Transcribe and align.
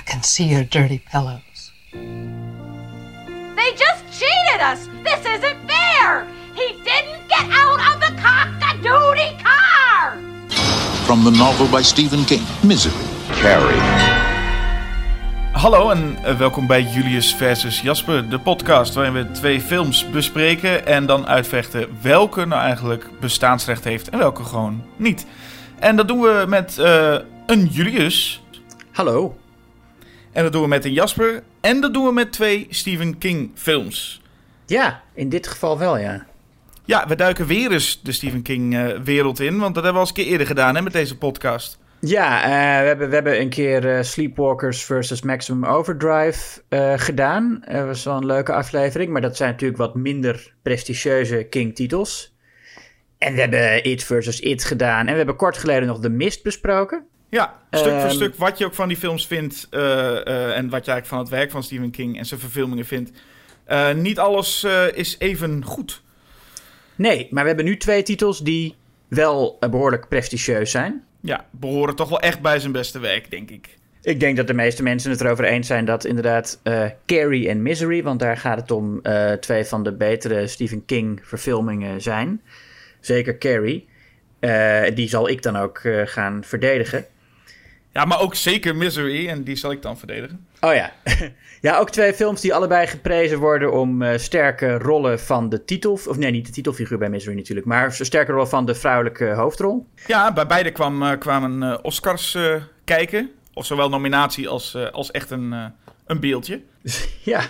I 0.00 0.02
can 0.02 0.22
see 0.22 0.44
your 0.44 0.64
dirty 0.64 0.98
pillows. 0.98 1.72
They 1.92 3.70
just 3.76 4.02
cheated 4.18 4.60
us! 4.62 4.88
This 5.04 5.20
isn't 5.26 5.58
fair! 5.68 6.26
He 6.54 6.72
didn't 6.84 7.28
get 7.28 7.46
out 7.50 7.80
of 7.88 8.00
the 8.00 8.12
cock-a-doodie 8.22 9.36
car! 9.42 10.16
From 11.04 11.22
the 11.22 11.30
novel 11.30 11.68
by 11.68 11.82
Stephen 11.82 12.24
King, 12.24 12.40
Misery. 12.64 12.94
Carrie. 13.42 13.80
Hallo 15.52 15.90
en 15.90 16.18
eh, 16.24 16.38
welkom 16.38 16.66
bij 16.66 16.82
Julius 16.82 17.34
versus 17.34 17.80
Jasper, 17.80 18.28
de 18.28 18.38
podcast 18.38 18.94
waarin 18.94 19.12
we 19.12 19.30
twee 19.30 19.60
films 19.60 20.10
bespreken 20.10 20.86
en 20.86 21.06
dan 21.06 21.26
uitvechten 21.26 21.98
welke 22.02 22.44
nou 22.44 22.62
eigenlijk 22.62 23.20
bestaansrecht 23.20 23.84
heeft 23.84 24.08
en 24.08 24.18
welke 24.18 24.44
gewoon 24.44 24.84
niet. 24.96 25.26
En 25.78 25.96
dat 25.96 26.08
doen 26.08 26.20
we 26.20 26.44
met 26.48 26.78
eh, 26.78 27.14
een 27.46 27.66
Julius. 27.66 28.42
Hallo. 28.92 29.39
En 30.32 30.42
dat 30.42 30.52
doen 30.52 30.62
we 30.62 30.68
met 30.68 30.84
een 30.84 30.92
Jasper. 30.92 31.42
En 31.60 31.80
dat 31.80 31.94
doen 31.94 32.04
we 32.04 32.12
met 32.12 32.32
twee 32.32 32.66
Stephen 32.70 33.18
King 33.18 33.50
films. 33.54 34.22
Ja, 34.66 35.02
in 35.14 35.28
dit 35.28 35.46
geval 35.46 35.78
wel, 35.78 35.98
ja. 35.98 36.26
Ja, 36.84 37.06
we 37.08 37.16
duiken 37.16 37.46
weer 37.46 37.72
eens 37.72 38.00
de 38.02 38.12
Stephen 38.12 38.42
King 38.42 38.74
uh, 38.74 38.98
wereld 39.04 39.40
in, 39.40 39.58
want 39.58 39.74
dat 39.74 39.84
hebben 39.84 39.92
we 39.92 39.98
al 39.98 40.00
eens 40.00 40.08
een 40.08 40.14
keer 40.14 40.26
eerder 40.26 40.46
gedaan 40.46 40.74
hè, 40.74 40.82
met 40.82 40.92
deze 40.92 41.18
podcast. 41.18 41.78
Ja, 42.00 42.42
uh, 42.42 42.48
we, 42.80 42.86
hebben, 42.86 43.08
we 43.08 43.14
hebben 43.14 43.40
een 43.40 43.48
keer 43.48 43.96
uh, 43.96 44.02
Sleepwalkers 44.02 44.84
versus 44.84 45.22
Maximum 45.22 45.64
Overdrive 45.64 46.62
gedaan. 46.96 47.62
Dat 47.66 47.86
was 47.86 48.04
wel 48.04 48.16
een 48.16 48.26
leuke 48.26 48.52
aflevering, 48.52 49.12
maar 49.12 49.20
dat 49.20 49.36
zijn 49.36 49.50
natuurlijk 49.50 49.78
wat 49.78 49.94
minder 49.94 50.54
prestigieuze 50.62 51.46
King-titels. 51.50 52.34
En 53.18 53.34
we 53.34 53.40
hebben 53.40 53.84
It 53.84 54.04
versus 54.04 54.40
It 54.40 54.64
gedaan. 54.64 55.06
En 55.06 55.10
we 55.10 55.16
hebben 55.16 55.36
kort 55.36 55.56
geleden 55.56 55.88
nog 55.88 56.00
The 56.00 56.08
Mist 56.08 56.42
besproken. 56.42 57.06
Ja, 57.30 57.58
stuk 57.70 57.92
um, 57.92 58.00
voor 58.00 58.10
stuk 58.10 58.34
wat 58.34 58.58
je 58.58 58.64
ook 58.64 58.74
van 58.74 58.88
die 58.88 58.96
films 58.96 59.26
vindt. 59.26 59.68
Uh, 59.70 59.80
uh, 59.80 60.56
en 60.56 60.68
wat 60.68 60.84
je 60.84 60.90
eigenlijk 60.90 61.06
van 61.06 61.18
het 61.18 61.28
werk 61.28 61.50
van 61.50 61.62
Stephen 61.62 61.90
King 61.90 62.18
en 62.18 62.26
zijn 62.26 62.40
verfilmingen 62.40 62.84
vindt. 62.84 63.10
Uh, 63.68 63.92
niet 63.92 64.18
alles 64.18 64.66
is 64.94 65.16
even 65.18 65.64
goed. 65.64 66.02
Nee, 66.94 67.28
maar 67.30 67.42
we 67.42 67.48
hebben 67.48 67.66
nu 67.66 67.76
twee 67.76 68.02
titels 68.02 68.38
die 68.38 68.74
wel 69.08 69.56
behoorlijk 69.70 70.08
prestigieus 70.08 70.70
zijn. 70.70 71.04
Ja, 71.20 71.46
behoren 71.50 71.96
toch 71.96 72.08
wel 72.08 72.20
echt 72.20 72.40
bij 72.40 72.58
zijn 72.58 72.72
beste 72.72 72.98
werk, 72.98 73.30
denk 73.30 73.50
ik. 73.50 73.78
Ik 74.02 74.20
denk 74.20 74.36
dat 74.36 74.46
de 74.46 74.54
meeste 74.54 74.82
mensen 74.82 75.10
het 75.10 75.20
erover 75.20 75.44
eens 75.44 75.66
zijn 75.66 75.84
dat 75.84 76.04
inderdaad 76.04 76.60
Carrie 77.06 77.48
en 77.48 77.62
Misery, 77.62 78.02
want 78.02 78.20
daar 78.20 78.36
gaat 78.36 78.60
het 78.60 78.70
om, 78.70 79.02
twee 79.40 79.64
van 79.64 79.82
de 79.82 79.92
betere 79.92 80.46
Stephen 80.46 80.84
King 80.84 81.20
verfilmingen 81.22 82.02
zijn. 82.02 82.42
Zeker 83.00 83.38
Carrie. 83.38 83.88
die 84.94 85.08
zal 85.08 85.28
ik 85.28 85.42
dan 85.42 85.56
ook 85.56 85.80
gaan 86.04 86.44
verdedigen. 86.44 87.06
Ja, 87.92 88.04
maar 88.04 88.20
ook 88.20 88.34
zeker 88.34 88.76
Misery, 88.76 89.28
en 89.28 89.42
die 89.42 89.56
zal 89.56 89.70
ik 89.70 89.82
dan 89.82 89.98
verdedigen. 89.98 90.46
Oh 90.60 90.74
ja. 90.74 90.92
ja, 91.60 91.78
ook 91.78 91.90
twee 91.90 92.14
films 92.14 92.40
die 92.40 92.54
allebei 92.54 92.86
geprezen 92.86 93.38
worden 93.38 93.72
om 93.72 94.02
uh, 94.02 94.18
sterke 94.18 94.78
rollen 94.78 95.20
van 95.20 95.48
de 95.48 95.64
titel... 95.64 95.92
Of 95.92 96.16
nee, 96.16 96.30
niet 96.30 96.46
de 96.46 96.52
titelfiguur 96.52 96.98
bij 96.98 97.08
Misery 97.08 97.36
natuurlijk, 97.36 97.66
maar 97.66 97.92
sterke 97.92 98.32
rollen 98.32 98.48
van 98.48 98.66
de 98.66 98.74
vrouwelijke 98.74 99.30
hoofdrol. 99.30 99.86
Ja, 100.06 100.32
bij 100.32 100.46
beide 100.46 100.70
kwam, 100.70 101.02
uh, 101.02 101.18
kwamen 101.18 101.62
uh, 101.62 101.78
Oscars 101.82 102.38
kijken. 102.84 103.30
Of 103.54 103.66
zowel 103.66 103.88
nominatie 103.88 104.48
als, 104.48 104.76
als 104.92 105.10
echt 105.10 105.30
een, 105.30 105.72
een 106.06 106.20
beeldje. 106.20 106.62
ja, 107.22 107.42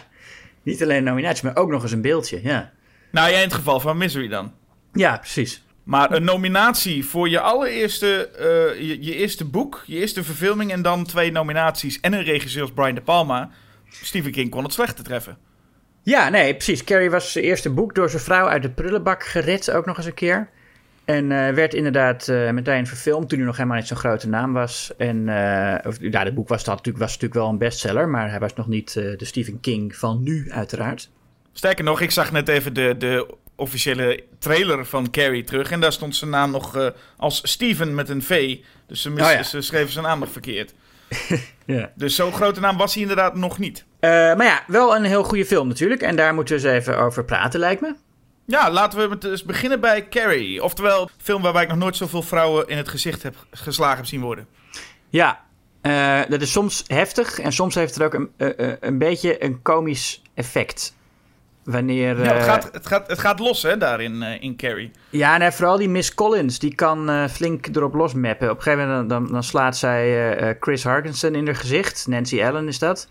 niet 0.62 0.82
alleen 0.82 0.96
een 0.96 1.04
nominatie, 1.04 1.44
maar 1.44 1.56
ook 1.56 1.70
nog 1.70 1.82
eens 1.82 1.92
een 1.92 2.02
beeldje, 2.02 2.40
ja. 2.42 2.72
Nou, 3.10 3.30
jij 3.30 3.38
in 3.38 3.44
het 3.44 3.54
geval 3.54 3.80
van 3.80 3.96
Misery 3.96 4.28
dan? 4.28 4.52
Ja, 4.92 5.16
precies. 5.16 5.62
Maar 5.90 6.12
een 6.12 6.24
nominatie 6.24 7.06
voor 7.06 7.28
je 7.28 7.40
allereerste, 7.40 8.30
uh, 8.32 8.88
je, 8.88 9.04
je, 9.04 9.14
eerste 9.14 9.44
boek, 9.44 9.82
je 9.86 9.96
eerste 9.96 10.24
verfilming 10.24 10.72
en 10.72 10.82
dan 10.82 11.04
twee 11.04 11.32
nominaties 11.32 12.00
en 12.00 12.12
een 12.12 12.22
regisseur 12.22 12.62
als 12.62 12.72
Brian 12.72 12.94
De 12.94 13.00
Palma. 13.00 13.50
Stephen 13.88 14.30
King 14.30 14.50
kon 14.50 14.62
het 14.62 14.72
slechte 14.72 15.02
treffen. 15.02 15.38
Ja, 16.02 16.28
nee, 16.28 16.54
precies. 16.54 16.84
Carrie 16.84 17.10
was 17.10 17.32
zijn 17.32 17.44
eerste 17.44 17.70
boek 17.70 17.94
door 17.94 18.10
zijn 18.10 18.22
vrouw 18.22 18.48
uit 18.48 18.62
de 18.62 18.70
prullenbak 18.70 19.24
gered, 19.24 19.70
ook 19.70 19.86
nog 19.86 19.96
eens 19.96 20.06
een 20.06 20.14
keer. 20.14 20.48
En 21.04 21.30
uh, 21.30 21.48
werd 21.48 21.74
inderdaad 21.74 22.28
uh, 22.28 22.50
meteen 22.50 22.86
verfilmd 22.86 23.28
toen 23.28 23.38
hij 23.38 23.46
nog 23.46 23.56
helemaal 23.56 23.78
niet 23.78 23.86
zo'n 23.86 23.96
grote 23.96 24.28
naam 24.28 24.52
was. 24.52 24.92
En 24.96 25.18
of, 25.86 25.96
ja, 26.00 26.24
het 26.24 26.34
boek 26.34 26.48
was, 26.48 26.64
dat, 26.64 26.86
was 26.86 26.98
natuurlijk 26.98 27.34
wel 27.34 27.48
een 27.48 27.58
bestseller, 27.58 28.08
maar 28.08 28.30
hij 28.30 28.38
was 28.40 28.54
nog 28.54 28.68
niet 28.68 28.92
de 28.92 29.24
Stephen 29.24 29.60
King 29.60 29.96
van 29.96 30.22
nu, 30.22 30.50
uiteraard. 30.50 31.10
Sterker 31.52 31.84
nog, 31.84 32.00
ik 32.00 32.10
zag 32.10 32.32
net 32.32 32.48
even 32.48 32.74
de, 32.74 32.94
de 32.98 33.34
officiële 33.60 34.24
trailer 34.38 34.86
van 34.86 35.10
Carrie 35.10 35.44
terug. 35.44 35.70
En 35.70 35.80
daar 35.80 35.92
stond 35.92 36.16
zijn 36.16 36.30
naam 36.30 36.50
nog 36.50 36.76
uh, 36.76 36.86
als 37.16 37.40
Steven 37.42 37.94
met 37.94 38.08
een 38.08 38.22
V. 38.22 38.58
Dus 38.86 39.02
ze, 39.02 39.10
mis, 39.10 39.26
oh 39.26 39.32
ja. 39.32 39.42
ze 39.42 39.60
schreven 39.60 39.92
zijn 39.92 40.04
naam 40.04 40.18
nog 40.18 40.30
verkeerd. 40.30 40.74
ja. 41.66 41.90
Dus 41.94 42.14
zo'n 42.14 42.32
grote 42.32 42.60
naam 42.60 42.76
was 42.76 42.92
hij 42.92 43.02
inderdaad 43.02 43.34
nog 43.34 43.58
niet. 43.58 43.84
Uh, 44.00 44.10
maar 44.10 44.44
ja, 44.44 44.62
wel 44.66 44.96
een 44.96 45.04
heel 45.04 45.24
goede 45.24 45.46
film 45.46 45.68
natuurlijk. 45.68 46.02
En 46.02 46.16
daar 46.16 46.34
moeten 46.34 46.60
we 46.60 46.62
eens 46.62 46.78
even 46.78 46.98
over 46.98 47.24
praten, 47.24 47.60
lijkt 47.60 47.80
me. 47.80 47.94
Ja, 48.46 48.70
laten 48.70 48.98
we 48.98 49.08
met, 49.08 49.20
dus 49.20 49.44
beginnen 49.44 49.80
bij 49.80 50.08
Carrie. 50.08 50.62
Oftewel, 50.62 51.02
een 51.02 51.08
film 51.22 51.42
waarbij 51.42 51.62
ik 51.62 51.68
nog 51.68 51.78
nooit 51.78 51.96
zoveel 51.96 52.22
vrouwen 52.22 52.68
in 52.68 52.76
het 52.76 52.88
gezicht 52.88 53.22
heb 53.22 53.34
geslagen 53.50 53.96
heb 53.96 54.06
zien 54.06 54.20
worden. 54.20 54.46
Ja, 55.08 55.40
uh, 55.82 56.20
dat 56.28 56.40
is 56.40 56.52
soms 56.52 56.84
heftig. 56.86 57.38
En 57.38 57.52
soms 57.52 57.74
heeft 57.74 57.94
het 57.94 58.02
ook 58.02 58.14
een, 58.14 58.30
een 58.80 58.98
beetje 58.98 59.44
een 59.44 59.62
komisch 59.62 60.22
effect. 60.34 60.94
Wanneer, 61.70 62.22
ja, 62.22 62.34
het, 62.34 62.42
gaat, 62.42 62.68
het, 62.72 62.86
gaat, 62.86 63.08
het 63.08 63.18
gaat 63.18 63.38
los 63.38 63.62
hè, 63.62 63.76
daar 63.76 64.00
in, 64.00 64.22
in 64.22 64.56
Carrie. 64.56 64.90
Ja, 65.10 65.36
nee, 65.36 65.50
vooral 65.50 65.76
die 65.76 65.88
Miss 65.88 66.14
Collins, 66.14 66.58
die 66.58 66.74
kan 66.74 67.10
uh, 67.10 67.26
flink 67.26 67.66
erop 67.66 67.94
losmappen. 67.94 68.50
Op 68.50 68.56
een 68.56 68.62
gegeven 68.62 68.88
moment 68.88 69.08
dan, 69.08 69.32
dan 69.32 69.42
slaat 69.42 69.76
zij 69.76 70.56
Chris 70.60 70.84
Harkinson 70.84 71.34
in 71.34 71.46
haar 71.46 71.56
gezicht. 71.56 72.06
Nancy 72.06 72.42
Allen 72.42 72.68
is 72.68 72.78
dat. 72.78 73.08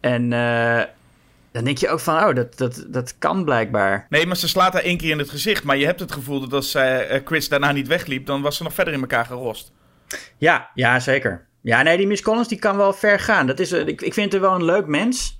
En 0.00 0.30
dan 1.52 1.64
denk 1.64 1.78
je 1.78 1.88
ook 1.88 2.00
van, 2.00 2.14
oh, 2.14 2.34
dat, 2.34 2.58
dat, 2.58 2.84
dat 2.88 3.18
kan 3.18 3.44
blijkbaar. 3.44 4.06
Nee, 4.08 4.26
maar 4.26 4.36
ze 4.36 4.48
slaat 4.48 4.72
haar 4.72 4.82
één 4.82 4.96
keer 4.96 5.10
in 5.10 5.18
het 5.18 5.30
gezicht. 5.30 5.64
Maar 5.64 5.76
je 5.76 5.86
hebt 5.86 6.00
het 6.00 6.12
gevoel 6.12 6.40
dat 6.40 6.52
als 6.52 6.70
zij, 6.70 7.22
Chris 7.24 7.48
daarna 7.48 7.72
niet 7.72 7.88
wegliep, 7.88 8.26
dan 8.26 8.42
was 8.42 8.56
ze 8.56 8.62
nog 8.62 8.74
verder 8.74 8.94
in 8.94 9.00
elkaar 9.00 9.24
gerost. 9.24 9.72
Ja, 10.36 10.70
ja, 10.74 11.00
zeker. 11.00 11.46
Ja, 11.60 11.82
nee, 11.82 11.96
die 11.96 12.06
Miss 12.06 12.22
Collins 12.22 12.48
die 12.48 12.58
kan 12.58 12.76
wel 12.76 12.92
ver 12.92 13.20
gaan. 13.20 13.46
Dat 13.46 13.58
is, 13.58 13.72
ik, 13.72 14.02
ik 14.02 14.14
vind 14.14 14.32
haar 14.32 14.40
wel 14.40 14.54
een 14.54 14.64
leuk 14.64 14.86
mens. 14.86 15.37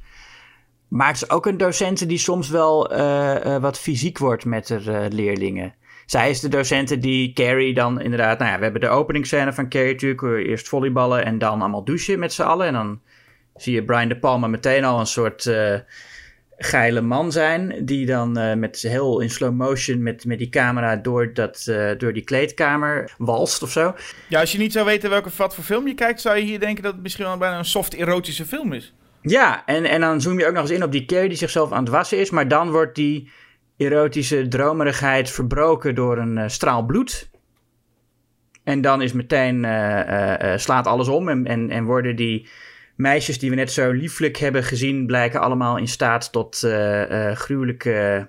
Maar 0.88 1.06
het 1.06 1.16
is 1.16 1.30
ook 1.30 1.46
een 1.46 1.56
docente 1.56 2.06
die 2.06 2.18
soms 2.18 2.48
wel 2.48 2.92
uh, 2.92 3.34
uh, 3.44 3.56
wat 3.56 3.78
fysiek 3.78 4.18
wordt 4.18 4.44
met 4.44 4.68
haar 4.68 4.86
uh, 4.86 5.04
leerlingen. 5.08 5.74
Zij 6.06 6.30
is 6.30 6.40
de 6.40 6.48
docente 6.48 6.98
die 6.98 7.32
Carrie 7.32 7.74
dan 7.74 8.00
inderdaad... 8.00 8.38
Nou 8.38 8.50
ja, 8.50 8.56
we 8.56 8.62
hebben 8.62 8.80
de 8.80 8.88
openingsscène 8.88 9.52
van 9.52 9.68
Carrie 9.68 9.92
natuurlijk. 9.92 10.46
Eerst 10.46 10.68
volleyballen 10.68 11.24
en 11.24 11.38
dan 11.38 11.60
allemaal 11.60 11.84
douchen 11.84 12.18
met 12.18 12.32
z'n 12.32 12.42
allen. 12.42 12.66
En 12.66 12.72
dan 12.72 13.00
zie 13.56 13.74
je 13.74 13.84
Brian 13.84 14.08
De 14.08 14.18
Palma 14.18 14.46
meteen 14.46 14.84
al 14.84 15.00
een 15.00 15.06
soort 15.06 15.50
geile 16.56 17.00
man 17.00 17.32
zijn. 17.32 17.84
Die 17.84 18.06
dan 18.06 18.58
met 18.58 18.80
heel 18.80 19.20
in 19.20 19.30
slow 19.30 19.54
motion 19.54 20.02
met, 20.02 20.24
met 20.24 20.38
die 20.38 20.48
camera 20.48 20.96
door, 20.96 21.34
dat, 21.34 21.64
door 21.98 22.12
die 22.12 22.24
kleedkamer 22.24 23.14
walst 23.18 23.62
of 23.62 23.70
zo. 23.70 23.94
Ja, 24.28 24.40
als 24.40 24.52
je 24.52 24.58
niet 24.58 24.72
zou 24.72 24.84
weten 24.86 25.10
welke 25.10 25.30
wat 25.36 25.54
voor 25.54 25.64
film 25.64 25.86
je 25.86 25.94
kijkt... 25.94 26.20
zou 26.20 26.36
je 26.36 26.44
hier 26.44 26.60
denken 26.60 26.82
dat 26.82 26.92
het 26.92 27.02
misschien 27.02 27.24
wel 27.24 27.38
bijna 27.38 27.58
een 27.58 27.64
soft 27.64 27.94
erotische 27.94 28.46
film 28.46 28.72
is. 28.72 28.94
Ja, 29.22 29.66
en, 29.66 29.84
en 29.84 30.00
dan 30.00 30.20
zoom 30.20 30.38
je 30.38 30.46
ook 30.46 30.52
nog 30.52 30.62
eens 30.62 30.70
in 30.70 30.82
op 30.82 30.92
die 30.92 31.04
Carrie 31.04 31.28
die 31.28 31.38
zichzelf 31.38 31.72
aan 31.72 31.84
het 31.84 31.92
wassen 31.92 32.18
is. 32.18 32.30
Maar 32.30 32.48
dan 32.48 32.70
wordt 32.70 32.94
die 32.94 33.30
erotische 33.76 34.48
dromerigheid 34.48 35.30
verbroken 35.30 35.94
door 35.94 36.18
een 36.18 36.36
uh, 36.36 36.44
straal 36.46 36.84
bloed. 36.84 37.30
En 38.64 38.80
dan 38.80 39.02
is 39.02 39.12
meteen, 39.12 39.64
uh, 39.64 40.02
uh, 40.42 40.56
slaat 40.56 40.86
alles 40.86 41.08
om 41.08 41.28
en, 41.28 41.46
en, 41.46 41.70
en 41.70 41.84
worden 41.84 42.16
die 42.16 42.48
meisjes 42.96 43.38
die 43.38 43.50
we 43.50 43.56
net 43.56 43.72
zo 43.72 43.90
lieflijk 43.90 44.36
hebben 44.36 44.64
gezien... 44.64 45.06
blijken 45.06 45.40
allemaal 45.40 45.76
in 45.76 45.88
staat 45.88 46.32
tot 46.32 46.56
gruwelijke, 47.34 48.28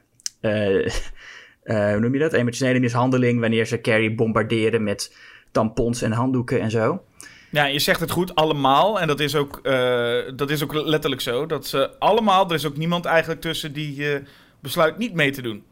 hoe 1.61 1.99
noem 1.99 2.13
je 2.13 2.19
dat? 2.19 2.33
Emotionele 2.33 2.79
mishandeling 2.79 3.39
wanneer 3.39 3.65
ze 3.65 3.81
Carrie 3.81 4.15
bombarderen 4.15 4.83
met 4.83 5.15
tampons 5.51 6.01
en 6.01 6.11
handdoeken 6.11 6.59
en 6.59 6.71
zo. 6.71 7.03
Ja, 7.51 7.65
je 7.65 7.79
zegt 7.79 7.99
het 7.99 8.11
goed, 8.11 8.35
allemaal. 8.35 8.99
En 8.99 9.07
dat 9.07 9.19
is 9.19 9.35
ook, 9.35 9.59
uh, 9.63 10.17
dat 10.35 10.49
is 10.49 10.63
ook 10.63 10.73
letterlijk 10.73 11.21
zo. 11.21 11.45
Dat 11.45 11.67
ze 11.67 11.99
allemaal, 11.99 12.47
er 12.47 12.53
is 12.53 12.65
ook 12.65 12.77
niemand 12.77 13.05
eigenlijk 13.05 13.41
tussen 13.41 13.73
die 13.73 13.97
uh, 13.97 14.19
besluit 14.59 14.97
niet 14.97 15.13
mee 15.13 15.31
te 15.31 15.41
doen. 15.41 15.63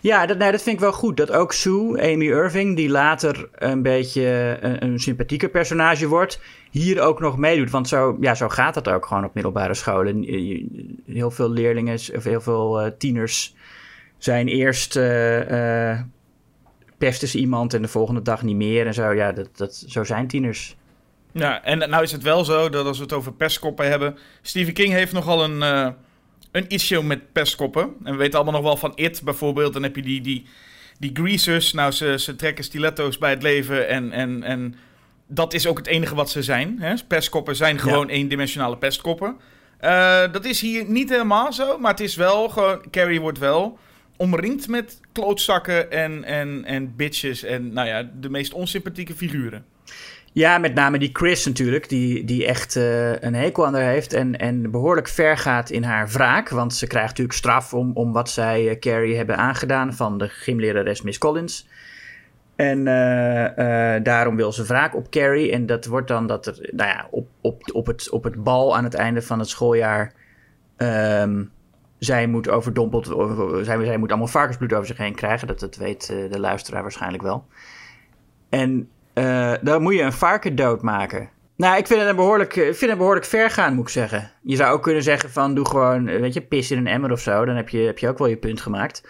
Ja, 0.00 0.26
dat, 0.26 0.38
nee, 0.38 0.50
dat 0.50 0.62
vind 0.62 0.74
ik 0.74 0.82
wel 0.82 0.92
goed. 0.92 1.16
Dat 1.16 1.30
ook 1.30 1.52
Sue, 1.52 2.12
Amy 2.12 2.26
Irving, 2.26 2.76
die 2.76 2.88
later 2.88 3.48
een 3.52 3.82
beetje 3.82 4.56
een, 4.60 5.00
sympathieke 5.00 5.48
personage 5.48 6.06
wordt, 6.06 6.40
hier 6.70 7.00
ook 7.00 7.20
nog 7.20 7.36
meedoet. 7.36 7.70
Want 7.70 7.88
zo, 7.88 8.16
ja, 8.20 8.34
zo 8.34 8.48
gaat 8.48 8.74
dat 8.74 8.88
ook 8.88 9.06
gewoon 9.06 9.24
op 9.24 9.34
middelbare 9.34 9.74
scholen. 9.74 10.22
Heel 11.06 11.30
veel 11.30 11.50
leerlingen, 11.50 11.98
of 12.14 12.24
heel 12.24 12.40
veel 12.40 12.84
uh, 12.84 12.90
tieners 12.98 13.54
zijn 14.18 14.48
eerst 14.48 14.98
pesten 16.98 17.28
ze 17.28 17.38
iemand 17.38 17.74
en 17.74 17.82
de 17.82 17.88
volgende 17.88 18.22
dag 18.22 18.42
niet 18.42 18.56
meer 18.56 18.86
en 18.86 18.94
zo. 18.94 19.10
Ja, 19.10 19.32
dat, 19.32 19.48
dat, 19.56 19.84
zo 19.88 20.04
zijn 20.04 20.28
tieners. 20.28 20.76
Ja, 21.32 21.64
en 21.64 21.78
nou 21.78 22.02
is 22.02 22.12
het 22.12 22.22
wel 22.22 22.44
zo 22.44 22.68
dat 22.68 22.86
als 22.86 22.96
we 22.96 23.02
het 23.02 23.12
over 23.12 23.32
pestkoppen 23.32 23.88
hebben... 23.88 24.18
Stephen 24.42 24.72
King 24.72 24.92
heeft 24.92 25.12
nogal 25.12 25.44
een, 25.44 25.56
uh, 25.56 25.88
een 26.52 26.68
issue 26.68 27.02
met 27.02 27.32
pestkoppen. 27.32 27.82
En 28.04 28.12
we 28.12 28.18
weten 28.18 28.34
allemaal 28.34 28.60
nog 28.60 28.70
wel 28.70 28.76
van 28.76 28.92
It 28.94 29.20
bijvoorbeeld. 29.24 29.72
Dan 29.72 29.82
heb 29.82 29.96
je 29.96 30.02
die, 30.02 30.20
die, 30.20 30.46
die 30.98 31.10
greasers. 31.12 31.72
Nou, 31.72 31.92
ze, 31.92 32.18
ze 32.18 32.36
trekken 32.36 32.64
stiletto's 32.64 33.18
bij 33.18 33.30
het 33.30 33.42
leven 33.42 33.88
en, 33.88 34.12
en, 34.12 34.42
en 34.42 34.74
dat 35.26 35.54
is 35.54 35.66
ook 35.66 35.78
het 35.78 35.86
enige 35.86 36.14
wat 36.14 36.30
ze 36.30 36.42
zijn. 36.42 36.76
Hè? 36.80 36.94
Pestkoppen 37.08 37.56
zijn 37.56 37.78
gewoon 37.78 38.08
eendimensionale 38.08 38.76
pestkoppen. 38.76 39.36
Uh, 39.84 40.32
dat 40.32 40.44
is 40.44 40.60
hier 40.60 40.84
niet 40.84 41.10
helemaal 41.10 41.52
zo, 41.52 41.78
maar 41.78 41.90
het 41.90 42.00
is 42.00 42.16
wel 42.16 42.48
gewoon... 42.48 42.84
Carrie 42.90 43.20
wordt 43.20 43.38
wel 43.38 43.78
omringd 44.16 44.68
met 44.68 45.00
klootzakken 45.12 45.90
en, 45.90 46.24
en, 46.24 46.64
en 46.64 46.96
bitches 46.96 47.42
en 47.42 47.72
nou 47.72 47.88
ja, 47.88 48.10
de 48.20 48.30
meest 48.30 48.52
onsympathieke 48.52 49.14
figuren. 49.14 49.64
Ja, 50.32 50.58
met 50.58 50.74
name 50.74 50.98
die 50.98 51.10
Chris 51.12 51.46
natuurlijk, 51.46 51.88
die, 51.88 52.24
die 52.24 52.46
echt 52.46 52.76
uh, 52.76 53.20
een 53.20 53.34
hekel 53.34 53.66
aan 53.66 53.74
haar 53.74 53.82
heeft 53.82 54.12
en, 54.12 54.38
en 54.38 54.70
behoorlijk 54.70 55.08
ver 55.08 55.36
gaat 55.36 55.70
in 55.70 55.82
haar 55.82 56.08
wraak. 56.08 56.48
Want 56.48 56.74
ze 56.74 56.86
krijgt 56.86 57.08
natuurlijk 57.08 57.38
straf 57.38 57.74
om, 57.74 57.90
om 57.94 58.12
wat 58.12 58.30
zij 58.30 58.64
uh, 58.64 58.78
Carrie 58.78 59.16
hebben 59.16 59.36
aangedaan 59.36 59.94
van 59.94 60.18
de 60.18 60.28
gymlerares 60.28 61.02
Miss 61.02 61.18
Collins. 61.18 61.68
En 62.56 62.78
uh, 62.78 64.02
daarom 64.02 64.36
wil 64.36 64.52
ze 64.52 64.64
wraak 64.64 64.94
op 64.96 65.10
Carrie. 65.10 65.52
En 65.52 65.66
dat 65.66 65.86
wordt 65.86 66.08
dan 66.08 66.26
dat 66.26 66.46
er, 66.46 66.70
nou 66.72 66.88
ja, 66.88 67.06
op, 67.10 67.28
op, 67.40 67.62
op, 67.72 67.86
het, 67.86 68.10
op 68.10 68.24
het 68.24 68.42
bal 68.42 68.76
aan 68.76 68.84
het 68.84 68.94
einde 68.94 69.22
van 69.22 69.38
het 69.38 69.48
schooljaar. 69.48 70.12
Um, 70.76 71.50
zij 71.98 72.26
moet 72.26 72.48
overdompeld, 72.48 73.06
zij, 73.66 73.84
zij 73.84 73.96
moet 73.96 74.08
allemaal 74.08 74.26
varkensbloed 74.26 74.72
over 74.72 74.86
zich 74.86 74.96
heen 74.96 75.14
krijgen. 75.14 75.46
Dat, 75.46 75.60
dat 75.60 75.76
weet 75.76 76.06
de 76.06 76.40
luisteraar 76.40 76.82
waarschijnlijk 76.82 77.22
wel. 77.22 77.44
En 78.48 78.88
uh, 79.14 79.52
dan 79.60 79.82
moet 79.82 79.94
je 79.94 80.02
een 80.02 80.12
varken 80.12 80.56
doodmaken. 80.56 81.28
Nou, 81.56 81.76
ik 81.76 81.86
vind 81.86 82.00
het, 82.00 82.08
een 82.08 82.16
behoorlijk, 82.16 82.56
ik 82.56 82.76
vind 82.76 82.90
het 82.90 82.98
behoorlijk 82.98 83.26
ver 83.26 83.50
gaan, 83.50 83.74
moet 83.74 83.84
ik 83.84 83.92
zeggen. 83.92 84.30
Je 84.42 84.56
zou 84.56 84.72
ook 84.72 84.82
kunnen 84.82 85.02
zeggen 85.02 85.30
van, 85.30 85.54
doe 85.54 85.66
gewoon, 85.66 86.04
weet 86.04 86.34
je, 86.34 86.40
pis 86.40 86.70
in 86.70 86.78
een 86.78 86.86
emmer 86.86 87.12
of 87.12 87.20
zo. 87.20 87.44
Dan 87.44 87.56
heb 87.56 87.68
je, 87.68 87.78
heb 87.78 87.98
je 87.98 88.08
ook 88.08 88.18
wel 88.18 88.26
je 88.26 88.36
punt 88.36 88.60
gemaakt. 88.60 89.02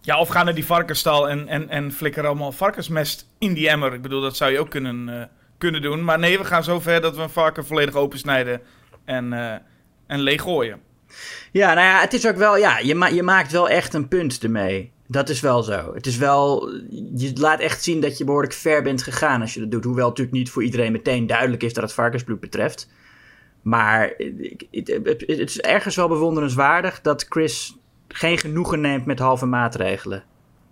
Ja, 0.00 0.20
of 0.20 0.28
ga 0.28 0.42
naar 0.42 0.54
die 0.54 0.66
varkensstal 0.66 1.28
en, 1.28 1.48
en, 1.48 1.68
en 1.68 1.92
flikker 1.92 2.26
allemaal 2.26 2.52
varkensmest 2.52 3.28
in 3.38 3.54
die 3.54 3.68
emmer. 3.68 3.92
Ik 3.92 4.02
bedoel, 4.02 4.20
dat 4.20 4.36
zou 4.36 4.52
je 4.52 4.58
ook 4.58 4.70
kunnen, 4.70 5.08
uh, 5.08 5.22
kunnen 5.58 5.82
doen. 5.82 6.04
Maar 6.04 6.18
nee, 6.18 6.38
we 6.38 6.44
gaan 6.44 6.64
zo 6.64 6.80
ver 6.80 7.00
dat 7.00 7.16
we 7.16 7.22
een 7.22 7.30
varken 7.30 7.66
volledig 7.66 7.94
opensnijden 7.94 8.60
en, 9.04 9.32
uh, 9.32 9.52
en 10.06 10.20
leeggooien. 10.20 10.80
Ja, 11.52 11.74
nou 11.74 11.86
ja, 11.86 12.00
het 12.00 12.12
is 12.12 12.26
ook 12.26 12.36
wel, 12.36 12.56
ja, 12.56 12.78
je, 12.78 12.94
ma 12.94 13.06
je 13.06 13.22
maakt 13.22 13.52
wel 13.52 13.68
echt 13.68 13.94
een 13.94 14.08
punt 14.08 14.42
ermee. 14.42 14.92
Dat 15.06 15.28
is 15.28 15.40
wel 15.40 15.62
zo. 15.62 15.94
Het 15.94 16.06
is 16.06 16.16
wel, 16.16 16.70
je 17.14 17.32
laat 17.34 17.60
echt 17.60 17.82
zien 17.82 18.00
dat 18.00 18.18
je 18.18 18.24
behoorlijk 18.24 18.52
ver 18.52 18.82
bent 18.82 19.02
gegaan 19.02 19.40
als 19.40 19.54
je 19.54 19.60
dat 19.60 19.70
doet. 19.70 19.84
Hoewel 19.84 20.08
natuurlijk 20.08 20.36
niet 20.36 20.50
voor 20.50 20.62
iedereen 20.62 20.92
meteen 20.92 21.26
duidelijk 21.26 21.62
is 21.62 21.72
dat 21.72 21.84
het 21.84 21.92
varkensbloed 21.92 22.40
betreft. 22.40 22.88
Maar 23.62 24.14
het, 24.70 25.24
is 25.26 25.60
ergens 25.60 25.96
wel 25.96 26.08
bewonderenswaardig 26.08 27.00
dat 27.00 27.26
Chris 27.28 27.76
geen 28.08 28.38
genoegen 28.38 28.80
neemt 28.80 29.06
met 29.06 29.18
halve 29.18 29.46
maatregelen. 29.46 30.24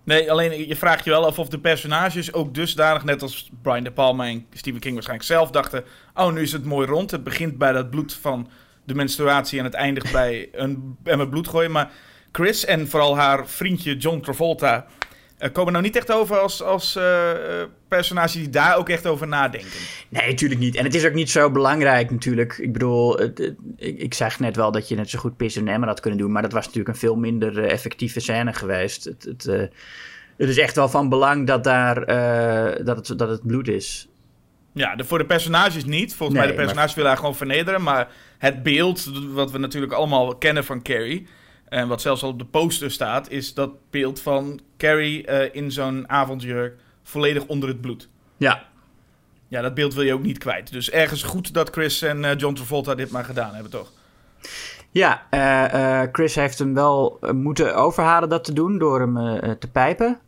Nee, 0.03 0.31
alleen 0.31 0.67
je 0.67 0.75
vraagt 0.75 1.03
je 1.03 1.09
wel 1.09 1.25
af 1.25 1.39
of 1.39 1.47
de 1.47 1.59
personages 1.59 2.33
ook 2.33 2.53
dusdanig, 2.53 3.03
net 3.03 3.21
als 3.21 3.51
Brian 3.61 3.83
De 3.83 3.91
Palma 3.91 4.27
en 4.27 4.45
Stephen 4.53 4.79
King 4.79 4.93
waarschijnlijk 4.93 5.29
zelf, 5.29 5.51
dachten: 5.51 5.83
Oh, 6.13 6.33
nu 6.33 6.41
is 6.41 6.51
het 6.51 6.65
mooi 6.65 6.87
rond. 6.87 7.11
Het 7.11 7.23
begint 7.23 7.57
bij 7.57 7.71
dat 7.71 7.89
bloed 7.89 8.13
van 8.13 8.49
de 8.83 8.95
menstruatie 8.95 9.59
en 9.59 9.65
het 9.65 9.73
eindigt 9.73 10.11
bij 10.11 10.49
een 10.51 10.97
emmer 11.03 11.29
bloed 11.29 11.47
gooien. 11.47 11.71
Maar 11.71 11.91
Chris 12.33 12.65
en 12.65 12.87
vooral 12.87 13.17
haar 13.17 13.47
vriendje 13.47 13.97
John 13.97 14.19
Travolta 14.19 14.85
uh, 15.39 15.49
komen 15.51 15.71
nou 15.71 15.85
niet 15.85 15.95
echt 15.95 16.11
over 16.11 16.37
als, 16.37 16.61
als 16.61 16.95
uh, 16.95 17.31
personages 17.87 18.31
die 18.31 18.49
daar 18.49 18.77
ook 18.77 18.89
echt 18.89 19.07
over 19.07 19.27
nadenken. 19.27 19.69
Nee, 20.09 20.27
natuurlijk 20.27 20.59
niet. 20.59 20.75
En 20.75 20.83
het 20.83 20.95
is 20.95 21.05
ook 21.05 21.13
niet 21.13 21.29
zo 21.29 21.51
belangrijk 21.51 22.11
natuurlijk. 22.11 22.57
Ik 22.57 22.73
bedoel, 22.73 23.17
het, 23.17 23.53
ik, 23.77 23.99
ik 23.99 24.13
zeg 24.13 24.39
net 24.39 24.55
wel 24.55 24.71
dat 24.71 24.87
je 24.87 24.95
net 24.95 25.09
zo 25.09 25.19
goed 25.19 25.37
Piss 25.37 25.57
en 25.57 25.67
Emma 25.67 25.87
had 25.87 25.99
kunnen 25.99 26.19
doen, 26.19 26.31
maar 26.31 26.41
dat 26.41 26.51
was 26.51 26.65
natuurlijk 26.65 26.93
een 26.93 26.99
veel 26.99 27.15
minder 27.15 27.65
effectieve 27.65 28.19
scène 28.19 28.53
geweest. 28.53 29.03
Het, 29.03 29.23
het, 29.23 29.43
het, 30.37 30.49
is 30.49 30.57
echt 30.57 30.75
wel 30.75 30.89
van 30.89 31.09
belang 31.09 31.47
dat, 31.47 31.63
daar, 31.63 32.05
dat, 32.85 33.07
het, 33.07 33.19
dat 33.19 33.29
het 33.29 33.47
bloed 33.47 33.67
is. 33.67 34.07
Ja, 34.73 34.95
de, 34.95 35.03
voor 35.03 35.17
de 35.17 35.25
personages 35.25 35.85
niet. 35.85 36.15
Volgens 36.15 36.39
mij 36.39 36.47
de 36.47 36.53
personages 36.53 36.85
maar... 36.85 36.95
willen 36.95 37.09
haar 37.09 37.19
gewoon 37.19 37.35
vernederen, 37.35 37.81
maar 37.81 38.07
het 38.37 38.63
beeld, 38.63 39.11
wat 39.33 39.51
we 39.51 39.57
natuurlijk 39.57 39.93
allemaal 39.93 40.35
kennen 40.35 40.65
van 40.65 40.81
Carrie 40.81 41.27
en 41.73 41.87
wat 41.87 42.01
zelfs 42.01 42.23
al 42.23 42.29
op 42.29 42.39
de 42.39 42.45
poster 42.45 42.91
staat, 42.91 43.29
is 43.29 43.53
dat 43.53 43.71
beeld 43.89 44.21
van 44.21 44.59
Carrie 44.77 45.27
uh, 45.27 45.55
in 45.55 45.71
zo'n 45.71 46.09
avondjurk 46.09 46.75
volledig 47.03 47.45
onder 47.45 47.69
het 47.69 47.81
bloed. 47.81 48.09
Ja. 48.37 48.63
Ja, 49.47 49.61
dat 49.61 49.73
beeld 49.73 49.93
wil 49.93 50.03
je 50.03 50.13
ook 50.13 50.23
niet 50.23 50.37
kwijt. 50.37 50.71
Dus 50.71 50.89
ergens 50.89 51.23
goed 51.23 51.53
dat 51.53 51.69
Chris 51.69 52.01
en 52.01 52.23
uh, 52.23 52.35
John 52.37 52.53
Travolta 52.55 52.95
dit 52.95 53.11
maar 53.11 53.23
gedaan 53.23 53.53
hebben, 53.53 53.71
toch? 53.71 53.91
Ja, 54.91 55.27
uh, 55.31 56.07
Chris 56.11 56.35
heeft 56.35 56.59
hem 56.59 56.73
wel 56.73 57.19
moeten 57.31 57.75
overhalen 57.75 58.29
dat 58.29 58.43
te 58.43 58.53
doen 58.53 58.77
door 58.77 58.99
hem 58.99 59.39
te 59.59 59.71
pijpen. 59.71 60.19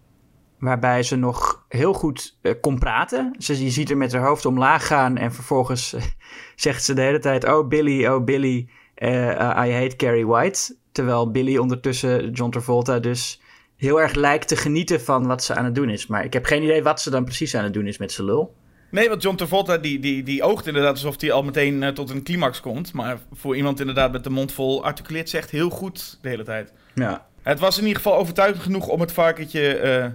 Waarbij 0.59 1.03
ze 1.03 1.15
nog 1.15 1.65
heel 1.69 1.93
goed 1.93 2.37
kon 2.61 2.79
praten. 2.79 3.35
Ze, 3.39 3.63
je 3.63 3.69
ziet 3.69 3.89
er 3.89 3.97
met 3.97 4.13
haar 4.13 4.25
hoofd 4.25 4.45
omlaag 4.45 4.87
gaan 4.87 5.17
en 5.17 5.33
vervolgens 5.33 5.95
zegt 6.55 6.83
ze 6.83 6.93
de 6.93 7.01
hele 7.01 7.19
tijd: 7.19 7.47
Oh 7.47 7.67
Billy, 7.67 8.07
oh 8.07 8.23
Billy, 8.23 8.69
I 9.01 9.71
hate 9.71 9.93
Carrie 9.97 10.27
White. 10.27 10.75
Terwijl 10.95 11.31
Billy 11.31 11.57
ondertussen, 11.57 12.31
John 12.31 12.51
Travolta, 12.51 12.99
dus 12.99 13.41
heel 13.75 14.01
erg 14.01 14.13
lijkt 14.13 14.47
te 14.47 14.55
genieten 14.55 15.01
van 15.01 15.27
wat 15.27 15.43
ze 15.43 15.55
aan 15.55 15.65
het 15.65 15.75
doen 15.75 15.89
is. 15.89 16.07
Maar 16.07 16.23
ik 16.23 16.33
heb 16.33 16.45
geen 16.45 16.63
idee 16.63 16.83
wat 16.83 17.01
ze 17.01 17.09
dan 17.09 17.23
precies 17.23 17.55
aan 17.55 17.63
het 17.63 17.73
doen 17.73 17.87
is 17.87 17.97
met 17.97 18.11
zijn 18.11 18.27
lul. 18.27 18.55
Nee, 18.91 19.09
want 19.09 19.21
John 19.21 19.35
Travolta 19.35 19.77
die, 19.77 19.99
die, 19.99 20.23
die 20.23 20.43
oogt 20.43 20.67
inderdaad 20.67 20.91
alsof 20.91 21.21
hij 21.21 21.31
al 21.31 21.43
meteen 21.43 21.81
uh, 21.81 21.89
tot 21.89 22.09
een 22.09 22.23
climax 22.23 22.61
komt. 22.61 22.93
Maar 22.93 23.19
voor 23.33 23.55
iemand 23.55 23.79
inderdaad 23.79 24.11
met 24.11 24.23
de 24.23 24.29
mond 24.29 24.51
vol 24.51 24.83
articuleert 24.83 25.29
zegt 25.29 25.49
heel 25.49 25.69
goed 25.69 26.17
de 26.21 26.29
hele 26.29 26.43
tijd. 26.43 26.73
Ja. 26.93 27.27
Het 27.41 27.59
was 27.59 27.77
in 27.77 27.83
ieder 27.83 28.01
geval 28.01 28.17
overtuigend 28.17 28.63
genoeg 28.63 28.87
om 28.87 28.99
het 28.99 29.11
varkentje 29.11 29.81
uh, 29.83 30.05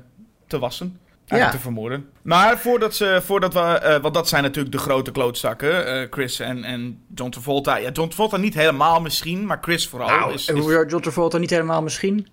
te 0.46 0.58
wassen 0.58 0.98
ja. 1.38 1.50
te 1.50 1.58
vermoorden. 1.58 2.08
Maar 2.22 2.58
voordat 2.58 2.94
ze, 2.94 3.20
voordat 3.24 3.52
we, 3.52 3.80
uh, 3.84 4.02
want 4.02 4.14
dat 4.14 4.28
zijn 4.28 4.42
natuurlijk 4.42 4.74
de 4.74 4.80
grote 4.80 5.10
klootzakken, 5.10 5.96
uh, 5.96 6.06
Chris 6.10 6.40
en, 6.40 6.64
en 6.64 7.02
John 7.14 7.30
Travolta. 7.30 7.76
Ja, 7.76 7.90
John 7.90 8.08
Travolta 8.08 8.36
niet 8.36 8.54
helemaal 8.54 9.00
misschien, 9.00 9.46
maar 9.46 9.58
Chris 9.60 9.88
vooral. 9.88 10.08
Nou, 10.08 10.32
is, 10.32 10.48
is... 10.48 10.64
John 10.64 11.00
Travolta 11.00 11.38
niet 11.38 11.50
helemaal 11.50 11.82
misschien? 11.82 12.26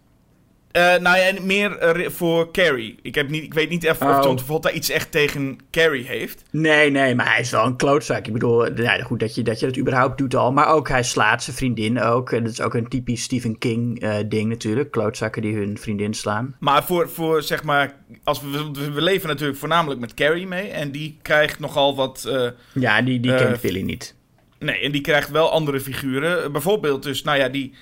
Uh, 0.73 0.95
nou 0.95 1.17
ja, 1.17 1.33
meer 1.41 1.97
uh, 1.97 2.09
voor 2.09 2.51
Carrie. 2.51 2.99
Ik, 3.01 3.15
heb 3.15 3.29
niet, 3.29 3.43
ik 3.43 3.53
weet 3.53 3.69
niet 3.69 3.83
even 3.83 4.07
oh. 4.07 4.17
of 4.17 4.23
John 4.23 4.35
Travolta 4.35 4.71
iets 4.71 4.89
echt 4.89 5.11
tegen 5.11 5.57
Carrie 5.71 6.05
heeft. 6.05 6.43
Nee, 6.51 6.91
nee, 6.91 7.15
maar 7.15 7.29
hij 7.29 7.39
is 7.39 7.51
wel 7.51 7.65
een 7.65 7.75
klootzak. 7.75 8.27
Ik 8.27 8.33
bedoel, 8.33 8.81
ja, 8.81 9.03
goed 9.03 9.19
dat 9.19 9.35
je, 9.35 9.41
dat 9.41 9.59
je 9.59 9.65
dat 9.65 9.77
überhaupt 9.77 10.17
doet 10.17 10.35
al. 10.35 10.51
Maar 10.51 10.67
ook 10.67 10.89
hij 10.89 11.03
slaat 11.03 11.43
zijn 11.43 11.55
vriendin 11.55 12.01
ook. 12.01 12.31
En 12.31 12.43
dat 12.43 12.51
is 12.51 12.61
ook 12.61 12.73
een 12.73 12.87
typisch 12.87 13.23
Stephen 13.23 13.57
King 13.57 14.03
uh, 14.03 14.15
ding 14.25 14.49
natuurlijk. 14.49 14.91
Klootzakken 14.91 15.41
die 15.41 15.55
hun 15.55 15.77
vriendin 15.77 16.13
slaan. 16.13 16.55
Maar 16.59 16.83
voor, 16.83 17.09
voor 17.09 17.43
zeg 17.43 17.63
maar, 17.63 17.95
als 18.23 18.41
we, 18.41 18.71
we 18.93 19.01
leven 19.01 19.27
natuurlijk 19.27 19.59
voornamelijk 19.59 19.99
met 19.99 20.13
Carrie 20.13 20.47
mee. 20.47 20.67
En 20.67 20.91
die 20.91 21.17
krijgt 21.21 21.59
nogal 21.59 21.95
wat... 21.95 22.29
ja, 22.73 23.01
die, 23.01 23.19
die 23.19 23.35
kent 23.35 23.61
Billy 23.61 23.81
niet. 23.81 24.15
Nee, 24.59 24.79
en 24.79 24.91
die 24.91 25.01
krijgt 25.01 25.29
wel 25.29 25.51
andere 25.51 25.79
figuren. 25.79 26.51
Bijvoorbeeld 26.51 27.03
dus, 27.03 27.23
nou 27.23 27.37
ja, 27.37 27.49
die 27.49 27.73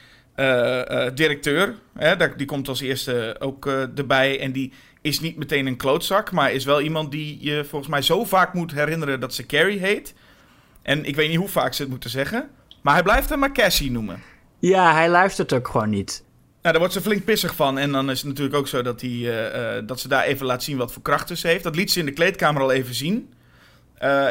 directeur. 1.14 1.76
Hè, 1.94 2.36
die 2.36 2.46
komt 2.46 2.68
als 2.68 2.82
eerste 2.82 3.36
ook 3.40 3.66
uh, 3.66 3.98
erbij. 3.98 4.40
En 4.40 4.52
die 4.52 4.74
is 5.02 5.20
niet 5.20 5.38
meteen 5.38 5.68
een 5.68 5.78
klootzak, 5.78 6.32
maar 6.32 6.52
is 6.52 6.66
wel 6.66 6.82
iemand 6.82 7.12
die 7.12 7.38
je 7.40 7.66
volgens 7.66 7.92
mij 7.92 8.02
zo 8.02 8.24
vaak 8.24 8.54
moet 8.54 8.72
herinneren 8.72 9.20
dat 9.20 9.34
ze 9.34 9.46
Carrie 9.46 9.80
heet. 9.80 10.14
En 10.82 11.06
ik 11.06 11.16
weet 11.16 11.30
niet 11.30 11.38
hoe 11.38 11.48
vaak 11.48 11.74
ze 11.74 11.82
het 11.82 11.92
moeten 11.92 12.10
zeggen. 12.10 12.50
Maar 12.82 12.94
hij 12.94 13.04
blijft 13.04 13.30
hem 13.30 13.40
maar 13.40 13.52
Cassie 13.52 13.92
noemen. 13.92 14.22
Ja, 14.60 14.94
hij 14.94 15.10
luistert 15.10 15.54
ook 15.54 15.68
gewoon 15.68 15.90
niet. 15.90 16.24
Nou, 16.62 16.78
daar 16.78 16.80
wordt 16.80 16.94
ze 16.94 17.02
flink 17.02 17.26
pissig 17.26 17.56
van. 17.56 17.78
En 17.78 17.92
dan 17.92 18.10
is 18.10 18.18
het 18.18 18.28
natuurlijk 18.28 18.56
ook 18.56 18.68
zo 18.68 18.82
dat, 18.82 19.02
hij, 19.02 19.86
dat 19.86 20.00
ze 20.00 20.08
daar 20.08 20.24
even 20.24 20.46
laat 20.46 20.64
zien 20.64 20.78
wat 20.78 20.94
voor 20.94 21.02
krachten 21.02 21.38
ze 21.38 21.48
heeft. 21.48 21.64
Dat 21.64 21.76
liet 21.76 21.92
ze 21.92 22.00
in 22.00 22.06
de 22.06 22.12
kleedkamer 22.12 22.62
al 22.62 22.72
even 22.72 22.96
zien. 22.96 23.34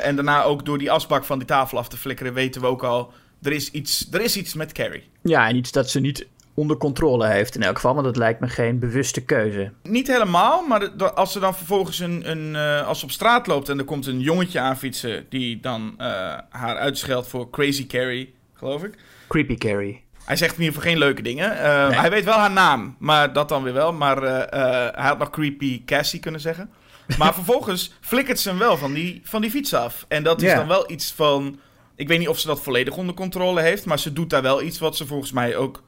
en 0.02 0.14
daarna 0.14 0.42
ook 0.42 0.64
door 0.64 0.78
die 0.78 0.90
asbak 0.90 1.24
van 1.24 1.38
die 1.38 1.46
tafel 1.46 1.78
af 1.78 1.88
te 1.88 1.96
flikkeren, 1.96 2.34
weten 2.34 2.60
we 2.60 2.66
ook 2.66 2.82
al 2.82 3.12
er 3.44 3.52
is 3.52 3.70
iets, 3.70 4.08
er 4.10 4.20
is 4.20 4.36
iets 4.36 4.54
met 4.54 4.72
Carrie. 4.72 5.08
Ja, 5.22 5.48
en 5.48 5.56
iets 5.56 5.72
dat 5.72 5.90
ze 5.90 6.00
niet 6.00 6.26
onder 6.54 6.76
controle 6.76 7.26
heeft 7.26 7.54
in 7.54 7.62
elk 7.62 7.74
geval, 7.74 7.94
want 7.94 8.06
dat 8.06 8.16
lijkt 8.16 8.40
me 8.40 8.48
geen 8.48 8.78
bewuste 8.78 9.20
keuze. 9.20 9.72
Niet 9.82 10.06
helemaal, 10.06 10.66
maar 10.66 11.12
als 11.12 11.32
ze 11.32 11.38
dan 11.40 11.54
vervolgens 11.54 11.98
een, 11.98 12.30
een 12.30 12.54
uh, 12.54 12.86
als 12.86 12.98
ze 12.98 13.04
op 13.04 13.10
straat 13.10 13.46
loopt 13.46 13.68
en 13.68 13.78
er 13.78 13.84
komt 13.84 14.06
een 14.06 14.20
jongetje 14.20 14.60
aan 14.60 14.78
fietsen 14.78 15.26
die 15.28 15.60
dan 15.60 15.94
uh, 15.98 16.06
haar 16.48 16.76
uitscheldt 16.76 17.28
voor 17.28 17.50
Crazy 17.50 17.86
Carrie, 17.86 18.34
geloof 18.54 18.84
ik. 18.84 18.94
Creepy 19.28 19.56
Carrie. 19.56 20.02
Hij 20.24 20.36
zegt 20.36 20.56
in 20.56 20.62
ieder 20.62 20.74
geval 20.74 20.90
geen 20.90 20.98
leuke 20.98 21.22
dingen. 21.22 21.52
Uh, 21.52 21.88
nee. 21.88 21.98
Hij 21.98 22.10
weet 22.10 22.24
wel 22.24 22.38
haar 22.38 22.50
naam, 22.50 22.96
maar 22.98 23.32
dat 23.32 23.48
dan 23.48 23.62
weer 23.62 23.72
wel. 23.72 23.92
Maar 23.92 24.22
hij 24.22 25.04
had 25.04 25.18
nog 25.18 25.30
Creepy 25.30 25.84
Cassie 25.84 26.20
kunnen 26.20 26.40
zeggen. 26.40 26.70
Maar 27.18 27.34
vervolgens 27.40 27.92
flikkert 28.00 28.40
ze 28.40 28.48
hem 28.48 28.58
wel 28.58 28.76
van 28.76 28.92
die, 28.92 29.20
van 29.24 29.40
die 29.40 29.50
fiets 29.50 29.74
af. 29.74 30.04
En 30.08 30.22
dat 30.22 30.42
is 30.42 30.54
dan 30.54 30.68
wel 30.68 30.90
iets 30.90 31.12
van 31.12 31.58
ik 31.96 32.08
weet 32.08 32.18
niet 32.18 32.28
of 32.28 32.38
ze 32.38 32.46
dat 32.46 32.62
volledig 32.62 32.96
onder 32.96 33.14
controle 33.14 33.60
heeft, 33.60 33.84
maar 33.84 33.98
ze 33.98 34.12
doet 34.12 34.30
daar 34.30 34.42
wel 34.42 34.62
iets 34.62 34.78
wat 34.78 34.96
ze 34.96 35.06
volgens 35.06 35.32
mij 35.32 35.56
ook 35.56 35.82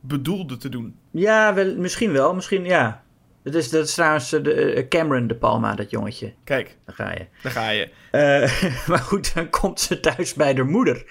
bedoelde 0.00 0.56
te 0.56 0.68
doen. 0.68 0.96
Ja, 1.10 1.54
wel, 1.54 1.76
misschien 1.76 2.12
wel. 2.12 2.34
Misschien, 2.34 2.64
ja. 2.64 3.04
Dat 3.42 3.54
is, 3.54 3.70
dat 3.70 3.86
is 3.86 3.94
trouwens 3.94 4.30
de, 4.30 4.74
uh, 4.76 4.88
Cameron 4.88 5.26
de 5.26 5.34
Palma, 5.34 5.74
dat 5.74 5.90
jongetje. 5.90 6.32
Kijk. 6.44 6.76
Daar 6.84 6.94
ga 6.94 7.12
je. 7.12 7.26
Daar 7.42 7.52
ga 7.52 7.68
je. 7.68 7.88
Uh, 8.12 8.86
maar 8.88 8.98
goed, 8.98 9.34
dan 9.34 9.50
komt 9.50 9.80
ze 9.80 10.00
thuis 10.00 10.34
bij 10.34 10.54
de 10.54 10.62
moeder. 10.62 11.04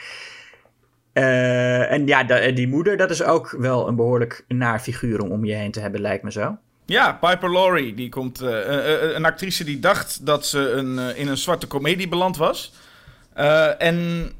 Uh, 1.13 1.91
en 1.91 2.07
ja, 2.07 2.23
die 2.51 2.67
moeder, 2.67 2.97
dat 2.97 3.09
is 3.09 3.23
ook 3.23 3.55
wel 3.59 3.87
een 3.87 3.95
behoorlijk 3.95 4.45
naar 4.47 4.79
figuur 4.79 5.21
om 5.21 5.31
om 5.31 5.45
je 5.45 5.53
heen 5.53 5.71
te 5.71 5.79
hebben, 5.79 6.01
lijkt 6.01 6.23
me 6.23 6.31
zo. 6.31 6.57
Ja, 6.85 7.13
Piper 7.13 7.51
Laurie. 7.51 7.93
Die 7.93 8.09
komt, 8.09 8.39
een 8.39 9.25
actrice 9.25 9.63
die 9.63 9.79
dacht 9.79 10.25
dat 10.25 10.45
ze 10.45 10.59
een, 10.59 11.15
in 11.15 11.27
een 11.27 11.37
zwarte 11.37 11.67
komedie 11.67 12.07
beland 12.07 12.37
was. 12.37 12.73
En 13.77 14.31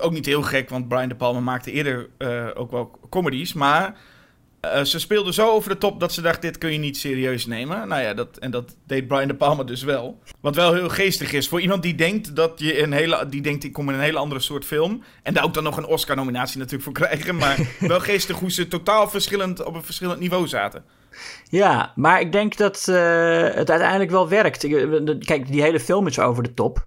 ook 0.00 0.12
niet 0.12 0.26
heel 0.26 0.42
gek, 0.42 0.68
want 0.68 0.88
Brian 0.88 1.08
De 1.08 1.14
Palma 1.14 1.40
maakte 1.40 1.72
eerder 1.72 2.08
ook 2.54 2.70
wel 2.70 2.98
comedies. 3.10 3.52
Maar 3.52 3.96
ze 4.84 4.98
speelde 4.98 5.32
zo 5.32 5.50
over 5.50 5.70
de 5.70 5.78
top 5.78 6.00
dat 6.00 6.12
ze 6.12 6.20
dacht: 6.20 6.42
dit 6.42 6.58
kun 6.58 6.72
je 6.72 6.78
niet 6.78 6.96
serieus 6.96 7.46
nemen. 7.46 7.88
Nou 7.88 8.02
ja, 8.02 8.14
dat, 8.14 8.36
en 8.38 8.50
dat 8.50 8.76
deed 8.86 9.08
Brian 9.08 9.28
De 9.28 9.34
Palma 9.34 9.62
dus 9.62 9.82
wel. 9.82 10.18
Wat 10.40 10.54
wel 10.54 10.74
heel 10.74 10.88
geestig 10.88 11.32
is 11.32 11.48
voor 11.48 11.60
iemand 11.60 11.82
die 11.82 11.94
denkt 11.94 12.36
dat 12.36 12.52
je 12.56 12.82
een 12.82 12.92
hele. 12.92 13.26
die 13.28 13.42
denkt: 13.42 13.64
ik 13.64 13.72
kom 13.72 13.88
in 13.88 13.94
een 13.94 14.00
hele 14.00 14.18
andere 14.18 14.40
soort 14.40 14.64
film. 14.64 15.02
En 15.22 15.34
daar 15.34 15.44
ook 15.44 15.54
dan 15.54 15.62
nog 15.62 15.76
een 15.76 15.86
Oscar-nominatie 15.86 16.58
natuurlijk 16.58 16.84
voor 16.84 16.92
krijgen. 16.92 17.36
Maar 17.36 17.58
wel 17.80 18.00
geestig 18.00 18.38
hoe 18.38 18.50
ze 18.50 18.68
totaal 18.68 19.08
verschillend 19.08 19.64
op 19.64 19.74
een 19.74 19.84
verschillend 19.84 20.20
niveau 20.20 20.48
zaten. 20.48 20.84
Ja, 21.48 21.92
maar 21.94 22.20
ik 22.20 22.32
denk 22.32 22.56
dat 22.56 22.84
het 22.84 23.70
uiteindelijk 23.70 24.10
wel 24.10 24.28
werkt. 24.28 24.66
Kijk, 25.24 25.46
die 25.46 25.62
hele 25.62 25.80
film 25.80 26.06
is 26.06 26.18
over 26.18 26.42
de 26.42 26.54
top. 26.54 26.86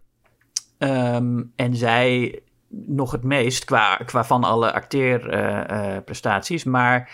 Um, 0.78 1.52
en 1.56 1.76
zij 1.76 2.40
nog 2.70 3.12
het 3.12 3.24
meest 3.24 3.66
qua, 3.66 3.96
qua 3.96 4.24
van 4.24 4.44
alle 4.44 4.74
acteerprestaties. 4.74 6.66
Uh, 6.66 6.72
maar 6.72 7.10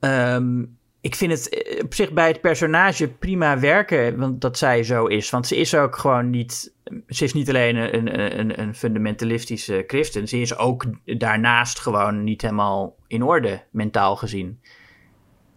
Ehm, 0.00 0.64
ik 1.00 1.14
vind 1.14 1.32
het 1.32 1.48
eh, 1.48 1.84
op 1.84 1.94
zich 1.94 2.12
bij 2.12 2.28
het 2.28 2.40
personage 2.40 3.08
prima 3.08 3.58
werken, 3.58 4.18
want 4.18 4.40
dat 4.40 4.58
zij 4.58 4.82
zo 4.82 5.06
is. 5.06 5.30
Want 5.30 5.46
ze 5.46 5.56
is 5.56 5.74
ook 5.74 5.96
gewoon 5.96 6.30
niet. 6.30 6.72
Ze 7.08 7.24
is 7.24 7.32
niet 7.32 7.48
alleen 7.48 7.76
een, 7.76 8.38
een, 8.38 8.60
een 8.60 8.74
fundamentalistische 8.74 9.84
christen. 9.86 10.28
Ze 10.28 10.40
is 10.40 10.56
ook 10.56 10.84
daarnaast 11.04 11.78
gewoon 11.78 12.24
niet 12.24 12.42
helemaal 12.42 12.96
in 13.06 13.22
orde, 13.22 13.62
mentaal 13.70 14.16
gezien. 14.16 14.60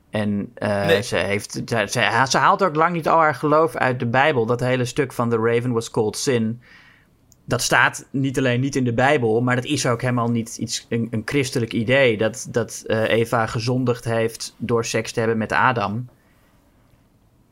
En 0.10 0.54
uh, 0.58 0.88
ze, 1.00 1.16
heeft, 1.16 1.62
ze, 1.66 1.86
ze, 2.30 2.38
haalt 2.38 2.64
ook 2.64 2.76
lang 2.76 2.94
niet 2.94 3.08
al 3.08 3.20
haar 3.20 3.36
geloof 3.36 3.76
uit 3.76 4.00
de 4.00 4.06
Bijbel. 4.06 4.46
Dat 4.46 4.60
hele 4.60 4.86
stuk 4.86 5.14
van 5.14 5.30
The 5.30 5.38
Raven 5.38 5.72
was 5.72 5.92
called 5.92 6.18
sin 6.18 6.62
dat 7.46 7.62
staat 7.62 8.08
niet 8.12 8.38
alleen 8.38 8.60
niet 8.60 8.76
in 8.76 8.84
de 8.84 8.94
Bijbel, 8.94 9.42
maar 9.42 9.56
dat 9.56 9.66
is 9.66 9.86
ook 9.86 10.02
helemaal 10.02 10.32
niet 10.32 10.58
iets, 10.58 10.86
een, 10.90 11.08
een 11.12 11.22
christelijk 11.26 11.74
idee. 11.74 12.18
Dat, 12.18 12.48
dat 12.50 12.84
uh, 12.88 13.10
Eva 13.10 13.46
gezondigd 13.46 14.06
heeft 14.06 14.56
door 14.58 14.86
seks 14.86 15.12
te 15.12 15.20
hebben 15.20 15.38
met 15.38 15.52
Adam. 15.52 16.10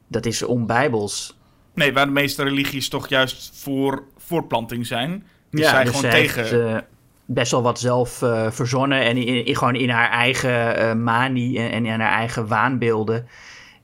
Dat 0.08 0.26
is 0.26 0.44
onbijbels. 0.44 1.38
Nee, 1.74 1.94
waar 1.94 2.06
de 2.06 2.12
meeste 2.12 2.44
religies 2.44 2.90
toch 2.90 3.08
juist 3.08 3.52
voor 3.54 4.04
voortplanting 4.18 4.86
zijn. 4.86 5.24
Die 5.52 5.62
ja, 5.62 5.70
zijn 5.70 5.86
dus 5.86 5.96
gewoon 5.96 6.12
tegen. 6.12 6.42
Heeft, 6.42 6.54
uh, 6.54 6.78
best 7.26 7.52
wel 7.52 7.62
wat 7.62 7.80
zelf 7.80 8.22
uh, 8.22 8.52
verzonnen 8.52 9.02
en 9.02 9.18
in, 9.18 9.56
gewoon 9.56 9.76
in 9.76 9.90
haar 9.90 10.10
eigen 10.10 11.04
manie 11.04 11.60
en, 11.60 11.72
en 11.72 11.86
in 11.86 12.00
haar 12.00 12.18
eigen 12.18 12.48
waanbeelden 12.48 13.28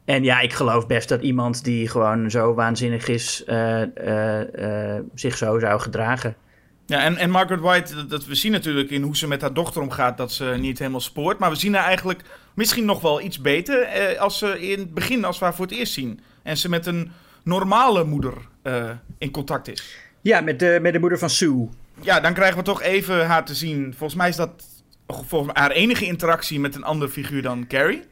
en 0.06 0.24
ja, 0.24 0.40
ik 0.40 0.54
geloof 0.54 0.88
best 0.88 1.10
dat 1.10 1.22
iemand 1.22 1.64
die 1.64 1.90
gewoon 1.90 2.32
zo 2.32 2.54
waanzinnig 2.54 3.08
is, 3.08 3.44
uh, 3.48 3.82
uh, 3.82 5.00
zich 5.16 5.38
zo 5.38 5.60
zou 5.60 5.80
gedragen. 5.80 6.36
Ja, 6.86 7.04
en, 7.04 7.18
en 7.18 7.30
Margaret 7.30 7.60
White, 7.60 8.06
dat, 8.06 8.26
we 8.26 8.36
zien 8.36 8.52
natuurlijk 8.52 8.90
in 8.90 9.02
hoe 9.02 9.18
ze 9.18 9.28
met 9.28 9.42
haar 9.42 9.54
dochter 9.54 9.82
omgaat 9.82 10.18
dat 10.18 10.32
ze 10.32 10.56
niet 10.60 10.80
helemaal 10.80 11.00
spoort. 11.00 11.40
Maar 11.40 11.50
we 11.50 11.56
zien 11.56 11.74
haar 11.74 11.86
eigenlijk 11.86 12.22
misschien 12.54 12.86
nog 12.86 13.02
wel 13.02 13.22
iets 13.22 13.42
beter 13.42 13.88
als 14.18 14.38
ze 14.38 14.68
in 14.68 14.80
het 14.80 14.94
begin, 14.94 15.26
als 15.26 15.40
we 15.40 15.46
haar 15.46 15.56
voor 15.56 15.66
het 15.66 15.74
eerst 15.74 15.94
zien. 15.94 16.20
En 16.44 16.58
ze 16.58 16.70
met 16.70 16.86
een 16.86 17.12
normale 17.44 18.04
moeder 18.04 18.34
in 19.18 19.32
contact 19.32 19.68
is. 19.68 19.98
Ja, 20.22 20.42
met 20.42 20.60
de, 20.60 20.80
met 20.82 20.94
de 20.94 21.00
moeder 21.00 21.20
van 21.20 21.30
Sue. 21.30 21.70
Ja, 22.02 22.20
dan 22.20 22.34
krijgen 22.34 22.58
we 22.58 22.64
toch 22.64 22.82
even 22.82 23.26
haar 23.26 23.46
te 23.46 23.56
zien. 23.56 23.94
Volgens 23.98 24.20
mij 24.20 24.30
is 24.30 24.36
dat 24.36 24.66
volgens 25.08 25.54
mij 25.54 25.62
haar 25.62 25.72
enige 25.72 26.06
interactie 26.06 26.60
met 26.60 26.76
een 26.76 26.84
andere 26.84 27.12
figuur 27.12 27.42
dan 27.42 27.68
Carrie. 27.68 28.04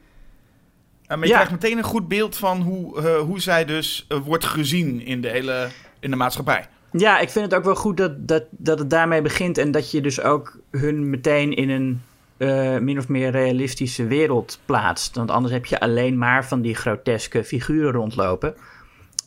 Maar 1.08 1.26
je 1.26 1.32
krijgt 1.32 1.50
meteen 1.50 1.78
een 1.78 1.84
goed 1.84 2.08
beeld 2.08 2.36
van 2.36 2.60
hoe, 2.60 3.00
uh, 3.00 3.16
hoe 3.16 3.40
zij 3.40 3.64
dus 3.64 4.06
uh, 4.08 4.18
wordt 4.18 4.44
gezien 4.44 5.00
in 5.00 5.20
de 5.20 5.28
hele 5.28 5.68
in 6.00 6.10
de 6.10 6.16
maatschappij. 6.16 6.66
Ja, 6.92 7.18
ik 7.18 7.30
vind 7.30 7.44
het 7.44 7.54
ook 7.54 7.64
wel 7.64 7.74
goed 7.74 7.96
dat, 7.96 8.28
dat, 8.28 8.44
dat 8.50 8.78
het 8.78 8.90
daarmee 8.90 9.22
begint 9.22 9.58
en 9.58 9.70
dat 9.70 9.90
je 9.90 10.00
dus 10.00 10.20
ook 10.20 10.58
hun 10.70 11.10
meteen 11.10 11.52
in 11.52 11.70
een 11.70 12.02
uh, 12.36 12.78
min 12.78 12.98
of 12.98 13.08
meer 13.08 13.30
realistische 13.30 14.06
wereld 14.06 14.58
plaatst. 14.64 15.16
Want 15.16 15.30
anders 15.30 15.52
heb 15.52 15.66
je 15.66 15.80
alleen 15.80 16.18
maar 16.18 16.46
van 16.46 16.60
die 16.60 16.74
groteske 16.74 17.44
figuren 17.44 17.92
rondlopen. 17.92 18.54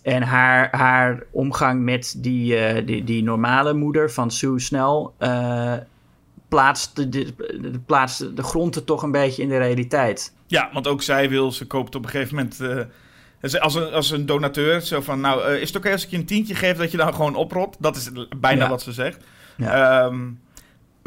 En 0.01 0.23
haar, 0.23 0.67
haar 0.71 1.23
omgang 1.31 1.81
met 1.81 2.15
die, 2.17 2.83
die, 2.83 3.03
die 3.03 3.23
normale 3.23 3.73
moeder 3.73 4.11
van 4.11 4.31
Sue 4.31 4.59
Snell 4.59 5.09
plaatst 6.47 6.95
de, 6.95 7.09
de, 7.09 7.33
de, 7.61 7.79
plaatst 7.85 8.35
de 8.35 8.43
grond 8.43 8.75
er 8.75 8.83
toch 8.83 9.03
een 9.03 9.11
beetje 9.11 9.41
in 9.41 9.49
de 9.49 9.57
realiteit. 9.57 10.33
Ja, 10.47 10.69
want 10.73 10.87
ook 10.87 11.01
zij 11.01 11.29
wil, 11.29 11.51
ze 11.51 11.67
koopt 11.67 11.95
op 11.95 12.03
een 12.03 12.09
gegeven 12.09 12.35
moment... 12.35 12.59
Uh, 12.61 13.61
als, 13.61 13.75
een, 13.75 13.91
als 13.91 14.11
een 14.11 14.25
donateur, 14.25 14.81
zo 14.81 15.01
van, 15.01 15.19
nou, 15.19 15.51
uh, 15.51 15.61
is 15.61 15.67
het 15.67 15.77
oké 15.77 15.91
als 15.91 16.03
ik 16.03 16.09
je 16.09 16.17
een 16.17 16.25
tientje 16.25 16.55
geef 16.55 16.77
dat 16.77 16.91
je 16.91 16.97
dan 16.97 17.13
gewoon 17.13 17.35
oprot? 17.35 17.75
Dat 17.79 17.95
is 17.95 18.09
bijna 18.37 18.69
wat 18.69 18.81
ze 18.81 18.91
zegt. 18.91 19.23
Ja. 19.57 20.03
Um, 20.05 20.39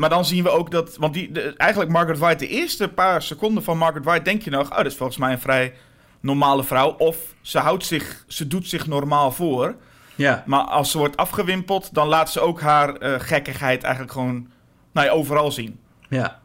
maar 0.01 0.09
dan 0.09 0.25
zien 0.25 0.43
we 0.43 0.51
ook 0.51 0.71
dat, 0.71 0.97
want 0.97 1.15
die, 1.15 1.33
de, 1.33 1.55
eigenlijk 1.57 1.91
Margaret 1.91 2.19
White, 2.19 2.45
de 2.45 2.51
eerste 2.51 2.89
paar 2.89 3.23
seconden 3.23 3.63
van 3.63 3.79
Margaret 3.79 4.05
White 4.05 4.23
denk 4.23 4.43
je 4.43 4.51
nog, 4.51 4.71
oh, 4.71 4.77
dat 4.77 4.87
is 4.87 4.97
volgens 4.97 5.19
mij 5.19 5.33
een 5.33 5.41
vrij 5.41 5.75
normale 6.21 6.65
vrouw. 6.65 6.95
Of 6.99 7.17
ze 7.41 7.59
houdt 7.59 7.87
zich, 7.87 8.25
ze 8.27 8.47
doet 8.47 8.69
zich 8.69 8.87
normaal 8.87 9.33
voor. 9.33 9.75
Ja. 10.15 10.43
Maar 10.47 10.61
als 10.61 10.91
ze 10.91 10.99
wordt 10.99 11.17
afgewimpeld, 11.17 11.95
dan 11.95 12.09
laat 12.09 12.31
ze 12.31 12.41
ook 12.41 12.61
haar 12.61 13.03
uh, 13.03 13.15
gekkigheid 13.19 13.83
eigenlijk 13.83 14.13
gewoon 14.13 14.49
nou 14.93 15.07
ja, 15.07 15.13
overal 15.13 15.51
zien. 15.51 15.79
Ja. 16.09 16.41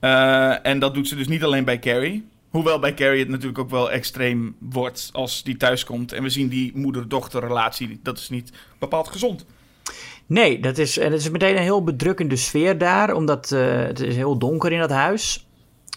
Uh, 0.00 0.66
en 0.66 0.78
dat 0.78 0.94
doet 0.94 1.08
ze 1.08 1.16
dus 1.16 1.28
niet 1.28 1.44
alleen 1.44 1.64
bij 1.64 1.78
Carrie. 1.78 2.28
Hoewel 2.48 2.78
bij 2.78 2.94
Carrie 2.94 3.20
het 3.20 3.28
natuurlijk 3.28 3.58
ook 3.58 3.70
wel 3.70 3.90
extreem 3.90 4.56
wordt 4.58 5.10
als 5.12 5.42
die 5.42 5.56
thuiskomt. 5.56 6.12
En 6.12 6.22
we 6.22 6.28
zien 6.28 6.48
die 6.48 6.76
moeder-dochter 6.76 7.40
relatie, 7.40 8.00
dat 8.02 8.18
is 8.18 8.28
niet 8.28 8.52
bepaald 8.78 9.08
gezond. 9.08 9.46
Nee, 10.26 10.60
dat 10.60 10.78
is, 10.78 10.98
en 10.98 11.12
het 11.12 11.20
is 11.20 11.30
meteen 11.30 11.56
een 11.56 11.62
heel 11.62 11.84
bedrukkende 11.84 12.36
sfeer 12.36 12.78
daar, 12.78 13.14
omdat 13.14 13.50
uh, 13.50 13.76
het 13.76 14.00
is 14.00 14.16
heel 14.16 14.38
donker 14.38 14.72
in 14.72 14.78
dat 14.78 14.90
huis. 14.90 15.46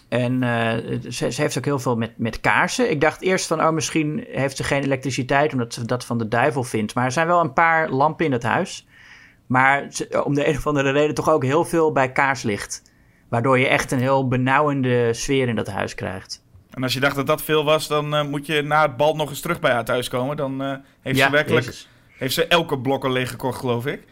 En 0.09 0.41
uh, 0.41 0.73
ze, 1.09 1.31
ze, 1.31 1.41
heeft 1.41 1.57
ook 1.57 1.65
heel 1.65 1.79
veel 1.79 1.95
met, 1.95 2.17
met 2.17 2.39
kaarsen. 2.39 2.91
Ik 2.91 3.01
dacht 3.01 3.21
eerst 3.21 3.47
van, 3.47 3.61
oh, 3.61 3.71
misschien 3.71 4.25
heeft 4.27 4.57
ze 4.57 4.63
geen 4.63 4.83
elektriciteit 4.83 5.53
omdat 5.53 5.73
ze 5.73 5.85
dat 5.85 6.05
van 6.05 6.17
de 6.17 6.27
duivel 6.27 6.63
vindt. 6.63 6.93
Maar 6.93 7.05
er 7.05 7.11
zijn 7.11 7.27
wel 7.27 7.39
een 7.39 7.53
paar 7.53 7.89
lampen 7.89 8.25
in 8.25 8.31
het 8.31 8.43
huis. 8.43 8.87
Maar 9.51 9.87
om 10.23 10.33
de 10.33 10.47
een 10.47 10.57
of 10.57 10.67
andere 10.67 10.91
reden 10.91 11.15
toch 11.15 11.29
ook 11.29 11.43
heel 11.43 11.65
veel 11.65 11.91
bij 11.91 12.11
kaarslicht. 12.11 12.81
Waardoor 13.29 13.59
je 13.59 13.67
echt 13.67 13.91
een 13.91 13.99
heel 13.99 14.27
benauwende 14.27 15.13
sfeer 15.13 15.47
in 15.47 15.55
dat 15.55 15.67
huis 15.67 15.95
krijgt. 15.95 16.43
En 16.69 16.83
als 16.83 16.93
je 16.93 16.99
dacht 16.99 17.15
dat 17.15 17.27
dat 17.27 17.41
veel 17.41 17.63
was, 17.63 17.87
dan 17.87 18.13
uh, 18.13 18.23
moet 18.23 18.45
je 18.45 18.61
na 18.61 18.81
het 18.81 18.97
bal 18.97 19.15
nog 19.15 19.29
eens 19.29 19.39
terug 19.39 19.59
bij 19.59 19.71
haar 19.71 19.85
thuis 19.85 20.07
komen. 20.07 20.37
Dan 20.37 20.61
uh, 20.61 20.75
heeft 21.01 21.17
ja, 21.17 21.25
ze 21.25 21.31
werkelijk 21.31 21.85
heeft 22.17 22.33
ze 22.33 22.47
elke 22.47 22.79
blokker 22.79 23.11
leeggekocht, 23.11 23.59
geloof 23.59 23.85
ik. 23.85 24.03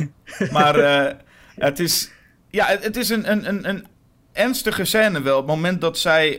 maar 0.52 0.78
uh, 0.78 1.12
het 1.54 1.78
is, 1.78 2.10
ja, 2.50 2.66
het, 2.66 2.84
het 2.84 2.96
is 2.96 3.08
een, 3.08 3.30
een, 3.30 3.48
een, 3.48 3.68
een, 3.68 3.86
ernstige 4.32 4.84
scène 4.84 5.22
wel. 5.22 5.36
Het 5.36 5.46
moment 5.46 5.80
dat 5.80 5.98
zij 5.98 6.36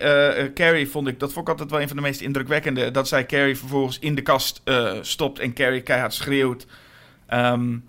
Carrie, 0.53 0.89
vond 0.89 1.07
ik, 1.07 1.19
dat 1.19 1.33
vond 1.33 1.45
ik 1.45 1.51
altijd 1.51 1.71
wel 1.71 1.81
een 1.81 1.87
van 1.87 1.97
de 1.97 2.03
meest 2.03 2.21
indrukwekkende. 2.21 2.91
Dat 2.91 3.07
zij 3.07 3.25
Carrie 3.25 3.57
vervolgens 3.57 3.99
in 3.99 4.15
de 4.15 4.21
kast 4.21 4.61
stopt 5.01 5.39
en 5.39 5.53
Carrie 5.53 5.81
keihard 5.81 6.13
schreeuwt. 6.13 6.67
Um, 7.33 7.88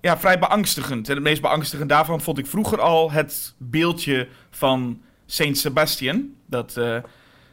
ja, 0.00 0.18
vrij 0.18 0.38
beangstigend. 0.38 1.08
En 1.08 1.14
het 1.14 1.24
meest 1.24 1.40
beangstigend 1.40 1.88
daarvan 1.88 2.20
vond 2.20 2.38
ik 2.38 2.46
vroeger 2.46 2.80
al 2.80 3.10
het 3.10 3.54
beeldje 3.58 4.28
van 4.50 5.02
Saint 5.26 5.58
Sebastian. 5.58 6.34
Dat, 6.46 6.76
uh, 6.78 6.96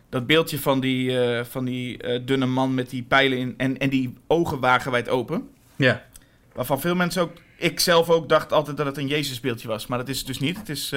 dat 0.10 0.28
beeldje 0.28 0.60
van 0.60 0.80
die, 0.80 1.12
uh, 1.12 1.44
van 1.44 1.66
die 1.66 2.04
uh, 2.04 2.26
dunne 2.26 2.46
man 2.46 2.74
met 2.74 2.90
die 2.90 3.04
pijlen 3.04 3.38
in, 3.38 3.54
en, 3.58 3.78
en 3.78 3.90
die 3.90 4.14
ogen 4.28 4.60
wagenwijd 4.60 5.10
open. 5.10 5.50
Ja. 5.76 6.06
Waarvan 6.54 6.82
veel 6.82 6.96
mensen 6.96 7.22
ook, 7.22 7.32
ik 7.58 7.80
zelf 7.80 8.10
ook, 8.10 8.30
dacht 8.30 8.54
altijd 8.54 8.78
dat 8.78 8.86
het 8.86 8.98
een 8.98 9.08
Jezusbeeldje 9.08 9.68
was. 9.68 9.88
Maar 9.88 9.98
dat 9.98 10.10
is 10.10 10.18
het 10.18 10.28
dus 10.28 10.40
niet. 10.40 10.58
Het 10.58 10.70
is 10.70 10.96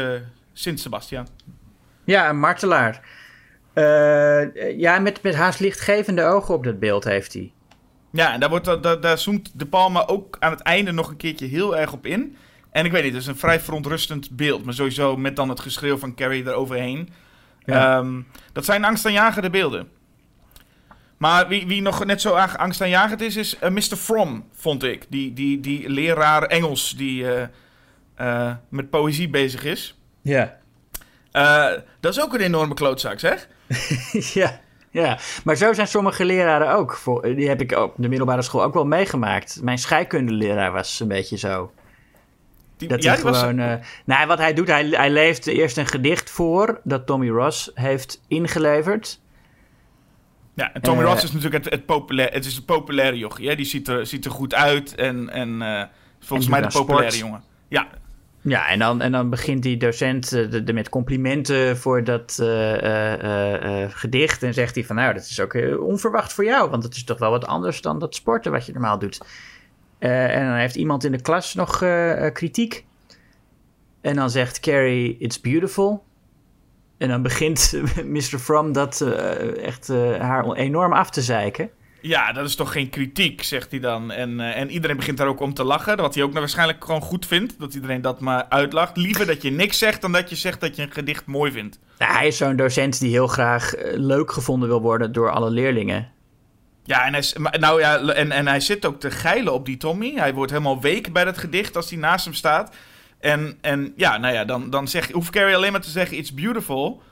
Sint 0.53 0.81
Sebastian. 0.81 1.29
Ja, 2.05 2.29
een 2.29 2.39
martelaar. 2.39 3.01
ja, 4.77 4.99
met, 4.99 5.23
met 5.23 5.35
haast 5.35 5.61
lichtgevende 5.61 6.25
ogen 6.25 6.55
op 6.55 6.65
dat 6.65 6.79
beeld 6.79 7.05
heeft 7.05 7.33
hij. 7.33 7.53
Ja, 8.13 8.33
en 8.33 8.41
daar, 8.41 8.49
wordt, 8.49 8.83
daar, 8.83 9.01
daar 9.01 9.19
zoomt 9.19 9.51
De 9.55 9.67
Palma 9.67 10.07
ook 10.07 10.37
aan 10.39 10.51
het 10.51 10.61
einde 10.61 10.93
nog 10.93 11.09
een 11.09 11.17
keertje 11.17 11.47
heel 11.47 11.77
erg 11.77 11.93
op 11.93 12.07
in. 12.07 12.37
En 12.71 12.85
ik 12.85 12.93
weet 12.93 13.03
niet, 13.03 13.13
het 13.13 13.23
is 13.23 13.29
een 13.29 13.37
vrij 13.37 13.61
verontrustend 13.61 14.31
beeld. 14.31 14.65
Maar 14.65 14.75
sowieso 14.75 15.17
met 15.17 15.37
dan 15.37 15.49
het 15.49 15.61
geschreeuw 15.61 15.99
van 15.99 16.15
Carrie 16.15 16.47
eroverheen. 16.47 17.09
Ja. 17.65 17.99
Um, 17.99 18.27
dat 18.53 18.65
zijn 18.65 18.85
angstaanjagende 18.85 19.51
beelden. 19.51 19.89
Maar 21.17 21.49
wie, 21.49 21.67
wie 21.67 21.83
nog 21.83 22.05
net 22.05 22.21
zo 22.21 22.35
angstaanjagend 22.35 23.21
is, 23.21 23.37
is 23.37 23.55
uh, 23.55 23.63
eh, 23.63 23.73
Mr. 23.73 23.97
From, 23.97 24.49
vond 24.53 24.83
ik. 24.83 25.07
Die, 25.09 25.33
die, 25.33 25.61
die 25.61 25.89
leraar 25.89 26.43
Engels 26.43 26.97
die 26.97 27.23
uh, 27.23 27.43
uh, 28.21 28.53
met 28.69 28.91
poëzie 28.91 29.29
bezig 29.29 29.65
is. 29.65 29.99
Ja. 30.23 30.59
dat 32.01 32.13
is 32.13 32.21
ook 32.21 32.35
een 32.35 32.41
enorme 32.41 32.75
klootzak, 32.75 33.19
zeg. 33.19 33.49
ja. 34.41 34.61
Ja, 34.91 35.19
maar 35.45 35.57
zo 35.57 35.73
zijn 35.73 35.87
sommige 35.87 36.25
leraren 36.25 36.75
ook. 36.75 37.01
Die 37.23 37.49
heb 37.49 37.61
ik 37.61 37.73
op 37.73 37.95
de 37.97 38.09
middelbare 38.09 38.43
school 38.43 38.63
ook 38.63 38.75
wel 38.75 38.87
meegemaakt. 38.87 39.59
Mijn 39.63 39.79
scheikundeleraar 39.79 40.73
was 40.73 41.01
een 41.01 41.09
beetje 41.09 41.37
zo. 41.37 41.73
Die, 42.77 42.89
dat 42.89 43.05
hij 43.05 43.17
gewoon. 43.17 43.57
Was... 43.57 43.67
Uh, 43.67 43.75
nou, 44.05 44.27
wat 44.27 44.39
hij 44.39 44.55
doet, 44.55 44.69
hij, 44.69 44.87
hij 44.89 45.11
leeft 45.11 45.47
eerst 45.47 45.77
een 45.77 45.87
gedicht 45.87 46.31
voor 46.31 46.81
dat 46.85 47.07
Tommy 47.07 47.29
Ross 47.29 47.71
heeft 47.75 48.23
ingeleverd. 48.29 49.21
Ja, 50.55 50.73
en 50.73 50.81
Tommy 50.81 51.03
Ross 51.03 51.25
is 51.25 51.33
natuurlijk 51.33 51.65
het, 51.65 51.73
het, 51.73 51.87
populair, 51.87 52.33
het 52.33 52.45
is 52.45 52.57
een 52.57 52.65
populaire 52.65 53.19
jochie. 53.19 53.49
Hè? 53.49 53.55
Die 53.55 53.67
ziet 53.67 53.89
er, 53.89 54.07
ziet 54.07 54.25
er 54.25 54.31
goed 54.31 54.55
uit 54.55 54.95
en, 54.95 55.31
en 55.31 55.91
volgens 56.21 56.49
mij 56.49 56.61
de 56.61 56.69
populaire 56.69 57.17
jongen. 57.17 57.43
Ja, 57.69 57.89
ja, 58.43 58.69
en 58.69 58.79
dan, 58.79 59.01
en 59.01 59.13
dan 59.13 59.31
begint 59.31 59.63
die 59.63 59.77
docent 59.77 60.33
uh, 60.33 60.65
de, 60.65 60.73
met 60.73 60.89
complimenten 60.89 61.77
voor 61.77 62.05
dat 62.05 62.39
uh, 62.41 63.85
gedicht. 63.89 64.43
En 64.43 64.55
zegt 64.55 64.75
hij 64.75 64.85
van, 64.85 64.97
nou, 64.97 65.15
dat 65.15 65.23
is 65.23 65.41
ook 65.41 65.59
onverwacht 65.81 66.33
voor 66.33 66.45
jou. 66.45 66.71
Want 66.71 66.83
het 66.83 66.95
is 66.95 67.05
toch 67.05 67.19
wel 67.19 67.31
wat 67.31 67.47
anders 67.47 67.81
dan 67.81 67.99
dat 67.99 68.15
sporten 68.15 68.53
wat 68.53 68.67
je 68.67 68.73
normaal 68.73 68.99
doet. 68.99 69.21
en 69.99 70.47
dan 70.47 70.55
heeft 70.55 70.75
iemand 70.75 71.05
in 71.05 71.13
de 71.13 71.21
klas 71.21 71.55
nog 71.55 71.79
kritiek. 72.33 72.85
En 74.01 74.17
dan 74.17 74.31
zegt 74.31 74.61
Carrie, 74.61 75.17
it's 75.19 75.41
beautiful. 75.41 76.05
En 76.99 77.09
dan 77.09 77.23
begint 77.23 77.73
Mr. 78.05 78.39
Fromm 78.39 78.73
dat 78.73 79.01
echt 79.57 79.89
haar 80.19 80.53
enorm 80.53 80.93
af 80.93 81.11
te 81.11 81.23
zeiken. 81.23 81.71
Ja, 82.03 82.33
dat 82.33 82.47
is 82.47 82.55
toch 82.55 82.73
geen 82.73 82.91
kritiek, 82.91 83.43
zegt 83.43 83.71
hij 83.71 83.81
dan. 83.81 84.11
En, 84.11 84.31
uh, 84.39 84.57
en 84.57 84.71
iedereen 84.71 84.97
begint 84.97 85.19
daar 85.19 85.27
ook 85.27 85.41
om 85.41 85.55
te 85.55 85.65
lachen. 85.65 85.97
Wat 85.97 86.15
hij 86.15 86.23
ook 86.23 86.29
nou 86.29 86.41
waarschijnlijk 86.41 86.85
gewoon 86.85 87.01
goed 87.01 87.27
vindt. 87.27 87.59
Dat 87.59 87.75
iedereen 87.75 88.01
dat 88.01 88.21
maar 88.21 88.47
uitlacht. 88.49 88.97
Liever 88.97 89.27
dat 89.27 89.43
je 89.43 89.51
niks 89.51 89.79
zegt 89.79 90.01
dan 90.01 90.13
dat 90.13 90.31
je 90.31 90.37
zegt 90.37 90.61
dat 90.61 90.77
je 90.77 90.83
een 90.83 90.93
gedicht 90.93 91.27
mooi 91.27 91.53
vindt. 91.53 91.79
Nou, 91.99 92.13
hij 92.13 92.27
is 92.27 92.37
zo'n 92.37 92.57
docent 92.57 93.01
die 93.01 93.11
heel 93.11 93.27
graag 93.27 93.75
eh, 93.75 93.93
leuk 93.97 94.33
gevonden 94.33 94.69
wil 94.69 94.81
worden 94.81 95.13
door 95.13 95.31
alle 95.31 95.51
leerlingen. 95.51 96.09
Ja, 96.85 97.07
en 97.07 97.13
hij, 97.13 97.59
nou 97.59 97.81
ja, 97.81 97.99
en, 97.99 98.31
en 98.31 98.47
hij 98.47 98.61
zit 98.61 98.87
ook 98.87 99.01
te 99.01 99.11
geilen 99.11 99.53
op 99.53 99.67
die 99.67 99.77
Tommy. 99.77 100.15
Hij 100.17 100.35
wordt 100.35 100.53
helemaal 100.53 100.81
week 100.81 101.13
bij 101.13 101.25
dat 101.25 101.39
gedicht 101.39 101.77
als 101.77 101.91
hij 101.91 101.99
naast 101.99 102.25
hem 102.25 102.35
staat. 102.35 102.75
En, 103.21 103.59
en 103.61 103.93
ja, 103.97 104.19
nou 104.19 104.35
ja, 104.35 104.45
dan, 104.45 104.71
dan 104.71 104.89
zeg, 104.89 105.11
hoeft 105.11 105.31
Carrie 105.31 105.57
alleen 105.57 105.73
maar 105.73 105.81
te 105.81 105.91
zeggen: 105.91 106.17
It's 106.17 106.35
beautiful. 106.35 107.03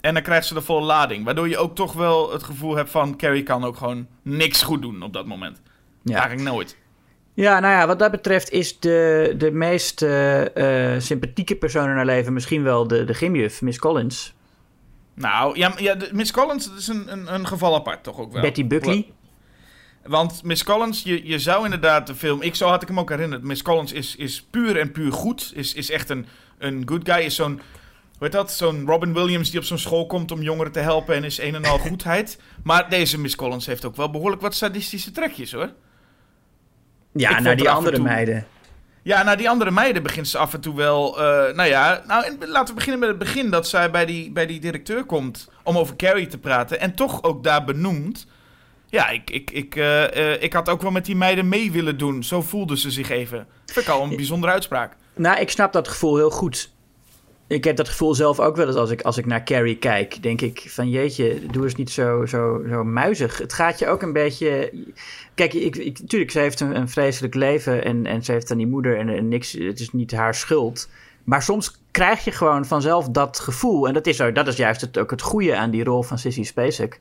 En 0.00 0.14
dan 0.14 0.22
krijgt 0.22 0.46
ze 0.46 0.54
de 0.54 0.60
volle 0.60 0.86
lading. 0.86 1.24
Waardoor 1.24 1.48
je 1.48 1.58
ook 1.58 1.74
toch 1.74 1.92
wel 1.92 2.32
het 2.32 2.42
gevoel 2.42 2.76
hebt 2.76 2.90
van... 2.90 3.16
Carrie 3.16 3.42
kan 3.42 3.64
ook 3.64 3.76
gewoon 3.76 4.06
niks 4.22 4.62
goed 4.62 4.82
doen 4.82 5.02
op 5.02 5.12
dat 5.12 5.26
moment. 5.26 5.60
Ja. 6.02 6.18
Eigenlijk 6.18 6.48
nooit. 6.48 6.76
Ja, 7.34 7.60
nou 7.60 7.74
ja, 7.74 7.86
wat 7.86 7.98
dat 7.98 8.10
betreft 8.10 8.50
is 8.50 8.78
de, 8.78 9.34
de 9.38 9.50
meest 9.50 10.02
uh, 10.02 10.44
sympathieke 10.98 11.56
persoon 11.56 11.88
in 11.88 11.96
haar 11.96 12.04
leven... 12.04 12.32
misschien 12.32 12.62
wel 12.62 12.86
de, 12.86 13.04
de 13.04 13.14
gymjuf, 13.14 13.62
Miss 13.62 13.78
Collins. 13.78 14.34
Nou, 15.14 15.58
ja, 15.58 15.72
ja 15.76 15.96
Miss 16.12 16.32
Collins 16.32 16.68
dat 16.68 16.78
is 16.78 16.88
een, 16.88 17.12
een, 17.12 17.34
een 17.34 17.46
geval 17.46 17.74
apart 17.74 18.02
toch 18.02 18.18
ook 18.18 18.32
wel. 18.32 18.42
Betty 18.42 18.66
Buckley. 18.66 19.12
Want 20.04 20.42
Miss 20.42 20.64
Collins, 20.64 21.02
je, 21.02 21.26
je 21.26 21.38
zou 21.38 21.64
inderdaad 21.64 22.06
de 22.06 22.14
film... 22.14 22.42
Ik, 22.42 22.54
zo 22.54 22.68
had 22.68 22.82
ik 22.82 22.88
hem 22.88 22.98
ook 22.98 23.10
herinnerd. 23.10 23.42
Miss 23.42 23.62
Collins 23.62 23.92
is, 23.92 24.16
is 24.16 24.42
puur 24.50 24.78
en 24.78 24.92
puur 24.92 25.12
goed. 25.12 25.52
Is, 25.54 25.74
is 25.74 25.90
echt 25.90 26.10
een, 26.10 26.26
een 26.58 26.82
good 26.86 27.10
guy. 27.10 27.24
Is 27.24 27.34
zo'n 27.34 27.60
Weet 28.20 28.32
dat? 28.32 28.52
Zo'n 28.52 28.86
Robin 28.86 29.12
Williams 29.12 29.50
die 29.50 29.60
op 29.60 29.66
zo'n 29.66 29.78
school 29.78 30.06
komt 30.06 30.30
om 30.30 30.42
jongeren 30.42 30.72
te 30.72 30.78
helpen 30.78 31.14
en 31.14 31.24
is 31.24 31.38
een 31.38 31.54
en 31.54 31.64
al 31.64 31.78
goedheid. 31.88 32.38
maar 32.62 32.90
deze 32.90 33.18
Miss 33.18 33.36
Collins 33.36 33.66
heeft 33.66 33.84
ook 33.84 33.96
wel 33.96 34.10
behoorlijk 34.10 34.42
wat 34.42 34.54
sadistische 34.54 35.10
trekjes 35.10 35.52
hoor. 35.52 35.72
Ja, 37.12 37.40
naar 37.40 37.56
die 37.56 37.70
andere 37.70 37.98
meiden. 37.98 38.46
Ja, 39.02 39.22
naar 39.22 39.36
die 39.36 39.48
andere 39.48 39.70
meiden 39.70 40.02
begint 40.02 40.28
ze 40.28 40.38
af 40.38 40.54
en 40.54 40.60
toe 40.60 40.76
wel. 40.76 41.18
Uh, 41.18 41.22
nou 41.54 41.64
ja, 41.64 42.02
nou, 42.06 42.36
laten 42.46 42.68
we 42.68 42.74
beginnen 42.74 43.00
met 43.00 43.08
het 43.08 43.18
begin. 43.18 43.50
Dat 43.50 43.68
zij 43.68 43.90
bij 43.90 44.06
die, 44.06 44.32
bij 44.32 44.46
die 44.46 44.60
directeur 44.60 45.04
komt 45.04 45.48
om 45.62 45.78
over 45.78 45.96
Carrie 45.96 46.26
te 46.26 46.38
praten. 46.38 46.80
En 46.80 46.94
toch 46.94 47.22
ook 47.22 47.44
daar 47.44 47.64
benoemt. 47.64 48.26
Ja, 48.86 49.08
ik, 49.08 49.30
ik, 49.30 49.50
ik, 49.50 49.76
uh, 49.76 50.14
uh, 50.16 50.42
ik 50.42 50.52
had 50.52 50.68
ook 50.68 50.82
wel 50.82 50.90
met 50.90 51.04
die 51.04 51.16
meiden 51.16 51.48
mee 51.48 51.72
willen 51.72 51.98
doen. 51.98 52.24
Zo 52.24 52.42
voelde 52.42 52.78
ze 52.78 52.90
zich 52.90 53.10
even. 53.10 53.46
Vind 53.66 53.86
ik 53.86 53.92
al 53.92 54.02
een 54.02 54.16
bijzondere 54.16 54.52
uitspraak. 54.52 54.96
Nou, 55.14 55.40
ik 55.40 55.50
snap 55.50 55.72
dat 55.72 55.88
gevoel 55.88 56.16
heel 56.16 56.30
goed 56.30 56.70
ik 57.50 57.64
heb 57.64 57.76
dat 57.76 57.88
gevoel 57.88 58.14
zelf 58.14 58.40
ook 58.40 58.56
wel 58.56 58.66
eens 58.66 58.76
als 58.76 58.90
ik, 58.90 59.02
als 59.02 59.18
ik 59.18 59.26
naar 59.26 59.44
Carrie 59.44 59.76
kijk. 59.76 60.22
Denk 60.22 60.40
ik 60.40 60.64
van 60.68 60.90
jeetje, 60.90 61.46
doe 61.46 61.64
eens 61.64 61.74
niet 61.74 61.90
zo, 61.90 62.26
zo, 62.26 62.64
zo 62.68 62.84
muizig. 62.84 63.38
Het 63.38 63.52
gaat 63.52 63.78
je 63.78 63.86
ook 63.86 64.02
een 64.02 64.12
beetje... 64.12 64.72
Kijk, 65.34 65.54
ik, 65.54 65.76
ik, 65.76 66.00
natuurlijk, 66.00 66.30
ze 66.30 66.38
heeft 66.38 66.60
een, 66.60 66.88
vreselijk 66.88 67.34
leven 67.34 67.84
en, 67.84 68.06
en 68.06 68.24
ze 68.24 68.32
heeft 68.32 68.48
dan 68.48 68.56
die 68.56 68.66
moeder 68.66 68.98
en, 68.98 69.28
niks. 69.28 69.52
Het 69.52 69.80
is 69.80 69.92
niet 69.92 70.12
haar 70.12 70.34
schuld. 70.34 70.88
Maar 71.24 71.42
soms 71.42 71.80
krijg 71.90 72.24
je 72.24 72.32
gewoon 72.32 72.64
vanzelf 72.64 73.08
dat 73.08 73.38
gevoel. 73.38 73.88
En 73.88 73.94
dat 73.94 74.06
is, 74.06 74.16
dat 74.16 74.46
is 74.46 74.56
juist 74.56 74.80
het, 74.80 74.98
ook 74.98 75.10
het 75.10 75.22
goede 75.22 75.56
aan 75.56 75.70
die 75.70 75.84
rol 75.84 76.02
van 76.02 76.18
Sissy 76.18 76.44
Spacek. 76.44 77.00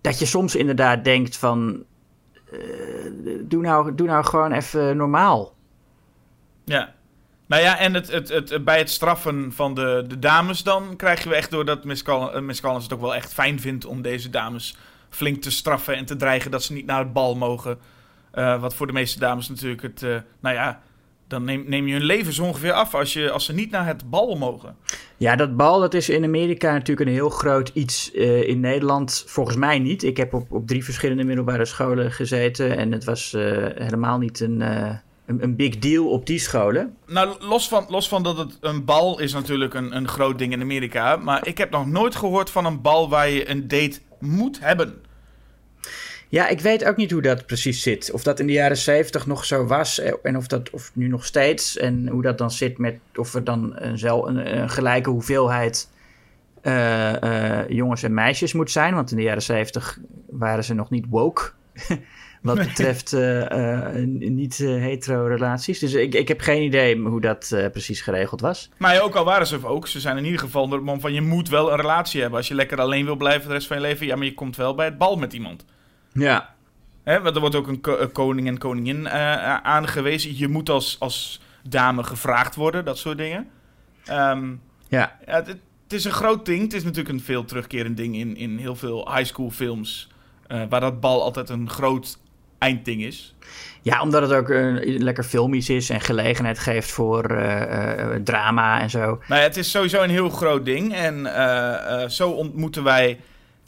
Dat 0.00 0.18
je 0.18 0.26
soms 0.26 0.54
inderdaad 0.54 1.04
denkt 1.04 1.36
van... 1.36 1.84
Uh, 2.52 2.58
doe, 3.40 3.62
nou, 3.62 3.94
doe 3.94 4.06
nou 4.06 4.24
gewoon 4.24 4.52
even 4.52 4.96
normaal. 4.96 5.54
Ja, 6.64 6.94
nou 7.50 7.62
ja, 7.62 7.78
en 7.78 7.94
het, 7.94 8.10
het, 8.10 8.28
het, 8.28 8.64
bij 8.64 8.78
het 8.78 8.90
straffen 8.90 9.52
van 9.52 9.74
de, 9.74 10.04
de 10.08 10.18
dames 10.18 10.62
dan 10.62 10.96
krijg 10.96 11.24
je 11.24 11.34
echt 11.34 11.50
door 11.50 11.64
dat 11.64 11.84
Miss 11.84 12.02
Collins, 12.02 12.60
Collins 12.60 12.84
het 12.84 12.92
ook 12.92 13.00
wel 13.00 13.14
echt 13.14 13.32
fijn 13.32 13.60
vindt 13.60 13.84
om 13.84 14.02
deze 14.02 14.30
dames 14.30 14.76
flink 15.08 15.42
te 15.42 15.50
straffen 15.50 15.96
en 15.96 16.04
te 16.04 16.16
dreigen 16.16 16.50
dat 16.50 16.62
ze 16.62 16.72
niet 16.72 16.86
naar 16.86 16.98
het 16.98 17.12
bal 17.12 17.36
mogen. 17.36 17.78
Uh, 18.34 18.60
wat 18.60 18.74
voor 18.74 18.86
de 18.86 18.92
meeste 18.92 19.18
dames 19.18 19.48
natuurlijk 19.48 19.82
het, 19.82 20.02
uh, 20.02 20.16
nou 20.40 20.54
ja, 20.54 20.80
dan 21.28 21.44
neem, 21.44 21.64
neem 21.66 21.86
je 21.86 21.92
hun 21.92 22.04
leven 22.04 22.32
zo 22.32 22.44
ongeveer 22.44 22.72
af 22.72 22.94
als, 22.94 23.12
je, 23.12 23.30
als 23.30 23.44
ze 23.44 23.52
niet 23.52 23.70
naar 23.70 23.86
het 23.86 24.10
bal 24.10 24.36
mogen. 24.36 24.76
Ja, 25.16 25.36
dat 25.36 25.56
bal 25.56 25.80
dat 25.80 25.94
is 25.94 26.08
in 26.08 26.24
Amerika 26.24 26.72
natuurlijk 26.72 27.08
een 27.08 27.14
heel 27.14 27.30
groot 27.30 27.68
iets. 27.68 28.10
In 28.10 28.60
Nederland 28.60 29.24
volgens 29.26 29.56
mij 29.56 29.78
niet. 29.78 30.02
Ik 30.02 30.16
heb 30.16 30.34
op, 30.34 30.52
op 30.52 30.66
drie 30.66 30.84
verschillende 30.84 31.24
middelbare 31.24 31.64
scholen 31.64 32.12
gezeten 32.12 32.76
en 32.76 32.92
het 32.92 33.04
was 33.04 33.32
helemaal 33.74 34.18
niet 34.18 34.40
een 34.40 34.62
een, 35.30 35.42
een, 35.42 35.56
big 35.56 35.78
deal 35.78 36.08
op 36.08 36.26
die 36.26 36.38
scholen. 36.38 36.96
Nou, 37.06 37.36
los 37.40 37.68
van, 37.68 37.86
los 37.88 38.08
van 38.08 38.22
dat 38.22 38.38
het 38.38 38.58
een 38.60 38.84
bal 38.84 39.20
is 39.20 39.32
natuurlijk 39.32 39.74
een, 39.74 39.96
een 39.96 40.08
groot 40.08 40.38
ding 40.38 40.52
in 40.52 40.60
Amerika. 40.60 41.16
Maar 41.16 41.46
ik 41.46 41.58
heb 41.58 41.70
nog 41.70 41.86
nooit 41.86 42.16
gehoord 42.16 42.50
van 42.50 42.64
een 42.64 42.80
bal 42.80 43.08
waar 43.08 43.28
je 43.28 43.48
een 43.48 43.68
date 43.68 44.00
moet 44.18 44.60
hebben. 44.60 45.02
Ja, 46.28 46.48
ik 46.48 46.60
weet 46.60 46.84
ook 46.84 46.96
niet 46.96 47.10
hoe 47.10 47.22
dat 47.22 47.46
precies 47.46 47.82
zit. 47.82 48.10
Of 48.12 48.22
dat 48.22 48.40
in 48.40 48.46
de 48.46 48.52
jaren 48.52 48.76
70 48.76 49.26
nog 49.26 49.44
zo 49.44 49.66
was 49.66 49.98
eh, 49.98 50.12
en 50.22 50.36
of 50.36 50.46
dat 50.46 50.70
of 50.70 50.90
nu 50.94 51.08
nog 51.08 51.24
steeds. 51.24 51.76
En 51.76 52.08
hoe 52.08 52.22
dat 52.22 52.38
dan 52.38 52.50
zit 52.50 52.78
met 52.78 52.98
of 53.14 53.34
er 53.34 53.44
dan 53.44 53.76
een, 53.76 54.06
een, 54.06 54.58
een 54.58 54.70
gelijke 54.70 55.10
hoeveelheid 55.10 55.88
uh, 56.62 57.12
uh, 57.22 57.68
jongens 57.68 58.02
en 58.02 58.14
meisjes 58.14 58.52
moet 58.52 58.70
zijn. 58.70 58.94
Want 58.94 59.10
in 59.10 59.16
de 59.16 59.22
jaren 59.22 59.42
70 59.42 59.98
waren 60.26 60.64
ze 60.64 60.74
nog 60.74 60.90
niet 60.90 61.06
woke. 61.08 61.50
wat 62.40 62.56
betreft 62.56 63.12
uh, 63.12 63.94
niet-hetero 64.04 65.26
relaties. 65.26 65.78
Dus 65.78 65.92
ik, 65.92 66.14
ik 66.14 66.28
heb 66.28 66.40
geen 66.40 66.62
idee 66.62 66.98
hoe 66.98 67.20
dat 67.20 67.54
precies 67.72 68.00
geregeld 68.00 68.40
was. 68.40 68.70
Maar 68.76 69.02
ook 69.02 69.14
al 69.14 69.24
waren 69.24 69.46
ze 69.46 69.66
ook, 69.66 69.86
ze 69.86 70.00
zijn 70.00 70.16
in 70.16 70.24
ieder 70.24 70.40
geval 70.40 70.68
de 70.68 70.76
man 70.76 71.00
van 71.00 71.12
je 71.12 71.20
moet 71.20 71.48
wel 71.48 71.70
een 71.70 71.76
relatie 71.76 72.20
hebben. 72.20 72.38
Als 72.38 72.48
je 72.48 72.54
lekker 72.54 72.80
alleen 72.80 73.04
wil 73.04 73.16
blijven 73.16 73.48
de 73.48 73.54
rest 73.54 73.66
van 73.66 73.76
je 73.76 73.82
leven, 73.82 74.06
ja, 74.06 74.16
maar 74.16 74.26
je 74.26 74.34
komt 74.34 74.56
wel 74.56 74.74
bij 74.74 74.86
het 74.86 74.98
bal 74.98 75.16
met 75.16 75.32
iemand. 75.32 75.64
Ja. 76.12 76.54
Hè, 77.02 77.20
want 77.20 77.34
er 77.34 77.40
wordt 77.40 77.56
ook 77.56 77.66
een, 77.66 78.12
koning 78.12 78.46
en 78.46 78.58
koningin 78.58 79.08
aangewezen. 79.08 80.38
Je 80.38 80.48
moet 80.48 80.68
als, 80.68 80.96
als 80.98 81.40
dame 81.68 82.02
gevraagd 82.02 82.54
worden, 82.54 82.84
dat 82.84 82.98
soort 82.98 83.18
dingen. 83.18 83.48
Um, 84.10 84.60
ja. 84.88 85.18
ja 85.26 85.34
het, 85.34 85.46
het, 85.46 85.92
is 85.92 86.04
een 86.04 86.10
groot 86.10 86.46
ding. 86.46 86.62
Het 86.62 86.72
is 86.72 86.82
natuurlijk 86.82 87.14
een 87.14 87.20
veel 87.20 87.44
terugkerend 87.44 87.96
ding 87.96 88.16
in, 88.16 88.36
in 88.36 88.58
heel 88.58 88.76
veel 88.76 89.14
high 89.14 89.26
school 89.26 89.50
films. 89.50 90.08
waar 90.48 90.80
dat 90.80 91.00
bal 91.00 91.22
altijd 91.22 91.48
een 91.48 91.70
groot 91.70 92.18
eindding 92.60 93.02
is. 93.02 93.34
Ja, 93.82 94.02
omdat 94.02 94.22
het 94.22 94.32
ook 94.32 94.48
uh, 94.48 94.98
lekker 94.98 95.24
filmisch 95.24 95.68
is 95.68 95.90
en 95.90 96.00
gelegenheid 96.00 96.58
geeft 96.58 96.90
voor 96.90 97.30
uh, 97.30 98.14
drama 98.24 98.80
en 98.80 98.90
zo. 98.90 99.00
Nou 99.00 99.40
ja, 99.40 99.46
het 99.46 99.56
is 99.56 99.70
sowieso 99.70 100.02
een 100.02 100.10
heel 100.10 100.30
groot 100.30 100.64
ding. 100.64 100.94
En 100.94 101.26
zo 102.10 102.30
ontmoeten 102.30 102.82
wij 102.82 103.18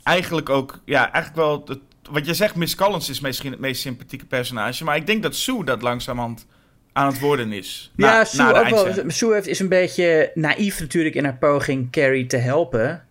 eigenlijk 0.02 0.48
ook, 0.48 0.81
ja, 0.85 1.12
eigenlijk 1.12 1.37
wel. 1.37 1.62
Het, 1.66 1.78
wat 2.11 2.26
je 2.26 2.35
zegt, 2.35 2.55
Miss 2.55 2.74
Collins 2.74 3.11
is 3.11 3.20
misschien 3.20 3.50
het 3.50 3.61
meest 3.61 3.81
sympathieke 3.81 4.26
personage. 4.26 4.85
Maar 4.85 4.96
ik 4.96 5.07
denk 5.07 5.22
dat 5.22 5.35
Sue 5.35 5.64
dat 5.64 5.83
langzamerhand 5.83 6.46
aan 6.92 7.07
het 7.07 7.18
worden 7.18 7.52
is. 7.52 7.92
Ja, 7.96 8.24
Sue, 8.24 8.55
ook 8.55 8.68
wel, 8.68 9.11
Sue 9.11 9.33
heeft, 9.33 9.46
is 9.46 9.61
een 9.61 9.68
beetje 9.68 10.31
naïef 10.35 10.81
natuurlijk 10.81 11.14
in 11.14 11.24
haar 11.24 11.37
poging 11.37 11.90
Carrie 11.90 12.26
te 12.26 12.37
helpen. 12.37 13.05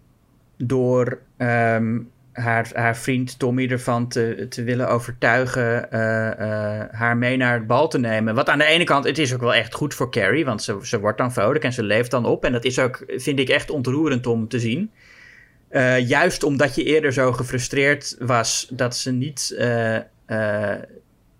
Door 0.57 1.21
ehm, 1.37 1.99
haar, 2.31 2.69
haar 2.73 2.97
vriend 2.97 3.39
Tommy 3.39 3.67
ervan 3.67 4.07
te, 4.07 4.47
willen 4.55 4.89
overtuigen 4.89 5.87
uh, 5.93 5.99
uh, 5.99 6.83
haar 6.91 7.17
mee 7.17 7.37
naar 7.37 7.53
het 7.53 7.67
bal 7.67 7.87
te 7.87 7.99
nemen. 7.99 8.35
Wat 8.35 8.49
aan 8.49 8.57
de 8.57 8.65
ene 8.65 8.83
kant, 8.83 9.05
het 9.05 9.17
is 9.17 9.33
ook 9.33 9.41
wel 9.41 9.53
echt 9.53 9.73
goed 9.73 9.93
voor 9.93 10.11
Carrie, 10.11 10.45
want 10.45 10.63
ze, 10.63 10.77
ze 10.81 10.99
wordt 10.99 11.17
dan 11.17 11.33
vrolijk 11.33 11.63
en 11.63 11.73
ze 11.73 11.83
leeft 11.83 12.11
dan 12.11 12.25
op. 12.25 12.45
En 12.45 12.51
dat 12.51 12.63
is 12.63 12.79
ook, 12.79 13.03
vind 13.07 13.39
ik, 13.39 13.49
echt 13.49 13.69
ontroerend 13.69 14.27
om 14.27 14.47
te 14.47 14.59
zien. 14.59 14.91
Uh, 15.71 16.07
juist 16.07 16.43
omdat 16.43 16.75
je 16.75 16.83
eerder 16.83 17.13
zo 17.13 17.31
gefrustreerd 17.31 18.15
was 18.19 18.67
dat 18.69 18.95
ze 18.95 19.11
niet. 19.11 19.55
nou 19.57 20.05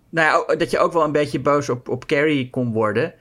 ja, 0.10 0.56
dat 0.56 0.72
je 0.72 0.80
ook 0.80 0.94
wel 0.94 1.04
een 1.04 1.12
beetje 1.12 1.40
boos 1.40 1.70
op, 1.70 1.90
op 1.90 2.06
Carrie 2.06 2.50
kon 2.50 2.72
worden. 2.72 3.14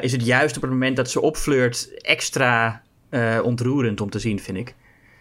is 0.00 0.12
het 0.12 0.26
juist 0.26 0.56
op 0.56 0.62
het 0.62 0.70
moment 0.70 0.96
dat 0.96 1.10
ze 1.10 1.20
opfleurt 1.20 2.00
extra 2.00 2.82
ontroerend 3.42 4.00
om 4.00 4.10
te 4.10 4.18
zien, 4.18 4.40
vind 4.40 4.58
ik. 4.58 4.74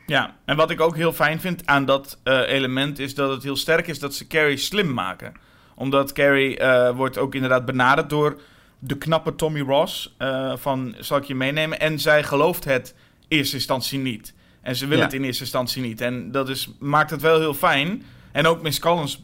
Ja, 0.06 0.36
en 0.46 0.56
wat 0.56 0.70
ik 0.70 0.82
ook 0.82 0.96
heel 0.96 1.14
fijn 1.14 1.40
vind 1.40 1.66
aan 1.66 1.86
dat 1.86 2.20
uh, 2.24 2.40
element 2.48 3.00
is 3.00 3.16
dat 3.16 3.30
het 3.30 3.44
heel 3.44 3.56
sterk 3.56 3.88
is 3.88 4.00
dat 4.00 4.14
ze 4.14 4.28
Carrie 4.28 4.58
slim 4.58 4.94
maken. 4.94 5.34
Omdat 5.76 6.14
Carrie 6.14 6.60
uh, 6.60 6.90
wordt 6.96 7.18
ook 7.18 7.36
inderdaad 7.36 7.66
benaderd 7.66 8.10
door 8.10 8.42
de 8.80 8.98
knappe 8.98 9.36
Tommy 9.36 9.62
Ross 9.62 10.16
uh, 10.20 10.54
van 10.56 10.96
zal 11.00 11.18
ik 11.18 11.24
je 11.24 11.36
meenemen. 11.36 11.80
En 11.80 12.00
zij 12.00 12.24
gelooft 12.24 12.64
het 12.64 12.96
in 13.28 13.38
eerste 13.38 13.56
instantie 13.56 14.00
niet. 14.00 14.34
En 14.62 14.76
ze 14.76 14.88
willen 14.88 15.04
het 15.04 15.14
in 15.14 15.24
eerste 15.24 15.44
instantie 15.44 15.82
niet. 15.82 16.02
En 16.02 16.32
dat 16.32 16.50
is, 16.50 16.70
maakt 16.80 17.10
het 17.10 17.22
wel 17.22 17.40
heel 17.40 17.54
fijn. 17.54 18.04
En 18.32 18.46
ook 18.46 18.62
Miss 18.62 18.80
Collins 18.80 19.24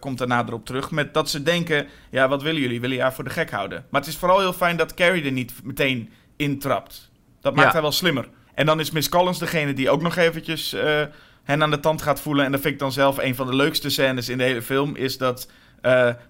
komt 0.00 0.20
er 0.20 0.26
nader 0.26 0.54
op 0.54 0.66
terug. 0.66 0.90
Met 0.90 1.14
dat 1.14 1.30
ze 1.30 1.42
denken: 1.42 1.86
ja, 2.10 2.28
wat 2.28 2.42
willen 2.42 2.60
jullie? 2.60 2.80
Willen 2.80 2.96
je 2.96 3.02
haar 3.02 3.14
voor 3.14 3.24
de 3.24 3.30
gek 3.30 3.50
houden? 3.50 3.84
Maar 3.90 4.00
het 4.00 4.10
is 4.10 4.16
vooral 4.16 4.38
heel 4.38 4.52
fijn 4.52 4.76
dat 4.76 4.94
Carrie 4.94 5.24
er 5.24 5.32
niet 5.32 5.52
meteen 5.62 6.10
intrapt. 6.36 7.10
Dat 7.40 7.54
maakt 7.54 7.72
haar 7.72 7.82
wel 7.82 7.92
slimmer. 7.92 8.28
En 8.56 8.66
dan 8.66 8.80
is 8.80 8.90
Miss 8.90 9.08
Collins 9.08 9.38
degene 9.38 9.72
die 9.72 9.90
ook 9.90 10.02
nog 10.02 10.16
eventjes 10.16 10.74
uh, 10.74 11.02
hen 11.44 11.62
aan 11.62 11.70
de 11.70 11.80
tand 11.80 12.02
gaat 12.02 12.20
voelen. 12.20 12.44
En 12.44 12.52
dat 12.52 12.60
vind 12.60 12.72
ik 12.72 12.80
dan 12.80 12.92
zelf 12.92 13.18
een 13.18 13.34
van 13.34 13.46
de 13.46 13.56
leukste 13.56 13.90
scènes 13.90 14.28
in 14.28 14.38
de 14.38 14.44
hele 14.44 14.62
film. 14.62 14.96
Is 14.96 15.18
dat 15.18 15.48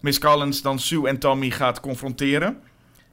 Miss 0.01 0.19
Collins 0.19 0.63
dan 0.63 0.79
Sue 0.79 1.09
en 1.09 1.19
Tommy 1.19 1.51
gaat 1.51 1.81
confronteren. 1.81 2.63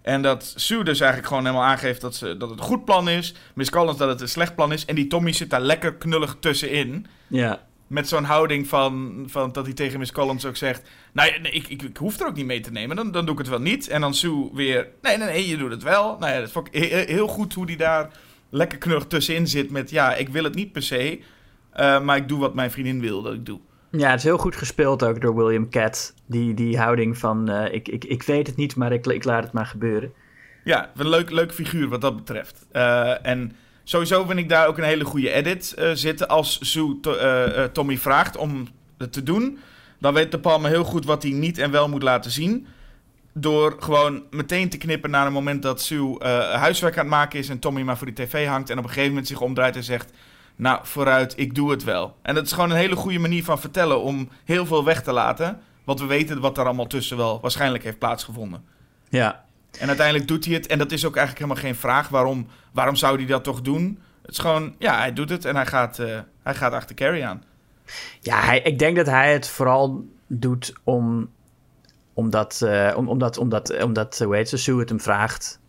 En 0.03 0.21
dat 0.21 0.53
Sue 0.55 0.83
dus 0.83 0.99
eigenlijk 0.99 1.27
gewoon 1.27 1.45
helemaal 1.45 1.67
aangeeft 1.67 2.01
dat, 2.01 2.15
ze, 2.15 2.37
dat 2.37 2.49
het 2.49 2.59
een 2.59 2.65
goed 2.65 2.85
plan 2.85 3.09
is. 3.09 3.33
Miss 3.53 3.69
Collins 3.69 3.97
dat 3.97 4.09
het 4.09 4.21
een 4.21 4.29
slecht 4.29 4.55
plan 4.55 4.71
is. 4.71 4.85
En 4.85 4.95
die 4.95 5.07
Tommy 5.07 5.31
zit 5.31 5.49
daar 5.49 5.61
lekker 5.61 5.93
knullig 5.93 6.37
tussenin. 6.39 7.05
Ja. 7.27 7.61
Met 7.87 8.07
zo'n 8.07 8.23
houding 8.23 8.67
van, 8.67 9.23
van 9.27 9.51
dat 9.51 9.65
hij 9.65 9.73
tegen 9.73 9.99
Miss 9.99 10.11
Collins 10.11 10.45
ook 10.45 10.55
zegt... 10.55 10.89
Nou, 11.11 11.39
nee, 11.41 11.51
ik, 11.51 11.67
ik, 11.67 11.81
ik, 11.81 11.97
hoef 11.97 12.19
er 12.19 12.27
ook 12.27 12.35
niet 12.35 12.45
mee 12.45 12.59
te 12.59 12.71
nemen, 12.71 12.95
dan, 12.95 13.11
dan 13.11 13.25
doe 13.25 13.33
ik 13.33 13.39
het 13.39 13.49
wel 13.49 13.59
niet. 13.59 13.87
En 13.87 14.01
dan 14.01 14.13
Sue 14.13 14.49
weer... 14.53 14.87
Nee, 15.01 15.17
nee, 15.17 15.27
nee, 15.27 15.47
je 15.47 15.57
doet 15.57 15.71
het 15.71 15.83
wel. 15.83 16.17
Nou 16.19 16.33
ja, 16.33 16.39
dat 16.39 16.51
vond 16.51 16.67
ik 16.71 16.93
heel 17.07 17.27
goed 17.27 17.53
hoe 17.53 17.65
hij 17.65 17.75
daar 17.75 18.09
lekker 18.53 18.77
knullig 18.77 19.05
tussenin 19.05 19.47
zit 19.47 19.69
met... 19.71 19.89
Ja, 19.89 20.15
ik 20.15 20.29
wil 20.29 20.43
het 20.43 20.55
niet 20.55 20.71
per 20.71 20.81
se, 20.81 21.19
uh, 21.75 22.01
maar 22.01 22.17
ik 22.17 22.27
doe 22.27 22.39
wat 22.39 22.53
mijn 22.53 22.71
vriendin 22.71 22.99
wil 22.99 23.21
dat 23.21 23.33
ik 23.33 23.45
doe. 23.45 23.59
Ja, 23.91 24.09
het 24.09 24.17
is 24.17 24.23
heel 24.23 24.37
goed 24.37 24.55
gespeeld 24.55 25.03
ook 25.03 25.21
door 25.21 25.35
William 25.35 25.69
Cat. 25.69 26.13
Die, 26.25 26.53
die 26.53 26.77
houding 26.77 27.17
van, 27.17 27.49
uh, 27.49 27.73
ik, 27.73 27.87
ik, 27.87 28.05
ik 28.05 28.23
weet 28.23 28.47
het 28.47 28.55
niet, 28.55 28.75
maar 28.75 28.91
ik, 28.91 29.07
ik 29.07 29.23
laat 29.23 29.43
het 29.43 29.51
maar 29.51 29.65
gebeuren. 29.65 30.11
Ja, 30.63 30.91
een 30.95 31.09
leuk, 31.09 31.31
leuk 31.31 31.53
figuur 31.53 31.87
wat 31.87 32.01
dat 32.01 32.15
betreft. 32.15 32.65
Uh, 32.73 33.25
en 33.25 33.55
sowieso 33.83 34.25
vind 34.25 34.39
ik 34.39 34.49
daar 34.49 34.67
ook 34.67 34.77
een 34.77 34.83
hele 34.83 35.05
goede 35.05 35.31
edit 35.31 35.75
uh, 35.79 35.89
zitten. 35.93 36.27
Als 36.27 36.71
Sue 36.71 36.99
to, 37.01 37.15
Tommy 37.71 37.97
vraagt 37.97 38.37
om 38.37 38.67
het 38.97 39.13
te 39.13 39.23
doen, 39.23 39.59
dan 39.99 40.13
weet 40.13 40.31
de 40.31 40.39
Palme 40.39 40.67
heel 40.69 40.83
goed 40.83 41.05
wat 41.05 41.23
hij 41.23 41.31
niet 41.31 41.57
en 41.57 41.71
wel 41.71 41.89
moet 41.89 42.03
laten 42.03 42.31
zien. 42.31 42.67
Door 43.33 43.75
gewoon 43.79 44.23
meteen 44.29 44.69
te 44.69 44.77
knippen 44.77 45.09
naar 45.09 45.25
een 45.25 45.33
moment 45.33 45.61
dat 45.61 45.81
Sue 45.81 46.23
huiswerk 46.55 46.97
aan 46.97 47.05
het 47.05 47.13
maken 47.13 47.39
is 47.39 47.49
en 47.49 47.59
Tommy 47.59 47.81
maar 47.81 47.97
voor 47.97 48.13
die 48.13 48.25
tv 48.25 48.47
hangt. 48.47 48.69
En 48.69 48.77
op 48.77 48.83
een 48.83 48.89
gegeven 48.89 49.09
moment 49.09 49.27
zich 49.27 49.41
omdraait 49.41 49.75
en 49.75 49.83
zegt: 49.83 50.11
nou, 50.55 50.79
vooruit, 50.83 51.33
ik 51.37 51.55
doe 51.55 51.71
het 51.71 51.83
wel. 51.83 52.15
En 52.21 52.35
dat 52.35 52.45
is 52.45 52.51
gewoon 52.51 52.69
een 52.69 52.77
hele 52.77 52.95
goede 52.95 53.19
manier 53.19 53.43
van 53.43 53.59
vertellen 53.59 54.01
om 54.01 54.29
heel 54.43 54.65
veel 54.65 54.83
weg 54.83 55.03
te 55.03 55.11
laten. 55.11 55.61
Want 55.83 55.99
we 55.99 56.05
weten 56.05 56.39
wat 56.39 56.57
er 56.57 56.65
allemaal 56.65 56.87
tussen 56.87 57.17
wel 57.17 57.39
waarschijnlijk 57.41 57.83
heeft 57.83 57.99
plaatsgevonden. 57.99 58.63
Ja. 59.09 59.45
En 59.79 59.87
uiteindelijk 59.87 60.27
doet 60.27 60.45
hij 60.45 60.53
het. 60.53 60.67
En 60.67 60.77
dat 60.77 60.91
is 60.91 61.05
ook 61.05 61.15
eigenlijk 61.15 61.45
helemaal 61.45 61.71
geen 61.71 61.81
vraag. 61.81 62.09
Waarom, 62.09 62.47
waarom 62.71 62.95
zou 62.95 63.17
hij 63.17 63.25
dat 63.25 63.43
toch 63.43 63.61
doen? 63.61 63.99
Het 64.21 64.31
is 64.31 64.37
gewoon, 64.37 64.75
ja, 64.79 64.97
hij 64.97 65.13
doet 65.13 65.29
het 65.29 65.45
en 65.45 65.55
hij 65.55 65.65
gaat, 65.65 65.99
uh, 65.99 66.19
hij 66.43 66.55
gaat 66.55 66.73
achter 66.73 66.95
Carrie 66.95 67.25
aan. 67.25 67.43
Ja, 68.19 68.39
hij, 68.39 68.61
ik 68.61 68.79
denk 68.79 68.95
dat 68.95 69.05
hij 69.05 69.33
het 69.33 69.49
vooral 69.49 70.05
doet 70.27 70.73
om, 70.83 71.29
omdat, 72.13 72.61
uh, 72.63 72.93
om, 72.95 73.07
omdat, 73.07 73.37
omdat, 73.37 73.83
omdat, 73.83 74.19
hoe 74.19 74.35
heet 74.35 74.49
ze, 74.49 74.57
Sue 74.57 74.79
het 74.79 74.89
hem 74.89 74.99
vraagt. 74.99 75.61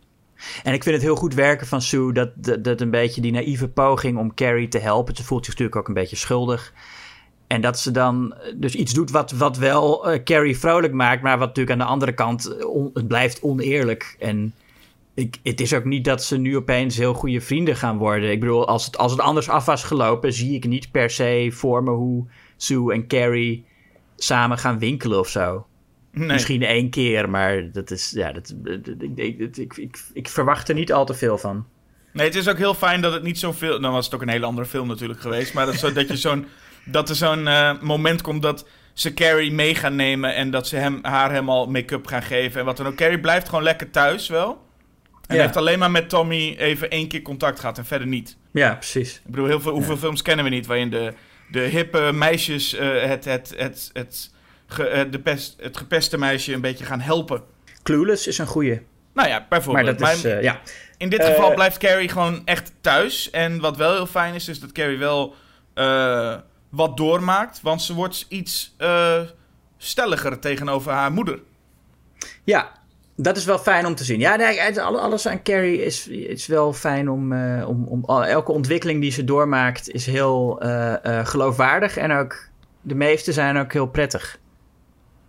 En 0.62 0.74
ik 0.74 0.82
vind 0.82 0.94
het 0.94 1.04
heel 1.04 1.16
goed 1.16 1.34
werken 1.34 1.66
van 1.66 1.82
Sue, 1.82 2.12
dat, 2.12 2.30
dat, 2.64 2.80
een 2.80 2.90
beetje 2.90 3.20
die 3.20 3.32
naïeve 3.32 3.68
poging 3.68 4.18
om 4.18 4.34
Carrie 4.34 4.68
te 4.68 4.78
helpen. 4.78 5.16
Ze 5.16 5.24
voelt 5.24 5.44
zich 5.44 5.54
natuurlijk 5.54 5.80
ook 5.80 5.88
een 5.88 5.94
beetje 5.94 6.16
schuldig. 6.16 6.72
En 7.46 7.60
dat 7.60 7.78
ze 7.78 7.90
dan 7.90 8.34
dus 8.56 8.74
iets 8.74 8.92
doet 8.92 9.10
wat, 9.10 9.32
wat 9.32 9.56
wel 9.56 10.06
Carrie 10.24 10.58
vrolijk 10.58 10.92
maakt, 10.92 11.22
maar 11.22 11.38
wat 11.38 11.48
natuurlijk 11.48 11.80
aan 11.80 11.86
de 11.86 11.92
andere 11.92 12.12
kant, 12.12 12.46
eh, 12.46 12.66
het 12.94 13.08
blijft 13.08 13.42
oneerlijk. 13.42 14.16
En 14.18 14.54
ik, 15.14 15.38
het 15.42 15.60
is 15.60 15.74
ook 15.74 15.84
niet 15.84 16.04
dat 16.04 16.22
ze 16.22 16.38
nu 16.38 16.56
opeens 16.56 16.96
heel 16.96 17.14
goede 17.14 17.40
vrienden 17.40 17.76
gaan 17.76 17.98
worden. 17.98 18.30
Ik 18.30 18.40
bedoel, 18.40 18.68
als 18.68 18.84
het, 18.84 18.98
als 18.98 19.12
het 19.12 19.20
anders 19.20 19.48
af 19.48 19.64
was 19.64 19.84
gelopen, 19.84 20.32
zie 20.32 20.54
ik 20.54 20.66
niet 20.66 20.90
per 20.90 21.10
se 21.10 21.48
voor 21.52 21.82
me 21.82 21.90
hoe 21.90 22.26
Sue 22.56 22.92
en 22.92 23.06
Carrie 23.06 23.64
samen 24.16 24.58
gaan 24.58 24.78
winkelen 24.78 25.18
of 25.18 25.28
zo. 25.28 25.66
Nee. 26.14 26.26
Misschien 26.26 26.62
één 26.62 26.90
keer, 26.90 27.30
maar 27.30 27.72
dat 27.72 27.90
is, 27.90 28.10
ja, 28.10 28.32
dat, 28.32 28.54
ik, 29.14 29.38
ik, 29.56 29.76
ik, 29.76 29.98
ik, 30.12 30.28
verwacht 30.28 30.68
er 30.68 30.74
niet 30.74 30.92
al 30.92 31.04
te 31.04 31.14
veel 31.14 31.38
van. 31.38 31.66
Nee, 32.12 32.26
het 32.26 32.34
is 32.34 32.48
ook 32.48 32.56
heel 32.58 32.74
fijn 32.74 33.00
dat 33.00 33.12
het 33.12 33.22
niet 33.22 33.38
zoveel. 33.38 33.80
Nou, 33.80 33.92
was 33.92 34.04
het 34.04 34.14
ook 34.14 34.22
een 34.22 34.28
hele 34.28 34.46
andere 34.46 34.66
film 34.66 34.88
natuurlijk 34.88 35.20
geweest. 35.20 35.54
Maar 35.54 35.66
dat, 35.66 35.74
zo, 35.74 35.92
dat, 35.92 36.08
je 36.08 36.16
zo'n, 36.16 36.46
dat 36.84 37.08
er 37.08 37.14
zo'n 37.14 37.46
uh, 37.46 37.80
moment 37.80 38.22
komt 38.22 38.42
dat 38.42 38.66
ze 38.92 39.14
Carrie 39.14 39.52
mee 39.52 39.74
gaan 39.74 39.96
nemen. 39.96 40.34
En 40.34 40.50
dat 40.50 40.68
ze 40.68 40.76
hem, 40.76 40.98
haar 41.02 41.30
helemaal 41.30 41.66
make-up 41.66 42.06
gaan 42.06 42.22
geven. 42.22 42.60
En 42.60 42.66
wat 42.66 42.76
dan 42.76 42.86
ook. 42.86 42.96
Carrie 42.96 43.20
blijft 43.20 43.48
gewoon 43.48 43.64
lekker 43.64 43.90
thuis 43.90 44.28
wel. 44.28 44.62
En 45.26 45.36
ja. 45.36 45.42
heeft 45.42 45.56
alleen 45.56 45.78
maar 45.78 45.90
met 45.90 46.08
Tommy 46.08 46.54
even 46.58 46.90
één 46.90 47.08
keer 47.08 47.22
contact 47.22 47.60
gehad 47.60 47.78
en 47.78 47.84
verder 47.84 48.06
niet. 48.06 48.36
Ja, 48.50 48.74
precies. 48.74 49.14
Ik 49.14 49.30
bedoel, 49.30 49.46
heel 49.46 49.60
veel, 49.60 49.72
hoeveel 49.72 49.94
ja. 49.94 50.00
films 50.00 50.22
kennen 50.22 50.44
we 50.44 50.50
niet 50.50 50.66
waarin 50.66 50.90
de, 50.90 51.12
de 51.50 51.60
hippe 51.60 52.10
meisjes 52.12 52.74
uh, 52.74 53.02
het, 53.02 53.24
het, 53.24 53.54
het, 53.56 53.90
het 53.92 54.33
ge, 54.66 55.04
uh, 55.06 55.12
de 55.12 55.18
pest, 55.18 55.56
het 55.60 55.76
gepeste 55.76 56.18
meisje 56.18 56.52
een 56.52 56.60
beetje 56.60 56.84
gaan 56.84 57.00
helpen. 57.00 57.42
Clueless 57.82 58.26
is 58.26 58.38
een 58.38 58.46
goeie. 58.46 58.82
Nou 59.12 59.28
ja, 59.28 59.46
bijvoorbeeld. 59.48 60.00
Maar 60.00 60.10
dat 60.10 60.24
is, 60.24 60.24
uh, 60.24 60.42
ja. 60.42 60.60
In 60.96 61.08
dit 61.08 61.24
geval 61.24 61.54
blijft 61.54 61.78
Carrie 61.78 62.08
gewoon 62.08 62.42
echt 62.44 62.72
thuis. 62.80 63.30
En 63.30 63.60
wat 63.60 63.76
wel 63.76 63.92
heel 63.92 64.06
fijn 64.06 64.34
is, 64.34 64.48
is 64.48 64.60
dat 64.60 64.72
Carrie 64.72 64.98
wel 64.98 65.34
wat 66.68 66.96
doormaakt. 66.96 67.60
Want 67.62 67.82
ze 67.82 67.94
wordt 67.94 68.26
iets 68.28 68.76
stelliger 69.76 70.38
tegenover 70.38 70.92
haar 70.92 71.12
moeder. 71.12 71.40
Ja, 72.44 72.70
dat 73.16 73.36
is 73.36 73.44
wel 73.44 73.58
fijn 73.58 73.86
om 73.86 73.94
te 73.94 74.04
zien. 74.04 74.18
Ja, 74.18 74.36
nee, 74.36 74.80
alles 74.80 75.28
aan 75.28 75.42
Carrie 75.42 75.84
is, 75.84 76.08
is 76.08 76.46
wel 76.46 76.72
fijn 76.72 77.10
om, 77.10 77.32
uh, 77.32 77.68
om, 77.68 77.84
om. 77.84 78.22
Elke 78.22 78.52
ontwikkeling 78.52 79.00
die 79.00 79.10
ze 79.10 79.24
doormaakt 79.24 79.90
is 79.90 80.06
heel 80.06 80.64
uh, 80.64 80.94
uh, 81.04 81.26
geloofwaardig. 81.26 81.96
En 81.96 82.12
ook 82.12 82.48
de 82.80 82.94
meeste 82.94 83.32
zijn 83.32 83.56
ook 83.56 83.72
heel 83.72 83.86
prettig. 83.86 84.38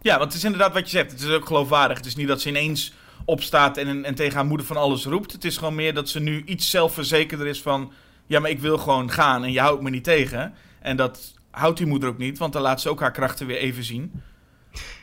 Ja, 0.06 0.18
want 0.18 0.24
het 0.24 0.34
is 0.34 0.44
inderdaad 0.44 0.74
wat 0.74 0.91
je 0.91 0.98
zegt. 0.98 1.12
Het 1.12 1.22
is 1.22 1.30
ook 1.30 1.46
geloofwaardig. 1.46 1.98
Het 1.98 2.06
is 2.06 2.15
niet 2.15 2.28
dat 2.28 2.41
ze 2.41 2.50
ineens 2.50 2.94
opstaat 3.26 3.78
en, 3.78 4.06
en 4.06 4.15
tegen 4.15 4.36
haar 4.36 4.46
moeder 4.46 4.65
van 4.65 4.78
alles 4.78 5.06
roept. 5.06 5.32
Het 5.32 5.46
is 5.46 5.58
gewoon 5.58 5.76
meer 5.76 5.94
dat 5.94 6.10
ze 6.10 6.20
nu 6.20 6.44
iets 6.46 6.70
zelfverzekerder 6.70 7.48
is 7.48 7.62
van... 7.62 7.91
Ja, 8.26 8.39
maar 8.39 8.50
ik 8.50 8.60
wil 8.60 8.78
gewoon 8.78 9.12
gaan 9.12 9.44
en 9.44 9.52
je 9.52 9.60
houdt 9.60 9.82
me 9.82 9.89
niet 9.89 10.04
tegen. 10.04 10.54
En 10.80 10.98
dat 10.98 11.34
houdt 11.52 11.78
die 11.78 11.88
moeder 11.88 12.10
ook 12.10 12.18
niet, 12.18 12.38
want 12.38 12.54
dan 12.54 12.62
laat 12.62 12.82
ze 12.82 12.89
ook 12.89 13.00
haar 13.00 13.12
krachten 13.12 13.48
weer 13.48 13.58
even 13.58 13.84
zien. 13.84 14.22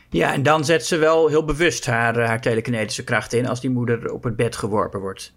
Ja, 0.09 0.33
en 0.33 0.43
dan 0.43 0.65
zet 0.65 0.85
ze 0.85 0.97
wel 0.97 1.27
heel 1.27 1.45
bewust 1.45 1.85
haar, 1.85 2.19
haar 2.19 2.41
telekinetische 2.41 3.03
kracht 3.03 3.33
in 3.33 3.47
als 3.47 3.61
die 3.61 3.69
moeder 3.69 4.11
op 4.11 4.23
het 4.23 4.35
bed 4.35 4.55
geworpen 4.55 4.99
wordt. 4.99 5.33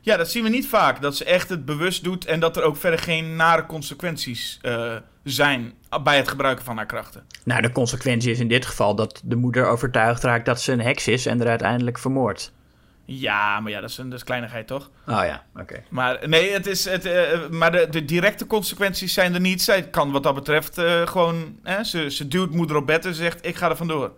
Ja, 0.00 0.16
dat 0.16 0.30
zien 0.30 0.42
we 0.42 0.48
niet 0.48 0.68
vaak. 0.68 1.00
Dat 1.00 1.16
ze 1.16 1.24
echt 1.24 1.48
het 1.48 1.64
bewust 1.64 2.04
doet 2.04 2.24
en 2.24 2.40
dat 2.40 2.56
er 2.56 2.62
ook 2.62 2.76
verder 2.76 2.98
geen 2.98 3.36
nare 3.36 3.66
consequenties 3.66 4.58
uh, 4.62 4.96
zijn 5.24 5.72
bij 6.02 6.16
het 6.16 6.28
gebruiken 6.28 6.64
van 6.64 6.76
haar 6.76 6.86
krachten. 6.86 7.24
Nou, 7.44 7.62
de 7.62 7.72
consequentie 7.72 8.30
is 8.30 8.40
in 8.40 8.48
dit 8.48 8.66
geval 8.66 8.94
dat 8.94 9.20
de 9.24 9.36
moeder 9.36 9.66
overtuigd 9.66 10.22
raakt 10.22 10.44
dat 10.46 10.60
ze 10.60 10.72
een 10.72 10.80
heks 10.80 11.08
is 11.08 11.26
en 11.26 11.40
er 11.40 11.48
uiteindelijk 11.48 11.98
vermoordt. 11.98 12.52
Ja, 13.04 13.60
maar 13.60 13.72
ja, 13.72 13.80
dat 13.80 13.90
is 13.90 13.98
een, 13.98 14.08
dat 14.08 14.18
is 14.18 14.24
kleinigheid, 14.24 14.66
toch? 14.66 14.90
Oh 15.06 15.24
ja, 15.24 15.44
oké. 15.56 15.82
Maar 15.88 16.28
nee, 16.28 16.52
het 16.52 16.66
is, 16.66 16.84
het, 16.84 17.06
uh, 17.06 17.48
maar 17.48 17.72
de, 17.72 17.86
de 17.90 18.04
directe 18.04 18.46
consequenties 18.46 19.12
zijn 19.12 19.34
er 19.34 19.40
niet. 19.40 19.62
Zij 19.62 19.82
kan 19.82 20.10
wat 20.10 20.22
dat 20.22 20.34
betreft 20.34 20.78
uh, 20.78 21.06
gewoon... 21.06 21.58
Hè, 21.62 21.84
ze, 21.84 22.10
ze 22.10 22.28
duwt 22.28 22.50
moeder 22.50 22.76
op 22.76 22.86
bed 22.86 23.06
en 23.06 23.14
zegt, 23.14 23.46
ik 23.46 23.56
ga 23.56 23.70
er 23.70 23.76
vandoor. 23.76 24.12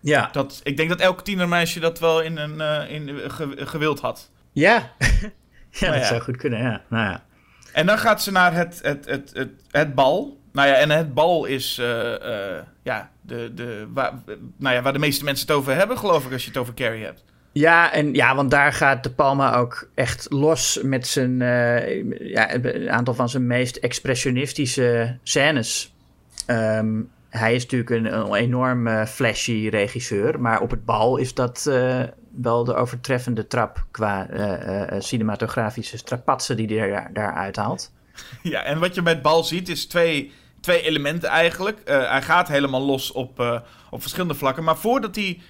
Ja. 0.00 0.28
Dat, 0.32 0.60
ik 0.62 0.76
denk 0.76 0.88
dat 0.88 1.00
elk 1.00 1.24
tienermeisje 1.24 1.80
dat 1.80 1.98
wel 1.98 2.20
in 2.20 2.36
een, 2.36 2.54
uh, 2.54 2.90
in, 2.90 3.30
ge, 3.30 3.56
gewild 3.56 4.00
had. 4.00 4.30
Ja, 4.52 4.92
ja 5.70 5.90
dat 5.90 6.00
ja. 6.00 6.04
zou 6.04 6.20
goed 6.20 6.36
kunnen, 6.36 6.58
ja. 6.58 6.82
Nou 6.88 7.04
ja. 7.04 7.24
En 7.72 7.86
dan 7.86 7.98
gaat 7.98 8.22
ze 8.22 8.32
naar 8.32 8.54
het, 8.54 8.80
het, 8.82 9.06
het, 9.06 9.30
het, 9.34 9.50
het 9.70 9.94
bal. 9.94 10.38
Nou 10.52 10.68
ja, 10.68 10.74
en 10.74 10.90
het 10.90 11.14
bal 11.14 11.44
is 11.44 11.76
ja, 12.82 13.10
de, 13.20 13.54
de, 13.54 13.86
waar, 13.92 14.12
nou 14.56 14.74
ja, 14.74 14.82
waar 14.82 14.92
de 14.92 14.98
meeste 14.98 15.24
mensen 15.24 15.46
het 15.46 15.56
over 15.56 15.74
hebben, 15.74 15.98
geloof 15.98 16.26
ik, 16.26 16.32
als 16.32 16.42
je 16.42 16.48
het 16.48 16.58
over 16.58 16.74
Carrie 16.74 17.04
hebt. 17.04 17.24
Ja, 17.52 17.92
en 17.92 18.14
ja, 18.14 18.34
want 18.34 18.50
daar 18.50 18.72
gaat 18.72 19.02
De 19.02 19.10
Palma 19.10 19.54
ook 19.54 19.88
echt 19.94 20.26
los 20.30 20.80
met 20.82 21.06
zijn, 21.06 21.40
uh, 21.40 22.18
ja, 22.32 22.54
een 22.54 22.90
aantal 22.90 23.14
van 23.14 23.28
zijn 23.28 23.46
meest 23.46 23.76
expressionistische 23.76 25.18
scènes. 25.22 25.94
Um, 26.46 27.10
hij 27.28 27.54
is 27.54 27.62
natuurlijk 27.62 27.90
een, 27.90 28.18
een 28.18 28.34
enorm 28.34 29.06
flashy 29.06 29.68
regisseur, 29.70 30.40
maar 30.40 30.60
op 30.60 30.70
het 30.70 30.84
bal 30.84 31.16
is 31.16 31.34
dat 31.34 31.70
wel 32.30 32.64
de 32.64 32.74
overtreffende 32.74 33.46
trap 33.46 33.84
qua 33.90 34.26
cinematografische 34.98 35.96
strapatsen 35.96 36.56
die 36.56 36.78
hij 36.78 36.90
daar, 36.90 37.10
daar 37.12 37.34
uithaalt. 37.34 37.92
Ja, 38.42 38.62
en 38.62 38.78
wat 38.78 38.94
je 38.94 39.02
het 39.02 39.22
bal 39.22 39.44
ziet 39.44 39.68
is 39.68 39.86
twee, 39.86 40.32
twee 40.60 40.82
elementen 40.82 41.28
eigenlijk. 41.28 41.80
hij 41.84 42.22
gaat 42.22 42.48
helemaal 42.48 42.82
los 42.82 43.12
op, 43.12 43.62
op 43.90 44.00
verschillende 44.00 44.34
vlakken, 44.34 44.64
maar 44.64 44.76
voordat 44.76 45.16
hij 45.16 45.40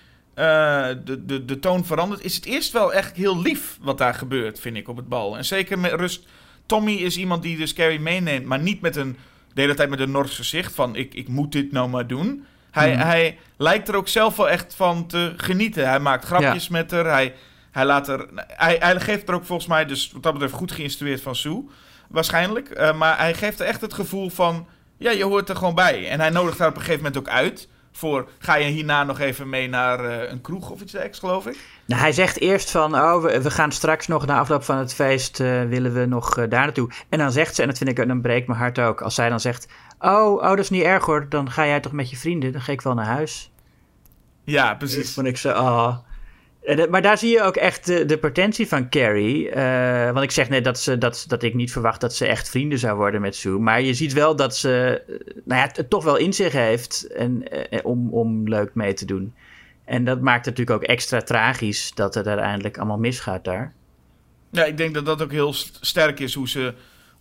de, 1.04 1.22
de, 1.26 1.44
de 1.44 1.58
toon 1.58 1.84
verandert, 1.84 2.24
is 2.24 2.34
het 2.34 2.44
eerst 2.44 2.72
wel 2.72 2.92
echt 2.92 3.16
heel 3.16 3.40
lief 3.40 3.78
wat 3.80 3.98
daar 3.98 4.14
gebeurt, 4.14 4.60
vind 4.60 4.76
ik, 4.76 4.88
op 4.88 4.96
het 4.96 5.08
bal. 5.08 5.36
En 5.36 5.44
zeker 5.44 5.78
met 5.78 5.92
rust. 5.92 6.26
Tommy 6.66 6.92
is 6.92 7.16
iemand 7.16 7.42
die 7.42 7.56
dus 7.56 7.72
Carrie 7.72 8.00
meeneemt, 8.00 8.46
maar 8.46 8.60
niet 8.60 8.80
met 8.80 8.96
een, 8.96 9.16
de 9.54 9.60
hele 9.60 9.74
tijd 9.74 9.90
met 9.90 10.00
een 10.00 10.10
Nors 10.10 10.36
gezicht 10.36 10.74
van 10.74 10.96
ik, 10.96 11.14
ik 11.14 11.28
moet 11.28 11.52
dit 11.52 11.72
nou 11.72 11.88
maar 11.88 12.06
doen. 12.06 12.44
Hij, 12.70 12.94
mm. 12.94 13.00
hij 13.00 13.38
lijkt 13.56 13.88
er 13.88 13.94
ook 13.94 14.08
zelf 14.08 14.36
wel 14.36 14.48
echt 14.48 14.74
van 14.74 15.06
te 15.06 15.32
genieten. 15.36 15.88
Hij 15.88 16.00
maakt 16.00 16.24
grapjes 16.24 16.64
ja. 16.64 16.72
met 16.72 16.90
haar. 16.90 17.04
Hij, 17.04 17.34
hij, 17.70 17.84
laat 17.84 18.08
er, 18.08 18.26
hij, 18.36 18.76
hij 18.78 19.00
geeft 19.00 19.28
er 19.28 19.34
ook 19.34 19.44
volgens 19.44 19.68
mij, 19.68 19.84
dus 19.84 20.12
wat 20.12 20.22
dat 20.22 20.32
betreft, 20.32 20.54
goed 20.54 20.72
geïnstrueerd 20.72 21.20
van 21.22 21.36
Sue. 21.36 21.68
waarschijnlijk. 22.08 22.94
maar 22.96 23.18
hij 23.18 23.34
geeft 23.34 23.60
er 23.60 23.66
echt 23.66 23.80
het 23.80 23.94
gevoel 23.94 24.30
van, 24.30 24.66
ja, 24.96 25.10
je 25.10 25.24
hoort 25.24 25.48
er 25.48 25.56
gewoon 25.56 25.74
bij. 25.74 26.08
En 26.08 26.20
hij 26.20 26.30
nodigt 26.30 26.58
haar 26.58 26.68
op 26.68 26.74
een 26.74 26.80
gegeven 26.80 27.02
moment 27.02 27.18
ook 27.18 27.34
uit 27.34 27.68
voor 28.00 28.28
ga 28.38 28.54
je 28.54 28.64
hierna 28.64 29.04
nog 29.04 29.18
even 29.18 29.48
mee 29.48 29.68
naar 29.68 30.04
uh, 30.04 30.30
een 30.30 30.40
kroeg 30.40 30.70
of 30.70 30.80
iets 30.80 30.92
dergelijks, 30.92 31.18
geloof 31.18 31.46
ik? 31.46 31.58
Nou, 31.86 32.00
hij 32.00 32.12
zegt 32.12 32.40
eerst 32.40 32.70
van, 32.70 32.94
oh, 32.94 33.22
we, 33.22 33.42
we, 33.42 33.50
gaan 33.50 33.72
straks 33.72 34.06
nog 34.06 34.26
na 34.26 34.38
afloop 34.38 34.64
van 34.64 34.76
het 34.76 34.94
feest, 34.94 35.40
uh, 35.40 35.62
willen 35.62 35.92
we 35.92 36.06
nog 36.06 36.38
uh, 36.38 36.44
daar 36.48 36.64
naartoe. 36.64 36.90
En 37.08 37.18
dan 37.18 37.32
zegt 37.32 37.54
ze, 37.54 37.62
en 37.62 37.68
dat 37.68 37.78
vind 37.78 37.98
ik, 37.98 38.08
dan 38.08 38.20
breekt 38.20 38.46
mijn 38.46 38.58
hart 38.58 38.78
ook, 38.78 39.02
als 39.02 39.14
zij 39.14 39.28
dan 39.28 39.40
zegt, 39.40 39.68
oh, 39.98 40.32
oh, 40.32 40.48
dat 40.48 40.58
is 40.58 40.70
niet 40.70 40.82
erg 40.82 41.04
hoor, 41.04 41.28
dan 41.28 41.50
ga 41.50 41.66
jij 41.66 41.80
toch 41.80 41.92
met 41.92 42.10
je 42.10 42.16
vrienden, 42.16 42.52
dan 42.52 42.60
ga 42.60 42.72
ik 42.72 42.80
wel 42.80 42.94
naar 42.94 43.06
huis. 43.06 43.50
Ja, 44.44 44.74
precies. 44.74 45.14
Vond 45.14 45.26
ik 45.26 45.36
zo, 45.36 45.50
oh. 45.50 45.96
Maar 46.90 47.02
daar 47.02 47.18
zie 47.18 47.30
je 47.30 47.42
ook 47.42 47.56
echt 47.56 47.86
de, 47.86 48.04
de 48.04 48.18
potentie 48.18 48.68
van 48.68 48.88
Carrie. 48.88 49.48
Uh, 49.48 50.10
want 50.10 50.22
ik 50.22 50.30
zeg 50.30 50.48
net 50.48 50.64
dat, 50.64 50.78
ze, 50.78 50.98
dat, 50.98 51.24
dat 51.28 51.42
ik 51.42 51.54
niet 51.54 51.72
verwacht 51.72 52.00
dat 52.00 52.14
ze 52.14 52.26
echt 52.26 52.48
vrienden 52.48 52.78
zou 52.78 52.96
worden 52.96 53.20
met 53.20 53.36
Sue. 53.36 53.58
Maar 53.58 53.82
je 53.82 53.94
ziet 53.94 54.12
wel 54.12 54.36
dat 54.36 54.56
ze 54.56 55.02
nou 55.44 55.60
ja, 55.60 55.70
het 55.72 55.90
toch 55.90 56.04
wel 56.04 56.16
in 56.16 56.32
zich 56.32 56.52
heeft 56.52 57.06
en, 57.06 57.44
om, 57.84 58.12
om 58.12 58.48
leuk 58.48 58.74
mee 58.74 58.94
te 58.94 59.04
doen. 59.04 59.34
En 59.84 60.04
dat 60.04 60.20
maakt 60.20 60.44
het 60.44 60.58
natuurlijk 60.58 60.82
ook 60.82 60.88
extra 60.88 61.20
tragisch 61.20 61.92
dat 61.94 62.14
het 62.14 62.26
uiteindelijk 62.26 62.78
allemaal 62.78 62.98
misgaat 62.98 63.44
daar. 63.44 63.72
Ja, 64.50 64.64
ik 64.64 64.76
denk 64.76 64.94
dat 64.94 65.06
dat 65.06 65.22
ook 65.22 65.32
heel 65.32 65.52
sterk 65.80 66.20
is 66.20 66.34
hoe 66.34 66.48
ze 66.48 66.74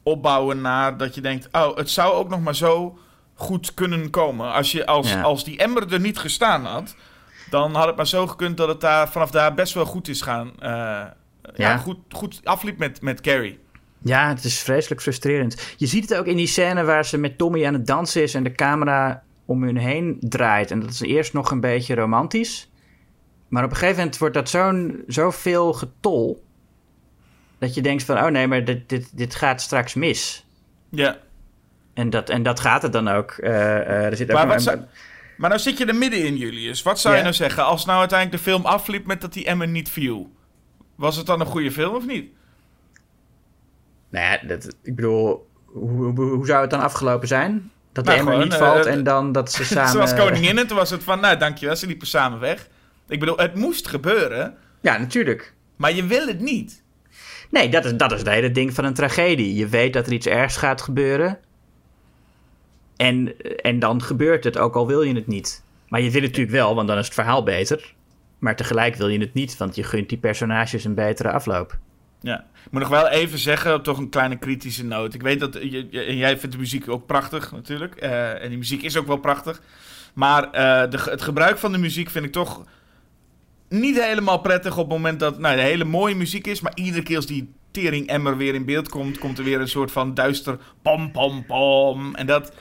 opbouwen 0.04 0.62
naar 0.62 0.98
dat 0.98 1.16
je 1.16 1.22
denkt... 1.22 1.48
oh, 1.52 1.78
het 1.78 1.90
zou 1.90 2.14
ook 2.14 2.30
nog 2.30 2.42
maar 2.42 2.56
zo 2.56 2.98
goed 3.34 3.74
kunnen 3.74 4.10
komen. 4.10 4.54
Als, 4.54 4.72
je, 4.72 4.86
als, 4.86 5.16
als 5.16 5.44
die 5.44 5.58
emmer 5.58 5.94
er 5.94 6.00
niet 6.00 6.18
gestaan 6.18 6.66
had 6.66 6.96
dan 7.50 7.76
had 7.76 7.88
het 7.88 7.96
maar 7.96 8.08
zo 8.08 8.28
gekund 8.28 8.58
dat 8.58 8.68
het 8.68 8.82
daar 8.82 9.10
vanaf 9.10 9.32
daar 9.32 9.54
best 9.54 9.74
wel 9.74 9.86
goed 9.86 10.08
is 10.08 10.22
gaan. 10.22 10.48
Uh, 10.48 10.62
ja. 10.62 11.12
ja, 11.56 11.78
goed, 11.78 11.98
goed 12.10 12.42
afliep 12.44 12.78
met, 12.78 13.02
met 13.02 13.22
Carrie. 13.22 13.60
Ja, 14.02 14.30
het 14.30 14.44
is 14.44 14.60
vreselijk 14.60 15.02
frustrerend. 15.02 15.74
Je 15.78 15.86
ziet 15.86 16.10
het 16.10 16.20
ook 16.20 16.26
in 16.26 16.36
die 16.36 16.48
scène 16.48 16.84
waar 16.84 17.06
ze 17.06 17.18
met 17.18 17.38
Tommy 17.38 17.66
aan 17.66 17.74
het 17.74 17.88
dansen 17.88 18.22
is 18.22 18.34
en 18.34 18.44
de 18.44 18.52
camera 18.52 19.24
om 19.46 19.64
hun 19.64 19.78
heen 19.78 20.18
draait. 20.20 20.72
En 20.72 20.80
dat 20.80 20.90
is 20.90 21.00
eerst 21.00 21.34
nog 21.34 21.52
een 21.52 21.60
beetje 21.60 21.96
romantisch. 21.96 22.70
Maar 23.48 23.64
op 23.64 23.70
een 23.70 23.76
gegeven 23.76 23.98
moment 23.98 24.18
wordt 24.18 24.36
dat 24.36 24.50
zo'n 24.50 25.04
zoveel 25.08 25.74
getol. 25.74 26.44
Dat 27.58 27.74
je 27.74 27.82
denkt 27.82 28.04
van, 28.04 28.18
oh 28.18 28.28
nee, 28.28 28.48
maar 28.48 28.66
dit, 28.66 28.90
dit, 28.90 29.18
dit 29.18 29.36
gaat 29.36 29.62
straks 29.62 29.94
mis. 29.94 30.46
Ja. 30.90 31.18
En 31.94 32.10
dat, 32.10 32.30
en 32.30 32.44
dat 32.44 32.60
gaat 32.60 32.82
het 32.82 32.94
dan 32.94 33.08
ook. 33.08 33.36
Uh, 33.38 33.50
uh, 33.50 34.06
er 34.06 34.16
zit 34.16 34.30
ook 34.30 34.38
maar 34.38 34.48
wat, 34.48 34.66
een... 34.66 34.86
Maar 35.40 35.50
nou 35.50 35.62
zit 35.62 35.78
je 35.78 35.86
er 35.86 35.96
midden 35.96 36.26
in, 36.26 36.38
Julius. 36.38 36.82
Wat 36.82 37.00
zou 37.00 37.16
je 37.16 37.22
nou 37.22 37.34
zeggen 37.34 37.66
als 37.66 37.86
nou 37.86 38.00
uiteindelijk 38.00 38.44
de 38.44 38.52
film 38.52 38.66
afliep 38.66 39.06
met 39.06 39.22
dat 39.22 39.34
die 39.34 39.46
Emma 39.46 39.66
niet 39.66 39.90
viel? 39.90 40.32
Was 40.96 41.16
het 41.16 41.26
dan 41.26 41.40
een 41.40 41.46
goede 41.46 41.72
film 41.72 41.96
of 41.96 42.06
niet? 42.06 42.32
Nou 44.10 44.26
ja, 44.26 44.48
dat, 44.48 44.76
ik 44.84 44.96
bedoel, 44.96 45.50
hoe, 45.66 46.22
hoe, 46.22 46.46
zou 46.46 46.62
het 46.62 46.70
dan 46.70 46.80
afgelopen 46.80 47.28
zijn? 47.28 47.72
Dat 47.92 48.06
de 48.06 48.12
nou, 48.12 48.24
Emma 48.24 48.44
niet 48.44 48.54
valt 48.54 48.86
uh, 48.86 48.92
en 48.92 49.04
dan 49.04 49.32
dat 49.32 49.52
ze 49.52 49.66
samen... 49.76 49.92
Zoals 49.92 50.14
Koningin, 50.14 50.68
toen 50.68 50.78
was 50.78 50.90
het 50.90 51.04
van, 51.04 51.20
nou 51.20 51.38
dankjewel, 51.38 51.76
ze 51.76 51.88
liepen 51.88 52.08
samen 52.08 52.40
weg. 52.40 52.68
Ik 53.08 53.20
bedoel, 53.20 53.38
het 53.38 53.56
moest 53.56 53.88
gebeuren. 53.88 54.56
Ja, 54.82 54.98
natuurlijk. 54.98 55.54
Maar 55.76 55.94
je 55.94 56.06
wil 56.06 56.28
het 56.28 56.40
niet. 56.40 56.84
Nee, 57.50 57.70
dat 57.70 57.86
is, 57.86 57.94
dat 57.94 58.12
is 58.12 58.20
het 58.20 58.30
hele 58.30 58.52
ding 58.52 58.74
van 58.74 58.86
een 58.86 58.94
tragedie. 58.94 59.56
Je 59.56 59.68
weet 59.68 59.94
dat 59.94 60.06
er 60.08 60.14
iets 60.14 60.28
ergs 60.28 60.58
gaat 60.58 60.82
gebeuren. 60.82 61.40
En, 63.00 63.42
en 63.62 63.80
dan 63.80 64.02
gebeurt 64.02 64.44
het, 64.44 64.58
ook 64.58 64.76
al 64.76 64.88
wil 64.88 65.02
je 65.02 65.16
het 65.16 65.28
niet. 65.28 65.64
Maar 65.88 66.02
je 66.02 66.12
wil 66.12 66.22
het 66.22 66.30
natuurlijk 66.30 66.58
wel, 66.58 66.76
want 66.76 66.88
dan 66.88 66.98
is 66.98 67.06
het 67.06 67.14
verhaal 67.14 67.44
beter. 67.44 67.94
Maar 68.40 68.56
tegelijk 68.56 68.96
wil 68.96 69.08
je 69.08 69.20
het 69.20 69.34
niet, 69.34 69.58
want 69.58 69.76
je 69.76 69.84
gunt 69.84 70.10
die 70.10 70.18
personages 70.18 70.84
een 70.84 70.94
betere 70.94 71.32
afloop. 71.32 71.78
Ja, 72.22 72.40
ik 72.66 72.72
moet 72.72 72.82
nog 72.82 72.90
wel 72.90 73.08
even 73.08 73.40
zeggen, 73.40 73.82
toch 73.82 73.98
een 73.98 74.10
kleine 74.10 74.38
kritische 74.38 74.86
noot. 74.86 75.14
Ik 75.14 75.22
weet 75.22 75.40
dat 75.40 75.54
je, 75.54 76.18
jij 76.18 76.38
vindt 76.38 76.56
de 76.56 76.62
muziek 76.62 76.90
ook 76.90 77.06
prachtig 77.06 77.52
natuurlijk. 77.52 78.04
Uh, 78.04 78.44
en 78.44 78.50
die 78.50 78.58
muziek 78.58 78.82
is 78.82 78.98
ook 78.98 79.08
wel 79.08 79.18
prachtig. 79.18 79.62
Maar 80.14 80.46
uh, 80.46 80.52
de, 80.92 80.98
het 81.10 81.22
gebruik 81.22 81.58
van 81.58 81.72
de 81.72 81.78
muziek 81.78 82.10
vind 82.10 82.26
ik 82.26 82.32
toch 82.32 82.64
niet 83.70 84.04
helemaal 84.04 84.40
prettig 84.40 84.78
op 84.78 84.90
het 84.90 84.98
moment 84.98 85.20
dat 85.20 85.40
nou, 85.40 85.56
de 85.56 85.62
hele 85.62 85.84
mooie 85.86 86.16
muziek 86.16 86.48
is. 86.48 86.62
Maar 86.62 86.76
iedere 86.76 87.04
keer 87.04 87.16
als 87.16 87.26
die 87.26 87.54
tering 87.72 88.08
emmer 88.08 88.38
weer 88.38 88.54
in 88.54 88.66
beeld 88.66 88.90
komt, 88.90 89.18
komt 89.18 89.38
er 89.38 89.44
weer 89.44 89.60
een 89.60 89.68
soort 89.68 89.92
van 89.92 90.14
duister 90.14 90.58
pom 90.82 91.12
pom 91.12 91.46
pom. 91.46 92.16
En 92.16 92.26
dat, 92.26 92.54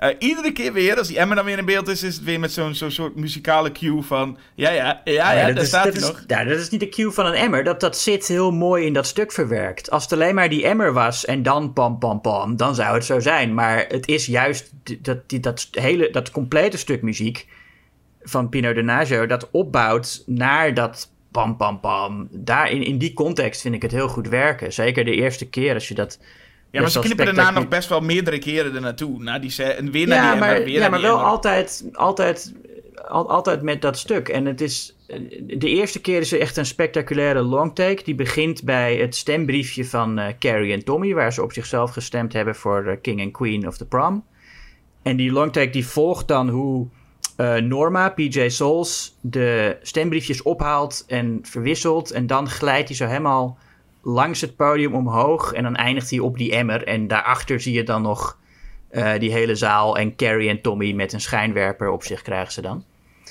uh, 0.00 0.08
iedere 0.18 0.52
keer 0.52 0.72
weer, 0.72 0.98
als 0.98 1.08
die 1.08 1.18
Emma 1.18 1.34
dan 1.34 1.44
weer 1.44 1.58
in 1.58 1.64
beeld 1.64 1.88
is, 1.88 2.02
is 2.02 2.14
het 2.14 2.24
weer 2.24 2.40
met 2.40 2.52
zo'n 2.52 2.74
soort 2.74 3.16
muzikale 3.16 3.72
cue 3.72 4.02
van... 4.02 4.38
Ja, 4.54 4.70
ja, 4.70 5.00
ja, 5.04 5.32
ja, 5.32 5.52
daar 5.52 5.64
staat 5.64 5.92
hij 5.92 6.00
nog. 6.00 6.24
Ja, 6.26 6.44
dat 6.44 6.58
is 6.58 6.70
niet 6.70 6.80
de 6.80 6.88
cue 6.88 7.10
van 7.10 7.26
een 7.26 7.34
emmer. 7.34 7.64
Dat, 7.64 7.80
dat 7.80 7.98
zit 7.98 8.26
heel 8.26 8.50
mooi 8.50 8.86
in 8.86 8.92
dat 8.92 9.06
stuk 9.06 9.32
verwerkt. 9.32 9.90
Als 9.90 10.02
het 10.02 10.12
alleen 10.12 10.34
maar 10.34 10.48
die 10.48 10.66
emmer 10.66 10.92
was 10.92 11.24
en 11.24 11.42
dan 11.42 11.72
pam, 11.72 11.98
pam, 11.98 12.20
pam, 12.20 12.56
dan 12.56 12.74
zou 12.74 12.94
het 12.94 13.04
zo 13.04 13.20
zijn. 13.20 13.54
Maar 13.54 13.84
het 13.88 14.08
is 14.08 14.26
juist 14.26 14.72
dat, 14.98 15.28
die, 15.28 15.40
dat, 15.40 15.68
hele, 15.70 16.10
dat 16.10 16.30
complete 16.30 16.76
stuk 16.76 17.02
muziek 17.02 17.46
van 18.22 18.48
Pino 18.48 18.72
Donaggio... 18.72 19.26
dat 19.26 19.50
opbouwt 19.50 20.22
naar 20.26 20.74
dat 20.74 21.10
pam, 21.30 21.56
pam, 21.56 21.80
pam. 21.80 22.28
Daar, 22.30 22.70
in, 22.70 22.84
in 22.84 22.98
die 22.98 23.12
context 23.12 23.60
vind 23.60 23.74
ik 23.74 23.82
het 23.82 23.92
heel 23.92 24.08
goed 24.08 24.28
werken. 24.28 24.72
Zeker 24.72 25.04
de 25.04 25.14
eerste 25.14 25.48
keer 25.48 25.74
als 25.74 25.88
je 25.88 25.94
dat 25.94 26.18
ja, 26.76 26.82
maar 26.82 26.90
ze 26.90 27.00
knippen 27.00 27.24
daarna 27.24 27.50
nog 27.50 27.68
best 27.68 27.88
wel 27.88 28.00
meerdere 28.00 28.38
keren 28.38 28.74
er 28.74 28.80
naartoe. 28.80 29.22
Na 29.22 29.38
die 29.38 29.62
en 29.62 29.90
weer 29.90 30.06
naar 30.06 30.24
ja, 30.24 30.30
die 30.30 30.40
maar, 30.40 30.64
weer 30.64 30.68
Ja, 30.68 30.88
maar 30.88 31.00
wel 31.00 31.22
altijd, 31.22 31.84
altijd, 31.92 32.54
altijd 33.08 33.62
met 33.62 33.82
dat 33.82 33.98
stuk. 33.98 34.28
En 34.28 34.46
het 34.46 34.60
is... 34.60 34.96
De 35.46 35.68
eerste 35.68 36.00
keer 36.00 36.20
is 36.20 36.32
er 36.32 36.40
echt 36.40 36.56
een 36.56 36.66
spectaculaire 36.66 37.42
longtake. 37.42 38.04
Die 38.04 38.14
begint 38.14 38.64
bij 38.64 38.96
het 38.96 39.16
stembriefje 39.16 39.84
van 39.84 40.18
uh, 40.18 40.26
Carrie 40.38 40.72
en 40.72 40.84
Tommy... 40.84 41.14
waar 41.14 41.32
ze 41.32 41.42
op 41.42 41.52
zichzelf 41.52 41.90
gestemd 41.90 42.32
hebben 42.32 42.54
voor 42.54 42.84
uh, 42.86 42.92
King 43.02 43.20
and 43.20 43.32
Queen 43.32 43.66
of 43.66 43.76
the 43.76 43.86
Prom. 43.86 44.24
En 45.02 45.16
die 45.16 45.32
longtake 45.32 45.70
die 45.70 45.86
volgt 45.86 46.28
dan 46.28 46.48
hoe... 46.48 46.88
Uh, 47.36 47.54
Norma, 47.54 48.08
PJ 48.08 48.48
Souls, 48.48 49.18
de 49.20 49.76
stembriefjes 49.82 50.42
ophaalt 50.42 51.04
en 51.06 51.38
verwisselt. 51.42 52.10
En 52.10 52.26
dan 52.26 52.48
glijdt 52.48 52.88
hij 52.88 52.96
zo 52.96 53.06
helemaal 53.06 53.58
langs 54.06 54.40
het 54.40 54.56
podium 54.56 54.94
omhoog. 54.94 55.52
En 55.52 55.62
dan 55.62 55.76
eindigt 55.76 56.10
hij 56.10 56.18
op 56.18 56.38
die 56.38 56.52
emmer. 56.52 56.84
En 56.84 57.08
daarachter 57.08 57.60
zie 57.60 57.74
je 57.74 57.82
dan 57.82 58.02
nog 58.02 58.38
uh, 58.90 59.18
die 59.18 59.32
hele 59.32 59.54
zaal. 59.54 59.98
En 59.98 60.16
Carrie 60.16 60.48
en 60.48 60.60
Tommy 60.60 60.92
met 60.92 61.12
een 61.12 61.20
schijnwerper 61.20 61.90
op 61.90 62.02
zich 62.02 62.22
krijgen 62.22 62.52
ze 62.52 62.62
dan. 62.62 62.84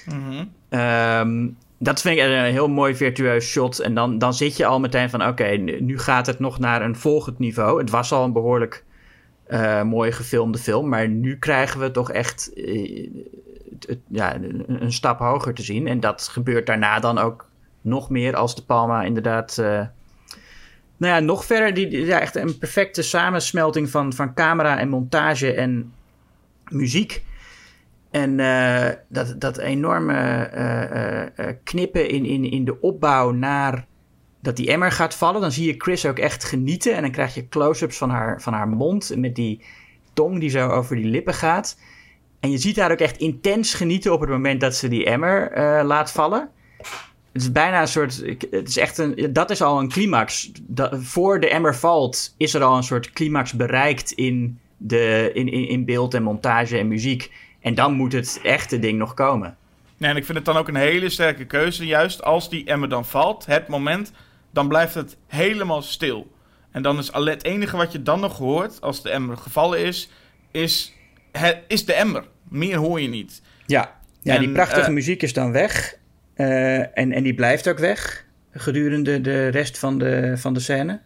Mm 0.06 0.52
um, 0.70 1.58
dat 1.80 2.02
vind 2.02 2.18
ik 2.18 2.24
een 2.24 2.44
heel 2.44 2.70
mooi 2.70 2.96
virtueus 2.96 3.46
shot. 3.46 3.80
En 3.80 3.94
dan, 3.94 4.18
dan 4.18 4.34
zit 4.34 4.58
je 4.58 4.66
al 4.66 4.80
meteen 4.80 5.10
van: 5.10 5.28
oké, 5.28 5.48
nu 5.58 6.00
gaat 6.00 6.26
het 6.26 6.40
nog 6.40 6.60
naar 6.60 6.82
een 6.82 6.96
volgend 6.96 7.40
niveau. 7.40 7.80
Het 7.80 7.90
was 7.90 8.12
al 8.12 8.24
een 8.24 8.34
behoorlijk 8.34 8.84
uh, 9.48 9.84
mooi 9.84 10.12
gefilmde 10.12 10.58
film. 10.58 10.90
Maar 10.90 11.08
nu 11.08 11.38
krijgen 11.38 11.80
we 11.80 11.92
toch 11.92 12.12
echt 12.12 12.52
uh, 12.56 13.10
het, 13.88 14.00
ja, 14.08 14.36
een, 14.68 14.94
stap 14.94 15.20
hoger 15.20 15.54
te 15.54 15.64
zien. 15.64 15.88
En 15.88 16.00
dat 16.00 16.28
gebeurt 16.28 16.66
daarna 16.66 17.00
dan 17.00 17.18
ook 17.18 17.50
nog 17.82 18.10
meer 18.10 18.36
als 18.36 18.56
de 18.56 18.64
Palma 18.64 19.04
inderdaad 19.04 19.64
nou 20.98 21.14
ja, 21.14 21.20
nog 21.20 21.46
verder, 21.46 21.74
die, 21.74 22.14
echt 22.14 22.36
een 22.36 22.58
perfecte 22.58 23.02
samensmelting 23.02 23.90
van, 23.90 24.14
van 24.14 24.34
camera 24.34 24.80
en 24.80 24.90
montage 24.90 25.54
en 25.54 25.94
muziek. 26.70 27.24
En 28.12 28.40
uh, 28.40 28.90
dat, 29.10 29.36
dat 29.42 29.58
enorme 29.58 30.50
uh, 30.56 31.46
uh, 31.46 31.54
knippen 31.64 32.10
in, 32.10 32.26
in, 32.26 32.52
in 32.52 32.66
de 32.66 32.82
opbouw 32.82 33.32
naar 33.32 33.86
dat 34.42 34.56
die 34.56 34.72
emmer 34.72 34.92
gaat 34.92 35.16
vallen. 35.16 35.42
Dan 35.42 35.52
zie 35.52 35.68
je 35.68 35.76
Chris 35.78 36.06
ook 36.06 36.20
echt 36.20 36.44
genieten. 36.44 36.96
En 36.96 37.02
dan 37.02 37.12
krijg 37.12 37.34
je 37.34 37.50
close-ups 37.50 37.98
van 37.98 38.10
haar, 38.10 38.42
van 38.42 38.54
haar 38.54 38.68
mond 38.68 39.16
met 39.16 39.36
die 39.36 39.62
tong 40.14 40.40
die 40.40 40.50
zo 40.50 40.70
over 40.70 40.96
die 40.96 41.06
lippen 41.06 41.34
gaat. 41.34 41.80
En 42.40 42.52
je 42.52 42.58
ziet 42.58 42.80
haar 42.80 42.92
ook 42.92 43.00
echt 43.00 43.18
intens 43.18 43.74
genieten 43.74 44.14
op 44.14 44.20
het 44.20 44.30
moment 44.30 44.62
dat 44.62 44.76
ze 44.76 44.88
die 44.88 45.06
emmer 45.06 45.52
laat 45.86 46.12
vallen. 46.12 46.50
Het 47.36 47.44
is 47.44 47.52
bijna 47.52 47.82
een 47.82 47.88
soort. 47.88 48.24
Het 48.52 48.68
is 48.68 48.78
echt 48.78 48.98
een, 48.98 49.30
dat 49.34 49.50
is 49.50 49.62
al 49.62 49.80
een 49.80 49.90
climax. 49.90 50.52
Dat, 50.62 50.96
voor 50.96 51.40
de 51.40 51.50
emmer 51.50 51.76
valt, 51.76 52.34
is 52.38 52.54
er 52.54 52.64
al 52.64 52.78
een 52.78 52.84
soort 52.84 53.12
climax 53.12 53.54
bereikt 53.54 54.12
in, 54.12 54.60
de, 54.78 55.32
in, 55.34 55.52
in, 55.52 55.68
in 55.68 55.86
beeld 55.86 56.14
en 56.14 56.24
montage 56.24 56.78
en 56.78 56.88
muziek. 56.88 57.32
En 57.60 57.76
dan 57.76 57.94
moet 57.94 58.12
het 58.12 58.40
echte 58.44 58.80
ding 58.80 58.98
nog 58.98 59.14
komen. 59.14 59.58
Nee, 59.98 60.10
en 60.10 60.18
ik 60.18 60.26
vind 60.26 60.38
het 60.38 60.46
dan 60.46 60.58
ook 60.58 60.68
een 60.68 60.76
hele 60.76 61.10
sterke 61.10 61.46
keuze. 61.46 61.86
Juist 61.86 62.24
als 62.24 62.50
die 62.50 62.66
emmer 62.66 62.90
dan 62.90 63.06
valt, 63.06 63.46
het 63.46 63.68
moment, 63.68 64.12
dan 64.52 64.68
blijft 64.68 64.94
het 64.94 65.18
helemaal 65.28 65.82
stil. 65.82 66.32
En 66.72 66.82
dan 66.82 66.98
is 66.98 67.10
het 67.14 67.44
enige 67.44 67.78
wat 67.78 67.92
je 67.92 68.02
dan 68.02 68.20
nog 68.20 68.38
hoort, 68.38 68.82
als 68.82 69.02
de 69.02 69.10
emmer 69.10 69.38
gevallen 69.38 69.80
is, 69.80 70.10
is, 70.52 70.94
het, 71.32 71.58
is 71.68 71.86
de 71.86 71.94
emmer. 71.94 72.24
Meer 72.50 72.78
hoor 72.78 73.02
je 73.02 73.08
niet. 73.08 73.42
Ja, 73.66 74.00
ja 74.22 74.38
die 74.38 74.52
prachtige 74.52 74.90
uh, 74.90 74.94
muziek 74.94 75.22
is 75.22 75.34
dan 75.34 75.52
weg. 75.52 76.04
Uh, 76.36 76.98
en, 76.98 77.12
en 77.12 77.24
die 77.24 77.34
blijft 77.34 77.68
ook 77.68 77.80
weg 77.80 78.26
gedurende 78.52 79.22
de 79.22 79.48
rest 79.48 79.78
van 79.78 79.98
de, 79.98 80.34
van 80.38 80.54
de 80.54 80.60
scène. 80.60 81.00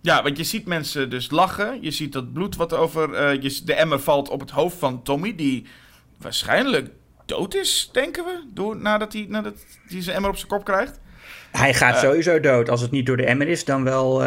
Ja, 0.00 0.22
want 0.22 0.36
je 0.36 0.44
ziet 0.44 0.66
mensen 0.66 1.10
dus 1.10 1.30
lachen. 1.30 1.78
Je 1.82 1.90
ziet 1.90 2.12
dat 2.12 2.32
bloed 2.32 2.56
wat 2.56 2.74
over 2.74 3.10
uh, 3.10 3.42
je, 3.42 3.60
de 3.64 3.74
emmer 3.74 4.00
valt 4.00 4.28
op 4.28 4.40
het 4.40 4.50
hoofd 4.50 4.76
van 4.76 5.02
Tommy, 5.02 5.34
die 5.34 5.66
waarschijnlijk 6.18 6.90
dood 7.26 7.54
is, 7.54 7.90
denken 7.92 8.24
we, 8.24 8.44
door, 8.54 8.76
nadat 8.76 9.12
hij 9.12 9.26
nadat 9.28 9.54
hij 9.88 10.02
zijn 10.02 10.16
emmer 10.16 10.30
op 10.30 10.36
zijn 10.36 10.48
kop 10.48 10.64
krijgt. 10.64 11.00
Hij 11.52 11.74
gaat 11.74 11.98
sowieso 11.98 12.40
dood. 12.40 12.68
Als 12.68 12.80
het 12.80 12.90
niet 12.90 13.06
door 13.06 13.16
de 13.16 13.26
emmer 13.26 13.48
is, 13.48 13.64
dan 13.64 13.84
wel 13.84 14.22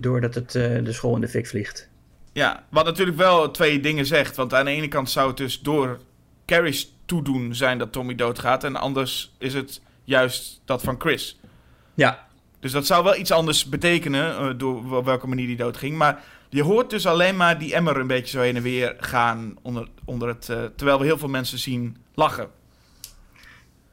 doordat 0.00 0.34
het 0.34 0.52
de 0.52 0.92
school 0.92 1.14
in 1.14 1.20
de 1.20 1.28
fik 1.28 1.46
vliegt. 1.46 1.88
Ja, 2.32 2.64
wat 2.70 2.84
natuurlijk 2.84 3.16
wel 3.16 3.50
twee 3.50 3.80
dingen 3.80 4.06
zegt. 4.06 4.36
Want 4.36 4.54
aan 4.54 4.64
de 4.64 4.70
ene 4.70 4.88
kant 4.88 5.10
zou 5.10 5.28
het 5.28 5.36
dus 5.36 5.60
door 5.60 5.98
Carrie's 6.48 6.92
toedoen 7.04 7.54
zijn 7.54 7.78
dat 7.78 7.92
Tommy 7.92 8.14
doodgaat. 8.14 8.64
En 8.64 8.76
anders 8.76 9.32
is 9.38 9.54
het 9.54 9.80
juist 10.04 10.60
dat 10.64 10.82
van 10.82 10.94
Chris. 10.98 11.40
Ja. 11.94 12.26
Dus 12.60 12.72
dat 12.72 12.86
zou 12.86 13.04
wel 13.04 13.16
iets 13.16 13.30
anders 13.30 13.64
betekenen, 13.64 14.42
uh, 14.42 14.58
door 14.58 14.96
op 14.96 15.04
welke 15.04 15.26
manier 15.26 15.46
die 15.46 15.56
doodging. 15.56 15.96
Maar 15.96 16.22
je 16.48 16.62
hoort 16.62 16.90
dus 16.90 17.06
alleen 17.06 17.36
maar 17.36 17.58
die 17.58 17.74
emmer 17.74 17.96
een 17.96 18.06
beetje 18.06 18.36
zo 18.36 18.40
heen 18.40 18.56
en 18.56 18.62
weer 18.62 18.96
gaan 18.98 19.56
onder, 19.62 19.88
onder 20.04 20.28
het... 20.28 20.48
Uh, 20.50 20.56
terwijl 20.76 20.98
we 20.98 21.04
heel 21.04 21.18
veel 21.18 21.28
mensen 21.28 21.58
zien 21.58 21.96
lachen. 22.14 22.48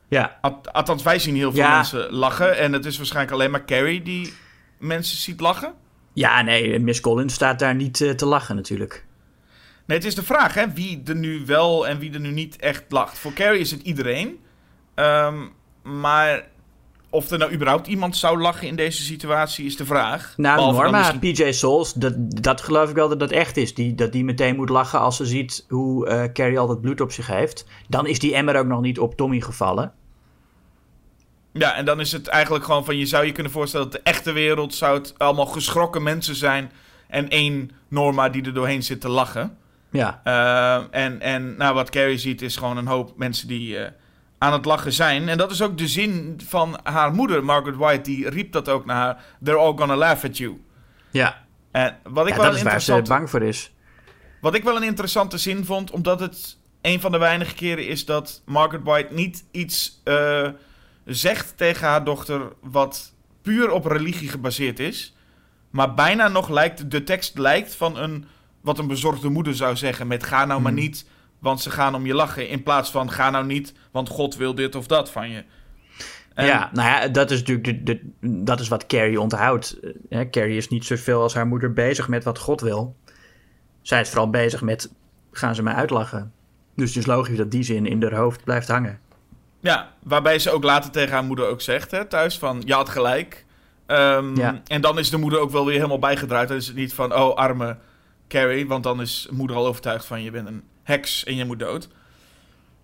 Ja. 0.07 0.39
althans, 0.71 1.03
wij 1.03 1.19
zien 1.19 1.35
heel 1.35 1.51
veel 1.51 1.67
mensen 1.67 2.13
lachen. 2.13 2.57
En 2.57 2.73
het 2.73 2.85
is 2.85 2.97
waarschijnlijk 2.97 3.33
alleen 3.33 3.51
maar 3.51 3.65
Carrie 3.65 4.01
die 4.01 4.33
mensen 4.77 5.17
ziet 5.17 5.39
lachen. 5.39 5.73
Ja, 6.13 6.41
nee, 6.41 6.79
Miss 6.79 7.01
Collins 7.01 7.33
staat 7.33 7.59
daar 7.59 7.75
niet 7.75 7.99
uh, 7.99 8.11
te 8.11 8.25
lachen 8.25 8.55
natuurlijk. 8.55 9.05
Nee, 9.85 9.97
het 9.97 10.07
is 10.07 10.15
de 10.15 10.23
vraag, 10.23 10.53
hè, 10.53 10.73
wie 10.73 11.01
er 11.05 11.15
nu 11.15 11.45
wel 11.45 11.87
en 11.87 11.99
wie 11.99 12.13
er 12.13 12.19
nu 12.19 12.31
niet 12.31 12.55
echt 12.55 12.83
lacht. 12.89 13.17
Voor 13.19 13.33
Carrie 13.33 13.59
is 13.59 13.71
het 13.71 13.81
iedereen. 13.81 14.39
Um, 14.95 15.53
maar 15.83 16.47
of 17.09 17.31
er 17.31 17.37
nou 17.37 17.53
überhaupt 17.53 17.87
iemand 17.87 18.17
zou 18.17 18.41
lachen 18.41 18.67
in 18.67 18.75
deze 18.75 19.03
situatie 19.03 19.65
is 19.65 19.77
de 19.77 19.85
vraag. 19.85 20.33
Nou, 20.37 20.73
Norma, 20.73 21.13
PJ 21.19 21.51
Souls, 21.51 21.93
dat, 21.93 22.13
dat 22.41 22.61
geloof 22.61 22.89
ik 22.89 22.95
wel 22.95 23.09
dat 23.09 23.19
dat 23.19 23.31
echt 23.31 23.57
is. 23.57 23.73
Die, 23.73 23.95
dat 23.95 24.11
die 24.11 24.23
meteen 24.23 24.55
moet 24.55 24.69
lachen 24.69 24.99
als 24.99 25.15
ze 25.15 25.25
ziet 25.25 25.65
hoe 25.69 26.07
uh, 26.07 26.23
Carrie 26.33 26.59
al 26.59 26.67
dat 26.67 26.81
bloed 26.81 27.01
op 27.01 27.11
zich 27.11 27.27
heeft. 27.27 27.65
Dan 27.87 28.07
is 28.07 28.19
die 28.19 28.35
emmer 28.35 28.55
ook 28.55 28.65
nog 28.65 28.81
niet 28.81 28.99
op 28.99 29.15
Tommy 29.15 29.41
gevallen. 29.41 29.93
Ja, 31.51 31.75
en 31.75 31.85
dan 31.85 31.99
is 31.99 32.11
het 32.11 32.27
eigenlijk 32.27 32.65
gewoon 32.65 32.85
van... 32.85 32.97
Je 32.97 33.05
zou 33.05 33.25
je 33.25 33.31
kunnen 33.31 33.51
voorstellen 33.51 33.89
dat 33.89 34.03
de 34.03 34.09
echte 34.09 34.31
wereld... 34.31 34.73
zou 34.73 34.97
het 34.97 35.13
allemaal 35.17 35.45
geschrokken 35.45 36.03
mensen 36.03 36.35
zijn... 36.35 36.71
en 37.07 37.29
één 37.29 37.71
Norma 37.87 38.29
die 38.29 38.43
er 38.43 38.53
doorheen 38.53 38.83
zit 38.83 39.01
te 39.01 39.09
lachen. 39.09 39.57
Ja. 39.95 40.21
Uh, 40.23 40.87
en 40.91 41.21
en 41.21 41.57
nou, 41.57 41.73
wat 41.73 41.89
Carrie 41.89 42.17
ziet 42.17 42.41
is 42.41 42.55
gewoon 42.55 42.77
een 42.77 42.87
hoop 42.87 43.17
mensen 43.17 43.47
die... 43.47 43.77
Uh, 43.77 43.85
aan 44.37 44.53
het 44.53 44.65
lachen 44.65 44.93
zijn. 44.93 45.29
En 45.29 45.37
dat 45.37 45.51
is 45.51 45.61
ook 45.61 45.77
de 45.77 45.87
zin 45.87 46.39
van 46.47 46.79
haar 46.83 47.13
moeder, 47.13 47.43
Margaret 47.43 47.75
White. 47.75 48.01
Die 48.01 48.29
riep 48.29 48.51
dat 48.51 48.69
ook 48.69 48.85
naar 48.85 48.95
haar. 48.95 49.23
They're 49.43 49.59
all 49.59 49.73
gonna 49.75 49.95
laugh 49.95 50.25
at 50.25 50.37
you. 50.37 50.61
Ja. 51.11 51.45
En 51.71 51.97
wat 52.03 52.27
ik 52.27 52.33
wel 52.33 52.45
dat 52.45 52.55
is 52.55 52.61
waar 52.61 52.81
ze 52.81 53.01
bang 53.07 53.29
voor 53.29 53.41
is. 53.41 53.71
Wat 54.41 54.55
ik 54.55 54.63
wel 54.63 54.75
een 54.75 54.83
interessante 54.83 55.37
zin 55.37 55.65
vond, 55.65 55.91
omdat 55.91 56.19
het 56.19 56.57
een 56.81 57.01
van 57.01 57.11
de 57.11 57.17
weinige 57.17 57.55
keren 57.55 57.87
is 57.87 58.05
dat 58.05 58.41
Margaret 58.45 58.83
White 58.83 59.13
niet 59.13 59.45
iets 59.51 60.01
uh, 60.03 60.49
zegt 61.05 61.57
tegen 61.57 61.87
haar 61.87 62.03
dochter 62.03 62.53
wat 62.61 63.13
puur 63.41 63.71
op 63.71 63.85
religie 63.85 64.29
gebaseerd 64.29 64.79
is. 64.79 65.15
Maar 65.69 65.93
bijna 65.93 66.27
nog 66.27 66.49
lijkt, 66.49 66.91
de 66.91 67.03
tekst 67.03 67.37
lijkt 67.37 67.75
van 67.75 67.97
een, 67.97 68.25
wat 68.65 68.79
een 68.79 68.87
bezorgde 68.87 69.29
moeder 69.29 69.55
zou 69.55 69.75
zeggen. 69.75 70.07
Met 70.07 70.23
ga 70.23 70.45
nou 70.45 70.61
maar 70.61 70.71
hmm. 70.71 70.81
niet 70.81 71.05
want 71.45 71.61
ze 71.61 71.69
gaan 71.69 71.95
om 71.95 72.05
je 72.05 72.13
lachen. 72.13 72.49
In 72.49 72.63
plaats 72.63 72.91
van 72.91 73.11
ga 73.11 73.29
nou 73.29 73.45
niet, 73.45 73.73
want 73.91 74.09
God 74.09 74.35
wil 74.35 74.55
dit 74.55 74.75
of 74.75 74.87
dat 74.87 75.11
van 75.11 75.29
je. 75.29 75.43
Ja, 76.35 76.69
nou 76.73 76.89
ja, 76.89 77.07
dat 77.07 77.31
is 77.31 77.39
natuurlijk 77.39 77.85
de, 77.85 77.99
dat 78.43 78.59
is 78.59 78.67
wat 78.67 78.85
Carrie 78.85 79.21
onthoudt. 79.21 79.79
Ja, 80.09 80.25
Carrie 80.29 80.57
is 80.57 80.69
niet 80.69 80.85
zoveel 80.85 81.21
als 81.21 81.33
haar 81.33 81.47
moeder 81.47 81.73
bezig 81.73 82.07
met 82.07 82.23
wat 82.23 82.39
God 82.39 82.61
wil. 82.61 82.95
Zij 83.81 84.01
is 84.01 84.09
vooral 84.09 84.29
bezig 84.29 84.61
met 84.61 84.91
gaan 85.31 85.55
ze 85.55 85.63
mij 85.63 85.73
uitlachen. 85.73 86.33
Dus 86.75 86.87
het 86.87 86.97
is 86.97 87.05
logisch 87.05 87.37
dat 87.37 87.51
die 87.51 87.63
zin 87.63 87.85
in 87.85 88.03
haar 88.03 88.15
hoofd 88.15 88.43
blijft 88.43 88.67
hangen. 88.67 88.99
Ja, 89.59 89.93
waarbij 90.03 90.39
ze 90.39 90.51
ook 90.51 90.63
later 90.63 90.91
tegen 90.91 91.13
haar 91.13 91.23
moeder 91.23 91.47
ook 91.47 91.61
zegt 91.61 91.91
hè, 91.91 92.05
thuis 92.05 92.37
van 92.37 92.61
je 92.65 92.73
had 92.73 92.89
gelijk. 92.89 93.45
Um, 93.87 94.35
ja. 94.35 94.61
En 94.67 94.81
dan 94.81 94.99
is 94.99 95.09
de 95.09 95.17
moeder 95.17 95.39
ook 95.39 95.51
wel 95.51 95.65
weer 95.65 95.75
helemaal 95.75 95.99
bijgedraaid. 95.99 96.47
Dan 96.47 96.57
is 96.57 96.67
het 96.67 96.75
niet 96.75 96.93
van 96.93 97.15
oh 97.15 97.35
arme 97.35 97.77
Carrie, 98.27 98.67
want 98.67 98.83
dan 98.83 99.01
is 99.01 99.27
moeder 99.31 99.55
al 99.55 99.67
overtuigd 99.67 100.05
van 100.05 100.23
je 100.23 100.31
bent 100.31 100.47
een 100.47 100.63
heks 100.83 101.23
en 101.23 101.35
je 101.35 101.45
moet 101.45 101.59
dood. 101.59 101.87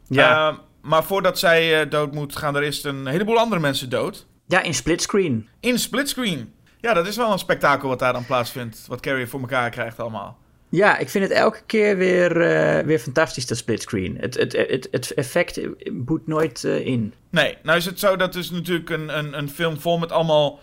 Ja. 0.08 0.50
Uh, 0.50 0.58
maar 0.82 1.04
voordat 1.04 1.40
zij 1.40 1.82
uh, 1.82 1.90
dood 1.90 2.14
moet, 2.14 2.36
gaan 2.36 2.56
er 2.56 2.64
eerst 2.64 2.86
een 2.86 3.08
heleboel 3.08 3.38
andere 3.38 3.62
mensen 3.62 3.90
dood. 3.90 4.26
Ja, 4.48 4.62
in 4.62 4.74
splitscreen. 4.74 5.50
In 5.60 5.80
splitscreen. 5.80 6.54
Ja, 6.78 6.94
dat 6.94 7.08
is 7.08 7.16
wel 7.16 7.32
een 7.32 7.40
spektakel 7.40 7.90
wat 7.90 8.00
daar 8.00 8.14
dan 8.14 8.26
plaatsvindt. 8.26 8.86
Wat 8.88 9.00
Carrie 9.00 9.28
voor 9.28 9.40
elkaar 9.40 9.70
krijgt 9.70 10.00
allemaal. 10.00 10.40
Ja, 10.70 10.98
ik 10.98 11.10
vind 11.10 11.24
het 11.24 11.34
elke 11.34 11.62
keer 11.66 11.98
weer, 11.98 12.38
uh, 12.38 12.86
weer 12.86 13.00
fantastisch, 13.00 13.48
dat 13.48 13.58
splitscreen. 13.58 14.18
Het, 14.20 14.36
het, 14.36 14.52
het, 14.52 14.88
het 14.92 15.14
effect 15.14 15.60
boet 15.92 16.28
nooit 16.28 16.64
in. 16.64 17.14
Nee, 17.30 17.58
nou 17.64 17.78
is 17.78 17.86
het 17.86 18.00
zo 18.00 18.16
dat 18.16 18.36
is 18.36 18.52
natuurlijk 18.52 18.90
een, 18.90 19.18
een, 19.18 19.38
een 19.38 19.50
film 19.50 19.80
vol 19.80 19.98
met 19.98 20.12
allemaal 20.12 20.60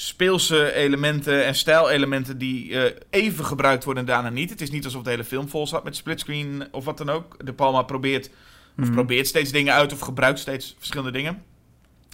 speelse 0.00 0.72
elementen 0.72 1.44
en 1.44 1.54
stijlelementen 1.54 2.38
die 2.38 2.68
uh, 2.68 2.82
even 3.10 3.44
gebruikt 3.44 3.84
worden 3.84 4.02
en 4.02 4.08
daarna 4.08 4.28
niet. 4.28 4.50
Het 4.50 4.60
is 4.60 4.70
niet 4.70 4.84
alsof 4.84 5.02
de 5.02 5.10
hele 5.10 5.24
film 5.24 5.48
vol 5.48 5.66
zat 5.66 5.84
met 5.84 5.96
splitscreen 5.96 6.68
of 6.70 6.84
wat 6.84 6.98
dan 6.98 7.10
ook. 7.10 7.46
De 7.46 7.52
Palma 7.52 7.82
probeert, 7.82 8.30
of 8.78 8.84
mhm. 8.84 8.92
probeert 8.92 9.26
steeds 9.26 9.52
dingen 9.52 9.74
uit 9.74 9.92
of 9.92 10.00
gebruikt 10.00 10.38
steeds 10.38 10.74
verschillende 10.78 11.12
dingen. 11.12 11.42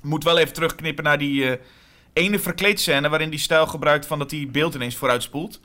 Moet 0.02 0.24
wel 0.24 0.38
even 0.38 0.52
terugknippen 0.52 1.04
naar 1.04 1.18
die 1.18 1.44
uh, 1.44 1.52
ene 2.12 2.38
verkleedscène 2.38 3.08
waarin 3.08 3.30
die 3.30 3.38
stijl 3.38 3.66
gebruikt 3.66 4.06
van 4.06 4.18
dat 4.18 4.30
die 4.30 4.46
beeld 4.46 4.74
ineens 4.74 4.96
vooruitspoelt. 4.96 5.60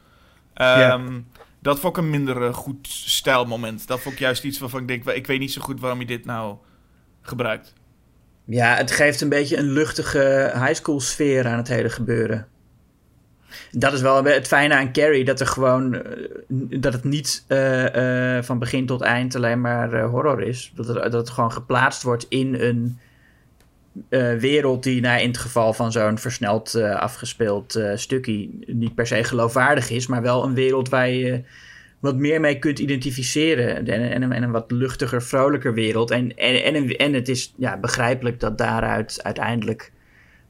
Um, 0.62 1.28
Dat 1.60 1.80
vond 1.80 1.98
ik 1.98 2.04
een 2.04 2.10
minder 2.10 2.42
uh, 2.42 2.54
goed 2.54 2.88
stijlmoment. 2.88 3.88
Dat 3.88 4.00
vond 4.00 4.14
ik 4.14 4.20
juist 4.20 4.44
iets 4.44 4.60
waarvan 4.60 4.82
ik 4.82 4.88
denk, 4.88 5.06
ik 5.06 5.28
weet 5.28 5.40
niet 5.40 5.52
zo 5.54 5.62
goed 5.62 5.80
waarom 5.80 6.00
je 6.00 6.06
dit 6.06 6.26
nou 6.26 6.58
gebruikt. 7.22 7.74
Ja, 8.46 8.76
het 8.76 8.92
geeft 8.92 9.22
een 9.22 9.30
beetje 9.30 9.58
een 9.58 9.72
luchtige 9.72 10.52
high 10.54 10.74
school 10.74 11.00
sfeer 11.00 11.48
aan 11.48 11.58
het 11.58 11.68
hele 11.68 11.90
gebeuren. 11.90 12.48
Dat 13.72 13.94
is 13.94 14.02
wel 14.02 14.24
het 14.24 14.48
fijne 14.48 14.76
aan 14.76 14.92
Carrie, 14.92 15.26
dat 15.26 15.40
er 15.40 15.48
gewoon 15.48 15.94
eh, 15.94 16.28
dat 16.80 16.94
het 16.94 17.04
niet 17.04 17.46
uh, 17.48 18.36
uh, 18.36 18.44
van 18.44 18.60
begin 18.60 18.86
tot 18.86 19.02
eind 19.02 19.36
alleen 19.36 19.62
maar 19.62 20.02
horror 20.02 20.42
is. 20.42 20.72
Dat, 20.76 20.88
dat 20.88 21.14
het 21.14 21.30
gewoon 21.30 21.52
geplaatst 21.52 22.04
wordt 22.04 22.26
in 22.30 22.56
een 22.56 23.00
wereld 24.40 24.84
die 24.84 25.02
nou, 25.02 25.22
in 25.22 25.28
het 25.28 25.38
geval 25.38 25.74
van 25.74 25.92
zo'n 25.92 26.18
versneld 26.18 26.76
afgespeeld 26.76 27.80
stukje 27.96 28.50
niet 28.66 28.96
per 28.96 29.08
se 29.08 29.24
geloofwaardig 29.24 29.90
is, 29.90 30.08
maar 30.08 30.22
wel 30.22 30.44
een 30.44 30.54
wereld 30.54 30.90
waar 30.90 31.10
je 31.10 31.44
wat 32.02 32.16
meer 32.16 32.40
mee 32.40 32.60
kunt 32.60 32.80
identificeren. 32.80 33.88
En, 33.88 34.12
en, 34.12 34.32
en 34.32 34.44
een 34.44 34.52
wat 34.52 34.72
luchtiger, 34.72 35.22
vrolijker 35.24 35.74
wereld. 35.74 36.12
En, 36.12 36.38
en, 36.38 36.76
en, 36.76 36.98
en 36.98 37.14
het 37.14 37.30
is 37.30 37.54
ja, 37.58 37.80
begrijpelijk 37.80 38.40
dat 38.40 38.58
daaruit 38.58 39.24
uiteindelijk 39.24 39.92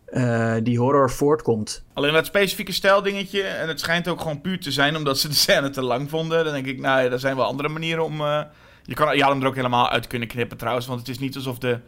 uh, 0.10 0.56
die 0.64 0.80
horror 0.80 1.12
voortkomt. 1.12 1.86
Alleen 1.94 2.14
dat 2.14 2.26
specifieke 2.26 2.72
stijldingetje, 2.72 3.42
en 3.42 3.68
het 3.68 3.80
schijnt 3.80 4.08
ook 4.08 4.22
gewoon 4.22 4.42
puur 4.42 4.60
te 4.60 4.72
zijn 4.72 4.96
omdat 4.96 5.20
ze 5.20 5.28
de 5.28 5.34
scène 5.34 5.70
te 5.70 5.82
lang 5.82 6.10
vonden. 6.10 6.44
Dan 6.44 6.54
denk 6.54 6.66
ik, 6.66 6.80
nou, 6.80 7.12
er 7.12 7.20
zijn 7.20 7.36
wel 7.36 7.46
andere 7.46 7.70
manieren 7.70 8.04
om. 8.04 8.22
Uh, 8.22 8.42
je 8.84 8.94
kan 8.94 9.16
je 9.16 9.24
had 9.24 9.32
hem 9.32 9.42
er 9.42 9.48
ook 9.48 9.56
helemaal 9.56 9.90
uit 9.90 10.08
kunnen 10.08 10.28
knippen 10.28 10.58
trouwens, 10.58 10.88
want 10.88 11.00
het 11.00 11.10
is 11.10 11.20
niet 11.20 11.36
alsof 11.36 11.58
de 11.58 11.80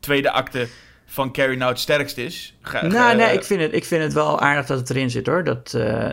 tweede 0.00 0.30
acte 0.30 0.68
van 1.10 1.32
Carrie 1.32 1.56
nou 1.56 1.70
het 1.70 1.80
sterkst 1.80 2.18
is. 2.18 2.56
nou, 2.82 3.16
nee, 3.16 3.32
ik 3.32 3.44
vind, 3.44 3.60
het, 3.60 3.74
ik 3.74 3.84
vind 3.84 4.02
het 4.02 4.12
wel 4.12 4.40
aardig 4.40 4.66
dat 4.66 4.78
het 4.78 4.90
erin 4.90 5.10
zit 5.10 5.26
hoor. 5.26 5.44
Dat, 5.44 5.74
uh, 5.76 6.10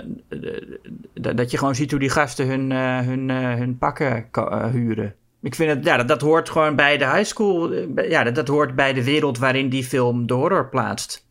dat 1.14 1.52
je 1.52 1.58
gewoon 1.58 1.76
ziet 1.76 1.92
hoe 1.92 2.00
die 2.00 2.10
gasten 2.10 2.48
hun, 2.48 2.72
uh, 2.72 3.00
hun, 3.00 3.30
uh, 3.30 3.54
hun 3.54 3.78
pakken 3.78 4.30
huren. 4.72 5.16
Ik 5.42 5.56
vind 5.56 5.70
het, 5.70 5.86
ja, 5.86 5.98
dat, 5.98 6.08
dat 6.08 6.22
hoort 6.22 6.50
gewoon 6.50 6.76
bij 6.76 6.98
de 6.98 7.10
high 7.10 7.24
school. 7.24 7.74
Ja, 7.96 8.24
dat, 8.24 8.36
dat 8.36 8.48
hoort 8.48 8.76
bij 8.76 8.94
de 8.94 9.04
wereld 9.04 9.38
waarin 9.38 9.70
die 9.70 9.84
film 9.84 10.28
de 10.28 10.34
horror 10.34 10.70
plaatst. 10.70 11.26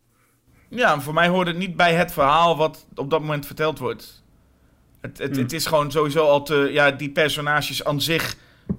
Ja, 0.68 1.00
voor 1.00 1.14
mij 1.14 1.28
hoort 1.28 1.46
het 1.46 1.56
niet 1.56 1.76
bij 1.76 1.94
het 1.94 2.12
verhaal 2.12 2.56
wat 2.56 2.86
op 2.94 3.10
dat 3.10 3.20
moment 3.20 3.46
verteld 3.46 3.78
wordt. 3.78 4.22
Het, 5.00 5.18
het, 5.18 5.36
hm. 5.36 5.42
het 5.42 5.52
is 5.52 5.66
gewoon 5.66 5.90
sowieso 5.90 6.26
al 6.26 6.42
te. 6.42 6.68
Ja, 6.72 6.90
die 6.90 7.10
personages 7.10 7.84
aan 7.84 8.00
zich 8.00 8.36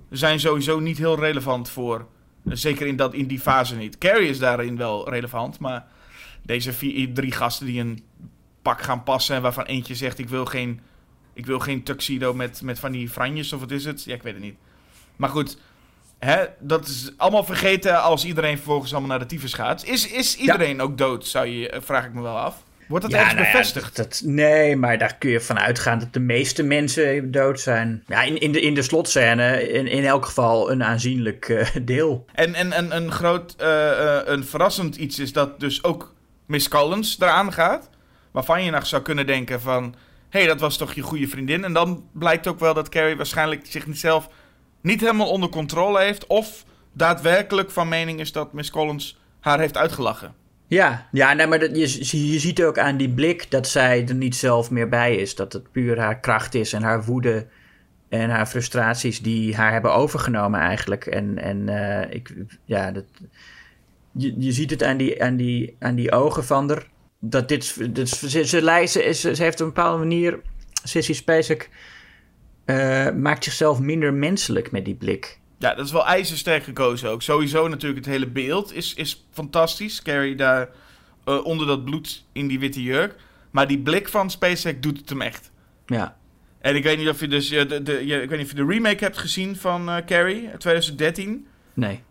zijn 0.10 0.39
sowieso 0.39 0.80
niet 0.80 0.97
heel 0.97 1.19
relevant 1.19 1.69
voor 1.69 2.06
Zeker 2.50 2.88
in, 2.88 2.96
dat, 2.96 3.14
in 3.14 3.28
die 3.28 3.40
fase 3.40 3.76
niet. 3.76 3.98
Carrie 3.98 4.30
is 4.30 4.40
daarin 4.40 4.78
wel 4.78 5.10
relevant, 5.10 5.60
maar 5.60 5.86
deze 6.42 6.74
vier, 6.74 7.14
drie 7.14 7.32
gasten 7.32 7.66
die 7.66 7.80
een 7.80 8.04
pak 8.62 8.82
gaan 8.82 9.04
passen 9.04 9.36
en 9.36 9.42
waarvan 9.42 9.66
eentje 9.66 9.96
zegt: 9.96 10.20
Ik 10.20 10.30
wil 10.30 10.46
geen, 10.46 10.82
ik 11.34 11.46
wil 11.46 11.60
geen 11.60 11.84
tuxedo 11.84 12.34
met, 12.34 12.62
met 12.62 12.80
van 12.80 12.92
die 12.92 13.10
franjes 13.10 13.54
of 13.54 13.60
wat 13.60 13.72
is 13.72 13.86
het? 13.86 14.04
Ja, 14.04 14.14
ik 14.14 14.24
weet 14.24 14.34
het 14.34 14.44
niet. 14.44 14.58
Maar 15.16 15.30
goed, 15.30 15.58
hè, 16.20 16.45
dat 16.60 16.88
is 16.88 17.12
allemaal 17.18 17.43
vergeten 17.43 18.02
als 18.02 18.26
iedereen 18.26 18.56
vervolgens 18.56 18.91
allemaal 18.91 19.10
naar 19.10 19.20
de 19.20 19.26
tyfus 19.26 19.54
gaat. 19.54 19.86
Is, 19.86 20.12
is 20.12 20.38
iedereen 20.38 20.82
ook 20.82 20.98
dood, 20.98 21.26
zou 21.26 21.45
je, 21.45 21.82
vraag 21.84 22.06
ik 22.06 22.14
me 22.14 22.22
wel 22.22 22.38
af. 22.38 22.64
Wordt 22.88 23.04
dat 23.04 23.14
ja, 23.14 23.20
ergens 23.20 23.42
nou 23.42 23.52
bevestigd? 23.52 23.96
dat, 23.96 24.22
nee, 24.26 24.76
maar 24.76 24.98
daar 24.98 25.16
kun 25.16 25.30
je 25.30 25.42
van 25.42 25.60
uitgaan 25.60 26.00
dat 26.00 26.14
de 26.14 26.20
meeste 26.20 26.64
mensen 26.64 27.32
dood 27.32 27.60
zijn. 27.60 28.04
Ja, 28.08 28.22
in, 28.22 28.38
in, 28.38 28.52
de, 28.52 28.62
in 28.62 28.74
de 28.74 28.82
slotscène 28.82 29.70
in, 29.70 29.88
in 29.88 30.06
elk 30.06 30.26
geval 30.26 30.72
een 30.72 30.84
aanzienlijk 30.84 31.48
uh, 31.48 31.68
deel. 31.82 32.26
En, 32.34 32.54
en, 32.54 32.72
en 32.72 32.96
een 32.96 33.12
groot, 33.12 33.56
uh, 33.62 33.68
uh, 33.68 34.20
een 34.26 34.46
verrassend 34.46 34.96
iets 34.96 35.20
is 35.20 35.34
dat 35.34 35.60
dus 35.60 35.84
ook 35.84 36.14
Miss 36.46 36.68
Collins 36.68 37.20
eraan 37.20 37.54
gaat. 37.54 37.90
Waarvan 38.32 38.64
je 38.64 38.72
nog 38.72 38.88
zou 38.88 39.02
kunnen 39.02 39.26
denken 39.26 39.62
van... 39.62 39.96
Hé, 40.30 40.40
hey, 40.40 40.48
dat 40.48 40.60
was 40.60 40.78
toch 40.78 40.94
je 40.94 41.02
goede 41.02 41.28
vriendin? 41.28 41.64
En 41.64 41.74
dan 41.74 42.04
blijkt 42.12 42.48
ook 42.48 42.60
wel 42.60 42.74
dat 42.74 42.90
Carrie 42.90 43.16
waarschijnlijk 43.16 43.66
zichzelf 43.66 44.30
niet 44.82 45.02
helemaal 45.02 45.30
onder 45.30 45.50
controle 45.50 46.00
heeft. 46.00 46.28
Of 46.28 46.64
daadwerkelijk 46.94 47.72
van 47.72 47.88
mening 47.88 48.20
is 48.20 48.32
dat 48.32 48.54
Miss 48.54 48.70
Collins 48.70 49.20
haar 49.40 49.60
heeft 49.60 49.78
uitgelachen. 49.78 50.34
Ja, 50.68 51.07
ja 51.11 51.34
nee, 51.34 51.47
maar 51.47 51.76
je, 51.76 52.32
je 52.32 52.39
ziet 52.39 52.63
ook 52.63 52.78
aan 52.78 52.97
die 52.97 53.09
blik 53.09 53.51
dat 53.51 53.68
zij 53.68 54.07
er 54.07 54.15
niet 54.15 54.36
zelf 54.36 54.72
meer 54.72 54.89
bij 54.89 55.15
is. 55.15 55.36
Dat 55.36 55.53
het 55.53 55.72
puur 55.72 55.99
haar 55.99 56.20
kracht 56.20 56.55
is 56.55 56.74
en 56.74 56.84
haar 56.84 57.03
woede 57.03 57.47
en 58.09 58.30
haar 58.30 58.45
frustraties 58.45 59.22
die 59.22 59.55
haar 59.55 59.72
hebben 59.72 59.93
overgenomen 59.93 60.59
eigenlijk. 60.59 61.05
En, 61.05 61.38
en 61.38 61.68
uh, 61.68 62.13
ik, 62.15 62.34
ja, 62.65 62.91
dat, 62.91 63.05
je, 64.11 64.34
je 64.38 64.51
ziet 64.51 64.70
het 64.70 64.84
aan 64.84 64.97
die, 64.97 65.24
aan, 65.24 65.36
die, 65.36 65.76
aan 65.80 65.95
die 65.95 66.11
ogen 66.11 66.43
van 66.43 66.70
haar. 66.70 66.88
Dat 67.20 67.49
dit, 67.49 67.95
dit 67.95 68.09
ze, 68.09 68.30
ze, 68.30 68.86
ze, 68.88 69.13
ze, 69.13 69.43
heeft 69.43 69.61
op 69.61 69.68
een 69.68 69.74
bepaalde 69.74 69.97
manier, 69.97 70.39
Sissy 70.84 71.13
Spacek, 71.13 71.70
uh, 72.65 73.11
maakt 73.11 73.43
zichzelf 73.43 73.80
minder 73.80 74.13
menselijk 74.13 74.72
met 74.72 74.86
die 74.86 74.95
blik. 74.95 75.37
Ja, 75.58 75.74
dat 75.74 75.86
is 75.86 75.91
wel 75.91 76.05
ijzersterk 76.05 76.64
gekozen 76.64 77.10
ook. 77.10 77.22
Sowieso 77.22 77.68
natuurlijk 77.68 78.05
het 78.05 78.14
hele 78.14 78.28
beeld 78.28 78.74
is, 78.74 78.93
is 78.93 79.26
fantastisch. 79.32 80.01
Carrie 80.01 80.36
daar 80.36 80.70
uh, 81.26 81.45
onder 81.45 81.68
dat 81.68 81.86
bloed 81.86 82.24
in 82.32 82.47
die 82.47 82.60
witte 82.60 82.84
jurk. 82.84 83.16
Maar 83.51 83.68
die 83.68 83.80
blik 83.80 84.08
van 84.08 84.32
SpaceX 84.32 84.80
doet 84.80 84.97
het 84.97 85.10
hem 85.10 85.22
echt. 85.22 85.51
Ja. 85.86 86.18
En 86.60 86.76
ik 86.76 86.84
weet 86.84 86.97
niet 86.97 87.10
of 87.10 87.20
je 87.20 87.28
dus 87.28 87.49
de, 87.49 87.84
de, 87.84 88.05
je, 88.05 88.22
ik 88.22 88.30
weet 88.30 88.38
niet 88.38 88.51
of 88.51 88.58
je 88.58 88.66
de 88.66 88.74
remake 88.74 89.03
hebt 89.03 89.18
gezien 89.18 89.55
van 89.55 89.89
uh, 89.89 89.95
Carrie 90.05 90.49
2013. 90.58 91.47
Nee. 91.74 92.03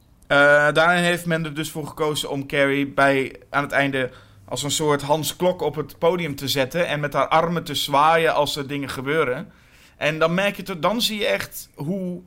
Daarin 0.72 1.02
heeft 1.02 1.26
men 1.26 1.44
er 1.44 1.54
dus 1.54 1.70
voor 1.70 1.86
gekozen 1.86 2.30
om 2.30 2.46
Carrie 2.46 2.86
bij 2.86 3.36
aan 3.50 3.62
het 3.62 3.72
einde 3.72 4.10
als 4.44 4.62
een 4.62 4.70
soort 4.70 5.02
Hans 5.02 5.36
Klok 5.36 5.62
op 5.62 5.74
het 5.74 5.98
podium 5.98 6.34
te 6.34 6.48
zetten 6.48 6.86
en 6.86 7.00
met 7.00 7.12
haar 7.12 7.28
armen 7.28 7.64
te 7.64 7.74
zwaaien 7.74 8.34
als 8.34 8.56
er 8.56 8.66
dingen 8.66 8.88
gebeuren. 8.88 9.52
En 9.96 10.18
dan 10.18 10.34
merk 10.34 10.56
je 10.56 10.78
dan 10.78 11.02
zie 11.02 11.18
je 11.18 11.26
echt 11.26 11.70
hoe 11.74 12.22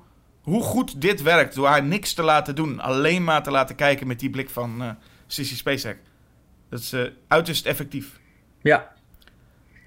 hoe 0.50 0.64
goed 0.64 1.02
dit 1.02 1.22
werkt 1.22 1.56
door 1.56 1.68
haar 1.68 1.84
niks 1.84 2.14
te 2.14 2.24
laten 2.24 2.56
doen. 2.56 2.80
Alleen 2.80 3.24
maar 3.24 3.44
te 3.44 3.52
laten 3.52 3.76
kijken 3.76 4.08
met 4.08 4.20
die 4.20 4.30
blik 4.30 4.50
van 4.50 4.84
uh, 4.84 4.90
Sissy 5.28 5.56
Spacek. 5.56 5.98
Dat 6.70 6.80
is 6.80 6.94
uh, 6.94 7.06
uiterst 7.28 7.66
effectief. 7.66 8.20
Ja. 8.62 8.92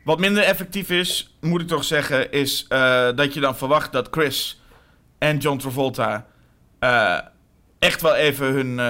Wat 0.05 0.21
minder 0.21 0.43
effectief 0.43 0.91
is, 0.91 1.37
moet 1.41 1.61
ik 1.61 1.69
toch 1.69 1.85
zeggen, 1.85 2.33
is 2.33 2.67
uh, 2.69 3.09
dat 3.15 3.35
je 3.35 3.41
dan 3.41 3.57
verwacht 3.57 3.93
dat 3.93 4.09
Chris 4.11 4.63
en 5.19 5.39
John 5.39 5.59
Travolta 5.59 6.27
echt 7.79 8.03
wel 8.03 8.15
even 8.15 8.47
hun 8.47 8.81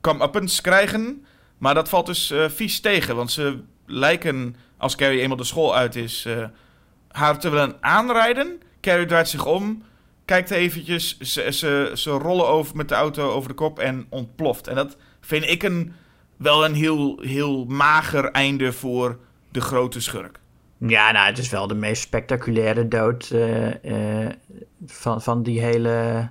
come-uppens 0.00 0.60
krijgen. 0.60 1.26
Maar 1.58 1.74
dat 1.74 1.88
valt 1.88 2.06
dus 2.06 2.34
vies 2.48 2.80
tegen, 2.80 3.16
want 3.16 3.32
ze 3.32 3.60
lijken, 3.86 4.56
als 4.76 4.96
Carrie 4.96 5.20
eenmaal 5.20 5.36
de 5.36 5.44
school 5.44 5.76
uit 5.76 5.96
is, 5.96 6.26
haar 7.08 7.38
te 7.38 7.48
willen 7.48 7.76
aanrijden. 7.80 8.60
Carrie 8.80 9.06
draait 9.06 9.28
zich 9.28 9.46
om, 9.46 9.82
kijkt 10.28 10.50
eventjes, 10.50 11.18
ze, 11.18 11.90
ze, 11.94 12.10
rollen 12.10 12.48
over 12.48 12.76
met 12.76 12.88
de 12.88 12.94
auto 12.94 13.30
over 13.30 13.48
de 13.48 13.54
kop 13.54 13.78
en 13.78 14.06
ontploft. 14.08 14.66
En 14.66 14.74
dat 14.74 14.96
vind 15.20 15.44
ik 15.48 15.62
een, 15.62 15.92
wel 16.36 16.64
een 16.64 16.74
heel, 16.74 17.18
heel 17.20 17.64
mager 17.64 18.30
einde 18.30 18.72
voor 18.72 19.18
de 19.50 19.60
grote 19.60 20.00
schurk. 20.00 20.40
Ja, 20.78 21.12
nou, 21.12 21.26
het 21.26 21.38
is 21.38 21.50
wel 21.50 21.66
de 21.66 21.74
meest 21.74 22.02
spectaculaire 22.02 22.88
dood 22.88 23.30
uh, 23.32 23.84
uh, 23.84 24.28
van, 24.86 25.22
van 25.22 25.42
die 25.42 25.60
hele 25.60 26.28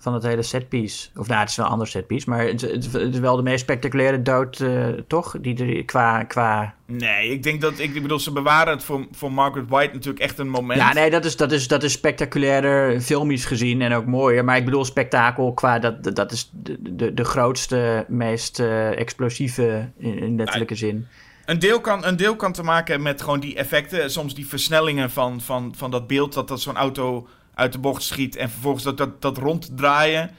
van 0.00 0.14
het 0.14 0.22
hele 0.22 0.42
setpiece. 0.42 1.08
Of 1.16 1.28
nou, 1.28 1.40
het 1.40 1.50
is 1.50 1.56
wel 1.56 1.66
een 1.66 1.72
ander 1.72 1.86
setpiece, 1.86 2.28
maar 2.28 2.46
het, 2.46 2.60
het, 2.60 2.94
is 2.94 3.18
wel 3.18 3.36
de 3.36 3.42
meest 3.42 3.60
spectaculaire 3.60 4.22
dood, 4.22 4.58
uh, 4.58 4.86
toch? 5.06 5.36
Die 5.40 5.64
er 5.64 5.84
qua, 5.84 6.24
qua... 6.24 6.74
Nee, 6.86 7.30
ik 7.30 7.42
denk 7.42 7.60
dat... 7.60 7.78
Ik 7.78 8.02
bedoel, 8.02 8.18
ze 8.18 8.32
bewaren 8.32 8.72
het 8.72 8.84
voor, 8.84 9.06
voor 9.12 9.32
Margaret 9.32 9.68
White 9.68 9.92
natuurlijk 9.92 10.24
echt 10.24 10.38
een 10.38 10.48
moment. 10.48 10.80
Ja, 10.80 10.92
nee, 10.92 11.10
dat 11.10 11.24
is, 11.24 11.36
dat 11.36 11.52
is, 11.52 11.68
dat 11.68 11.82
is 11.82 11.92
spectaculairder, 11.92 13.00
filmisch 13.00 13.44
gezien 13.44 13.82
en 13.82 13.92
ook 13.92 14.06
mooier. 14.06 14.44
Maar 14.44 14.56
ik 14.56 14.64
bedoel, 14.64 14.84
spektakel 14.84 15.52
qua... 15.52 15.78
Dat, 15.78 16.16
dat 16.16 16.32
is 16.32 16.50
de, 16.52 16.76
de, 16.94 17.14
de 17.14 17.24
grootste, 17.24 18.04
meest 18.08 18.58
uh, 18.58 18.98
explosieve 18.98 19.90
in, 19.98 20.18
in 20.18 20.36
letterlijke 20.36 20.74
nou, 20.74 20.86
zin. 20.86 21.06
Een 21.44 21.58
deel, 21.58 21.80
kan, 21.80 22.04
een 22.04 22.16
deel 22.16 22.36
kan 22.36 22.52
te 22.52 22.62
maken 22.62 23.02
met 23.02 23.22
gewoon 23.22 23.40
die 23.40 23.56
effecten. 23.56 24.10
Soms 24.10 24.34
die 24.34 24.46
versnellingen 24.46 25.10
van, 25.10 25.40
van, 25.40 25.74
van 25.76 25.90
dat 25.90 26.06
beeld 26.06 26.32
dat, 26.32 26.48
dat 26.48 26.60
zo'n 26.60 26.76
auto 26.76 27.28
uit 27.60 27.72
de 27.72 27.78
bocht 27.78 28.02
schiet 28.02 28.36
en 28.36 28.50
vervolgens 28.50 28.84
dat, 28.84 28.98
dat, 28.98 29.22
dat 29.22 29.38
ronddraaien. 29.38 30.30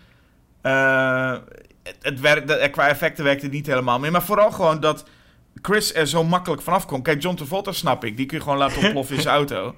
Uh, 0.64 1.38
het, 1.84 1.96
het 2.02 2.20
werkt, 2.20 2.70
qua 2.70 2.88
effecten 2.88 3.24
werkt 3.24 3.42
het 3.42 3.52
niet 3.52 3.68
helemaal 3.68 4.00
meer. 4.00 4.12
Maar 4.12 4.24
vooral 4.24 4.52
gewoon 4.52 4.80
dat 4.80 5.06
Chris 5.62 5.94
er 5.94 6.08
zo 6.08 6.24
makkelijk 6.24 6.62
vanaf 6.62 6.86
komt. 6.86 7.04
Kijk, 7.04 7.22
John 7.22 7.36
Travolta 7.36 7.72
snap 7.72 8.06
ik. 8.06 8.18
Die 8.18 8.26
kun 8.26 8.38
je 8.38 8.44
gewoon 8.44 8.58
laten 8.58 8.84
ontploffen 8.84 9.16
in 9.16 9.22
zijn 9.22 9.36
auto. 9.36 9.76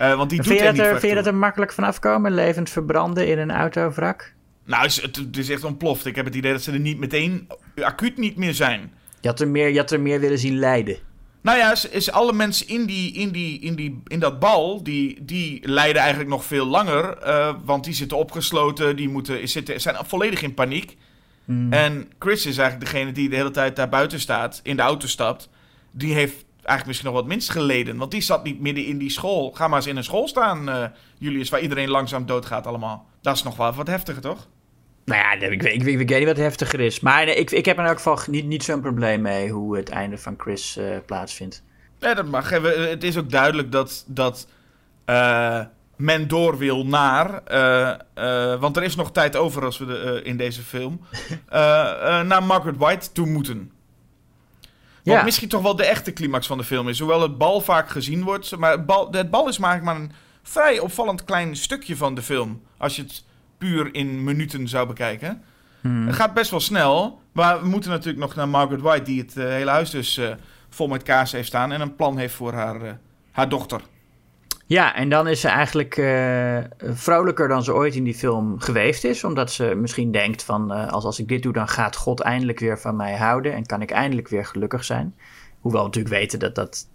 Uh, 0.00 0.14
want 0.18 0.30
die 0.30 0.42
vind 0.42 0.58
doet 0.58 0.66
er 0.66 0.72
niet 0.72 0.82
Vind 0.82 1.02
je 1.02 1.14
dat 1.14 1.26
er 1.26 1.34
makkelijk 1.34 1.72
vanaf 1.72 1.98
komen? 1.98 2.34
Levend 2.34 2.70
verbranden 2.70 3.28
in 3.28 3.38
een 3.38 3.50
autovrak? 3.50 4.32
Nou, 4.64 4.82
het, 4.82 5.16
het 5.16 5.36
is 5.36 5.50
echt 5.50 5.64
ontploft. 5.64 6.06
Ik 6.06 6.16
heb 6.16 6.24
het 6.24 6.34
idee 6.34 6.52
dat 6.52 6.62
ze 6.62 6.72
er 6.72 6.78
niet 6.78 6.98
meteen 6.98 7.48
acuut 7.80 8.18
niet 8.18 8.36
meer 8.36 8.54
zijn. 8.54 8.92
Je 9.20 9.28
had 9.28 9.40
er 9.40 9.48
meer, 9.48 9.68
je 9.68 9.78
had 9.78 9.90
er 9.90 10.00
meer 10.00 10.20
willen 10.20 10.38
zien 10.38 10.58
lijden. 10.58 10.96
Nou 11.44 11.58
ja, 11.58 11.72
is, 11.72 11.88
is 11.88 12.10
alle 12.10 12.32
mensen 12.32 12.68
in, 12.68 12.86
die, 12.86 13.12
in, 13.12 13.30
die, 13.30 13.60
in, 13.60 13.74
die, 13.74 14.02
in 14.06 14.20
dat 14.20 14.38
bal, 14.38 14.82
die, 14.82 15.24
die 15.24 15.68
lijden 15.68 16.00
eigenlijk 16.00 16.30
nog 16.30 16.44
veel 16.44 16.66
langer. 16.66 17.26
Uh, 17.26 17.54
want 17.64 17.84
die 17.84 17.94
zitten 17.94 18.16
opgesloten, 18.16 18.96
die 18.96 19.08
moeten, 19.08 19.48
zitten, 19.48 19.80
zijn 19.80 19.96
volledig 20.04 20.42
in 20.42 20.54
paniek. 20.54 20.96
Mm. 21.44 21.72
En 21.72 22.10
Chris 22.18 22.46
is 22.46 22.58
eigenlijk 22.58 22.90
degene 22.90 23.12
die 23.12 23.28
de 23.28 23.36
hele 23.36 23.50
tijd 23.50 23.76
daar 23.76 23.88
buiten 23.88 24.20
staat, 24.20 24.60
in 24.62 24.76
de 24.76 24.82
auto 24.82 25.06
stapt. 25.06 25.48
Die 25.90 26.14
heeft 26.14 26.44
eigenlijk 26.54 26.86
misschien 26.86 27.08
nog 27.08 27.20
wat 27.20 27.26
minst 27.26 27.50
geleden. 27.50 27.96
Want 27.96 28.10
die 28.10 28.20
zat 28.20 28.44
niet 28.44 28.60
midden 28.60 28.86
in 28.86 28.98
die 28.98 29.10
school. 29.10 29.50
Ga 29.50 29.68
maar 29.68 29.78
eens 29.78 29.86
in 29.86 29.96
een 29.96 30.04
school 30.04 30.28
staan, 30.28 30.68
uh, 30.68 30.84
Julius, 31.18 31.48
waar 31.48 31.60
iedereen 31.60 31.90
langzaam 31.90 32.26
doodgaat 32.26 32.66
allemaal. 32.66 33.06
Dat 33.20 33.34
is 33.36 33.42
nog 33.42 33.56
wel 33.56 33.72
wat 33.72 33.86
heftiger, 33.86 34.22
toch? 34.22 34.48
Nou 35.04 35.20
ja, 35.20 35.32
ik, 35.32 35.62
ik, 35.62 35.62
ik, 35.62 36.00
ik 36.00 36.08
weet 36.08 36.18
niet 36.18 36.26
wat 36.28 36.36
heftiger 36.36 36.80
is. 36.80 37.00
Maar 37.00 37.24
nee, 37.24 37.34
ik, 37.34 37.50
ik 37.50 37.64
heb 37.64 37.78
in 37.78 37.84
elk 37.84 37.96
geval 37.96 38.18
niet, 38.26 38.44
niet 38.44 38.62
zo'n 38.62 38.80
probleem 38.80 39.22
mee 39.22 39.50
hoe 39.50 39.76
het 39.76 39.88
einde 39.88 40.18
van 40.18 40.34
Chris 40.38 40.76
uh, 40.76 40.96
plaatsvindt. 41.06 41.62
Nee, 42.00 42.14
dat 42.14 42.26
mag. 42.26 42.50
Het 42.50 43.04
is 43.04 43.16
ook 43.16 43.30
duidelijk 43.30 43.72
dat, 43.72 44.04
dat 44.06 44.48
uh, 45.06 45.60
men 45.96 46.28
door 46.28 46.58
wil 46.58 46.86
naar. 46.86 47.42
Uh, 47.52 48.60
want 48.60 48.76
er 48.76 48.82
is 48.82 48.96
nog 48.96 49.12
tijd 49.12 49.36
over 49.36 49.64
als 49.64 49.78
we 49.78 49.86
de, 49.86 50.20
in 50.24 50.36
deze 50.36 50.62
film. 50.62 51.00
naar 52.28 52.42
Margaret 52.42 52.76
White 52.76 53.12
toe 53.12 53.26
moeten. 53.26 53.72
Wat 55.04 55.14
ja. 55.14 55.22
misschien 55.22 55.48
toch 55.48 55.62
wel 55.62 55.76
de 55.76 55.84
echte 55.84 56.12
climax 56.12 56.46
van 56.46 56.58
de 56.58 56.64
film 56.64 56.88
is. 56.88 56.98
Hoewel 56.98 57.22
het 57.22 57.38
bal 57.38 57.60
vaak 57.60 57.88
gezien 57.88 58.22
wordt. 58.22 58.56
Maar 58.56 58.70
het 58.70 58.86
bal, 58.86 59.12
het 59.12 59.30
bal 59.30 59.48
is 59.48 59.58
maar 59.58 59.82
een 59.86 60.12
vrij 60.42 60.78
opvallend 60.78 61.24
klein 61.24 61.56
stukje 61.56 61.96
van 61.96 62.14
de 62.14 62.22
film. 62.22 62.62
Als 62.76 62.96
je 62.96 63.02
het 63.02 63.24
puur 63.58 63.94
in 63.94 64.24
minuten 64.24 64.68
zou 64.68 64.86
bekijken. 64.86 65.42
Hmm. 65.80 66.06
Het 66.06 66.16
gaat 66.16 66.34
best 66.34 66.50
wel 66.50 66.60
snel. 66.60 67.22
Maar 67.32 67.62
we 67.62 67.68
moeten 67.68 67.90
natuurlijk 67.90 68.18
nog 68.18 68.34
naar 68.34 68.48
Margaret 68.48 68.80
White, 68.80 69.02
die 69.02 69.20
het 69.20 69.36
uh, 69.36 69.44
hele 69.44 69.70
huis 69.70 69.90
dus 69.90 70.18
uh, 70.18 70.28
vol 70.68 70.88
met 70.88 71.02
kaas 71.02 71.32
heeft 71.32 71.46
staan. 71.46 71.72
En 71.72 71.80
een 71.80 71.96
plan 71.96 72.18
heeft 72.18 72.34
voor 72.34 72.52
haar, 72.52 72.82
uh, 72.82 72.90
haar 73.30 73.48
dochter. 73.48 73.80
Ja, 74.66 74.94
en 74.94 75.08
dan 75.08 75.28
is 75.28 75.40
ze 75.40 75.48
eigenlijk 75.48 75.94
vrolijker 76.78 77.48
dan 77.48 77.64
ze 77.64 77.74
ooit 77.74 77.94
in 77.94 78.04
die 78.04 78.14
film 78.14 78.60
geweest 78.60 79.04
is. 79.04 79.24
Omdat 79.24 79.52
ze 79.52 79.74
misschien 79.74 80.10
denkt 80.10 80.42
van, 80.42 80.70
als, 80.90 81.04
als 81.04 81.18
ik 81.18 81.28
dit 81.28 81.42
doe, 81.42 81.52
dan 81.52 81.68
gaat 81.68 81.96
God 81.96 82.20
eindelijk 82.20 82.58
weer 82.58 82.78
van 82.78 82.96
mij 82.96 83.16
houden. 83.16 83.54
En 83.54 83.66
kan 83.66 83.82
ik 83.82 83.90
eindelijk 83.90 84.28
weer 84.28 84.44
gelukkig 84.44 84.84
zijn. 84.84 85.14
Hoewel 85.60 85.80
we 85.80 85.86
natuurlijk 85.86 86.14
weten 86.14 86.38
dat 86.38 86.54
dat 86.54 86.88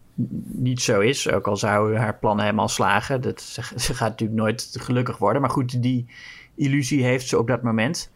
niet 0.46 0.82
zo 0.82 1.00
is. 1.00 1.32
Ook 1.32 1.48
al 1.48 1.58
zouden 1.58 2.00
haar 2.00 2.18
plannen 2.18 2.46
helemaal 2.46 2.68
slagen. 2.68 3.22
Dat, 3.22 3.42
ze, 3.42 3.62
ze 3.76 3.94
gaat 3.94 4.10
natuurlijk 4.10 4.40
nooit 4.40 4.76
gelukkig 4.80 5.18
worden. 5.18 5.42
Maar 5.42 5.52
goed, 5.52 5.82
die 5.82 6.06
illusie 6.60 7.04
heeft 7.04 7.28
ze 7.28 7.38
op 7.38 7.48
dat 7.48 7.62
moment. 7.62 8.12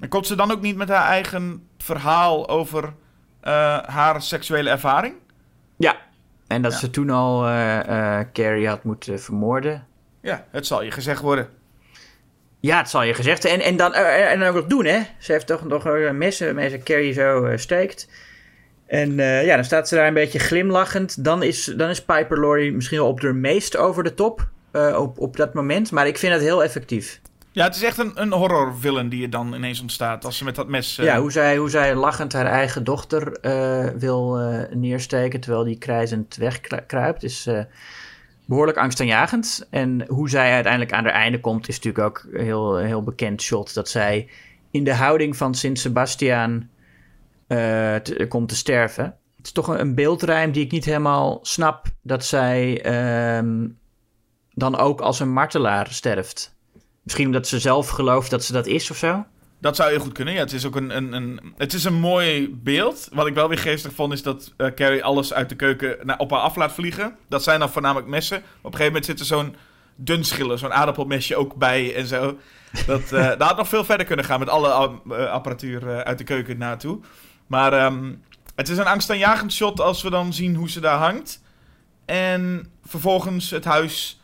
En 0.00 0.08
komt 0.08 0.26
ze 0.26 0.34
dan 0.34 0.50
ook 0.50 0.60
niet 0.60 0.76
met 0.76 0.88
haar 0.88 1.06
eigen 1.06 1.68
verhaal 1.78 2.48
over 2.48 2.84
uh, 2.84 2.92
haar 3.78 4.22
seksuele 4.22 4.70
ervaring? 4.70 5.14
Ja, 5.76 5.96
en 6.46 6.62
dat 6.62 6.72
ja. 6.72 6.78
ze 6.78 6.90
toen 6.90 7.10
al 7.10 7.48
uh, 7.48 7.78
uh, 7.88 8.20
Carrie 8.32 8.68
had 8.68 8.84
moeten 8.84 9.20
vermoorden. 9.20 9.86
Ja, 10.20 10.46
het 10.50 10.66
zal 10.66 10.82
je 10.82 10.90
gezegd 10.90 11.20
worden. 11.20 11.48
Ja, 12.60 12.78
het 12.78 12.90
zal 12.90 13.02
je 13.02 13.14
gezegd 13.14 13.44
En, 13.44 13.60
en, 13.60 13.76
dan, 13.76 13.94
en 13.94 14.38
dan 14.38 14.48
ook 14.48 14.54
nog 14.54 14.66
doen, 14.66 14.84
hè? 14.84 15.00
Ze 15.18 15.32
heeft 15.32 15.46
toch 15.46 15.64
nog 15.64 15.84
een 15.84 16.18
mes 16.18 16.40
waarmee 16.40 16.68
ze 16.68 16.78
Carrie 16.78 17.12
zo 17.12 17.52
steekt. 17.56 18.08
En 18.86 19.14
ja, 19.16 19.54
dan 19.54 19.64
staat 19.64 19.88
ze 19.88 19.94
daar 19.94 20.06
een 20.06 20.14
beetje 20.14 20.38
glimlachend. 20.38 21.24
Dan 21.24 21.42
is, 21.42 21.64
dan 21.64 21.88
is 21.88 22.04
Piper 22.04 22.40
Laurie 22.40 22.72
misschien 22.72 22.98
wel 22.98 23.08
op 23.08 23.20
de 23.20 23.32
meest 23.32 23.76
over 23.76 24.04
de 24.04 24.14
top 24.14 24.48
op, 24.96 25.18
op 25.18 25.36
dat 25.36 25.54
moment. 25.54 25.90
Maar 25.90 26.06
ik 26.06 26.18
vind 26.18 26.32
het 26.32 26.42
heel 26.42 26.62
effectief. 26.62 27.20
Ja, 27.56 27.64
het 27.64 27.76
is 27.76 27.82
echt 27.82 27.98
een, 27.98 28.12
een 28.14 29.08
die 29.08 29.22
er 29.22 29.30
dan 29.30 29.54
ineens 29.54 29.80
ontstaat 29.80 30.24
als 30.24 30.36
ze 30.36 30.44
met 30.44 30.54
dat 30.54 30.68
mes... 30.68 30.98
Uh... 30.98 31.06
Ja, 31.06 31.20
hoe 31.20 31.32
zij, 31.32 31.56
hoe 31.56 31.70
zij 31.70 31.94
lachend 31.94 32.32
haar 32.32 32.46
eigen 32.46 32.84
dochter 32.84 33.38
uh, 33.42 33.86
wil 33.98 34.40
uh, 34.40 34.62
neersteken 34.70 35.40
terwijl 35.40 35.64
die 35.64 35.78
krijzend 35.78 36.36
wegkruipt 36.36 37.22
is 37.22 37.48
behoorlijk 38.46 38.78
angstaanjagend. 38.78 39.66
En 39.70 40.06
hoe 40.08 40.30
zij 40.30 40.52
uiteindelijk 40.52 40.92
aan 40.92 41.04
haar 41.04 41.12
einde 41.12 41.40
komt 41.40 41.68
is 41.68 41.74
natuurlijk 41.80 42.04
ook 42.04 42.26
een 42.32 42.44
heel, 42.44 42.76
heel 42.76 43.02
bekend 43.02 43.42
shot. 43.42 43.74
Dat 43.74 43.88
zij 43.88 44.28
in 44.70 44.84
de 44.84 44.94
houding 44.94 45.36
van 45.36 45.54
Sint 45.54 45.78
Sebastiaan 45.78 46.70
komt 48.28 48.48
te 48.48 48.56
sterven. 48.56 49.04
Het 49.36 49.46
is 49.46 49.52
toch 49.52 49.68
een, 49.68 49.80
een 49.80 49.94
beeldrijm 49.94 50.52
die 50.52 50.64
ik 50.64 50.70
niet 50.70 50.84
helemaal 50.84 51.38
snap 51.42 51.86
dat 52.02 52.24
zij 52.24 52.82
ehm, 52.82 53.68
dan 54.54 54.76
ook 54.76 55.00
als 55.00 55.20
een 55.20 55.32
martelaar 55.32 55.86
sterft. 55.90 56.55
Misschien 57.06 57.26
omdat 57.26 57.48
ze 57.48 57.58
zelf 57.58 57.88
gelooft 57.88 58.30
dat 58.30 58.44
ze 58.44 58.52
dat 58.52 58.66
is 58.66 58.90
of 58.90 58.96
zo? 58.96 59.24
Dat 59.60 59.76
zou 59.76 59.90
heel 59.90 60.00
goed 60.00 60.12
kunnen. 60.12 60.34
Ja, 60.34 60.40
het 60.40 60.52
is 60.52 60.66
ook 60.66 60.76
een, 60.76 60.96
een, 60.96 61.12
een, 61.12 61.40
het 61.56 61.72
is 61.72 61.84
een 61.84 62.00
mooi 62.00 62.56
beeld. 62.62 63.08
Wat 63.12 63.26
ik 63.26 63.34
wel 63.34 63.48
weer 63.48 63.58
geestig 63.58 63.92
vond, 63.92 64.12
is 64.12 64.22
dat 64.22 64.52
uh, 64.56 64.66
Carrie 64.74 65.04
alles 65.04 65.32
uit 65.32 65.48
de 65.48 65.54
keuken 65.54 65.96
naar, 66.02 66.18
op 66.18 66.30
haar 66.30 66.40
af 66.40 66.56
laat 66.56 66.72
vliegen. 66.72 67.16
Dat 67.28 67.42
zijn 67.42 67.60
dan 67.60 67.70
voornamelijk 67.70 68.08
messen. 68.08 68.36
Op 68.36 68.44
een 68.44 68.78
gegeven 68.78 68.86
moment 68.86 69.04
zit 69.04 69.20
er 69.20 69.26
zo'n 69.26 69.56
dun 69.96 70.24
schillen, 70.24 70.58
zo'n 70.58 70.72
aardappelmesje 70.72 71.36
ook 71.36 71.54
bij 71.54 71.94
en 71.94 72.06
zo. 72.06 72.38
Dat, 72.86 73.12
uh, 73.12 73.26
dat 73.26 73.42
had 73.42 73.56
nog 73.56 73.68
veel 73.68 73.84
verder 73.84 74.06
kunnen 74.06 74.24
gaan 74.24 74.38
met 74.38 74.48
alle 74.48 75.00
uh, 75.06 75.30
apparatuur 75.30 76.04
uit 76.04 76.18
de 76.18 76.24
keuken 76.24 76.58
naartoe. 76.58 77.00
Maar 77.46 77.84
um, 77.84 78.22
het 78.54 78.68
is 78.68 78.78
een 78.78 78.86
angstaanjagend 78.86 79.52
shot 79.52 79.80
als 79.80 80.02
we 80.02 80.10
dan 80.10 80.32
zien 80.32 80.54
hoe 80.54 80.70
ze 80.70 80.80
daar 80.80 80.98
hangt. 80.98 81.42
En 82.04 82.70
vervolgens 82.84 83.50
het 83.50 83.64
huis 83.64 84.15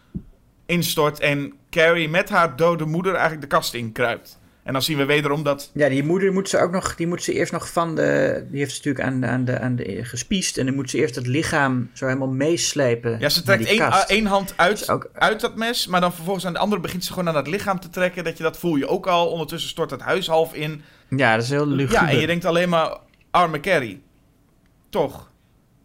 instort 0.73 1.21
en 1.21 1.53
Carrie 1.71 2.09
met 2.09 2.29
haar 2.29 2.57
dode 2.57 2.85
moeder 2.85 3.13
eigenlijk 3.13 3.43
de 3.43 3.57
kast 3.57 3.75
inkruipt. 3.75 4.41
En 4.63 4.73
dan 4.73 4.83
zien 4.83 4.97
we 4.97 5.05
wederom 5.05 5.43
dat. 5.43 5.71
Ja, 5.75 5.89
die 5.89 6.05
moeder 6.05 6.33
moet 6.33 6.49
ze 6.49 6.59
ook 6.59 6.71
nog. 6.71 6.95
Die 6.95 7.07
moet 7.07 7.23
ze 7.23 7.33
eerst 7.33 7.53
nog 7.53 7.73
van 7.73 7.95
de. 7.95 8.45
Die 8.51 8.59
heeft 8.59 8.75
ze 8.75 8.77
natuurlijk 8.77 9.05
aan, 9.05 9.27
aan, 9.27 9.45
de, 9.45 9.59
aan 9.59 9.77
de 9.77 10.05
gespiest. 10.05 10.59
En 10.59 10.67
dan 10.67 10.75
moet 10.75 10.91
ze 10.91 10.99
eerst 10.99 11.15
het 11.15 11.27
lichaam 11.27 11.91
zo 11.93 12.07
helemaal 12.07 12.29
meeslepen. 12.29 13.17
Ja, 13.19 13.29
ze 13.29 13.43
trekt 13.43 13.65
één, 13.65 13.93
één 14.07 14.27
hand 14.27 14.55
uit, 14.57 14.91
ook, 14.91 15.11
uit 15.13 15.41
dat 15.41 15.57
mes. 15.57 15.87
Maar 15.87 16.01
dan 16.01 16.13
vervolgens 16.13 16.47
aan 16.47 16.53
de 16.53 16.59
andere 16.59 16.81
begint 16.81 17.05
ze 17.05 17.13
gewoon 17.13 17.29
aan 17.29 17.37
het 17.37 17.47
lichaam 17.47 17.81
te 17.81 17.91
trekken. 17.91 18.25
Dat 18.25 18.37
je 18.37 18.43
dat 18.43 18.59
voel 18.59 18.77
je 18.77 18.89
ook 18.89 19.07
al. 19.07 19.27
Ondertussen 19.27 19.71
stort 19.71 19.91
het 19.91 20.01
huis 20.01 20.27
half 20.27 20.55
in. 20.55 20.83
Ja, 21.09 21.35
dat 21.35 21.45
is 21.45 21.51
heel 21.51 21.67
luguber. 21.67 22.03
Ja, 22.03 22.09
en 22.09 22.21
je 22.21 22.27
denkt 22.27 22.45
alleen 22.45 22.69
maar. 22.69 22.97
Arme 23.31 23.61
Carrie. 23.61 24.03
Toch? 24.91 25.31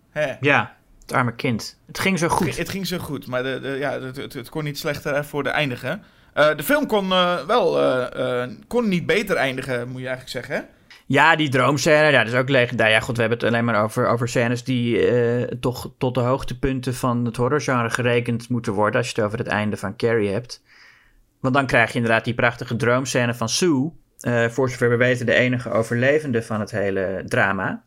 Hè? 0.09 0.33
Ja, 0.39 0.76
het 1.07 1.17
arme 1.17 1.35
kind. 1.35 1.79
Het 1.85 1.99
ging 1.99 2.19
zo 2.19 2.27
goed. 2.27 2.57
Het, 2.57 2.69
ging 2.69 2.87
zo 2.87 2.97
goed, 2.97 3.27
maar 3.27 3.43
de, 3.43 3.59
de 3.59 3.67
ja, 3.67 4.01
het, 4.01 4.33
het, 4.33 4.49
kon 4.49 4.63
niet 4.63 4.77
slechter 4.77 5.25
voor 5.25 5.43
de 5.43 5.49
eindigen. 5.49 6.03
Uh, 6.35 6.55
de 6.55 6.63
film 6.63 6.87
kon 6.87 7.09
uh, 7.09 7.45
wel 7.45 7.79
uh, 8.17 8.43
kon 8.67 8.87
niet 8.87 9.05
beter 9.05 9.35
eindigen, 9.35 9.87
moet 9.89 10.01
je 10.01 10.07
eigenlijk 10.07 10.29
zeggen. 10.29 10.67
Ja, 11.05 11.35
die 11.35 11.49
droomscène, 11.49 12.11
ja, 12.11 12.23
dat 12.23 12.33
is 12.33 12.39
ook 12.39 12.49
legendarisch. 12.49 12.93
Ja, 12.93 12.99
goed, 12.99 13.15
we 13.15 13.21
hebben 13.21 13.39
het 13.39 13.47
alleen 13.47 13.65
maar 13.65 13.83
over, 13.83 14.07
over 14.07 14.27
scènes 14.27 14.63
die 14.63 15.59
toch 15.59 15.91
tot 15.97 16.13
de 16.13 16.19
hoogtepunten 16.19 16.95
van 16.95 17.25
het 17.25 17.35
horrorgenre 17.35 17.89
gerekend 17.89 18.49
moeten 18.49 18.73
worden. 18.73 18.99
Als 18.99 19.09
je 19.09 19.15
het 19.15 19.25
over 19.25 19.37
het 19.37 19.47
einde 19.47 19.77
van 19.77 19.95
Carrie 19.95 20.29
hebt. 20.29 20.63
Want 21.39 21.53
dan 21.53 21.65
krijg 21.65 21.89
je 21.89 21.95
inderdaad 21.95 22.23
die 22.23 22.33
prachtige 22.33 22.75
droomscène 22.75 23.33
van 23.33 23.49
Sue. 23.49 23.91
voor 24.49 24.69
zover 24.69 24.89
we 24.89 24.95
weten, 24.95 25.25
de 25.25 25.33
enige 25.33 25.71
overlevende 25.71 26.43
van 26.43 26.59
het 26.59 26.71
hele 26.71 27.23
drama. 27.25 27.83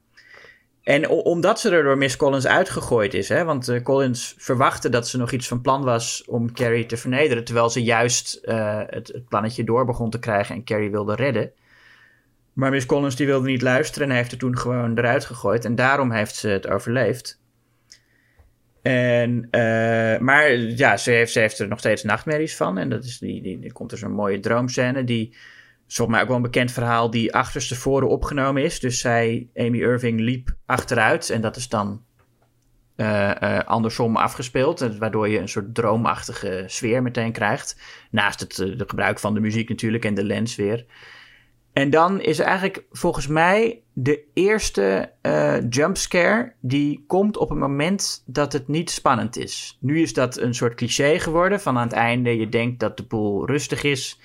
En 0.83 1.09
omdat 1.09 1.61
ze 1.61 1.71
er 1.71 1.83
door 1.83 1.99
Miss 1.99 2.17
Collins 2.17 2.47
uitgegooid 2.47 3.15
is, 3.15 3.29
hè, 3.29 3.45
want 3.45 3.69
uh, 3.69 3.83
Collins 3.83 4.35
verwachtte 4.39 4.89
dat 4.89 5.09
ze 5.09 5.19
nog 5.19 5.33
iets 5.33 5.49
van 5.49 5.61
plan 5.61 5.85
was 5.85 6.25
om 6.27 6.53
Carrie 6.53 6.87
te 6.87 6.97
vernederen, 6.97 7.45
terwijl 7.45 7.71
ze 7.71 7.83
juist 7.83 8.41
uh, 8.45 8.81
het, 8.87 9.09
het, 9.09 9.29
plannetje 9.29 9.65
door 9.65 9.85
begon 9.85 10.11
te 10.11 10.19
krijgen 10.19 10.55
en 10.55 10.65
Carrie 10.65 10.91
wilde 10.91 11.15
redden. 11.15 11.53
Maar 12.53 12.71
Miss 12.71 12.87
Collins 12.87 13.17
die 13.17 13.27
wilde 13.27 13.49
niet 13.49 13.63
luisteren 13.63 14.11
en 14.11 14.17
heeft 14.17 14.33
er 14.33 14.39
toen 14.39 14.59
gewoon 14.59 14.99
eruit 14.99 15.25
gegooid 15.25 15.65
en 15.65 15.75
daarom 15.75 16.13
heeft 16.13 16.35
ze 16.35 16.49
het 16.49 16.69
overleefd. 16.69 17.41
En, 18.83 19.49
uh, 19.51 20.19
maar 20.19 20.53
ja, 20.57 20.97
ze 20.97 21.11
heeft, 21.11 21.33
ze 21.33 21.41
heeft 21.41 21.59
er 21.59 21.69
nog 21.69 21.79
steeds 21.79 22.03
nachtmerries 22.03 22.57
van 22.57 22.79
en 22.79 22.89
dat 22.89 23.05
is 23.05 23.19
die, 23.19 23.43
die, 23.43 23.59
die 23.59 23.73
komt 23.73 23.93
er 23.93 23.99
zo'n 23.99 24.13
mooie 24.13 24.41
droomscène 24.41 25.05
die 25.05 25.37
is 25.91 25.97
volgens 25.97 26.17
mij 26.17 26.21
ook 26.21 26.29
wel 26.29 26.37
een 26.37 26.51
bekend 26.53 26.73
verhaal 26.73 27.11
die 27.11 27.35
achterstevoren 27.35 28.09
opgenomen 28.09 28.63
is. 28.63 28.81
Dus 28.81 29.01
zij, 29.01 29.49
Amy 29.55 29.81
Irving, 29.81 30.21
liep 30.21 30.55
achteruit 30.67 31.31
en 31.31 31.41
dat 31.41 31.57
is 31.57 31.69
dan 31.69 32.03
uh, 32.97 33.31
uh, 33.43 33.59
andersom 33.59 34.17
afgespeeld. 34.17 34.97
Waardoor 34.99 35.29
je 35.29 35.39
een 35.39 35.49
soort 35.49 35.75
droomachtige 35.75 36.65
sfeer 36.67 37.03
meteen 37.03 37.33
krijgt. 37.33 37.81
Naast 38.11 38.41
het 38.41 38.55
de 38.57 38.85
gebruik 38.87 39.19
van 39.19 39.35
de 39.35 39.41
muziek 39.41 39.69
natuurlijk 39.69 40.05
en 40.05 40.15
de 40.15 40.25
lens 40.25 40.57
weer. 40.57 40.87
En 41.73 41.91
dan 41.91 42.21
is 42.21 42.39
eigenlijk 42.39 42.85
volgens 42.91 43.27
mij 43.27 43.83
de 43.93 44.25
eerste 44.35 45.13
jumpscare 45.71 46.53
die 46.61 47.05
komt 47.07 47.37
op 47.37 47.51
een 47.51 47.59
moment 47.59 48.23
dat 48.27 48.53
het 48.53 48.69
niet 48.69 48.91
spannend 48.91 49.37
is. 49.37 49.79
Nu 49.81 50.01
is 50.01 50.13
dat 50.13 50.39
een 50.39 50.55
soort 50.55 50.75
cliché 50.75 51.19
geworden 51.19 51.61
van 51.61 51.77
aan 51.77 51.87
het 51.87 51.93
einde. 51.93 52.37
Je 52.37 52.49
denkt 52.49 52.81
dat 52.81 52.97
de 52.97 53.03
boel 53.03 53.47
rustig 53.47 53.83
is. 53.83 54.21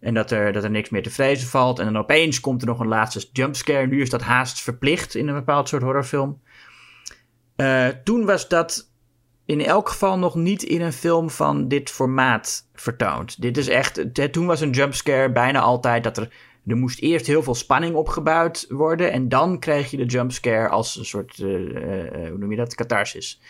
En 0.00 0.14
dat 0.14 0.30
er, 0.30 0.52
dat 0.52 0.64
er 0.64 0.70
niks 0.70 0.88
meer 0.88 1.02
te 1.02 1.10
vrezen 1.10 1.48
valt. 1.48 1.78
En 1.78 1.84
dan 1.84 1.96
opeens 1.96 2.40
komt 2.40 2.60
er 2.60 2.68
nog 2.68 2.80
een 2.80 2.88
laatste 2.88 3.28
jumpscare. 3.32 3.86
Nu 3.86 4.00
is 4.00 4.10
dat 4.10 4.22
haast 4.22 4.60
verplicht 4.60 5.14
in 5.14 5.28
een 5.28 5.34
bepaald 5.34 5.68
soort 5.68 5.82
horrorfilm. 5.82 6.40
Uh, 7.56 7.86
toen 7.86 8.24
was 8.24 8.48
dat 8.48 8.90
in 9.44 9.64
elk 9.64 9.88
geval 9.88 10.18
nog 10.18 10.34
niet 10.34 10.62
in 10.62 10.80
een 10.80 10.92
film 10.92 11.30
van 11.30 11.68
dit 11.68 11.90
formaat 11.90 12.68
vertoond. 12.74 13.40
Dit 13.40 13.56
is 13.56 13.68
echt. 13.68 14.04
Toen 14.32 14.46
was 14.46 14.60
een 14.60 14.70
jumpscare 14.70 15.32
bijna 15.32 15.60
altijd 15.60 16.04
dat 16.04 16.16
er. 16.16 16.32
Er 16.66 16.76
moest 16.76 17.00
eerst 17.00 17.26
heel 17.26 17.42
veel 17.42 17.54
spanning 17.54 17.94
opgebouwd 17.94 18.66
worden. 18.68 19.12
En 19.12 19.28
dan 19.28 19.58
kreeg 19.58 19.90
je 19.90 19.96
de 19.96 20.04
jumpscare 20.04 20.68
als 20.68 20.96
een 20.96 21.04
soort. 21.04 21.38
Uh, 21.38 21.60
uh, 21.60 22.28
hoe 22.28 22.38
noem 22.38 22.50
je 22.50 22.56
dat? 22.56 22.74
Catharsis. 22.74 23.40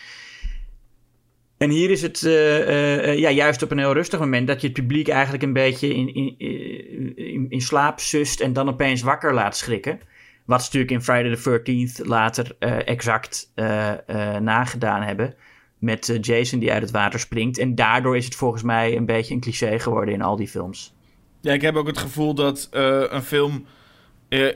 En 1.58 1.70
hier 1.70 1.90
is 1.90 2.02
het 2.02 2.22
uh, 2.22 2.68
uh, 2.68 3.18
ja, 3.18 3.30
juist 3.30 3.62
op 3.62 3.70
een 3.70 3.78
heel 3.78 3.92
rustig 3.92 4.20
moment 4.20 4.46
dat 4.46 4.60
je 4.60 4.66
het 4.66 4.76
publiek 4.76 5.08
eigenlijk 5.08 5.42
een 5.42 5.52
beetje 5.52 5.94
in, 5.94 6.14
in, 6.14 7.46
in, 7.48 7.60
slaap 7.60 8.00
sust 8.00 8.40
en 8.40 8.52
dan 8.52 8.68
opeens 8.68 9.02
wakker 9.02 9.34
laat 9.34 9.56
schrikken. 9.56 10.00
Wat 10.44 10.60
ze 10.60 10.64
natuurlijk 10.64 10.92
in 10.92 11.02
Friday 11.02 11.36
the 11.36 11.60
13th 12.00 12.06
later 12.06 12.56
exact 12.84 13.52
nagedaan 14.40 15.02
hebben. 15.02 15.34
Met 15.78 16.18
Jason 16.20 16.58
die 16.58 16.72
uit 16.72 16.82
het 16.82 16.90
water 16.90 17.20
springt. 17.20 17.58
En 17.58 17.74
daardoor 17.74 18.16
is 18.16 18.24
het 18.24 18.34
volgens 18.34 18.62
mij 18.62 18.96
een 18.96 19.06
beetje 19.06 19.34
een 19.34 19.40
cliché 19.40 19.78
geworden 19.78 20.14
in 20.14 20.22
al 20.22 20.36
die 20.36 20.48
films. 20.48 20.94
Ja, 21.40 21.52
ik 21.52 21.62
heb 21.62 21.76
ook 21.76 21.86
het 21.86 21.98
gevoel 21.98 22.34
dat 22.34 22.68
een 23.10 23.22
film 23.22 23.66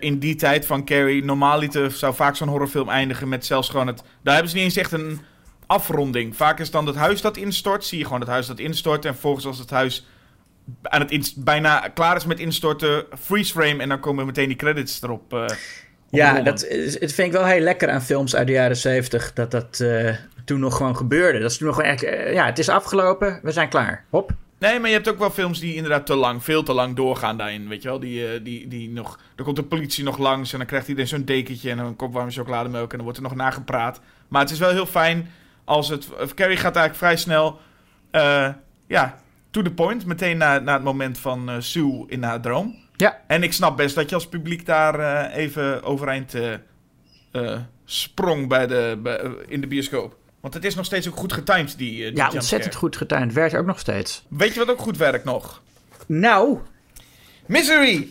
in 0.01 0.19
die 0.19 0.35
tijd 0.35 0.67
van 0.67 0.85
Carrie... 0.85 1.25
Normaaliter 1.25 1.91
zou 1.91 2.15
vaak 2.15 2.37
zo'n 2.37 2.49
horrorfilm 2.49 2.89
eindigen 2.89 3.29
met 3.29 3.47
zelfs 3.47 3.69
gewoon 3.69 3.87
het... 3.87 4.03
Daar 4.23 4.35
hebben 4.35 4.51
ze 4.51 4.57
niet 4.57 4.65
eens 4.65 4.77
echt 4.77 4.93
een 4.93 5.21
afronding. 5.73 6.37
Vaak 6.37 6.61
is 6.61 6.71
dan 6.71 6.87
het 6.87 6.97
huis 6.97 7.21
dat 7.21 7.37
instort. 7.37 7.85
Zie 7.85 7.99
je 7.99 8.05
gewoon 8.05 8.21
het 8.21 8.29
huis 8.29 8.47
dat 8.47 8.59
instort. 8.59 9.05
En 9.05 9.17
volgens 9.17 9.47
als 9.47 9.59
het 9.59 9.71
huis 9.71 10.07
aan 10.83 11.01
het 11.01 11.35
bijna 11.37 11.89
klaar 11.95 12.17
is 12.17 12.25
met 12.25 12.41
instorten, 12.41 13.05
freeze 13.19 13.53
frame. 13.53 13.83
En 13.83 13.89
dan 13.89 14.01
komen 14.01 14.27
meteen 14.27 14.49
die 14.49 14.57
credits 14.57 15.03
erop. 15.03 15.33
Uh, 15.33 15.47
ja, 16.11 16.41
dat 16.41 16.65
is, 16.65 17.01
het 17.01 17.13
vind 17.13 17.29
ik 17.29 17.33
wel 17.33 17.45
heel 17.45 17.61
lekker 17.61 17.91
aan 17.91 18.03
films 18.03 18.35
uit 18.35 18.47
de 18.47 18.53
jaren 18.53 18.77
70. 18.77 19.33
Dat 19.33 19.51
dat 19.51 19.79
uh, 19.83 20.15
toen 20.45 20.61
nog 20.61 20.77
gewoon 20.77 20.97
gebeurde. 20.97 21.39
Dat 21.39 21.51
is 21.51 21.57
toen 21.57 21.67
nog 21.67 21.77
gewoon 21.77 21.91
echt. 21.91 22.05
Uh, 22.05 22.33
ja, 22.33 22.47
het 22.47 22.59
is 22.59 22.69
afgelopen. 22.69 23.41
We 23.43 23.53
zijn 23.53 23.69
klaar. 23.69 24.05
Hop. 24.11 24.33
Nee, 24.59 24.79
maar 24.79 24.89
je 24.89 24.95
hebt 24.95 25.09
ook 25.09 25.19
wel 25.19 25.31
films 25.31 25.61
die 25.61 25.75
inderdaad 25.75 26.07
te 26.07 26.15
lang, 26.15 26.45
veel 26.45 26.63
te 26.63 26.73
lang 26.73 26.97
doorgaan 26.97 27.37
daarin. 27.37 27.69
Weet 27.69 27.83
je 27.83 27.89
wel, 27.89 28.01
die, 28.01 28.43
die, 28.43 28.69
die 28.69 28.91
nog. 28.91 29.19
Dan 29.35 29.45
komt 29.45 29.57
de 29.57 29.63
politie 29.63 30.05
nog 30.05 30.19
langs 30.19 30.53
en 30.53 30.59
dan 30.59 30.67
krijgt 30.67 30.89
iedereen 30.89 31.09
zo'n 31.09 31.25
dekentje 31.25 31.71
en 31.71 31.79
een 31.79 31.97
kop 31.97 32.13
warme 32.13 32.31
chocolademelk 32.31 32.91
en 32.91 32.97
dan 32.97 33.03
wordt 33.03 33.17
er 33.17 33.25
nog 33.25 33.35
nagepraat. 33.35 34.01
Maar 34.29 34.41
het 34.41 34.51
is 34.51 34.59
wel 34.59 34.71
heel 34.71 34.87
fijn 34.87 35.29
als 35.65 35.89
het. 35.89 36.09
Carrie 36.35 36.57
gaat 36.57 36.77
eigenlijk 36.77 36.95
vrij 36.95 37.17
snel. 37.17 37.61
Uh, 38.13 38.49
ja, 38.87 39.19
to 39.51 39.63
the 39.63 39.71
point. 39.71 40.07
Meteen 40.07 40.37
na, 40.37 40.59
na 40.59 40.73
het 40.73 40.83
moment 40.83 41.19
van 41.19 41.51
uh, 41.51 41.57
Sue 41.59 42.05
in 42.07 42.23
haar 42.23 42.41
droom. 42.41 42.77
Ja. 42.97 43.21
En 43.27 43.43
ik 43.43 43.53
snap 43.53 43.77
best 43.77 43.95
dat 43.95 44.09
je 44.09 44.15
als 44.15 44.29
publiek 44.29 44.67
daar 44.67 44.99
uh, 45.01 45.37
even 45.37 45.83
overeind 45.83 46.35
sprong 47.85 48.49
bij 48.49 48.67
de, 48.67 48.99
bij, 49.03 49.21
in 49.47 49.61
de 49.61 49.67
bioscoop. 49.67 50.17
Want 50.41 50.55
het 50.55 50.65
is 50.65 50.75
nog 50.75 50.85
steeds 50.85 51.09
ook 51.09 51.17
goed 51.17 51.33
getimed, 51.33 51.79
die, 51.79 52.05
die 52.05 52.17
Ja, 52.17 52.31
ontzettend 52.31 52.75
goed 52.75 52.97
getimed. 52.97 53.33
Werkt 53.33 53.55
ook 53.55 53.67
nog 53.67 53.79
steeds. 53.79 54.25
Weet 54.29 54.53
je 54.53 54.59
wat 54.59 54.71
ook 54.71 54.81
goed 54.81 54.97
werkt 54.97 55.25
nog? 55.25 55.63
Nou. 56.07 56.59
Misery! 57.47 58.09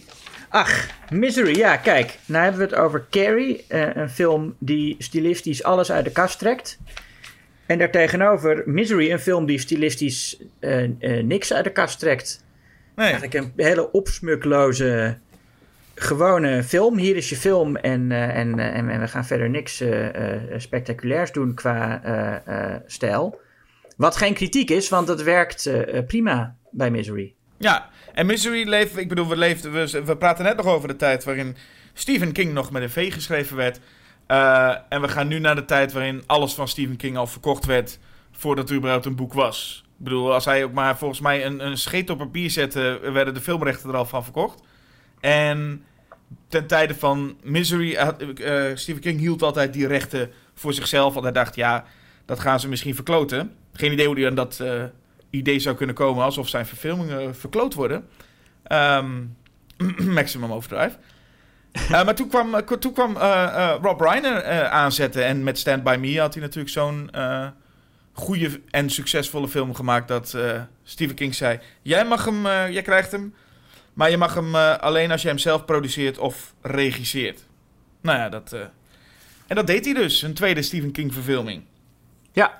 Ach, 0.49 0.87
Misery, 1.09 1.57
ja, 1.57 1.77
kijk. 1.77 2.19
Nou 2.25 2.43
hebben 2.43 2.61
we 2.61 2.75
het 2.75 2.83
over 2.83 3.05
Carrie. 3.09 3.65
een 3.67 4.09
film 4.09 4.55
die 4.59 4.95
stilistisch 4.97 5.63
alles 5.63 5.91
uit 5.91 6.05
de 6.05 6.11
kast 6.11 6.39
trekt. 6.39 6.79
En 7.71 7.77
daartegenover 7.77 8.63
Misery, 8.65 9.11
een 9.11 9.19
film 9.19 9.45
die 9.45 9.59
stilistisch 9.59 10.41
uh, 10.59 10.83
uh, 10.83 11.23
niks 11.23 11.53
uit 11.53 11.63
de 11.63 11.71
kast 11.71 11.99
trekt. 11.99 12.45
Nee. 12.95 13.09
Eigenlijk 13.09 13.33
een 13.33 13.65
hele 13.65 13.91
opsmukloze, 13.91 15.17
gewone 15.95 16.63
film. 16.63 16.97
Hier 16.97 17.15
is 17.15 17.29
je 17.29 17.35
film 17.35 17.75
en, 17.75 18.09
uh, 18.09 18.37
en, 18.37 18.59
en, 18.59 18.99
we 18.99 19.07
gaan 19.07 19.25
verder 19.25 19.49
niks 19.49 19.83
spectaculairs 20.57 21.31
doen 21.31 21.53
qua 21.53 22.81
stijl. 22.85 23.39
Wat 23.97 24.15
geen 24.15 24.33
kritiek 24.33 24.69
is, 24.69 24.89
want 24.89 25.07
het 25.07 25.23
werkt 25.23 25.69
prima 26.07 26.55
bij 26.71 26.91
Misery. 26.91 27.33
Ja, 27.57 27.89
en 28.13 28.25
Misery 28.25 28.67
leeft, 28.67 28.97
ik 28.97 29.09
bedoel, 29.09 29.29
we, 29.29 29.37
leefden, 29.37 29.71
we, 29.71 30.03
we 30.03 30.17
praten 30.17 30.43
net 30.43 30.57
nog 30.57 30.65
over 30.65 30.87
de 30.87 30.95
tijd 30.95 31.23
waarin 31.23 31.55
Stephen 31.93 32.31
King 32.31 32.53
nog 32.53 32.71
met 32.71 32.81
een 32.81 32.89
V 32.89 33.13
geschreven 33.13 33.55
werd. 33.57 33.79
Uh, 34.31 34.75
en 34.89 35.01
we 35.01 35.07
gaan 35.07 35.27
nu 35.27 35.39
naar 35.39 35.55
de 35.55 35.65
tijd 35.65 35.91
waarin 35.91 36.23
alles 36.25 36.53
van 36.53 36.67
Stephen 36.67 36.95
King 36.95 37.17
al 37.17 37.27
verkocht 37.27 37.65
werd 37.65 37.99
voordat 38.31 38.69
er 38.69 38.75
überhaupt 38.75 39.05
een 39.05 39.15
boek 39.15 39.33
was. 39.33 39.83
Ik 39.85 40.03
bedoel, 40.03 40.33
als 40.33 40.45
hij 40.45 40.63
ook 40.63 40.73
maar 40.73 40.97
volgens 40.97 41.19
mij 41.19 41.45
een, 41.45 41.65
een 41.65 41.77
scheet 41.77 42.09
op 42.09 42.17
papier 42.17 42.49
zette, 42.49 42.99
werden 43.13 43.33
de 43.33 43.41
filmrechten 43.41 43.89
er 43.89 43.95
al 43.95 44.05
van 44.05 44.23
verkocht. 44.23 44.63
En 45.19 45.83
ten 46.47 46.67
tijde 46.67 46.95
van 46.95 47.37
Misery, 47.43 47.91
uh, 47.93 48.71
Stephen 48.73 49.01
King 49.01 49.19
hield 49.19 49.41
altijd 49.41 49.73
die 49.73 49.87
rechten 49.87 50.31
voor 50.53 50.73
zichzelf. 50.73 51.13
Want 51.13 51.25
hij 51.25 51.33
dacht, 51.33 51.55
ja, 51.55 51.85
dat 52.25 52.39
gaan 52.39 52.59
ze 52.59 52.69
misschien 52.69 52.95
verkloten. 52.95 53.55
Geen 53.73 53.91
idee 53.91 54.05
hoe 54.05 54.15
hij 54.15 54.27
aan 54.27 54.35
dat 54.35 54.59
uh, 54.61 54.83
idee 55.29 55.59
zou 55.59 55.75
kunnen 55.75 55.95
komen, 55.95 56.23
alsof 56.23 56.47
zijn 56.47 56.65
verfilmingen 56.65 57.35
verkloot 57.35 57.73
worden. 57.73 58.07
Um, 58.71 59.37
Maximum 60.15 60.51
Overdrive. 60.51 60.97
Uh, 61.73 61.89
maar 61.89 62.15
toen 62.15 62.27
kwam, 62.27 62.65
toen 62.79 62.93
kwam 62.93 63.17
Rob 63.81 64.01
Reiner 64.01 64.65
aanzetten. 64.67 65.25
En 65.25 65.43
met 65.43 65.59
Stand 65.59 65.83
By 65.83 65.97
Me 65.99 66.19
had 66.19 66.33
hij 66.33 66.43
natuurlijk 66.43 66.73
zo'n 66.73 67.11
goede 68.13 68.61
en 68.69 68.89
succesvolle 68.89 69.47
film 69.47 69.75
gemaakt... 69.75 70.07
dat 70.07 70.37
Stephen 70.83 71.15
King 71.15 71.35
zei... 71.35 71.59
Jij 71.81 72.05
mag 72.05 72.25
hem, 72.25 72.41
jij 72.71 72.81
krijgt 72.81 73.11
hem... 73.11 73.33
Maar 73.93 74.09
je 74.09 74.17
mag 74.17 74.33
hem 74.33 74.55
alleen 74.55 75.11
als 75.11 75.21
je 75.21 75.27
hem 75.27 75.37
zelf 75.37 75.65
produceert 75.65 76.17
of 76.17 76.53
regisseert. 76.61 77.45
Nou 78.01 78.17
ja, 78.17 78.29
dat... 78.29 78.55
en 79.47 79.55
dat 79.55 79.67
deed 79.67 79.85
hij 79.85 79.93
dus. 79.93 80.21
Een 80.21 80.33
tweede 80.33 80.61
Stephen 80.61 80.91
King 80.91 81.13
verfilming. 81.13 81.63
Ja. 82.31 82.57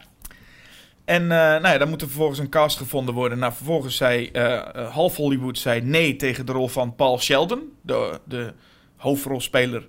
En 1.06 1.22
uh, 1.22 1.30
nou 1.30 1.68
ja, 1.68 1.78
dan 1.78 1.90
moet 1.90 2.02
er 2.02 2.08
vervolgens 2.08 2.40
een 2.40 2.50
cast 2.50 2.78
gevonden 2.78 3.14
worden. 3.14 3.40
Nou, 3.40 3.54
vervolgens 3.54 3.96
zei 3.96 4.30
uh, 4.34 4.92
half 4.92 5.16
Hollywood 5.16 5.58
zei 5.58 5.82
nee 5.82 6.16
tegen 6.16 6.46
de 6.46 6.52
rol 6.52 6.68
van 6.68 6.96
Paul 6.96 7.20
Sheldon, 7.20 7.72
de, 7.82 8.20
de 8.24 8.54
hoofdrolspeler, 9.02 9.88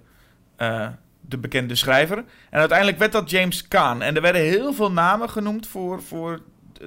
uh, 0.59 0.89
de 1.21 1.39
bekende 1.39 1.75
schrijver. 1.75 2.19
En 2.51 2.59
uiteindelijk 2.59 2.99
werd 2.99 3.13
dat 3.13 3.31
James 3.31 3.69
Caan. 3.69 4.03
En 4.03 4.17
er 4.17 4.23
werden 4.23 4.43
heel 4.43 4.73
veel 4.73 4.93
namen 4.93 5.31
genoemd 5.31 5.67
voor, 5.67 6.03
voor 6.03 6.41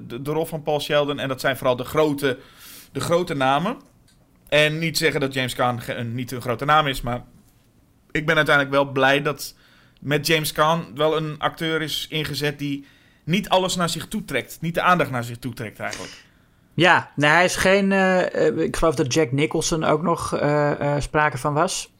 de, 0.04 0.32
rol 0.32 0.46
van 0.46 0.64
Paul 0.64 0.82
Sheldon. 0.82 1.20
En 1.20 1.28
dat 1.28 1.42
zijn 1.42 1.58
vooral 1.58 1.76
de 1.76 1.84
grote, 1.84 2.38
de 2.92 3.00
grote 3.00 3.34
namen. 3.34 3.78
En 4.50 4.80
niet 4.80 4.98
zeggen 4.98 5.20
dat 5.20 5.34
James 5.34 5.56
Caan 5.56 5.82
niet 6.14 6.32
een 6.32 6.42
grote 6.42 6.66
naam 6.66 6.88
is, 6.88 7.02
maar 7.02 7.24
ik 8.12 8.26
ben 8.26 8.36
uiteindelijk 8.36 8.76
wel 8.76 8.92
blij 8.92 9.22
dat 9.22 9.56
met 10.00 10.28
James 10.28 10.52
Caan 10.52 10.86
wel 10.96 11.18
een 11.18 11.36
acteur 11.38 11.82
is 11.82 12.08
ingezet 12.10 12.60
die 12.60 12.86
niet 13.24 13.50
alles 13.50 13.76
naar 13.76 13.90
zich 13.90 14.08
toe 14.08 14.26
trekt. 14.26 14.58
Niet 14.62 14.74
de 14.74 14.82
aandacht 14.82 15.12
naar 15.12 15.24
zich 15.24 15.38
toe 15.38 15.54
trekt 15.54 15.80
eigenlijk. 15.80 16.24
Ja, 16.74 17.12
nee, 17.16 17.30
hij 17.30 17.46
is 17.46 17.56
geen. 17.56 17.92
Uh, 17.92 18.58
ik 18.58 18.76
geloof 18.76 18.96
dat 18.96 19.14
Jack 19.14 19.32
Nicholson 19.32 19.84
ook 19.84 20.02
nog 20.02 20.40
sprake 21.00 21.38
van 21.38 21.54
was. 21.54 21.95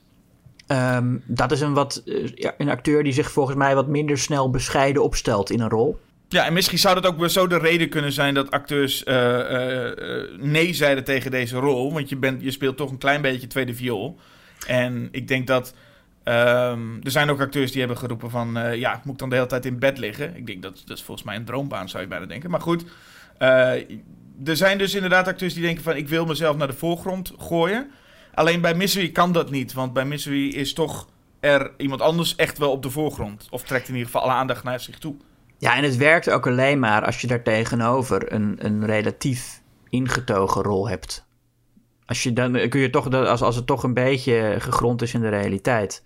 Um, 0.68 1.24
dat 1.26 1.52
is 1.52 1.62
een, 1.62 1.74
wat, 1.74 2.02
ja, 2.36 2.54
een 2.58 2.70
acteur 2.70 3.04
die 3.04 3.14
zich 3.14 3.32
volgens 3.32 3.58
mij 3.58 3.76
wat 3.76 3.88
minder 3.88 4.18
snel 4.18 4.50
bescheiden 4.50 5.04
opstelt 5.04 5.50
in 5.50 5.60
een 5.60 5.70
rol. 5.70 6.00
Ja, 6.28 6.46
en 6.46 6.54
misschien 6.54 6.80
zou 6.80 7.02
dat 7.02 7.06
ook 7.06 7.30
zo 7.30 7.48
de 7.48 7.58
reden 7.58 7.90
kunnen 7.90 8.12
zijn 8.12 8.34
dat 8.34 8.52
acteurs 8.52 9.04
nee 10.38 10.74
zeiden 10.74 11.04
tegen 11.04 11.32
deze 11.32 11.58
rol. 11.58 11.94
Want 11.94 12.10
je, 12.10 12.16
bent, 12.18 12.42
je 12.42 12.52
speelt 12.52 12.78
toch 12.78 12.92
een 12.92 12.98
klein 12.98 13.22
beetje 13.22 13.48
tweede 13.48 13.74
viool. 13.74 14.20
En 14.68 15.08
ik 15.12 15.28
denk 15.28 15.48
dat 15.48 15.74
Um, 16.28 17.00
er 17.04 17.12
zijn 17.12 17.30
ook 17.30 17.42
acteurs 17.42 17.72
die 17.72 17.80
hebben 17.80 17.98
geroepen 17.98 18.30
van... 18.30 18.58
Uh, 18.58 18.76
ja, 18.76 19.02
moet 19.04 19.20
dan 19.20 19.30
de 19.30 19.36
hele 19.36 19.48
tijd 19.48 19.66
in 19.66 19.80
bed 19.80 19.98
liggen? 19.98 20.36
Ik 20.36 20.48
denk 20.48 20.62
dat 20.62 20.84
dat 20.86 20.98
is 20.98 21.04
volgens 21.04 21.26
mij 21.26 21.36
een 21.36 21.46
droombaan, 21.46 21.90
zou 21.90 22.04
je 22.04 22.10
bijna 22.10 22.26
denken. 22.26 22.50
Maar 22.50 22.62
goed, 22.62 22.86
er 24.46 24.56
zijn 24.56 24.78
dus 24.78 24.94
inderdaad 24.94 25.28
acteurs 25.28 25.54
die 25.54 25.64
denken 25.64 25.84
van... 25.84 25.96
ik 25.96 26.10
wil 26.10 26.26
mezelf 26.26 26.58
naar 26.58 26.68
de 26.68 26.74
voorgrond 26.74 27.34
gooien. 27.38 27.92
Alleen 28.36 28.62
bij 28.62 28.76
Misery 28.76 29.12
kan 29.12 29.32
dat 29.32 29.50
niet. 29.50 29.74
Want 29.74 29.94
bij 29.94 30.06
Misery 30.06 30.48
is 30.48 30.74
toch 30.74 31.08
er 31.40 31.72
iemand 31.78 32.02
anders 32.02 32.36
echt 32.36 32.58
wel 32.58 32.72
op 32.72 32.84
de 32.84 32.90
voorgrond. 32.90 33.48
Of 33.50 33.64
trekt 33.64 33.88
in 33.88 33.94
ieder 33.94 34.12
geval 34.12 34.22
alle 34.22 34.40
aandacht 34.40 34.64
naar 34.64 34.80
zich 34.80 34.98
toe. 34.98 35.16
Ja, 35.58 35.76
en 35.76 35.84
het 35.84 35.98
werkt 35.98 36.30
ook 36.30 36.48
alleen 36.48 36.80
maar 36.80 37.06
als 37.06 37.22
je 37.22 37.28
daar 37.28 37.44
tegenover 37.44 38.34
een, 38.34 38.56
een 38.60 38.86
relatief 38.86 39.62
ingetogen 39.90 40.62
rol 40.62 40.90
hebt. 40.90 41.26
Als 42.06 42.24
je 42.24 42.34
dan 42.34 42.70
kun 42.70 42.80
je 42.80 42.90
toch, 42.90 43.14
als, 43.14 43.42
als 43.42 43.56
het 43.56 43.68
toch 43.68 43.84
een 43.84 43.94
beetje 43.94 44.56
gegrond 44.60 45.02
is 45.02 45.14
in 45.14 45.22
de 45.22 45.30
realiteit 45.30 46.04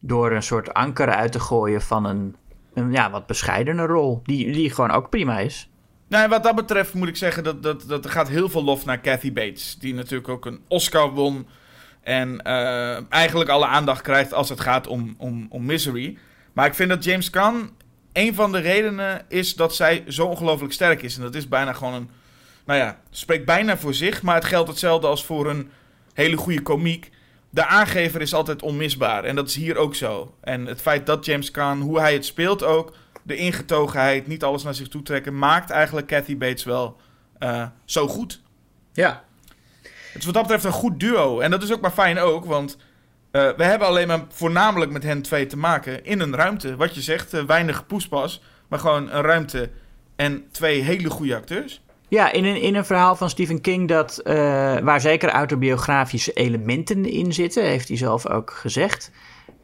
door 0.00 0.32
een 0.32 0.42
soort 0.42 0.74
anker 0.74 1.08
uit 1.08 1.32
te 1.32 1.40
gooien 1.40 1.82
van 1.82 2.04
een, 2.04 2.36
een 2.74 2.92
ja, 2.92 3.10
wat 3.10 3.26
bescheidene 3.26 3.86
rol. 3.86 4.20
Die, 4.22 4.52
die 4.52 4.70
gewoon 4.70 4.90
ook 4.90 5.10
prima 5.10 5.38
is. 5.38 5.70
Nou, 6.08 6.28
wat 6.28 6.42
dat 6.42 6.54
betreft 6.54 6.94
moet 6.94 7.08
ik 7.08 7.16
zeggen 7.16 7.44
dat, 7.44 7.62
dat, 7.62 7.84
dat 7.88 8.04
er 8.04 8.10
gaat 8.10 8.28
heel 8.28 8.48
veel 8.48 8.64
lof 8.64 8.84
naar 8.84 9.00
Kathy 9.00 9.32
Bates. 9.32 9.76
Die 9.78 9.94
natuurlijk 9.94 10.28
ook 10.28 10.46
een 10.46 10.60
Oscar 10.68 11.10
won. 11.10 11.46
En 12.02 12.40
uh, 12.46 13.12
eigenlijk 13.12 13.50
alle 13.50 13.66
aandacht 13.66 14.02
krijgt 14.02 14.34
als 14.34 14.48
het 14.48 14.60
gaat 14.60 14.86
om, 14.86 15.14
om, 15.18 15.46
om 15.50 15.64
Misery. 15.64 16.18
Maar 16.52 16.66
ik 16.66 16.74
vind 16.74 16.88
dat 16.88 17.04
James 17.04 17.30
Caan 17.30 17.70
een 18.12 18.34
van 18.34 18.52
de 18.52 18.58
redenen 18.58 19.24
is 19.28 19.54
dat 19.54 19.74
zij 19.74 20.04
zo 20.08 20.26
ongelooflijk 20.26 20.72
sterk 20.72 21.02
is. 21.02 21.16
En 21.16 21.22
dat 21.22 21.34
is 21.34 21.48
bijna 21.48 21.72
gewoon 21.72 21.94
een. 21.94 22.10
Nou 22.64 22.78
ja, 22.78 22.98
spreekt 23.10 23.44
bijna 23.44 23.76
voor 23.76 23.94
zich. 23.94 24.22
Maar 24.22 24.34
het 24.34 24.44
geldt 24.44 24.68
hetzelfde 24.68 25.06
als 25.06 25.24
voor 25.24 25.50
een 25.50 25.70
hele 26.14 26.36
goede 26.36 26.62
komiek 26.62 27.10
de 27.52 27.66
aangever 27.66 28.20
is 28.20 28.34
altijd 28.34 28.62
onmisbaar. 28.62 29.24
En 29.24 29.36
dat 29.36 29.48
is 29.48 29.54
hier 29.54 29.76
ook 29.76 29.94
zo. 29.94 30.34
En 30.40 30.66
het 30.66 30.80
feit 30.80 31.06
dat 31.06 31.24
James 31.24 31.50
Caan, 31.50 31.80
hoe 31.80 32.00
hij 32.00 32.12
het 32.12 32.24
speelt 32.24 32.62
ook, 32.62 32.92
de 33.22 33.36
ingetogenheid, 33.36 34.26
niet 34.26 34.44
alles 34.44 34.62
naar 34.62 34.74
zich 34.74 34.88
toe 34.88 35.02
trekken, 35.02 35.38
maakt 35.38 35.70
eigenlijk 35.70 36.06
Kathy 36.06 36.36
Bates 36.36 36.64
wel 36.64 36.96
uh, 37.38 37.66
zo 37.84 38.08
goed. 38.08 38.40
Ja. 38.92 39.24
Het 40.12 40.20
is 40.20 40.24
wat 40.24 40.34
dat 40.34 40.42
betreft 40.42 40.64
een 40.64 40.72
goed 40.72 41.00
duo. 41.00 41.40
En 41.40 41.50
dat 41.50 41.62
is 41.62 41.72
ook 41.72 41.80
maar 41.80 41.90
fijn 41.90 42.18
ook, 42.18 42.44
want 42.44 42.76
uh, 43.32 43.48
we 43.56 43.64
hebben 43.64 43.88
alleen 43.88 44.06
maar 44.06 44.24
voornamelijk 44.28 44.90
met 44.90 45.02
hen 45.02 45.22
twee 45.22 45.46
te 45.46 45.56
maken 45.56 46.04
in 46.04 46.20
een 46.20 46.34
ruimte. 46.34 46.76
Wat 46.76 46.94
je 46.94 47.00
zegt, 47.00 47.34
uh, 47.34 47.42
weinig 47.42 47.86
poespas, 47.86 48.42
maar 48.68 48.78
gewoon 48.78 49.10
een 49.10 49.22
ruimte 49.22 49.70
en 50.16 50.44
twee 50.50 50.82
hele 50.82 51.10
goede 51.10 51.36
acteurs. 51.36 51.82
Ja, 52.08 52.32
in 52.32 52.44
een, 52.44 52.60
in 52.60 52.74
een 52.74 52.84
verhaal 52.84 53.16
van 53.16 53.30
Stephen 53.30 53.60
King 53.60 53.88
dat, 53.88 54.20
uh, 54.24 54.34
waar 54.78 55.00
zeker 55.00 55.28
autobiografische 55.28 56.32
elementen 56.32 57.04
in 57.04 57.32
zitten, 57.32 57.64
heeft 57.64 57.88
hij 57.88 57.96
zelf 57.96 58.26
ook 58.26 58.50
gezegd. 58.50 59.10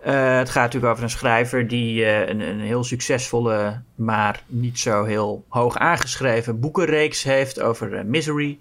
Het 0.01 0.51
gaat 0.51 0.65
natuurlijk 0.65 0.93
over 0.93 1.05
een 1.05 1.11
schrijver 1.11 1.69
die 1.69 2.07
een, 2.07 2.41
een, 2.41 2.61
heel 2.61 2.85
succesvolle, 2.85 3.83
maar 3.95 4.43
niet 4.47 4.79
zo 4.79 5.05
heel 5.05 5.45
hoog 5.49 5.77
aangeschreven 5.77 6.61
boekenreeks 6.61 7.23
heeft 7.23 7.61
over 7.61 8.07
Misery. 8.07 8.59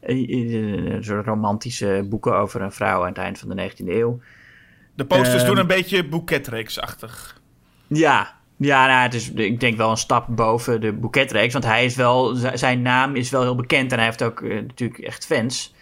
Een 0.00 0.98
soort 1.00 1.26
romantische 1.26 2.06
boeken 2.08 2.36
over 2.36 2.62
een 2.62 2.72
vrouw 2.72 3.00
aan 3.00 3.08
het 3.08 3.18
eind 3.18 3.38
van 3.38 3.48
de 3.48 3.70
19e 3.70 3.86
eeuw. 3.86 4.20
De 4.94 5.06
posters 5.06 5.44
doen 5.44 5.58
een 5.58 5.66
beetje 5.66 6.08
boeketreeksachtig. 6.08 7.40
Ja, 7.86 8.38
ja, 8.58 8.86
nou, 8.86 9.02
het 9.02 9.14
is, 9.14 9.32
ik 9.32 9.60
denk 9.60 9.76
wel 9.76 9.90
een 9.90 9.96
stap 9.96 10.26
boven 10.28 10.80
de 10.80 10.92
boeketreeks. 10.92 11.52
Want 11.52 11.64
hij 11.64 11.84
is 11.84 11.96
wel, 11.96 12.34
zijn 12.54 12.82
naam 12.82 13.16
is 13.16 13.30
wel 13.30 13.42
heel 13.42 13.54
bekend. 13.54 13.92
En 13.92 13.96
hij 13.96 14.06
heeft 14.06 14.22
ook 14.22 14.40
uh, 14.40 14.54
natuurlijk 14.54 15.00
echt 15.00 15.26
fans. 15.26 15.74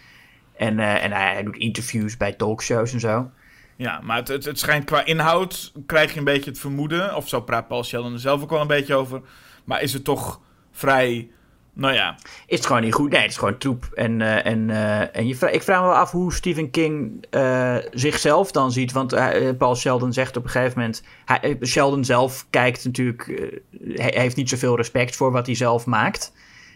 En, 0.55 0.77
uh, 0.77 1.03
en 1.03 1.11
hij, 1.11 1.33
hij, 1.33 1.43
doet 1.43 1.57
interviews 1.57 2.17
bij 2.17 2.33
talkshows 2.33 2.93
en 2.93 2.99
zo. 2.99 3.31
Ja, 3.75 3.99
maar 4.03 4.17
het, 4.17 4.27
het, 4.27 4.45
het, 4.45 4.59
schijnt 4.59 4.85
qua 4.85 5.05
inhoud... 5.05 5.71
krijg 5.85 6.13
je 6.13 6.19
een 6.19 6.25
beetje 6.25 6.49
het 6.49 6.59
vermoeden... 6.59 7.15
of 7.15 7.27
zo 7.27 7.41
praat 7.41 7.67
Paul 7.67 7.83
Sheldon 7.83 8.13
er 8.13 8.19
zelf 8.19 8.41
ook 8.41 8.49
wel 8.49 8.61
een 8.61 8.67
beetje 8.67 8.95
over... 8.95 9.21
maar 9.63 9.81
is 9.81 9.93
het 9.93 10.03
toch 10.03 10.41
vrij 10.71 11.29
nou 11.77 11.93
ja. 11.93 12.15
Is 12.45 12.57
het 12.57 12.65
gewoon 12.65 12.81
niet 12.81 12.93
goed? 12.93 13.11
Nee, 13.11 13.21
het 13.21 13.31
is 13.31 13.37
gewoon 13.37 13.57
troep. 13.57 13.89
En, 13.93 14.19
uh, 14.19 14.45
en, 14.45 14.69
uh, 14.69 15.15
en 15.15 15.27
je 15.27 15.51
ik 15.51 15.63
vraag 15.63 15.79
me 15.79 15.87
wel 15.87 15.95
af 15.95 16.11
hoe 16.11 16.33
Stephen 16.33 16.71
King 16.71 17.25
uh, 17.31 17.75
zichzelf 17.91 18.51
dan 18.51 18.71
ziet. 18.71 18.91
Want 18.91 19.15
Paul 19.57 19.75
Sheldon 19.75 20.13
zegt 20.13 20.37
op 20.37 20.43
een 20.43 20.49
gegeven 20.49 20.79
moment... 20.79 21.03
Hij, 21.25 21.57
Sheldon 21.63 22.05
zelf 22.05 22.45
kijkt 22.49 22.85
natuurlijk... 22.85 23.51
hij 23.93 24.13
heeft 24.15 24.35
niet 24.35 24.49
zoveel 24.49 24.75
respect 24.75 25.15
voor 25.15 25.31
wat 25.31 25.45
hij 25.45 25.55
zelf 25.55 25.85
maakt. 25.85 26.33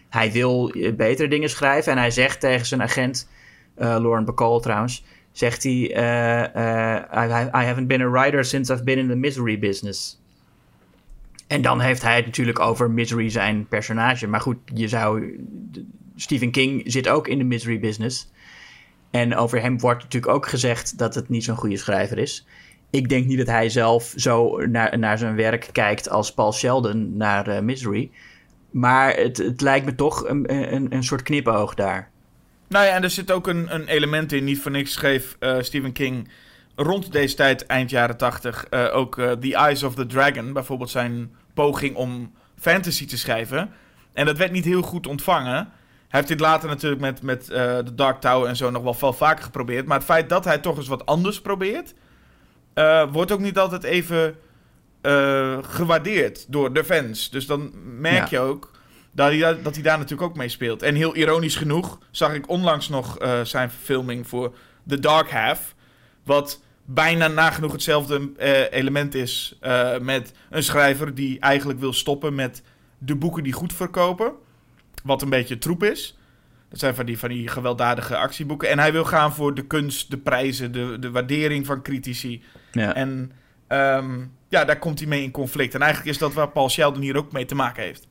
Hij 0.08 0.32
wil 0.32 0.74
betere 0.96 1.28
dingen 1.28 1.50
schrijven. 1.50 1.92
En 1.92 1.98
hij 1.98 2.10
zegt 2.10 2.40
tegen 2.40 2.66
zijn 2.66 2.82
agent... 2.82 3.30
Lauren 3.76 4.24
Bacall 4.24 4.60
trouwens... 4.60 5.04
Zegt 5.32 5.62
hij... 5.62 5.72
I 7.52 7.66
haven't 7.66 7.86
been 7.86 8.02
a 8.02 8.10
writer 8.10 8.44
since 8.44 8.72
I've 8.72 8.84
been 8.84 8.98
in 8.98 9.08
the 9.08 9.14
misery 9.14 9.58
business. 9.58 10.21
En 11.52 11.62
dan 11.62 11.80
heeft 11.80 12.02
hij 12.02 12.16
het 12.16 12.26
natuurlijk 12.26 12.60
over 12.60 12.90
Misery 12.90 13.28
zijn 13.28 13.66
personage. 13.68 14.26
Maar 14.26 14.40
goed, 14.40 14.56
je 14.74 14.88
zou. 14.88 15.38
Stephen 16.16 16.50
King 16.50 16.82
zit 16.84 17.08
ook 17.08 17.28
in 17.28 17.38
de 17.38 17.44
misery 17.44 17.80
business. 17.80 18.30
En 19.10 19.36
over 19.36 19.60
hem 19.60 19.80
wordt 19.80 20.02
natuurlijk 20.02 20.32
ook 20.32 20.48
gezegd 20.48 20.98
dat 20.98 21.14
het 21.14 21.28
niet 21.28 21.44
zo'n 21.44 21.56
goede 21.56 21.76
schrijver 21.76 22.18
is. 22.18 22.46
Ik 22.90 23.08
denk 23.08 23.26
niet 23.26 23.38
dat 23.38 23.46
hij 23.46 23.68
zelf 23.68 24.12
zo 24.16 24.66
naar, 24.66 24.98
naar 24.98 25.18
zijn 25.18 25.36
werk 25.36 25.68
kijkt 25.72 26.08
als 26.08 26.34
Paul 26.34 26.52
Sheldon 26.52 27.16
naar 27.16 27.48
uh, 27.48 27.60
Misery. 27.60 28.10
Maar 28.70 29.14
het, 29.16 29.36
het 29.36 29.60
lijkt 29.60 29.84
me 29.84 29.94
toch 29.94 30.28
een, 30.28 30.72
een, 30.74 30.94
een 30.94 31.04
soort 31.04 31.22
knipoog 31.22 31.74
daar. 31.74 32.10
Nou 32.68 32.84
ja, 32.84 32.94
en 32.94 33.02
er 33.02 33.10
zit 33.10 33.30
ook 33.30 33.46
een, 33.46 33.74
een 33.74 33.88
element 33.88 34.32
in. 34.32 34.44
Niet 34.44 34.60
voor 34.60 34.70
niks 34.70 34.92
schreef 34.92 35.36
uh, 35.40 35.56
Stephen 35.60 35.92
King 35.92 36.28
rond 36.76 37.12
deze 37.12 37.34
tijd, 37.34 37.66
eind 37.66 37.90
jaren 37.90 38.16
tachtig, 38.16 38.66
uh, 38.70 38.96
ook 38.96 39.14
The 39.14 39.54
Eyes 39.54 39.82
of 39.82 39.94
the 39.94 40.06
Dragon. 40.06 40.52
Bijvoorbeeld 40.52 40.90
zijn 40.90 41.30
poging 41.54 41.96
om 41.96 42.32
fantasy 42.58 43.06
te 43.06 43.18
schrijven. 43.18 43.70
En 44.12 44.26
dat 44.26 44.36
werd 44.36 44.52
niet 44.52 44.64
heel 44.64 44.82
goed 44.82 45.06
ontvangen. 45.06 45.54
Hij 46.08 46.20
heeft 46.20 46.28
dit 46.28 46.40
later 46.40 46.68
natuurlijk 46.68 47.00
met, 47.00 47.22
met 47.22 47.48
uh, 47.50 47.56
The 47.78 47.94
Dark 47.94 48.20
Tower 48.20 48.48
en 48.48 48.56
zo 48.56 48.70
nog 48.70 48.82
wel 48.82 48.94
veel 48.94 49.12
vaker 49.12 49.44
geprobeerd. 49.44 49.86
Maar 49.86 49.96
het 49.96 50.06
feit 50.06 50.28
dat 50.28 50.44
hij 50.44 50.58
toch 50.58 50.76
eens 50.76 50.88
wat 50.88 51.06
anders 51.06 51.40
probeert, 51.40 51.94
uh, 52.74 53.12
wordt 53.12 53.32
ook 53.32 53.40
niet 53.40 53.58
altijd 53.58 53.82
even 53.82 54.36
uh, 55.02 55.58
gewaardeerd 55.62 56.44
door 56.48 56.72
de 56.72 56.84
fans. 56.84 57.30
Dus 57.30 57.46
dan 57.46 57.70
merk 57.98 58.28
ja. 58.28 58.38
je 58.38 58.38
ook 58.38 58.70
dat 59.12 59.28
hij, 59.28 59.62
dat 59.62 59.74
hij 59.74 59.82
daar 59.82 59.98
natuurlijk 59.98 60.30
ook 60.30 60.36
mee 60.36 60.48
speelt. 60.48 60.82
En 60.82 60.94
heel 60.94 61.16
ironisch 61.16 61.56
genoeg 61.56 61.98
zag 62.10 62.34
ik 62.34 62.48
onlangs 62.48 62.88
nog 62.88 63.16
zijn 63.42 63.70
verfilming 63.70 64.28
voor 64.28 64.54
The 64.88 65.00
Dark 65.00 65.30
Half. 65.30 65.74
Wat 66.24 66.60
bijna 66.84 67.26
nagenoeg 67.26 67.72
hetzelfde 67.72 68.32
uh, 68.38 68.72
element 68.72 69.14
is 69.14 69.58
uh, 69.62 69.98
met 69.98 70.32
een 70.50 70.62
schrijver 70.62 71.14
die 71.14 71.40
eigenlijk 71.40 71.80
wil 71.80 71.92
stoppen 71.92 72.34
met 72.34 72.62
de 72.98 73.16
boeken 73.16 73.42
die 73.42 73.52
goed 73.52 73.72
verkopen. 73.72 74.32
Wat 75.04 75.22
een 75.22 75.30
beetje 75.30 75.58
troep 75.58 75.82
is. 75.82 76.18
Dat 76.68 76.78
zijn 76.78 76.94
van 76.94 77.06
die, 77.06 77.18
van 77.18 77.28
die 77.28 77.48
gewelddadige 77.48 78.16
actieboeken. 78.16 78.68
En 78.68 78.78
hij 78.78 78.92
wil 78.92 79.04
gaan 79.04 79.32
voor 79.32 79.54
de 79.54 79.66
kunst, 79.66 80.10
de 80.10 80.18
prijzen, 80.18 80.72
de, 80.72 80.96
de 81.00 81.10
waardering 81.10 81.66
van 81.66 81.82
critici. 81.82 82.42
Ja. 82.72 82.94
En 82.94 83.32
ehm, 83.66 84.20
ja, 84.48 84.64
daar 84.64 84.78
komt 84.78 84.98
hij 84.98 85.08
mee 85.08 85.22
in 85.22 85.30
conflict. 85.30 85.74
En 85.74 85.80
eigenlijk 85.80 86.10
is 86.10 86.18
dat 86.18 86.32
waar 86.32 86.48
Paul 86.48 86.70
Sheldon 86.70 87.02
hier 87.02 87.16
ook 87.16 87.32
mee 87.32 87.44
te 87.44 87.54
maken 87.54 87.82
heeft. 87.82 88.08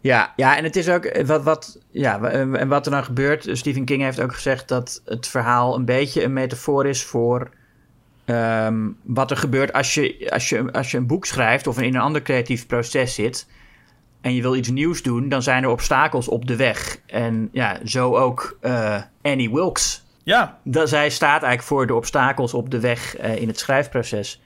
Ja, 0.00 0.32
ja 0.36 0.56
en 0.56 0.64
het 0.64 0.76
is 0.76 0.88
ook 0.88 1.04
eh, 1.04 1.26
wat, 1.26 1.42
wat, 1.42 1.78
ja, 1.90 2.20
en 2.30 2.68
wat 2.68 2.86
er 2.86 2.92
dan 2.92 3.04
gebeurt. 3.04 3.48
Stephen 3.52 3.84
King 3.84 4.02
heeft 4.02 4.20
ook 4.20 4.34
gezegd 4.34 4.68
dat 4.68 5.02
het 5.04 5.28
verhaal 5.28 5.74
een 5.74 5.84
beetje 5.84 6.22
een 6.22 6.32
metafoor 6.32 6.86
is 6.86 7.04
voor 7.04 7.50
ehm, 8.24 8.88
wat 9.02 9.30
er 9.30 9.36
gebeurt 9.36 9.72
als 9.72 9.94
je, 9.94 10.30
als, 10.30 10.48
je, 10.48 10.72
als 10.72 10.90
je 10.90 10.96
een 10.96 11.06
boek 11.06 11.24
schrijft 11.24 11.66
of 11.66 11.80
in 11.80 11.94
een 11.94 12.00
ander 12.00 12.22
creatief 12.22 12.66
proces 12.66 13.14
zit 13.14 13.46
en 14.22 14.34
je 14.34 14.42
wil 14.42 14.56
iets 14.56 14.68
nieuws 14.68 15.02
doen, 15.02 15.28
dan 15.28 15.42
zijn 15.42 15.62
er 15.62 15.68
obstakels 15.68 16.28
op 16.28 16.46
de 16.46 16.56
weg. 16.56 16.98
En 17.06 17.48
ja, 17.52 17.78
zo 17.84 18.16
ook 18.16 18.58
uh, 18.62 19.00
Annie 19.22 19.50
Wilkes. 19.50 20.04
Ja. 20.24 20.58
Dat, 20.64 20.88
zij 20.88 21.10
staat 21.10 21.42
eigenlijk 21.42 21.62
voor 21.62 21.86
de 21.86 21.94
obstakels 21.94 22.54
op 22.54 22.70
de 22.70 22.80
weg 22.80 23.20
uh, 23.20 23.36
in 23.36 23.48
het 23.48 23.58
schrijfproces. 23.58 24.40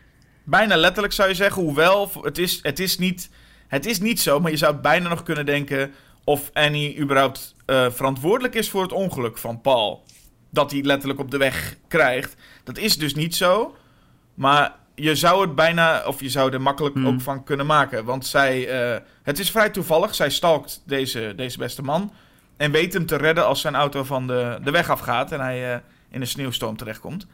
Bijna 0.45 0.77
letterlijk 0.77 1.15
zou 1.15 1.29
je 1.29 1.35
zeggen, 1.35 1.63
hoewel 1.63 2.11
het 2.23 2.39
is, 2.39 2.59
het 2.63 2.79
is, 2.79 2.99
niet, 2.99 3.31
het 3.69 3.87
is 3.87 4.01
niet 4.01 4.21
zo, 4.21 4.41
maar 4.41 4.51
je 4.51 4.57
zou 4.57 4.77
bijna 4.77 5.09
nog 5.09 5.23
kunnen 5.23 5.47
denken 5.47 5.93
of 6.25 6.51
Annie 6.53 6.99
überhaupt 6.99 7.55
uh, 7.67 7.91
verantwoordelijk 7.91 8.55
is 8.55 8.71
voor 8.71 8.83
het 8.83 8.93
ongeluk 8.93 9.39
van 9.39 9.61
Paul. 9.61 10.05
Dat 10.51 10.71
hij 10.71 10.83
letterlijk 10.83 11.21
op 11.21 11.31
de 11.31 11.37
weg 11.37 11.77
krijgt. 11.89 12.37
Dat 12.67 12.79
is 12.79 12.99
dus 12.99 13.15
niet 13.15 13.35
zo. 13.37 13.77
Maar 14.35 14.75
je 14.95 15.15
zou 15.15 15.41
het 15.41 15.55
bijna, 15.55 16.03
of 16.07 16.21
je 16.21 16.29
zou 16.29 16.53
er 16.53 16.61
makkelijk 16.61 16.95
Hmm. 16.95 17.07
ook 17.07 17.21
van 17.21 17.45
kunnen 17.45 17.67
maken. 17.67 18.05
Want 18.05 18.27
zij, 18.27 18.69
eh, 18.69 19.01
het 19.23 19.39
is 19.39 19.51
vrij 19.51 19.71
toevallig. 19.71 20.15
Zij 20.15 20.31
stalkt 20.31 20.83
deze, 20.87 21.33
deze 21.37 21.59
beste 21.59 21.83
man. 21.83 22.13
En 22.57 22.71
weet 22.71 22.93
hem 22.93 23.07
te 23.07 23.17
redden 23.17 23.47
als 23.47 23.61
zijn 23.61 23.75
auto 23.75 24.05
van 24.05 24.27
de, 24.27 24.59
de 24.63 24.71
weg 24.71 24.91
afgaat. 24.91 25.33
En 25.33 25.41
hij 25.41 25.73
eh, 25.75 25.81
in 26.11 26.21
een 26.21 26.27
sneeuwstorm 26.27 26.77
terechtkomt. 26.77 27.27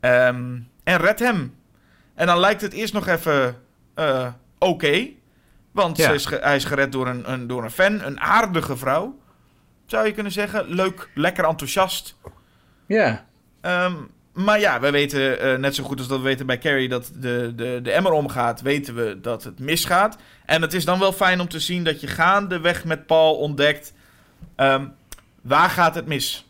Ehm, 0.00 0.58
en 0.84 0.96
redt 0.98 1.18
hem. 1.20 1.54
En 2.14 2.26
dan 2.26 2.38
lijkt 2.38 2.60
het 2.60 2.72
eerst 2.72 2.92
nog 2.92 3.06
even 3.06 3.56
eh, 3.94 4.26
oké. 4.58 5.08
want 5.72 5.96
Ja. 5.96 6.10
is 6.10 6.24
hij 6.30 6.56
is 6.56 6.64
gered 6.64 6.92
door 6.92 7.06
een, 7.08 7.32
een, 7.32 7.46
door 7.46 7.64
een 7.64 7.70
fan. 7.70 8.02
Een 8.02 8.20
aardige 8.20 8.76
vrouw. 8.76 9.18
Zou 9.86 10.06
je 10.06 10.12
kunnen 10.12 10.32
zeggen. 10.32 10.64
Leuk, 10.68 11.10
lekker 11.14 11.44
enthousiast. 11.44 12.16
Ja. 12.86 13.24
Ehm, 13.60 13.94
maar 14.32 14.60
ja, 14.60 14.80
we 14.80 14.90
weten 14.90 15.40
eh, 15.40 15.58
net 15.58 15.74
zo 15.74 15.84
goed 15.84 15.98
als 15.98 16.08
dat 16.08 16.18
we 16.18 16.24
weten 16.24 16.46
bij 16.46 16.58
Carrie 16.58 16.88
dat 16.88 17.12
de, 17.16 17.52
de, 17.56 17.80
de 17.82 17.90
emmer 17.92 18.12
omgaat, 18.12 18.60
weten 18.62 18.94
we 18.94 19.18
dat 19.20 19.44
het 19.44 19.58
misgaat. 19.58 20.16
En 20.46 20.62
het 20.62 20.74
is 20.74 20.84
dan 20.84 20.98
wel 20.98 21.12
fijn 21.12 21.40
om 21.40 21.48
te 21.48 21.60
zien 21.60 21.84
dat 21.84 22.00
je 22.00 22.06
gaandeweg 22.06 22.84
met 22.84 23.06
Paul 23.06 23.34
ontdekt, 23.36 23.94
ehm, 24.56 24.84
waar 25.42 25.70
gaat 25.70 25.94
het 25.94 26.06
mis? 26.06 26.46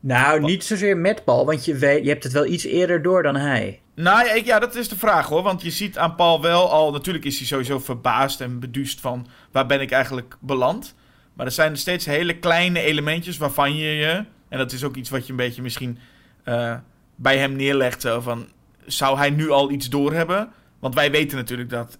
Nou, 0.00 0.40
niet 0.40 0.64
zozeer 0.64 0.96
met 0.96 1.24
Paul, 1.24 1.46
want 1.46 1.64
je, 1.64 1.74
weet, 1.76 2.02
je 2.04 2.08
hebt 2.10 2.24
het 2.24 2.32
wel 2.32 2.46
iets 2.46 2.64
eerder 2.64 3.02
door 3.02 3.22
dan 3.22 3.36
hij. 3.36 3.80
Nou 3.94 4.24
ja, 4.26 4.32
ik- 4.32 4.44
ja, 4.44 4.58
dat 4.58 4.74
is 4.74 4.88
de 4.88 4.96
vraag 4.96 5.26
hoor. 5.28 5.42
Want 5.42 5.62
je 5.62 5.70
ziet 5.70 5.98
aan 5.98 6.14
Paul 6.14 6.40
wel 6.42 6.70
al, 6.70 6.92
natuurlijk 6.92 7.24
is 7.24 7.38
hij 7.38 7.46
sowieso 7.46 7.78
verbaasd 7.78 8.40
en 8.40 8.58
beduust 8.60 9.00
van 9.00 9.26
waar 9.52 9.66
ben 9.66 9.80
ik 9.80 9.90
eigenlijk 9.90 10.36
beland. 10.40 10.94
Maar 11.34 11.46
er 11.46 11.52
zijn 11.52 11.76
steeds 11.76 12.04
hele 12.06 12.38
kleine 12.38 12.80
elementjes 12.80 13.36
waarvan 13.36 13.76
je 13.76 13.88
je, 13.96 14.24
en 14.48 14.58
dat 14.58 14.72
is 14.72 14.84
ook 14.84 14.96
iets 14.96 15.10
wat 15.10 15.24
je 15.26 15.30
een 15.30 15.36
beetje 15.36 15.62
misschien 15.62 15.98
eh, 16.44 16.74
bij 17.22 17.38
hem 17.38 17.56
neerlegt, 17.56 18.00
zo 18.00 18.20
van, 18.20 18.46
zou 18.86 19.18
hij 19.18 19.30
nu 19.30 19.50
al 19.50 19.70
iets 19.70 19.88
doorhebben? 19.88 20.48
Want 20.78 20.94
wij 20.94 21.10
weten 21.10 21.36
natuurlijk 21.36 21.70
dat 21.70 21.96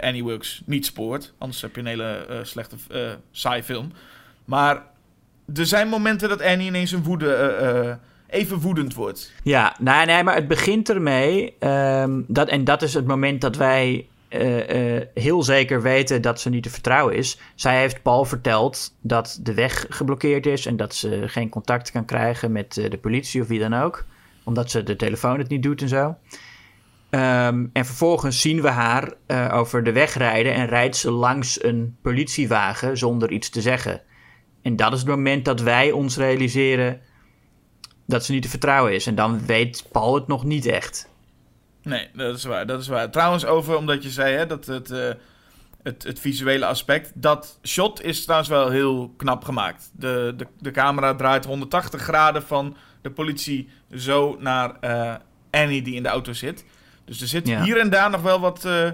Annie 0.00 0.24
Wilkes 0.24 0.62
niet 0.66 0.86
spoort. 0.86 1.32
Anders 1.38 1.62
heb 1.62 1.74
je 1.74 1.80
een 1.80 1.86
hele 1.86 2.26
eh, 2.28 2.38
slechte, 2.42 2.76
saai 3.30 3.62
film. 3.62 3.92
Maar 4.44 4.82
er 5.54 5.66
zijn 5.66 5.88
momenten 5.88 6.28
dat 6.28 6.42
Annie 6.42 6.66
ineens 6.66 6.92
een 6.92 7.02
woede, 7.02 7.98
even 8.26 8.58
woedend 8.58 8.94
wordt. 8.94 9.32
Ja, 9.42 9.76
nee, 9.80 10.06
nee, 10.06 10.22
maar 10.22 10.34
het 10.34 10.48
begint 10.48 10.88
ermee. 10.90 11.54
ehm, 11.58 12.20
dat, 12.26 12.48
en 12.48 12.64
dat 12.64 12.82
is 12.82 12.94
het 12.94 13.06
moment 13.06 13.40
dat 13.40 13.56
wij 13.56 14.06
heel 15.14 15.42
zeker 15.42 15.82
weten 15.82 16.22
dat 16.22 16.40
ze 16.40 16.50
niet 16.50 16.62
te 16.62 16.70
vertrouwen 16.70 17.14
is. 17.14 17.38
Zij 17.54 17.78
heeft 17.78 18.02
Paul 18.02 18.24
verteld 18.24 18.94
dat 19.00 19.38
de 19.42 19.54
weg 19.54 19.86
geblokkeerd 19.88 20.46
is 20.46 20.66
en 20.66 20.76
dat 20.76 20.94
ze 20.94 21.22
geen 21.26 21.48
contact 21.48 21.90
kan 21.90 22.04
krijgen 22.04 22.52
met 22.52 22.74
de 22.74 22.98
politie 23.00 23.40
of 23.40 23.48
wie 23.48 23.58
dan 23.58 23.74
ook. 23.74 24.04
Omdat 24.44 24.70
ze 24.70 24.82
de 24.82 24.96
telefoon 24.96 25.38
het 25.38 25.48
niet 25.48 25.62
doet 25.62 25.82
en 25.82 25.88
zo. 25.88 26.16
Ehm, 27.10 27.66
en 27.72 27.86
vervolgens 27.86 28.40
zien 28.40 28.62
we 28.62 28.68
haar 28.68 29.12
eh, 29.26 29.50
over 29.52 29.84
de 29.84 29.92
weg 29.92 30.14
rijden 30.14 30.54
en 30.54 30.66
rijdt 30.66 30.96
ze 30.96 31.10
langs 31.10 31.64
een 31.64 31.96
politiewagen 32.02 32.98
zonder 32.98 33.30
iets 33.30 33.50
te 33.50 33.60
zeggen. 33.60 34.02
En 34.62 34.76
dat 34.76 34.92
is 34.92 34.98
het 34.98 35.08
moment 35.08 35.44
dat 35.44 35.60
wij 35.60 35.92
ons 35.92 36.16
realiseren 36.16 37.00
dat 38.06 38.24
ze 38.24 38.32
niet 38.32 38.42
te 38.42 38.48
vertrouwen 38.48 38.94
is. 38.94 39.06
En 39.06 39.14
dan 39.14 39.46
weet 39.46 39.84
Paul 39.92 40.14
het 40.14 40.26
nog 40.26 40.44
niet 40.44 40.66
echt. 40.66 41.08
Nee, 41.82 42.08
dat 42.12 42.36
is 42.36 42.44
waar. 42.44 42.66
Dat 42.66 42.80
is 42.80 42.88
waar. 42.88 43.10
Trouwens, 43.10 43.44
over 43.44 43.76
omdat 43.76 44.02
je 44.02 44.10
zei 44.10 44.36
hè, 44.36 44.46
dat 44.46 44.66
het, 44.66 44.90
eh, 44.90 45.10
het, 45.82 46.02
het 46.02 46.20
visuele 46.20 46.66
aspect. 46.66 47.12
Dat 47.14 47.58
shot 47.62 48.02
is 48.02 48.22
trouwens 48.22 48.50
wel 48.50 48.70
heel 48.70 49.14
knap 49.16 49.44
gemaakt. 49.44 49.90
De, 49.92 50.34
de, 50.36 50.46
de 50.58 50.70
camera 50.70 51.14
draait 51.14 51.44
180 51.44 52.00
graden 52.00 52.42
van 52.42 52.76
de 53.04 53.10
politie 53.10 53.68
zo 53.94 54.36
naar 54.40 54.76
eh, 54.80 55.14
Annie 55.50 55.82
die 55.82 55.94
in 55.94 56.02
de 56.02 56.08
auto 56.08 56.32
zit. 56.32 56.64
Dus 57.04 57.20
er 57.20 57.26
zit 57.26 57.48
Ja. 57.48 57.62
hier 57.62 57.78
en 57.80 57.90
daar 57.90 58.10
nog 58.10 58.22
wel 58.22 58.40
wat. 58.40 58.64
eh, 58.64 58.90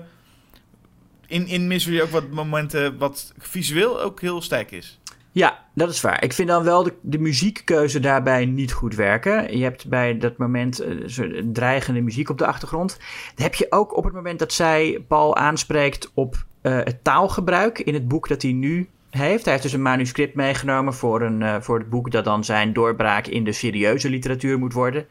in, 1.27 1.47
in 1.47 1.67
Misery 1.67 2.01
ook 2.01 2.11
wat 2.11 2.31
momenten 2.31 2.99
wat 2.99 3.33
visueel 3.39 4.01
ook 4.01 4.21
heel 4.21 4.43
sterk 4.43 4.71
is. 4.71 5.01
Ja, 5.33 5.65
dat 5.75 5.91
is 5.91 6.01
waar. 6.01 6.23
Ik 6.25 6.33
vind 6.33 6.49
dan 6.49 6.63
wel 6.65 6.83
de, 6.83 6.95
de 7.03 7.19
muziekkeuze 7.19 8.01
daarbij 8.01 8.47
niet 8.47 8.73
goed 8.73 8.95
werken. 8.95 9.57
Je 9.57 9.63
hebt 9.63 9.89
bij 9.89 10.19
dat 10.19 10.37
moment 10.37 10.85
zo'n 11.07 11.51
dreigende 11.53 12.01
muziek 12.01 12.29
op 12.29 12.39
de 12.39 12.47
achtergrond. 12.47 12.99
Dat 13.35 13.43
heb 13.45 13.55
je 13.55 13.67
ook 13.71 13.97
op 13.97 14.05
het 14.05 14.13
moment 14.13 14.39
dat 14.39 14.53
zij 14.53 15.05
Paul 15.09 15.37
aanspreekt 15.37 16.11
op 16.15 16.45
het 16.63 17.05
taalgebruik 17.05 17.79
in 17.79 17.95
het 17.95 18.09
boek 18.09 18.29
dat 18.29 18.43
hij 18.43 18.53
nu 18.53 18.89
heeft. 19.11 19.45
Hij 19.45 19.53
heeft 19.53 19.63
dus 19.63 19.73
een 19.73 19.83
manuscript 19.83 20.35
meegenomen 20.35 20.95
voor, 20.95 21.23
een, 21.23 21.43
eh, 21.43 21.61
voor 21.61 21.79
het 21.79 21.91
boek 21.91 22.11
dat 22.11 22.25
dan 22.25 22.45
zijn 22.45 22.73
doorbraak 22.73 23.27
in 23.27 23.45
de 23.45 23.53
serieuze 23.53 24.11
literatuur 24.11 24.59
moet 24.59 24.73
worden. 24.73 25.07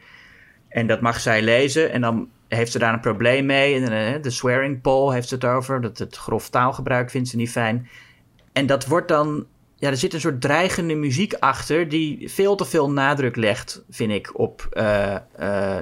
En 0.67 0.87
dat 0.87 1.01
mag 1.01 1.19
zij 1.19 1.41
lezen 1.41 1.91
en 1.91 2.01
dan 2.01 2.29
heeft 2.47 2.71
ze 2.71 2.79
daar 2.79 2.93
een 2.93 2.99
probleem 2.99 3.45
mee. 3.45 3.75
En, 3.75 4.13
eh, 4.13 4.21
de 4.21 4.29
swearing 4.29 4.81
Paul 4.81 5.11
heeft 5.11 5.29
het 5.29 5.45
over. 5.45 5.81
Dat 5.81 5.97
het 5.97 6.15
grof 6.15 6.49
taalgebruik 6.49 7.09
vindt 7.09 7.29
ze 7.29 7.35
niet 7.35 7.51
fijn. 7.51 7.89
En 8.53 8.65
dat 8.65 8.85
wordt 8.85 9.07
dan 9.07 9.45
ja, 9.75 9.89
er 9.89 9.97
zit 9.97 10.13
een 10.13 10.19
soort 10.19 10.41
dreigende 10.41 10.95
muziek 10.95 11.33
achter 11.33 11.89
die 11.89 12.29
veel 12.29 12.55
te 12.55 12.65
veel 12.65 12.91
nadruk 12.91 13.35
legt, 13.35 13.83
vind 13.89 14.11
ik, 14.11 14.39
op 14.39 14.67
eh, 14.71 15.15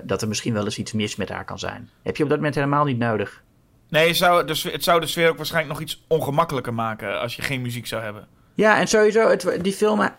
dat 0.03 0.21
er 0.21 0.27
misschien 0.27 0.53
wel 0.53 0.63
eens 0.63 0.77
iets 0.77 0.93
mis 0.93 1.15
met 1.15 1.29
haar 1.29 1.45
kan 1.45 1.59
zijn. 1.59 1.89
Heb 2.03 2.17
je 2.17 2.23
op 2.23 2.29
dat 2.29 2.37
moment 2.37 2.55
helemaal 2.55 2.85
niet 2.85 2.97
nodig. 2.97 3.43
Nee, 3.89 4.07
het 4.07 4.17
zou, 4.17 4.45
de, 4.45 4.53
sfeer- 4.53 4.71
het 4.71 4.83
zou 4.83 4.99
de 4.99 5.07
sfeer 5.07 5.29
ook 5.29 5.37
waarschijnlijk 5.37 5.73
nog 5.73 5.83
iets 5.87 6.03
ongemakkelijker 6.07 6.73
maken 6.73 7.19
als 7.19 7.35
je 7.35 7.41
geen 7.41 7.61
muziek 7.61 7.87
zou 7.87 8.03
hebben. 8.03 8.27
Ja, 8.53 8.79
en 8.79 8.87
sowieso, 8.87 9.29
het, 9.29 9.57
die 9.61 9.73
film, 9.73 10.01
eh, 10.01 10.09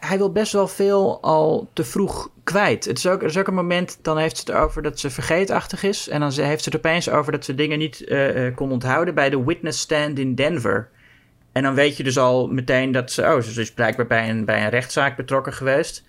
hij 0.00 0.18
wil 0.18 0.32
best 0.32 0.52
wel 0.52 0.68
veel 0.68 1.22
al 1.22 1.70
te 1.72 1.84
vroeg 1.84 2.30
kwijt. 2.44 2.84
Het 2.84 2.98
is, 2.98 3.06
ook, 3.06 3.20
er 3.22 3.28
is 3.28 3.38
ook 3.38 3.46
een 3.46 3.54
moment, 3.54 3.98
dan 4.02 4.18
heeft 4.18 4.36
ze 4.36 4.42
het 4.52 4.60
over 4.60 4.82
dat 4.82 5.00
ze 5.00 5.10
vergeetachtig 5.10 5.82
is. 5.82 6.08
En 6.08 6.20
dan 6.20 6.32
heeft 6.32 6.62
ze 6.62 6.68
het 6.68 6.78
opeens 6.78 7.08
over 7.08 7.32
dat 7.32 7.44
ze 7.44 7.54
dingen 7.54 7.78
niet 7.78 8.04
eh, 8.04 8.46
eh, 8.46 8.56
kon 8.56 8.72
onthouden 8.72 9.14
bij 9.14 9.30
de 9.30 9.44
witness 9.44 9.80
stand 9.80 10.18
in 10.18 10.34
Denver. 10.34 10.88
En 11.52 11.62
dan 11.62 11.74
weet 11.74 11.96
je 11.96 12.02
dus 12.02 12.18
al 12.18 12.48
meteen 12.48 12.92
dat 12.92 13.10
ze, 13.10 13.22
oh, 13.22 13.40
ze 13.40 13.60
is 13.60 13.72
blijkbaar 13.72 14.06
bij 14.06 14.30
een, 14.30 14.44
bij 14.44 14.62
een 14.62 14.70
rechtszaak 14.70 15.16
betrokken 15.16 15.52
geweest. 15.52 16.04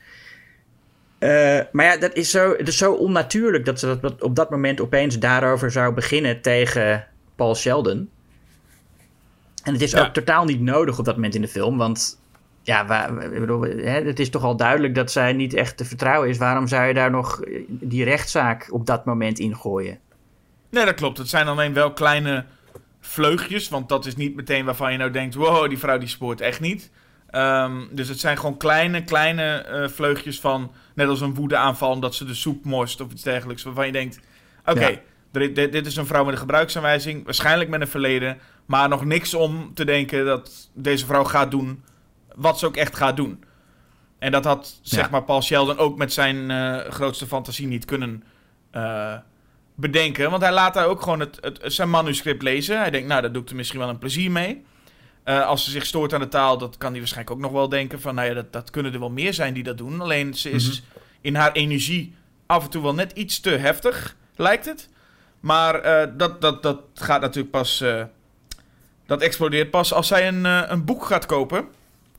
Eh, 1.18 1.59
maar 1.72 1.86
ja, 1.86 1.97
dat 1.97 2.13
is 2.13 2.30
zo, 2.30 2.55
het 2.57 2.68
is 2.68 2.78
zo 2.78 2.93
onnatuurlijk 2.93 3.66
dat 3.66 3.80
ze 3.80 3.97
dat 4.01 4.22
op 4.22 4.36
dat 4.36 4.49
moment 4.49 4.82
opeens 4.82 5.20
daarover 5.20 5.72
zou 5.72 5.93
beginnen 5.93 6.41
tegen 6.41 7.07
Paul 7.36 7.55
Sheldon. 7.55 8.09
En 9.63 9.74
het 9.74 9.82
is 9.82 9.91
Ja. 9.91 10.01
ook 10.05 10.13
totaal 10.13 10.45
niet 10.45 10.61
nodig 10.61 10.99
op 10.99 11.05
dat 11.05 11.16
moment 11.16 11.36
in 11.36 11.41
de 11.41 11.47
film, 11.47 11.78
want 11.78 12.22
ja, 12.61 12.86
wa- 12.86 13.22
ik 13.22 13.39
bedoel, 13.39 13.61
hè, 13.61 14.01
het 14.01 14.20
is 14.20 14.30
toch 14.30 14.43
al 14.43 14.55
duidelijk 14.55 14.95
dat 14.95 15.11
zij 15.11 15.34
niet 15.34 15.53
echt 15.53 15.78
te 15.78 15.86
vertrouwen 15.86 16.30
is. 16.30 16.38
Waarom 16.38 16.68
zou 16.68 16.86
je 16.88 16.93
daar 16.93 17.11
nog 17.11 17.41
eh, 17.41 17.61
die 17.68 18.03
rechtszaak 18.03 18.68
op 18.72 18.86
dat 18.86 19.05
moment 19.05 19.39
in 19.39 19.55
gooien? 19.55 19.99
Nee, 20.70 20.86
dat 20.86 20.93
klopt. 20.95 21.18
Het 21.18 21.30
zijn 21.30 21.47
alleen 21.47 21.74
wel 21.74 21.93
kleine 21.93 22.45
vleugjes. 22.99 23.70
Want 23.70 23.89
dat 23.89 24.05
is 24.05 24.16
niet 24.16 24.36
meteen 24.36 24.66
waarvan 24.66 24.91
je 24.91 24.97
nou 24.97 25.11
denkt... 25.11 25.36
wow, 25.36 25.70
die 25.70 25.80
vrouw 25.80 25.97
die 25.97 26.07
spoort 26.07 26.41
echt 26.41 26.59
niet. 26.59 26.91
Ehm, 27.36 27.81
dus 27.91 28.07
het 28.07 28.19
zijn 28.19 28.38
gewoon 28.38 28.57
kleine, 28.57 29.03
kleine 29.03 29.55
eh, 29.57 29.88
vleugjes 29.88 30.39
van... 30.39 30.71
net 30.93 31.07
als 31.07 31.21
een 31.21 31.33
woedeaanval 31.33 31.91
omdat 31.91 32.15
ze 32.15 32.25
de 32.25 32.33
soep 32.33 32.65
morst 32.65 33.01
of 33.01 33.11
iets 33.11 33.23
dergelijks. 33.23 33.63
Waarvan 33.63 33.86
je 33.86 33.91
denkt... 33.91 34.19
oké, 34.65 34.99
Ja. 35.31 35.47
dit, 35.47 35.86
is 35.86 35.95
een 35.95 36.05
vrouw 36.05 36.23
met 36.23 36.33
een 36.33 36.39
gebruiksaanwijzing. 36.39 37.25
Waarschijnlijk 37.25 37.69
met 37.69 37.81
een 37.81 37.88
verleden. 37.88 38.38
Maar 38.65 38.89
nog 38.89 39.05
niks 39.05 39.33
om 39.33 39.73
te 39.73 39.86
denken 39.86 40.25
dat 40.25 40.69
deze 40.73 41.05
vrouw 41.05 41.23
gaat 41.23 41.51
doen... 41.51 41.83
wat 42.36 42.59
ze 42.59 42.65
ook 42.65 42.75
echt 42.77 42.95
gaat 42.95 43.15
doen. 43.15 43.43
En 44.19 44.31
dat 44.31 44.45
had, 44.45 44.79
zeg 44.81 45.03
Ja. 45.03 45.09
maar, 45.11 45.23
Paul 45.23 45.41
Sheldon 45.41 45.77
ook 45.77 45.97
met 45.97 46.13
zijn 46.13 46.51
eh, 46.51 46.91
grootste 46.91 47.27
fantasie 47.27 47.67
niet 47.67 47.86
kunnen... 47.86 48.23
eh, 48.71 49.13
bedenken. 49.75 50.29
Want 50.29 50.41
hij 50.41 50.51
laat 50.51 50.73
daar 50.73 50.88
ook 50.88 51.01
gewoon 51.01 51.19
het, 51.19 51.38
het, 51.41 51.73
zijn 51.73 51.89
manuscript 51.89 52.41
lezen. 52.41 52.77
Hij 52.77 52.91
denkt, 52.91 53.07
nou, 53.07 53.21
daar 53.21 53.31
doe 53.31 53.41
ik 53.41 53.49
er 53.49 53.55
misschien 53.55 53.79
wel 53.79 53.89
een 53.89 53.97
plezier 53.97 54.31
mee. 54.31 54.65
Als 55.26 55.63
ze 55.63 55.71
zich 55.71 55.86
stoort 55.86 56.13
aan 56.13 56.19
de 56.19 56.28
taal, 56.28 56.57
dat 56.57 56.78
kan 56.78 56.89
hij 56.89 56.99
waarschijnlijk 56.99 57.36
ook 57.36 57.41
nog 57.41 57.51
wel 57.51 57.69
denken 57.69 58.01
van, 58.01 58.15
nou 58.15 58.28
ja, 58.28 58.34
dat, 58.34 58.53
dat 58.53 58.69
kunnen 58.69 58.93
er 58.93 58.99
wel 58.99 59.09
meer 59.09 59.34
zijn 59.34 59.53
die 59.53 59.63
dat 59.63 59.78
doen. 59.78 60.01
Alleen 60.01 60.34
ze 60.34 60.49
is 60.49 60.67
mhm. 60.67 60.99
in 61.21 61.36
haar 61.36 61.51
energie 61.51 62.15
af 62.45 62.63
en 62.63 62.69
toe 62.69 62.82
wel 62.82 62.93
net 62.93 63.11
iets 63.11 63.39
te 63.39 63.49
heftig, 63.49 64.15
lijkt 64.36 64.65
het. 64.65 64.89
Maar 65.39 65.82
dat, 66.17 66.41
dat, 66.41 66.63
dat 66.63 66.82
gaat 66.93 67.21
natuurlijk 67.21 67.51
pas, 67.51 67.84
dat 69.05 69.21
explodeert 69.21 69.71
pas 69.71 69.93
als 69.93 70.07
zij 70.07 70.28
een, 70.28 70.45
een 70.45 70.86
boek 70.86 71.05
gaat 71.05 71.26
kopen 71.26 71.67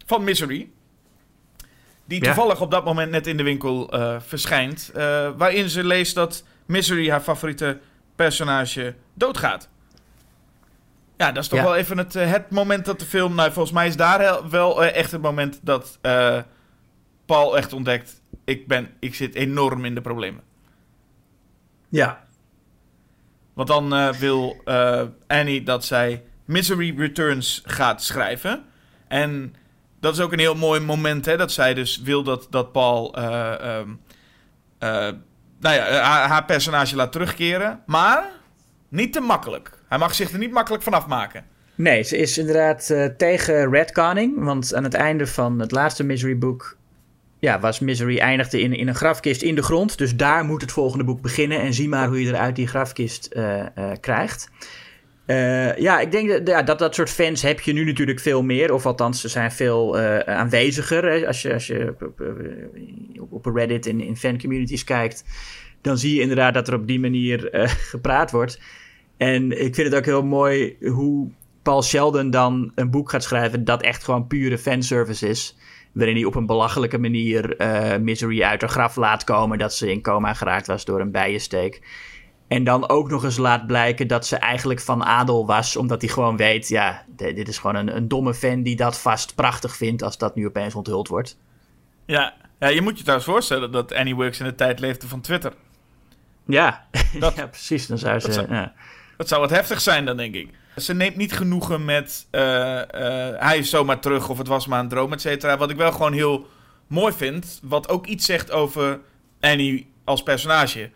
van 0.07 0.25
Misery. 0.25 0.69
Die 2.05 2.21
toevallig 2.21 2.61
op 2.61 2.71
dat 2.71 2.85
moment 2.85 3.11
net 3.11 3.27
in 3.27 3.37
de 3.37 3.43
winkel 3.43 3.91
verschijnt. 4.27 4.91
Waarin 5.37 5.69
ze 5.69 5.85
leest 5.85 6.15
dat 6.15 6.45
Misery, 6.67 7.11
haar 7.11 7.21
favoriete 7.21 7.79
personage, 8.17 8.95
doodgaat. 9.15 9.69
Ja, 11.17 11.33
dat 11.33 11.43
is 11.43 11.49
toch 11.49 11.63
wel 11.63 11.77
even 11.77 11.99
het, 11.99 12.15
uh, 12.15 12.31
het 12.31 12.51
moment 12.51 12.85
dat 12.85 12.99
de 12.99 13.07
film... 13.07 13.35
Nou, 13.35 13.53
volgens 13.53 13.75
mij 13.75 13.87
is 13.87 13.97
daar 13.97 14.51
wel 14.51 14.85
echt 14.85 15.11
het 15.11 15.23
moment 15.23 15.59
dat 15.63 15.99
Paul 17.27 17.57
echt 17.57 17.73
ontdekt... 17.73 18.23
Ik, 18.45 18.67
ben, 18.67 18.91
ik 19.01 19.15
zit 19.15 19.35
enorm 19.35 19.85
in 19.85 19.95
de 19.95 20.01
problemen. 20.01 20.43
Ja. 21.89 22.27
Want 23.55 23.69
dan 23.69 24.13
wil 24.19 24.63
Annie 25.27 25.63
dat 25.63 25.85
zij 25.85 26.25
Misery 26.45 26.95
Returns 26.99 27.63
gaat 27.65 28.03
schrijven. 28.03 28.65
En 29.09 29.55
dat 30.01 30.15
is 30.15 30.21
ook 30.21 30.33
een 30.33 30.39
heel 30.39 30.55
mooi 30.55 30.81
moment, 30.81 31.27
hè, 31.27 31.37
dat 31.37 31.53
zij 31.53 31.75
dus 31.75 32.01
wil 32.01 32.23
dat, 32.23 32.47
dat 32.51 32.73
Paul 32.73 33.19
uh, 33.19 33.25
nou 35.61 35.75
ja, 35.75 36.03
haar, 36.27 36.45
personage 36.45 36.97
laat 36.97 37.13
terugkeren. 37.13 37.83
Maar 37.87 38.25
niet 38.89 39.13
te 39.13 39.21
makkelijk. 39.21 39.76
Hij 39.89 39.99
mag 39.99 40.15
zich 40.15 40.33
er 40.33 40.39
niet 40.39 40.53
makkelijk 40.53 40.83
van 40.83 40.93
afmaken. 40.93 41.45
Nee, 41.75 42.03
ze 42.03 42.17
is 42.17 42.39
inderdaad 42.39 42.89
uh, 42.93 43.05
tegen 43.05 43.71
redconning. 43.71 44.45
Want 44.45 44.75
aan 44.75 44.85
het 44.85 44.95
einde 44.95 45.27
van 45.27 45.61
het 45.61 45.71
laatste 45.71 46.05
Misery 46.05 46.39
boek... 46.39 46.77
Ja, 47.39 47.61
was 47.61 47.81
Misery 47.81 48.19
eindigde 48.19 48.61
in, 48.61 48.73
in 48.73 48.89
een 48.89 48.95
grafkist 48.95 49.43
in 49.43 49.55
de 49.55 49.63
grond. 49.63 49.99
Dus 49.99 50.17
daar 50.17 50.45
moet 50.45 50.61
het 50.61 50.73
volgende 50.73 51.05
boek 51.05 51.21
beginnen. 51.21 51.61
En 51.61 51.75
zie 51.75 51.89
maar 51.89 52.09
hoe 52.09 52.23
je 52.23 52.29
eruit 52.29 52.57
die 52.57 52.67
grafkist 52.67 53.29
krijgt. 54.01 54.51
Uh, 55.27 55.77
ja, 55.77 56.01
ik 56.01 56.11
denk 56.11 56.29
dat, 56.29 56.49
ja, 56.49 56.63
dat 56.63 56.79
dat 56.79 56.95
soort 56.95 57.11
fans 57.11 57.43
heb 57.43 57.61
je 57.61 57.73
nu 57.73 57.85
natuurlijk 57.85 58.21
veel 58.21 58.43
meer. 58.43 58.73
Of 58.73 58.87
althans, 58.87 59.21
ze 59.21 59.29
zijn 59.29 59.53
veel 59.53 59.99
aanweziger. 60.27 61.27
Als 61.27 61.43
je, 61.43 61.53
als 61.53 61.67
je 61.67 61.95
op, 63.21 63.47
op, 63.47 63.55
Reddit 63.55 63.87
in, 63.87 64.01
in 64.01 64.17
fancommunities 64.17 64.85
kijkt, 64.85 65.25
dan 65.81 65.99
zie 65.99 66.15
je 66.15 66.21
inderdaad 66.21 66.55
dat 66.55 66.69
er 66.69 66.75
op 66.75 66.87
die 66.87 67.01
manier 67.01 67.49
gepraat 67.93 68.31
wordt. 68.31 68.59
En 69.17 69.65
ik 69.65 69.75
vind 69.75 69.89
het 69.89 69.95
ook 69.95 70.05
heel 70.05 70.25
mooi 70.25 70.77
hoe 70.81 71.29
Paul 71.63 71.83
Sheldon 71.83 72.31
dan 72.31 72.73
een 72.75 72.91
boek 72.91 73.11
gaat 73.11 73.23
schrijven 73.23 73.65
dat 73.65 73.83
echt 73.83 74.05
gewoon 74.05 74.27
pure 74.27 74.59
fanservice 74.59 75.29
is. 75.29 75.57
Waarin 75.93 76.17
hij 76.17 76.25
op 76.25 76.35
een 76.35 76.47
belachelijke 76.47 76.99
manier 76.99 77.57
Misery 78.01 78.43
uit 78.43 78.61
haar 78.61 78.71
graf 78.71 78.97
laat 78.97 79.25
komen 79.25 79.59
dat 79.59 79.75
ze 79.75 79.91
in 79.91 80.03
coma 80.03 80.35
geraakt 80.35 80.67
was 80.67 80.85
door 80.85 81.01
een 81.01 81.11
bijensteek. 81.11 81.81
En 82.49 82.65
dan 82.65 82.89
ook 82.89 83.11
nog 83.11 83.25
eens 83.25 83.37
laat 83.37 83.67
blijken 83.67 84.07
dat 84.07 84.27
ze 84.27 84.37
eigenlijk 84.37 84.81
van 84.81 85.05
adel 85.05 85.47
was. 85.47 85.77
Omdat 85.77 86.01
hij 86.01 86.11
gewoon 86.11 86.37
weet, 86.37 86.69
ja, 86.69 87.05
dit 87.17 87.49
is 87.49 87.59
gewoon 87.59 87.77
een, 87.77 87.97
een 87.97 88.09
domme 88.09 88.35
fan 88.35 88.63
die 88.63 88.77
dat 88.77 88.99
vast 88.99 89.35
prachtig 89.35 89.77
vindt 89.77 90.03
als 90.03 90.19
dat 90.19 90.35
nu 90.35 90.47
opeens 90.47 90.75
onthuld 90.75 91.09
wordt. 91.09 91.39
Ja, 92.05 92.35
ja 92.59 92.69
je 92.69 92.83
moet 92.83 92.97
je 92.97 93.03
trouwens 93.03 93.29
voorstellen 93.29 93.73
dat 93.73 93.95
Annie 93.95 94.15
Works 94.15 94.41
in 94.41 94.47
de 94.47 94.55
tijd 94.55 94.81
leefde 94.81 95.09
van 95.09 95.21
Twitter. 95.21 95.53
Ja, 96.47 96.87
dat, 97.19 97.37
ja 97.41 97.47
precies. 97.47 97.87
Dan 97.87 97.99
zou 97.99 98.21
ze, 98.21 98.27
dat, 98.27 98.35
zou, 98.35 98.53
ja. 98.55 98.73
Dat 99.17 99.29
zou 99.29 99.41
wat 99.41 99.51
heftig 99.51 99.81
zijn 99.81 100.05
dan, 100.05 100.17
denk 100.17 100.35
ik. 100.35 100.49
Ze 100.77 100.95
neemt 100.95 101.17
niet 101.17 101.33
genoegen 101.33 101.85
met 101.85 102.27
uh, 102.31 102.41
uh, 102.41 102.83
hij 103.37 103.59
is 103.59 103.71
zomaar 103.71 104.01
terug 104.01 104.29
of 104.29 104.39
het 104.39 104.47
was 104.47 104.67
maar 104.67 104.81
een 104.81 104.89
droom, 104.89 105.13
et 105.13 105.21
cetera. 105.21 105.57
Wat 105.57 105.71
ik 105.71 105.77
wel 105.77 105.93
gewoon 105.93 106.13
heel 106.13 106.47
mooi 106.87 107.13
vind, 107.13 107.61
wat 107.63 107.89
ook 107.89 108.07
iets 108.07 108.27
zegt 108.27 108.51
over 108.51 109.01
Annie 109.41 109.93
als 110.05 110.23
personage. 110.23 110.91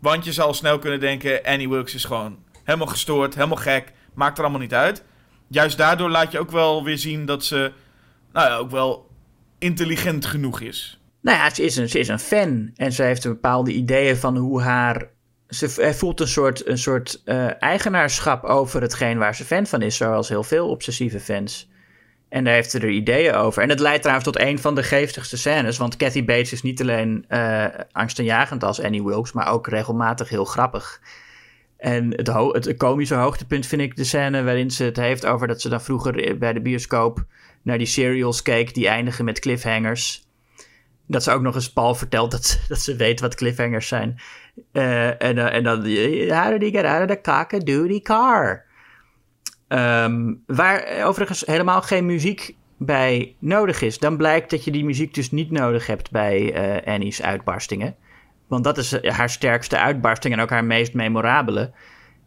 Want 0.00 0.24
je 0.24 0.32
zal 0.32 0.54
snel 0.54 0.78
kunnen 0.78 1.00
denken: 1.00 1.42
Annie 1.44 1.68
Wilkes 1.68 1.94
is 1.94 2.04
gewoon 2.04 2.38
helemaal 2.64 2.86
gestoord, 2.86 3.34
helemaal 3.34 3.56
gek. 3.56 3.92
Maakt 4.14 4.38
er 4.38 4.44
allemaal 4.44 4.62
niet 4.62 4.74
uit. 4.74 5.04
Juist 5.48 5.78
daardoor 5.78 6.10
laat 6.10 6.32
je 6.32 6.38
ook 6.38 6.50
wel 6.50 6.84
weer 6.84 6.98
zien 6.98 7.26
dat 7.26 7.44
ze, 7.44 7.72
nou 8.32 8.48
ja, 8.48 8.56
ook 8.56 8.70
wel 8.70 9.10
intelligent 9.58 10.26
genoeg 10.26 10.60
is. 10.60 11.00
Nou 11.20 11.38
ja, 11.38 11.50
ze 11.50 11.62
is 11.62 11.76
een, 11.76 11.88
ze 11.88 11.98
is 11.98 12.08
een 12.08 12.18
fan. 12.18 12.70
En 12.74 12.92
ze 12.92 13.02
heeft 13.02 13.24
een 13.24 13.32
bepaalde 13.32 13.72
ideeën 13.72 14.16
van 14.16 14.36
hoe 14.36 14.62
haar. 14.62 15.14
Ze 15.48 15.94
voelt 15.94 16.20
een 16.20 16.28
soort, 16.28 16.66
een 16.66 16.78
soort 16.78 17.22
uh, 17.24 17.62
eigenaarschap 17.62 18.44
over 18.44 18.82
hetgeen 18.82 19.18
waar 19.18 19.34
ze 19.34 19.44
fan 19.44 19.66
van 19.66 19.82
is, 19.82 19.96
zoals 19.96 20.28
heel 20.28 20.42
veel 20.42 20.68
obsessieve 20.68 21.20
fans. 21.20 21.68
En 22.28 22.44
daar 22.44 22.54
heeft 22.54 22.70
ze 22.70 22.78
er 22.78 22.88
ideeën 22.88 23.34
over. 23.34 23.62
En 23.62 23.68
het 23.68 23.80
leidt 23.80 24.02
trouwens 24.02 24.26
tot 24.26 24.38
een 24.38 24.58
van 24.58 24.74
de 24.74 24.82
geestigste 24.82 25.36
scènes. 25.36 25.78
Want 25.78 25.96
Kathy 25.96 26.24
Bates 26.24 26.52
is 26.52 26.62
niet 26.62 26.80
alleen 26.80 27.24
uh, 27.28 27.66
angstaanjagend 27.92 28.64
als 28.64 28.82
Annie 28.82 29.04
Wilkes, 29.04 29.32
maar 29.32 29.52
ook 29.52 29.66
regelmatig 29.66 30.28
heel 30.28 30.44
grappig. 30.44 31.00
En 31.76 32.10
het, 32.14 32.26
het 32.64 32.76
komische 32.76 33.14
hoogtepunt 33.14 33.66
vind 33.66 33.82
ik 33.82 33.96
de 33.96 34.04
scène 34.04 34.42
waarin 34.42 34.70
ze 34.70 34.84
het 34.84 34.96
heeft 34.96 35.26
over 35.26 35.46
dat 35.46 35.60
ze 35.60 35.68
dan 35.68 35.80
vroeger 35.80 36.38
bij 36.38 36.52
de 36.52 36.60
bioscoop 36.60 37.24
naar 37.62 37.78
die 37.78 37.86
serials 37.86 38.42
keek 38.42 38.74
die 38.74 38.88
eindigen 38.88 39.24
met 39.24 39.38
cliffhangers. 39.38 40.24
Dat 41.06 41.22
ze 41.22 41.30
ook 41.30 41.42
nog 41.42 41.54
eens 41.54 41.72
Paul 41.72 41.94
vertelt 41.94 42.30
dat, 42.30 42.60
dat 42.68 42.80
ze 42.80 42.96
weet 42.96 43.20
wat 43.20 43.34
cliffhangers 43.34 43.88
zijn. 43.88 44.20
Uh, 44.72 45.22
en, 45.22 45.36
uh, 45.36 45.54
en 45.54 45.62
dan, 45.62 45.76
how 46.36 46.50
did 46.50 46.62
he 46.62 46.70
get 46.70 46.84
out 46.84 47.10
of 47.10 47.16
the 47.16 48.00
car? 48.02 48.64
Um, 49.68 50.42
waar 50.46 51.04
overigens 51.04 51.46
helemaal 51.46 51.82
geen 51.82 52.06
muziek 52.06 52.56
bij 52.76 53.36
nodig 53.38 53.82
is. 53.82 53.98
Dan 53.98 54.16
blijkt 54.16 54.50
dat 54.50 54.64
je 54.64 54.70
die 54.70 54.84
muziek 54.84 55.14
dus 55.14 55.30
niet 55.30 55.50
nodig 55.50 55.86
hebt 55.86 56.10
bij 56.10 56.54
Annie's 56.84 57.22
uitbarstingen. 57.22 57.96
Want 58.46 58.64
dat 58.64 58.78
is 58.78 59.00
eh, 59.00 59.12
haar 59.12 59.30
sterkste 59.30 59.78
uitbarsting 59.78 60.34
en 60.34 60.40
ook 60.40 60.50
haar 60.50 60.64
meest 60.64 60.94
memorabele. 60.94 61.72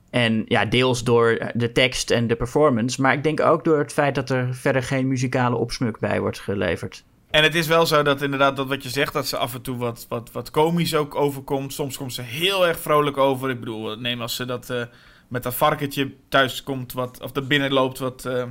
En 0.10 0.44
ja, 0.48 0.66
deels 0.66 1.04
door 1.04 1.52
de 1.54 1.72
tekst 1.72 2.12
en 2.12 2.28
de 2.28 2.36
performance. 2.36 3.02
Maar 3.02 3.14
ik 3.14 3.24
denk 3.24 3.40
ook 3.40 3.64
door 3.64 3.78
het 3.78 3.94
feit 3.94 4.16
dat 4.16 4.30
er 4.30 4.56
verder 4.56 4.84
geen 4.84 5.08
muzikale 5.08 5.56
opsmuk 5.56 6.00
bij 6.00 6.20
wordt 6.20 6.40
geleverd. 6.40 7.06
En 7.30 7.44
het 7.44 7.56
is 7.56 7.68
wel 7.68 7.86
zo 7.86 8.04
dat 8.04 8.22
inderdaad, 8.22 8.56
dat 8.56 8.68
wat 8.68 8.84
je 8.84 8.90
zegt, 8.90 9.14
dat 9.14 9.28
ze 9.28 9.38
af 9.38 9.54
en 9.54 9.62
toe 9.62 9.78
wat, 9.78 10.06
wat, 10.10 10.32
wat 10.32 10.52
komisch 10.52 10.96
ook 10.96 11.16
overkomt. 11.16 11.74
Soms 11.74 11.98
komt 11.98 12.14
ze 12.14 12.22
heel 12.22 12.68
erg 12.68 12.80
vrolijk 12.80 13.18
over. 13.18 13.50
Ik 13.50 13.60
bedoel, 13.60 13.96
neem 13.96 14.22
als 14.22 14.36
ze 14.36 14.46
dat... 14.46 14.70
Uh, 14.70 14.82
met 15.30 15.44
dat 15.44 15.56
varkentje 15.56 16.14
thuis 16.30 16.64
komt, 16.64 16.94
wat, 16.94 17.22
of 17.22 17.36
er 17.36 17.48
binnenloopt, 17.48 18.00
wat, 18.00 18.26
uh, 18.26 18.44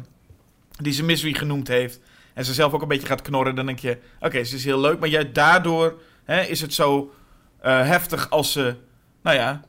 die 0.79 0.93
ze 0.93 1.05
Misery 1.05 1.33
genoemd 1.33 1.69
heeft. 1.69 2.01
En 2.35 2.45
ze 2.45 2.55
zelf 2.55 2.73
ook 2.73 2.83
een 2.83 2.89
beetje 2.89 3.07
gaat 3.07 3.23
knorren, 3.23 3.55
dan 3.55 3.67
denk 3.67 3.79
je, 3.79 3.99
oké, 4.21 4.45
ze 4.45 4.57
is 4.57 4.65
heel 4.65 4.81
leuk. 4.81 4.99
Maar 4.99 5.09
juist 5.09 5.35
daardoor 5.35 6.01
hè, 6.25 6.41
is 6.41 6.61
het 6.61 6.75
zo 6.75 7.15
uh, 7.65 7.87
heftig 7.87 8.31
als 8.31 8.53
ze, 8.53 8.77
nou 9.23 9.37
ja, 9.37 9.63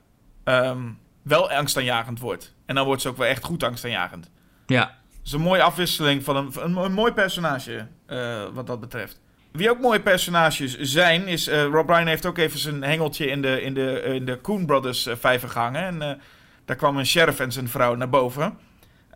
um, 0.43 0.99
wel 1.21 1.51
angstaanjagend 1.51 2.19
wordt. 2.19 2.53
En 2.65 2.75
dan 2.75 2.85
wordt 2.85 3.01
ze 3.01 3.09
ook 3.09 3.17
wel 3.17 3.27
echt 3.27 3.43
goed 3.43 3.63
angstaanjagend. 3.63 4.29
Ja. 4.65 4.97
is 5.25 5.31
een 5.31 5.41
mooie 5.41 5.63
afwisseling 5.63 6.23
van 6.23 6.35
een, 6.35 6.51
een, 6.59 6.75
een 6.75 6.93
mooi 6.93 7.11
personage, 7.11 7.87
uh, 8.11 8.43
wat 8.53 8.67
dat 8.67 8.79
betreft. 8.79 9.19
Wie 9.51 9.69
ook 9.69 9.79
mooie 9.79 10.01
personages 10.01 10.77
zijn, 10.79 11.27
is... 11.27 11.47
Uh, 11.47 11.63
Rob 11.63 11.89
Ryan 11.89 12.07
heeft 12.07 12.25
ook 12.25 12.37
even 12.37 12.59
zijn 12.59 12.83
hengeltje 12.83 13.25
in 13.25 13.41
de, 13.41 13.61
in 13.61 13.73
de, 13.73 14.01
in 14.01 14.25
de 14.25 14.41
Coen 14.41 14.65
Brothers 14.65 15.07
vijver 15.19 15.49
gehangen. 15.49 16.01
En 16.01 16.19
daar 16.65 16.75
kwam 16.75 16.97
een 16.97 17.05
sheriff 17.05 17.39
en 17.39 17.51
zijn 17.51 17.69
vrouw 17.69 17.95
naar 17.95 18.09
boven. 18.09 18.57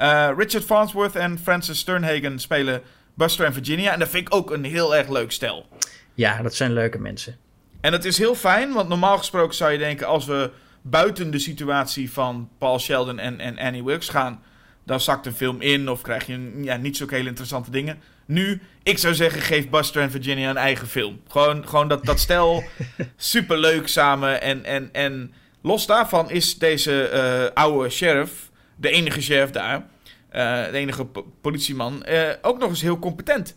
Uh, 0.02 0.30
Richard 0.38 0.64
Farnsworth 0.64 1.16
en 1.16 1.40
Francis 1.40 1.80
Sternhagen 1.80 2.40
spelen 2.40 2.82
Buster 3.14 3.46
en 3.46 3.54
Virginia. 3.54 3.92
En 3.92 4.00
dat 4.00 4.10
vind 4.10 4.28
ik 4.28 4.34
ook 4.36 4.52
een 4.52 4.64
heel 4.64 4.96
erg 4.96 5.10
leuk 5.10 5.32
stel. 5.32 5.68
Ja, 6.14 6.42
dat 6.42 6.56
zijn 6.56 6.74
leuke 6.74 7.00
mensen. 7.00 7.38
En 7.82 7.92
dat 7.92 8.06
is 8.06 8.18
heel 8.18 8.36
fijn, 8.36 8.74
want 8.74 8.90
normaal 8.90 9.18
gesproken 9.18 9.56
zou 9.56 9.72
je 9.72 9.78
denken... 9.78 10.08
als 10.08 10.26
we 10.26 10.52
buiten 10.82 11.32
de 11.32 11.40
situatie 11.40 12.12
van 12.12 12.50
Paul 12.58 12.80
Sheldon 12.80 13.20
en, 13.20 13.40
en 13.40 13.58
Annie 13.58 13.84
Wilkes 13.84 14.10
gaan... 14.10 14.44
dan 14.86 15.00
zakt 15.00 15.26
een 15.26 15.34
film 15.34 15.62
in 15.62 15.90
of 15.90 16.02
krijg 16.02 16.26
je 16.26 16.60
ja, 16.62 16.78
niet 16.78 16.98
zo 16.98 17.06
hele 17.10 17.30
interessante 17.30 17.72
dingen. 17.72 18.02
Nu, 18.26 18.62
ik 18.84 18.98
zou 18.98 19.14
zeggen, 19.14 19.42
geef 19.42 19.70
Buster 19.70 20.02
en 20.02 20.12
Virginia 20.12 20.50
een 20.50 20.58
eigen 20.58 20.88
film. 20.88 21.22
Gewoon, 21.28 21.68
gewoon 21.68 21.88
dat, 21.88 22.06
dat 22.06 22.20
stel 22.20 22.64
superleuk 23.16 23.88
samen 23.88 24.42
en... 24.42 24.66
en, 24.66 24.90
en 24.92 25.34
Los 25.64 25.86
daarvan 25.86 26.30
is 26.30 26.58
deze 26.58 27.10
uh, 27.14 27.64
oude 27.64 27.90
sheriff, 27.90 28.52
de 28.76 28.90
enige 28.90 29.22
sheriff 29.22 29.52
daar, 29.52 29.76
uh, 29.76 30.66
de 30.66 30.78
enige 30.78 31.08
politieman, 31.42 32.04
uh, 32.10 32.30
ook 32.42 32.60
nog 32.60 32.70
eens 32.70 32.82
heel 32.82 33.00
competent. 33.00 33.56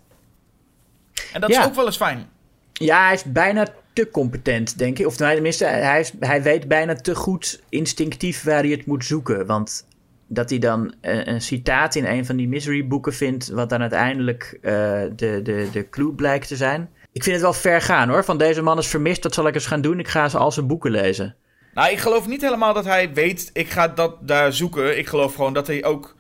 En 1.33 1.41
dat 1.41 1.51
is 1.51 1.65
ook 1.65 1.75
wel 1.75 1.87
eens 1.87 1.97
fijn. 1.97 2.29
Ja, 2.73 3.05
hij 3.05 3.15
is 3.15 3.25
bijna 3.25 3.67
te 3.93 4.11
competent, 4.11 4.79
denk 4.79 4.99
ik. 4.99 5.07
Of 5.07 5.17
tenminste, 5.17 5.65
hij, 5.65 6.01
is, 6.01 6.13
hij 6.21 6.43
weet 6.43 6.69
bijna 6.69 6.95
te 6.95 7.15
goed 7.15 7.63
instinctief 7.69 8.43
waar 8.43 8.63
hij 8.63 8.71
het 8.71 8.87
moet 8.87 9.05
zoeken. 9.05 9.47
Want 9.47 9.87
dat 10.27 10.51
hij 10.51 10.59
dan 10.59 10.95
een, 11.01 11.31
een 11.31 11.41
citaat 11.41 11.95
in 11.95 12.05
een 12.05 12.27
van 12.27 12.37
die 12.37 12.49
misery-boeken 12.49 13.15
vindt, 13.15 13.49
wat 13.49 13.69
dan 13.69 13.81
uiteindelijk 13.81 14.59
de, 14.61 15.41
de, 15.43 15.69
de 15.73 15.89
clue 15.91 16.13
blijkt 16.13 16.49
te 16.49 16.57
zijn. 16.57 16.89
Ik 17.13 17.23
vind 17.23 17.35
het 17.35 17.45
wel 17.45 17.53
ver 17.53 17.81
gaan 17.81 18.09
hoor. 18.09 18.25
Van 18.25 18.39
deze 18.39 18.63
man 18.63 18.79
is 18.79 18.87
vermist, 18.87 19.23
dat 19.23 19.35
zal 19.35 19.47
ik 19.47 19.55
eens 19.55 19.67
gaan 19.67 19.81
doen. 19.81 19.99
Ik 19.99 20.09
ga 20.09 20.29
ze 20.29 20.39
al 20.39 20.53
zijn 20.53 20.67
boeken 20.67 20.91
lezen. 20.91 21.35
Nou, 21.75 21.91
ik 21.91 21.99
geloof 21.99 22.27
niet 22.27 22.41
helemaal 22.41 22.75
dat 22.75 22.85
hij 22.85 23.13
weet, 23.13 23.51
ik 23.53 23.71
ga 23.71 23.89
dat 23.89 24.29
daar 24.29 24.53
zoeken. 24.53 24.99
Ik 24.99 25.07
geloof 25.07 25.35
gewoon 25.35 25.53
dat 25.53 25.67
hij 25.67 25.85
ook 25.85 26.17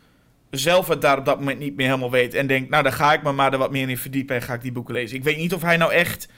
zelf 0.50 0.88
het 0.88 1.00
daar 1.00 1.18
op 1.18 1.24
dat 1.24 1.38
moment 1.38 1.58
niet 1.58 1.76
meer 1.76 1.86
helemaal 1.86 2.10
weet. 2.10 2.34
En 2.34 2.46
denkt, 2.46 2.70
nou 2.70 2.82
dan 2.82 2.92
ga 2.92 3.12
ik 3.12 3.22
me 3.22 3.32
maar 3.32 3.52
er 3.52 3.58
wat 3.58 3.70
meer 3.70 3.88
in 3.88 3.98
verdiepen 3.98 4.36
en 4.36 4.42
ga 4.42 4.54
ik 4.54 4.62
die 4.62 4.72
boeken 4.72 4.94
lezen. 4.94 5.16
Ik 5.16 5.24
weet 5.24 5.36
niet 5.36 5.54
of 5.54 5.62
hij 5.62 5.76
nou 5.76 5.92
echt... 5.92 6.28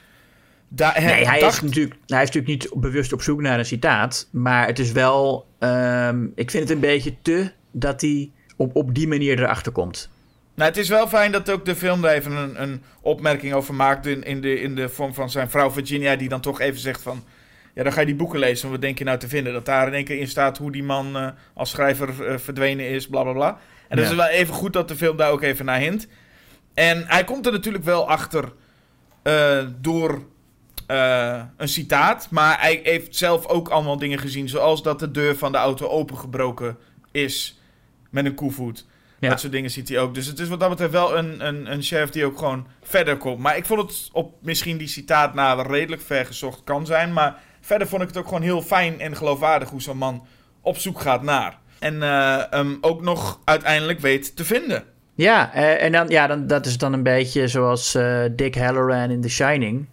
Daar, 0.69 1.01
nee, 1.03 1.27
hij, 1.27 1.41
is 1.41 1.61
natuurlijk, 1.61 1.95
hij 2.07 2.23
is 2.23 2.31
natuurlijk 2.31 2.47
niet 2.47 2.81
bewust 2.81 3.13
op 3.13 3.23
zoek 3.23 3.41
naar 3.41 3.59
een 3.59 3.65
citaat. 3.65 4.29
Maar 4.33 4.67
het 4.67 4.79
is 4.79 4.93
wel... 4.93 5.47
Ehm, 5.59 6.27
ik 6.35 6.51
vind 6.51 6.63
het 6.63 6.73
een 6.73 6.81
beetje 6.81 7.15
te 7.23 7.53
dat 7.79 8.01
hij 8.01 8.31
op, 8.57 8.77
op 8.77 8.95
die 8.95 9.09
manier 9.09 9.39
erachter 9.39 9.73
komt. 9.73 10.11
Nou, 10.55 10.71
het 10.71 10.79
is 10.79 10.89
wel 10.89 11.09
fijn 11.09 11.33
dat 11.33 11.51
ook 11.51 11.65
de 11.65 11.77
film 11.77 12.01
daar 12.01 12.13
even 12.13 12.33
een, 12.33 12.63
een 12.63 12.83
opmerking 13.01 13.53
over 13.53 13.75
maakt. 13.75 14.07
In, 14.07 14.23
in, 14.23 14.41
de, 14.41 14.61
in 14.61 14.75
de 14.75 14.89
vorm 14.89 15.15
van 15.15 15.31
zijn 15.31 15.51
vrouw 15.51 15.71
Virginia, 15.71 16.17
die 16.17 16.29
dan 16.29 16.41
toch 16.41 16.61
even 16.61 16.81
zegt 16.81 17.03
van. 17.03 17.25
Ja, 17.75 17.83
dan 17.83 17.93
ga 17.93 18.01
je 18.01 18.07
die 18.07 18.15
boeken 18.15 18.39
lezen. 18.39 18.71
Wat 18.71 18.81
denk 18.81 18.99
je 18.99 19.05
nou 19.05 19.19
te 19.19 19.29
vinden? 19.29 19.53
Dat 19.53 19.67
daar 19.67 19.87
in 19.87 19.95
één 19.95 20.05
keer 20.05 20.19
in 20.19 20.29
staat 20.29 20.59
hoe 20.59 20.73
die 20.73 20.83
man 20.83 21.17
uh, 21.17 21.29
als 21.55 21.71
schrijver 21.71 22.09
uh, 22.09 22.39
verdwenen 22.39 22.89
is, 22.89 23.09
bla 23.09 23.23
bla 23.23 23.33
bla. 23.33 23.59
En 23.89 23.97
dat 23.97 24.07
is 24.07 24.15
wel 24.15 24.27
even 24.27 24.55
goed 24.55 24.73
dat 24.73 24.89
de 24.89 24.97
film 24.97 25.17
daar 25.17 25.31
ook 25.31 25.43
even 25.43 25.65
naar 25.65 25.81
hint. 25.81 26.09
En 26.75 27.05
hij 27.07 27.25
komt 27.25 27.47
er 27.47 27.53
natuurlijk 27.53 27.85
wel 27.85 28.09
achter 28.09 28.53
uh, 29.23 29.67
door 29.81 30.23
een 31.57 31.69
citaat. 31.69 32.27
Maar 32.31 32.61
hij 32.61 32.81
heeft 32.83 33.17
zelf 33.17 33.47
ook 33.47 33.69
allemaal 33.69 33.99
dingen 33.99 34.19
gezien. 34.19 34.49
Zoals 34.49 34.83
dat 34.83 34.99
de 34.99 35.11
deur 35.11 35.37
van 35.37 35.53
de 35.53 35.59
auto 35.59 35.89
opengebroken 35.89 36.77
is 37.11 37.58
met 38.11 38.25
een 38.25 38.35
koevoet. 38.35 38.87
Ja. 39.19 39.29
Dat 39.29 39.41
soort 39.41 39.53
dingen 39.53 39.71
ziet 39.71 39.89
hij 39.89 39.99
ook. 39.99 40.15
Dus 40.15 40.27
het 40.27 40.39
is 40.39 40.49
wat 40.49 40.61
dat 40.61 40.69
betreft 40.69 40.93
wel 40.93 41.17
een, 41.17 41.47
een, 41.47 41.73
een 41.73 41.85
sheriff 41.85 42.13
die 42.13 42.25
ook 42.25 42.39
gewoon 42.39 42.67
verder 42.83 43.17
komt. 43.17 43.39
Maar 43.39 43.57
ik 43.57 43.67
vond 43.67 43.81
het 43.81 44.09
op 44.13 44.35
misschien 44.43 44.77
die 44.77 44.89
citaat 44.89 45.35
na 45.35 45.63
redelijk 45.63 46.03
ver 46.03 46.27
gezocht 46.27 46.65
kan 46.65 46.87
zijn. 46.87 47.13
Maar 47.13 47.41
verder 47.61 47.89
vond 47.89 48.03
ik 48.03 48.09
het 48.09 48.17
ook 48.17 48.27
gewoon 48.27 48.43
heel 48.43 48.63
fijn 48.63 49.01
en 49.01 49.17
geloofwaardig 49.17 49.71
hoe 49.71 49.83
zo'n 49.83 49.97
man 49.97 50.27
op 50.61 50.77
zoek 50.77 51.01
gaat 51.01 51.23
naar. 51.23 51.59
En 51.79 51.95
uh, 51.95 52.73
ook 52.81 53.03
nog 53.03 53.41
uiteindelijk 53.45 54.01
weet 54.01 54.37
te 54.37 54.45
vinden. 54.45 54.85
Ja, 55.15 55.55
uh, 55.55 55.83
en 55.83 55.93
dan, 55.93 56.09
ja, 56.09 56.27
dan, 56.27 56.47
dat 56.47 56.67
is 56.67 56.79
dan 56.79 56.93
een 56.93 57.03
beetje 57.03 57.49
zoals 57.49 57.95
uh, 57.95 58.25
Dick 58.33 58.55
Halloran 58.55 59.11
in 59.11 59.21
The 59.21 59.29
Shining. 59.29 59.89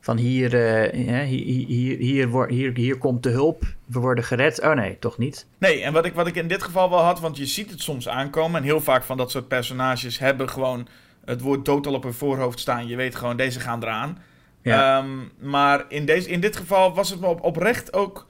Van 0.00 0.16
hier, 0.16 0.54
uh, 0.54 0.92
hier, 0.92 1.24
hier, 1.66 1.98
hier, 1.98 2.48
hier, 2.48 2.76
hier 2.76 2.98
komt 2.98 3.22
de 3.22 3.28
hulp, 3.30 3.62
we 3.86 3.98
worden 3.98 4.24
gered. 4.24 4.60
Oh 4.60 4.72
nee, 4.72 4.98
toch 4.98 5.18
niet? 5.18 5.46
Nee, 5.58 5.82
en 5.82 5.92
wat 5.92 6.04
ik, 6.04 6.14
wat 6.14 6.26
ik 6.26 6.34
in 6.34 6.48
dit 6.48 6.62
geval 6.62 6.90
wel 6.90 7.00
had, 7.00 7.20
want 7.20 7.36
je 7.36 7.46
ziet 7.46 7.70
het 7.70 7.82
soms 7.82 8.08
aankomen. 8.08 8.60
En 8.60 8.66
heel 8.66 8.80
vaak 8.80 9.02
van 9.02 9.16
dat 9.16 9.30
soort 9.30 9.48
personages 9.48 10.18
hebben 10.18 10.48
gewoon 10.48 10.88
het 11.24 11.40
woord 11.40 11.64
dood 11.64 11.86
al 11.86 11.94
op 11.94 12.02
hun 12.02 12.12
voorhoofd 12.14 12.60
staan. 12.60 12.86
Je 12.86 12.96
weet 12.96 13.14
gewoon, 13.14 13.36
deze 13.36 13.60
gaan 13.60 13.82
eraan. 13.82 14.18
Ja. 14.62 14.98
Um, 14.98 15.30
maar 15.38 15.84
in, 15.88 16.04
deze, 16.04 16.28
in 16.28 16.40
dit 16.40 16.56
geval 16.56 16.94
was 16.94 17.10
het 17.10 17.20
me 17.20 17.26
op, 17.26 17.42
oprecht 17.42 17.92
ook 17.92 18.26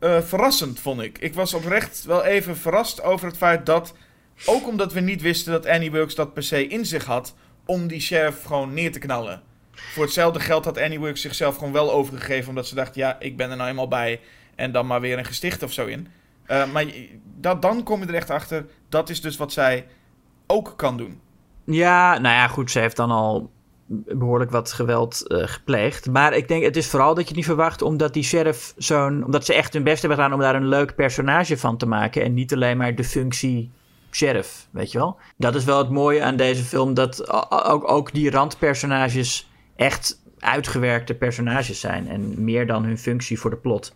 uh, 0.00 0.20
verrassend, 0.20 0.80
vond 0.80 1.00
ik. 1.00 1.18
Ik 1.18 1.34
was 1.34 1.54
oprecht 1.54 2.04
wel 2.04 2.24
even 2.24 2.56
verrast 2.56 3.02
over 3.02 3.26
het 3.26 3.36
feit 3.36 3.66
dat... 3.66 3.94
Ook 4.46 4.68
omdat 4.68 4.92
we 4.92 5.00
niet 5.00 5.22
wisten 5.22 5.52
dat 5.52 5.66
Annie 5.66 5.90
Wilkes 5.90 6.14
dat 6.14 6.34
per 6.34 6.42
se 6.42 6.66
in 6.66 6.86
zich 6.86 7.04
had... 7.04 7.34
om 7.64 7.86
die 7.86 8.00
sheriff 8.00 8.42
gewoon 8.42 8.74
neer 8.74 8.92
te 8.92 8.98
knallen. 8.98 9.42
Voor 9.74 10.04
hetzelfde 10.04 10.40
geld 10.40 10.64
had 10.64 10.76
Wilkes 10.76 11.20
zichzelf 11.20 11.56
gewoon 11.56 11.72
wel 11.72 11.92
overgegeven... 11.92 12.48
omdat 12.48 12.66
ze 12.66 12.74
dacht, 12.74 12.94
ja, 12.94 13.16
ik 13.20 13.36
ben 13.36 13.50
er 13.50 13.56
nou 13.56 13.68
eenmaal 13.68 13.88
bij... 13.88 14.20
en 14.54 14.72
dan 14.72 14.86
maar 14.86 15.00
weer 15.00 15.18
een 15.18 15.24
gesticht 15.24 15.62
of 15.62 15.72
zo 15.72 15.86
in. 15.86 16.08
Uh, 16.46 16.72
maar 16.72 16.84
dat, 17.40 17.62
dan 17.62 17.82
kom 17.82 18.00
je 18.00 18.06
er 18.06 18.14
echt 18.14 18.30
achter... 18.30 18.66
dat 18.88 19.10
is 19.10 19.20
dus 19.20 19.36
wat 19.36 19.52
zij 19.52 19.86
ook 20.46 20.72
kan 20.76 20.96
doen. 20.96 21.20
Ja, 21.64 22.18
nou 22.18 22.34
ja, 22.34 22.48
goed, 22.48 22.70
ze 22.70 22.78
heeft 22.78 22.96
dan 22.96 23.10
al 23.10 23.50
behoorlijk 23.86 24.50
wat 24.50 24.72
geweld 24.72 25.22
uh, 25.26 25.42
gepleegd. 25.46 26.10
Maar 26.10 26.32
ik 26.32 26.48
denk, 26.48 26.64
het 26.64 26.76
is 26.76 26.86
vooral 26.86 27.14
dat 27.14 27.28
je 27.28 27.34
niet 27.34 27.44
verwacht 27.44 27.82
omdat 27.82 28.12
die 28.12 28.22
sheriff 28.22 28.74
zo'n... 28.76 29.24
Omdat 29.24 29.44
ze 29.44 29.54
echt 29.54 29.72
hun 29.72 29.82
best 29.82 30.00
hebben 30.00 30.18
gedaan 30.18 30.34
om 30.34 30.40
daar 30.40 30.54
een 30.54 30.68
leuk 30.68 30.94
personage 30.94 31.58
van 31.58 31.76
te 31.76 31.86
maken. 31.86 32.22
En 32.22 32.34
niet 32.34 32.52
alleen 32.52 32.76
maar 32.76 32.94
de 32.94 33.04
functie 33.04 33.70
sheriff, 34.10 34.68
weet 34.70 34.92
je 34.92 34.98
wel. 34.98 35.16
Dat 35.36 35.54
is 35.54 35.64
wel 35.64 35.78
het 35.78 35.90
mooie 35.90 36.22
aan 36.22 36.36
deze 36.36 36.64
film, 36.64 36.94
dat 36.94 37.30
ook, 37.64 37.90
ook 37.90 38.12
die 38.12 38.30
randpersonages 38.30 39.48
echt 39.76 40.22
uitgewerkte 40.38 41.14
personages 41.14 41.80
zijn. 41.80 42.08
En 42.08 42.44
meer 42.44 42.66
dan 42.66 42.84
hun 42.84 42.98
functie 42.98 43.38
voor 43.38 43.50
de 43.50 43.56
plot. 43.56 43.94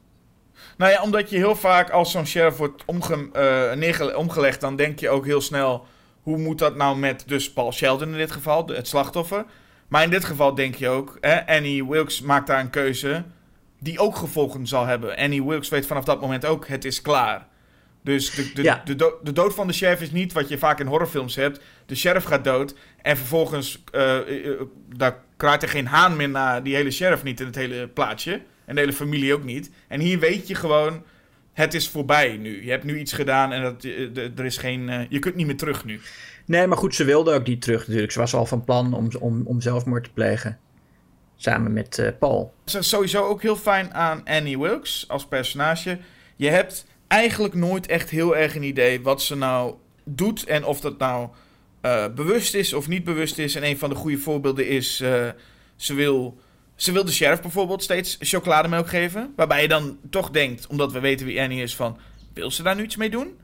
Nou 0.76 0.93
ja, 0.93 1.03
omdat 1.03 1.31
je 1.31 1.37
heel 1.37 1.57
vaak 1.57 1.91
als 1.91 2.11
zo'n 2.11 2.26
sheriff 2.26 2.57
wordt 2.57 2.85
omge 2.85 3.31
uh, 4.09 4.18
omgelegd, 4.18 4.61
dan 4.61 4.76
denk 4.76 4.99
je 4.99 5.09
ook 5.09 5.24
heel 5.24 5.41
snel... 5.41 5.87
Hoe 6.22 6.39
moet 6.39 6.59
dat 6.59 6.76
nou 6.76 6.99
met 6.99 7.24
dus 7.26 7.53
Paul 7.53 7.72
Sheldon 7.72 8.09
in 8.09 8.16
dit 8.16 8.31
geval, 8.31 8.66
het 8.66 8.89
slachtoffer? 8.89 9.45
Maar 9.89 10.03
in 10.03 10.11
dit 10.11 10.24
geval 10.24 10.55
denk 10.55 10.74
je 10.74 10.89
ook, 10.89 11.18
hè, 11.20 11.47
Annie 11.47 11.87
Wilkes 11.87 12.20
maakt 12.20 12.47
daar 12.47 12.61
een 12.61 12.70
keuze 12.70 13.24
die 13.81 13.99
ook 13.99 14.16
gevolgen 14.16 14.66
zal 14.66 14.87
hebben. 14.87 15.16
Annie 15.16 15.45
Wilkes 15.45 15.68
weet 15.68 15.87
vanaf 15.87 16.05
dat 16.05 16.20
moment 16.20 16.47
ook, 16.47 16.66
het 16.66 16.85
is 16.85 17.03
klaar. 17.03 17.48
Dus 18.09 18.31
de, 18.31 18.53
de, 18.53 18.95
de, 18.97 19.17
de, 19.23 19.33
dood 19.33 19.55
van 19.55 19.67
de 19.67 19.73
sheriff 19.73 20.03
is 20.03 20.11
niet 20.11 20.33
wat 20.33 20.49
je 20.49 20.59
vaak 20.59 20.81
in 20.81 20.87
horrorfilms 20.87 21.35
hebt. 21.35 21.61
De 21.87 21.95
sheriff 21.95 22.27
gaat 22.27 22.45
dood 22.45 22.75
en 23.03 23.17
vervolgens 23.17 23.85
uh, 23.95 24.19
uh, 24.29 24.61
daar 24.97 25.17
kraait 25.37 25.63
er 25.63 25.69
geen 25.69 25.87
haan 25.87 26.17
meer 26.17 26.29
naar 26.29 26.63
die 26.63 26.75
hele 26.75 26.91
sheriff 26.91 27.23
niet 27.23 27.41
in 27.41 27.47
het 27.47 27.55
hele 27.55 27.89
plaatsje. 27.89 28.41
En 28.65 28.75
de 28.75 28.81
hele 28.81 28.93
familie 28.93 29.35
ook 29.35 29.45
niet. 29.45 29.71
En 29.89 30.01
hier 30.01 30.19
weet 30.19 30.49
je 30.49 30.55
gewoon, 30.55 31.03
het 31.53 31.75
is 31.75 31.89
voorbij 31.89 32.37
nu. 32.37 32.65
Je 32.65 32.71
hebt 32.71 32.85
nu 32.85 32.99
iets 32.99 33.13
gedaan 33.13 33.53
en 33.53 33.63
dat, 33.63 33.85
er 34.39 34.45
is 34.45 34.57
geen, 34.57 35.07
je 35.09 35.19
kunt 35.19 35.35
niet 35.35 35.47
meer 35.47 35.57
terug 35.57 35.85
nu. 35.85 36.01
Nee, 36.45 36.67
maar 36.67 36.79
goed, 36.79 36.95
ze 36.95 37.05
wilde 37.05 37.33
ook 37.33 37.47
niet 37.47 37.63
terug 37.63 37.81
natuurlijk. 37.81 38.13
Ze 38.13 38.19
was 38.19 38.35
al 38.35 38.47
van 38.47 38.65
plan 38.65 38.95
om, 38.95 39.09
om, 39.21 39.43
om 39.45 39.61
zelfmoord 39.61 40.05
te 40.05 40.11
plegen. 40.13 40.59
Samen 41.37 41.73
met 41.73 42.15
Paul. 42.19 42.55
Dat 42.65 42.83
is 42.83 42.89
sowieso 42.89 43.25
ook 43.25 43.43
heel 43.43 43.57
fijn 43.57 43.95
aan 43.95 44.25
Annie 44.25 44.59
Wilkes 44.59 45.05
als 45.09 45.27
personage. 45.27 45.99
Je 46.37 46.49
hebt 46.49 46.87
eigenlijk 47.09 47.55
nooit 47.55 47.87
echt 47.87 48.11
heel 48.11 48.37
erg 48.37 48.55
een 48.55 48.63
idee 48.63 49.03
wat 49.03 49.23
ze 49.23 49.37
nou 49.37 49.75
doet. 50.05 50.45
En 50.45 50.65
of 50.65 50.81
dat 50.81 50.99
nou 50.99 51.29
uh, 51.83 52.07
bewust 52.15 52.55
is 52.55 52.73
of 52.73 52.89
niet 52.89 53.05
bewust 53.05 53.39
is. 53.39 53.55
En 53.55 53.65
een 53.65 53.79
van 53.79 53.91
de 53.91 53.97
goede 53.97 54.19
voorbeelden 54.19 54.69
is... 54.69 55.01
Uh, 55.01 55.29
ze, 55.77 55.95
wil, 55.95 56.39
ze 56.75 56.93
wil 56.93 57.05
de 57.05 57.13
sheriff 57.13 57.43
bijvoorbeeld 57.43 57.83
steeds 57.83 58.17
chocolademelk 58.21 58.89
geven. 58.89 59.33
Waarbij 59.37 59.63
je 59.63 59.69
dan 59.69 59.99
toch 60.11 60.31
denkt, 60.31 60.67
omdat 60.67 60.93
we 60.93 61.01
weten 61.01 61.27
wie 61.27 61.41
Annie 61.41 61.63
is, 61.63 61.77
van... 61.77 61.99
Wil 62.33 62.51
ze 62.51 62.63
daar 62.63 62.77
nu 62.77 62.83
iets 62.83 62.97
mee 62.97 63.11
doen? 63.11 63.37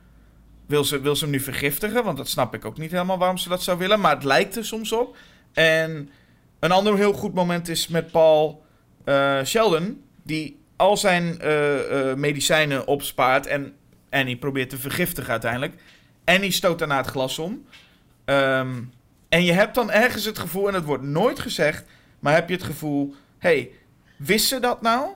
Wil 0.67 0.85
ze, 0.85 1.01
wil 1.01 1.17
ze 1.17 1.23
hem 1.23 1.33
nu 1.33 1.41
vergiftigen? 1.41 2.05
Want 2.05 2.17
dat 2.17 2.29
snap 2.29 2.55
ik 2.55 2.65
ook 2.65 2.79
niet 2.79 2.91
helemaal 2.91 3.19
waarom 3.19 3.39
ze 3.39 3.49
dat 3.49 3.63
zou 3.63 3.79
willen. 3.79 4.01
Maar 4.01 4.15
het 4.15 4.25
lijkt 4.25 4.57
er 4.57 4.65
soms 4.65 4.93
op. 4.93 5.17
En 5.53 6.11
een 6.61 6.73
ander 6.73 6.97
heel 6.97 7.13
goed 7.13 7.35
moment 7.35 7.69
is 7.69 7.89
met 7.89 8.11
Paul 8.11 8.65
uh, 9.05 9.45
Sheldon. 9.45 10.03
Die 10.23 10.64
al 10.77 10.97
zijn 10.97 11.39
uh, 11.43 11.91
uh, 11.91 12.15
medicijnen 12.15 12.87
opspaart. 12.87 13.47
En 13.47 13.75
Annie 14.11 14.37
probeert 14.37 14.71
te 14.71 14.79
vergiftigen 14.79 15.31
uiteindelijk. 15.31 15.75
Annie 16.25 16.51
stoot 16.51 16.79
daarna 16.79 16.97
het 16.97 17.07
glas 17.07 17.39
om. 17.39 17.67
Um, 18.25 18.93
en 19.29 19.45
je 19.45 19.53
hebt 19.53 19.75
dan 19.75 19.91
ergens 19.91 20.25
het 20.25 20.39
gevoel, 20.39 20.69
en 20.69 20.75
het 20.75 20.85
wordt 20.85 21.03
nooit 21.03 21.39
gezegd. 21.39 21.85
Maar 22.19 22.35
heb 22.35 22.49
je 22.49 22.55
het 22.55 22.65
gevoel. 22.65 23.15
hey, 23.39 23.71
wist 24.17 24.49
ze 24.49 24.61
dat 24.61 24.83
nou? 24.83 25.09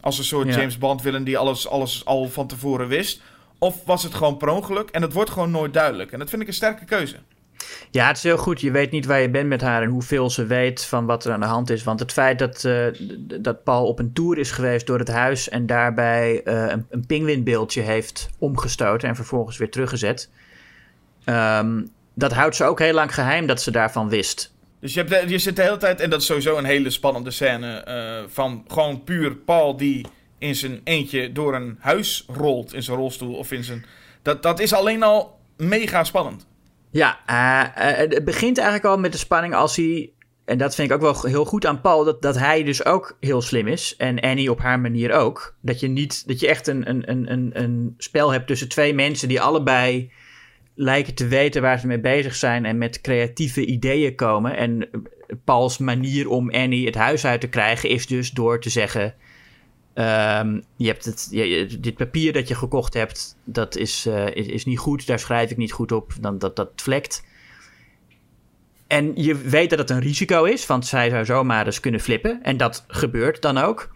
Als 0.00 0.18
een 0.18 0.24
soort 0.24 0.54
James 0.54 0.78
Bond 0.78 1.02
willen 1.02 1.24
die 1.24 1.38
alles, 1.38 1.68
alles 1.68 2.04
al 2.04 2.28
van 2.28 2.46
tevoren 2.46 2.88
wist. 2.88 3.22
Of 3.58 3.84
was 3.84 4.02
het 4.02 4.14
gewoon 4.14 4.36
per 4.36 4.48
ongeluk? 4.48 4.90
En 4.90 5.02
het 5.02 5.12
wordt 5.12 5.30
gewoon 5.30 5.50
nooit 5.50 5.72
duidelijk. 5.72 6.12
En 6.12 6.18
dat 6.18 6.30
vind 6.30 6.42
ik 6.42 6.48
een 6.48 6.54
sterke 6.54 6.84
keuze. 6.84 7.16
Ja, 7.90 8.06
het 8.06 8.16
is 8.16 8.22
heel 8.22 8.38
goed. 8.38 8.60
Je 8.60 8.70
weet 8.70 8.90
niet 8.90 9.06
waar 9.06 9.20
je 9.20 9.30
bent 9.30 9.48
met 9.48 9.60
haar 9.60 9.82
en 9.82 9.88
hoeveel 9.88 10.30
ze 10.30 10.46
weet 10.46 10.84
van 10.84 11.06
wat 11.06 11.24
er 11.24 11.32
aan 11.32 11.40
de 11.40 11.46
hand 11.46 11.70
is. 11.70 11.84
Want 11.84 12.00
het 12.00 12.12
feit 12.12 12.38
dat, 12.38 12.64
uh, 12.64 12.86
dat 13.40 13.64
Paul 13.64 13.86
op 13.86 13.98
een 13.98 14.12
tour 14.12 14.38
is 14.38 14.50
geweest 14.50 14.86
door 14.86 14.98
het 14.98 15.08
huis 15.08 15.48
en 15.48 15.66
daarbij 15.66 16.40
uh, 16.44 16.64
een, 16.68 16.86
een 17.08 17.82
heeft 17.84 18.30
omgestoten 18.38 19.08
en 19.08 19.16
vervolgens 19.16 19.56
weer 19.56 19.70
teruggezet. 19.70 20.30
Um, 21.24 21.90
dat 22.14 22.32
houdt 22.32 22.56
ze 22.56 22.64
ook 22.64 22.78
heel 22.78 22.94
lang 22.94 23.14
geheim 23.14 23.46
dat 23.46 23.62
ze 23.62 23.70
daarvan 23.70 24.08
wist. 24.08 24.54
Dus 24.80 24.94
je, 24.94 25.04
hebt, 25.04 25.30
je 25.30 25.38
zit 25.38 25.56
de 25.56 25.62
hele 25.62 25.76
tijd, 25.76 26.00
en 26.00 26.10
dat 26.10 26.20
is 26.20 26.26
sowieso 26.26 26.56
een 26.56 26.64
hele 26.64 26.90
spannende 26.90 27.30
scène, 27.30 27.84
uh, 27.88 28.28
van 28.28 28.64
gewoon 28.68 29.04
puur 29.04 29.36
Paul 29.36 29.76
die 29.76 30.06
in 30.38 30.54
zijn 30.54 30.80
eentje 30.84 31.32
door 31.32 31.54
een 31.54 31.76
huis 31.80 32.24
rolt 32.26 32.74
in 32.74 32.82
zijn 32.82 32.96
rolstoel 32.96 33.34
of 33.34 33.52
in 33.52 33.64
zijn. 33.64 33.84
Dat, 34.22 34.42
dat 34.42 34.60
is 34.60 34.72
alleen 34.72 35.02
al 35.02 35.38
mega 35.56 36.04
spannend. 36.04 36.46
Ja, 36.92 37.18
uh, 37.30 37.90
uh, 37.90 37.96
het 37.96 38.24
begint 38.24 38.58
eigenlijk 38.58 38.86
al 38.86 38.98
met 38.98 39.12
de 39.12 39.18
spanning 39.18 39.54
als 39.54 39.76
hij. 39.76 40.12
En 40.44 40.58
dat 40.58 40.74
vind 40.74 40.90
ik 40.90 40.94
ook 40.94 41.02
wel 41.02 41.30
heel 41.30 41.44
goed 41.44 41.66
aan 41.66 41.80
Paul, 41.80 42.04
dat, 42.04 42.22
dat 42.22 42.38
hij 42.38 42.62
dus 42.62 42.84
ook 42.84 43.16
heel 43.20 43.42
slim 43.42 43.66
is. 43.66 43.94
En 43.96 44.20
Annie 44.20 44.50
op 44.50 44.60
haar 44.60 44.80
manier 44.80 45.12
ook. 45.12 45.56
Dat 45.60 45.80
je, 45.80 45.88
niet, 45.88 46.26
dat 46.26 46.40
je 46.40 46.48
echt 46.48 46.66
een, 46.66 46.88
een, 46.88 47.30
een, 47.32 47.50
een 47.52 47.94
spel 47.98 48.32
hebt 48.32 48.46
tussen 48.46 48.68
twee 48.68 48.94
mensen 48.94 49.28
die 49.28 49.40
allebei 49.40 50.12
lijken 50.74 51.14
te 51.14 51.26
weten 51.26 51.62
waar 51.62 51.78
ze 51.78 51.86
mee 51.86 52.00
bezig 52.00 52.34
zijn 52.34 52.64
en 52.64 52.78
met 52.78 53.00
creatieve 53.00 53.64
ideeën 53.64 54.14
komen. 54.14 54.56
En 54.56 54.88
Pauls 55.44 55.78
manier 55.78 56.28
om 56.28 56.50
Annie 56.50 56.86
het 56.86 56.94
huis 56.94 57.26
uit 57.26 57.40
te 57.40 57.48
krijgen 57.48 57.88
is 57.88 58.06
dus 58.06 58.30
door 58.30 58.60
te 58.60 58.70
zeggen: 58.70 59.14
Um, 59.94 60.62
je 60.76 60.86
hebt 60.86 61.30
dit 61.82 61.94
papier 61.94 62.32
dat 62.32 62.48
je 62.48 62.54
gekocht 62.54 62.94
hebt, 62.94 63.36
dat 63.44 63.76
is, 63.76 64.06
uh, 64.06 64.26
is, 64.26 64.46
is, 64.46 64.64
niet 64.64 64.78
goed. 64.78 65.06
Daar 65.06 65.18
schrijf 65.18 65.50
ik 65.50 65.56
niet 65.56 65.72
goed 65.72 65.92
op. 65.92 66.12
Dan, 66.20 66.38
dat, 66.38 66.56
dat 66.56 66.70
vlekt. 66.76 67.24
En 68.86 69.12
je 69.14 69.36
weet 69.36 69.70
dat 69.70 69.78
het 69.78 69.90
een 69.90 70.00
risico 70.00 70.44
is, 70.44 70.66
want 70.66 70.86
zij 70.86 71.10
zou 71.10 71.24
zomaar 71.24 71.66
eens 71.66 71.80
kunnen 71.80 72.00
flippen. 72.00 72.42
En 72.42 72.56
dat 72.56 72.84
gebeurt 72.88 73.42
dan 73.42 73.58
ook. 73.58 73.90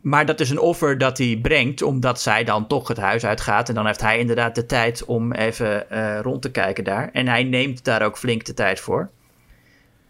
maar 0.00 0.26
dat 0.26 0.40
is 0.40 0.50
een 0.50 0.58
offer 0.58 0.98
dat 0.98 1.18
hij 1.18 1.38
brengt, 1.42 1.82
omdat 1.82 2.20
zij 2.20 2.44
dan 2.44 2.66
toch 2.66 2.88
het 2.88 2.96
huis 2.96 3.24
uitgaat. 3.24 3.68
En 3.68 3.74
dan 3.74 3.86
heeft 3.86 4.00
hij 4.00 4.18
inderdaad 4.18 4.54
de 4.54 4.66
tijd 4.66 5.04
om 5.04 5.32
even 5.32 5.86
uh, 5.92 6.20
rond 6.20 6.42
te 6.42 6.50
kijken 6.50 6.84
daar. 6.84 7.10
En 7.12 7.28
hij 7.28 7.44
neemt 7.44 7.84
daar 7.84 8.02
ook 8.02 8.18
flink 8.18 8.44
de 8.44 8.54
tijd 8.54 8.80
voor. 8.80 9.10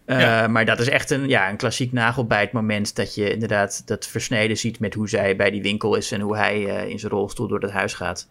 Uh, 0.07 0.47
Maar 0.47 0.65
dat 0.65 0.81
is 0.81 0.89
echt 0.89 1.11
een, 1.11 1.29
ja, 1.29 1.51
een 1.51 1.57
klassiek 1.57 1.93
nagelbijtmoment. 1.93 2.97
Dat 2.97 3.15
je 3.15 3.33
inderdaad 3.33 3.87
dat 3.87 4.07
versneden 4.07 4.57
ziet 4.57 4.81
met 4.81 4.95
hoe 4.95 5.09
zij 5.09 5.37
bij 5.37 5.51
die 5.51 5.63
winkel 5.63 5.95
is 5.95 6.13
en 6.13 6.21
hoe 6.21 6.37
hij 6.37 6.61
uh, 6.61 6.89
in 6.89 6.99
zijn 6.99 7.13
rolstoel 7.13 7.49
door 7.49 7.61
het 7.61 7.71
huis 7.71 7.95
gaat. 7.95 8.29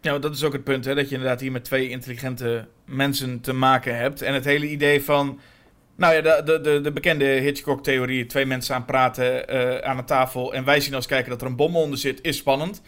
Ja, 0.00 0.18
dat 0.18 0.34
is 0.34 0.44
ook 0.44 0.52
het 0.52 0.64
punt, 0.64 0.84
hè, 0.84 0.94
dat 0.94 1.08
je 1.08 1.14
inderdaad 1.14 1.40
hier 1.40 1.52
met 1.52 1.64
twee 1.64 1.88
intelligente 1.88 2.66
mensen 2.84 3.40
te 3.40 3.52
maken 3.52 3.96
hebt. 3.96 4.22
En 4.22 4.34
het 4.34 4.44
hele 4.44 4.68
idee 4.68 5.02
van 5.02 5.40
nou 5.96 6.14
ja, 6.14 6.20
de, 6.20 6.42
de, 6.44 6.60
de, 6.60 6.80
de 6.80 6.92
bekende 6.92 7.24
Hitchcock-theorie, 7.24 8.26
twee 8.26 8.46
mensen 8.46 8.74
aan 8.74 8.84
praten 8.84 9.54
uh, 9.54 9.78
aan 9.78 9.98
een 9.98 10.04
tafel 10.04 10.54
en 10.54 10.64
wij 10.64 10.80
zien 10.80 10.94
als 10.94 11.06
kijker 11.06 11.30
dat 11.30 11.40
er 11.40 11.46
een 11.46 11.56
bom 11.56 11.76
onder 11.76 11.98
zit, 11.98 12.18
is 12.22 12.36
spannend. 12.36 12.82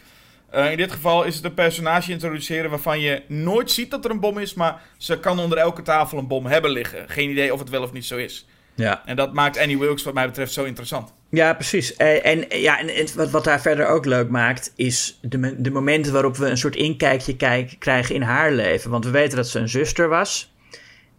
Uh, 0.55 0.71
in 0.71 0.77
dit 0.77 0.91
geval 0.91 1.23
is 1.23 1.35
het 1.35 1.45
een 1.45 1.53
personage 1.53 2.11
introduceren 2.11 2.69
waarvan 2.69 2.99
je 2.99 3.21
nooit 3.27 3.71
ziet 3.71 3.91
dat 3.91 4.05
er 4.05 4.11
een 4.11 4.19
bom 4.19 4.37
is, 4.37 4.53
maar 4.53 4.81
ze 4.97 5.19
kan 5.19 5.39
onder 5.39 5.57
elke 5.57 5.81
tafel 5.81 6.17
een 6.17 6.27
bom 6.27 6.45
hebben 6.45 6.71
liggen. 6.71 7.09
Geen 7.09 7.29
idee 7.29 7.53
of 7.53 7.59
het 7.59 7.69
wel 7.69 7.83
of 7.83 7.91
niet 7.91 8.05
zo 8.05 8.17
is. 8.17 8.45
Ja. 8.75 9.01
En 9.05 9.15
dat 9.15 9.33
maakt 9.33 9.57
Annie 9.57 9.79
Wilkes 9.79 10.03
wat 10.03 10.13
mij 10.13 10.25
betreft 10.25 10.53
zo 10.53 10.63
interessant. 10.63 11.13
Ja, 11.29 11.53
precies. 11.53 11.95
En, 11.95 12.23
en 12.23 12.59
ja, 12.59 12.79
en, 12.79 13.07
wat, 13.15 13.29
wat 13.29 13.43
daar 13.43 13.61
verder 13.61 13.87
ook 13.87 14.05
leuk 14.05 14.29
maakt, 14.29 14.73
is 14.75 15.19
de, 15.21 15.61
de 15.61 15.71
momenten 15.71 16.13
waarop 16.13 16.37
we 16.37 16.45
een 16.45 16.57
soort 16.57 16.75
inkijkje 16.75 17.35
kijk, 17.35 17.75
krijgen 17.79 18.15
in 18.15 18.21
haar 18.21 18.51
leven. 18.51 18.91
Want 18.91 19.05
we 19.05 19.11
weten 19.11 19.37
dat 19.37 19.47
ze 19.47 19.59
een 19.59 19.69
zuster 19.69 20.09
was. 20.09 20.53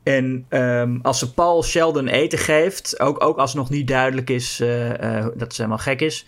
En 0.02 0.46
um, 0.50 0.98
als 1.02 1.18
ze 1.18 1.32
Paul 1.32 1.62
Sheldon 1.62 2.08
eten 2.08 2.38
geeft, 2.38 3.00
ook, 3.00 3.24
ook 3.24 3.38
als 3.38 3.54
nog 3.54 3.70
niet 3.70 3.88
duidelijk 3.88 4.30
is 4.30 4.60
uh, 4.60 4.88
uh, 4.88 5.26
dat 5.34 5.54
ze 5.54 5.62
helemaal 5.62 5.84
gek 5.84 6.00
is, 6.00 6.26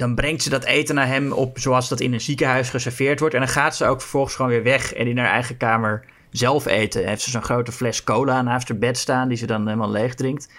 dan 0.00 0.14
brengt 0.14 0.42
ze 0.42 0.50
dat 0.50 0.64
eten 0.64 0.94
naar 0.94 1.06
hem 1.06 1.32
op 1.32 1.58
zoals 1.58 1.88
dat 1.88 2.00
in 2.00 2.12
een 2.12 2.20
ziekenhuis 2.20 2.70
geserveerd 2.70 3.20
wordt. 3.20 3.34
En 3.34 3.40
dan 3.40 3.48
gaat 3.50 3.76
ze 3.76 3.86
ook 3.86 4.00
vervolgens 4.00 4.34
gewoon 4.34 4.50
weer 4.50 4.62
weg 4.62 4.92
en 4.92 5.06
in 5.06 5.18
haar 5.18 5.30
eigen 5.30 5.56
kamer 5.56 6.04
zelf 6.30 6.66
eten. 6.66 7.06
heeft 7.06 7.22
ze 7.22 7.30
zo'n 7.30 7.42
grote 7.42 7.72
fles 7.72 8.04
cola 8.04 8.42
naast 8.42 8.68
haar 8.68 8.78
bed 8.78 8.98
staan, 8.98 9.28
die 9.28 9.36
ze 9.36 9.46
dan 9.46 9.66
helemaal 9.66 9.90
leeg 9.90 10.14
drinkt. 10.14 10.52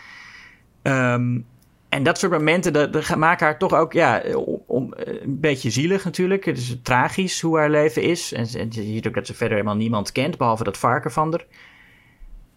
Um, 0.84 1.46
en 1.90 2.04
dat 2.04 2.20
soort 2.20 2.32
momenten 2.32 2.74
dat, 2.74 2.94
dat 2.94 3.16
maken 3.16 3.46
haar 3.46 3.58
toch 3.58 3.74
ook 3.74 3.94
ja, 3.94 4.24
om, 4.68 4.94
een 4.96 5.40
beetje 5.40 5.70
zielig 5.70 6.04
natuurlijk. 6.04 6.46
Het 6.46 6.58
is 6.58 6.76
tragisch 6.84 7.42
hoe 7.42 7.58
haar 7.58 7.70
leven 7.70 8.02
is. 8.02 8.34
En, 8.34 8.48
je 8.70 8.84
ziet 8.84 9.08
ook 9.08 9.14
dat 9.14 9.28
ze 9.28 9.34
verder 9.34 9.58
helemaal 9.58 9.78
niemand 9.78 10.12
kent, 10.12 10.38
behalve 10.38 10.64
dat 10.64 10.78
varken 10.78 11.12
van 11.12 11.32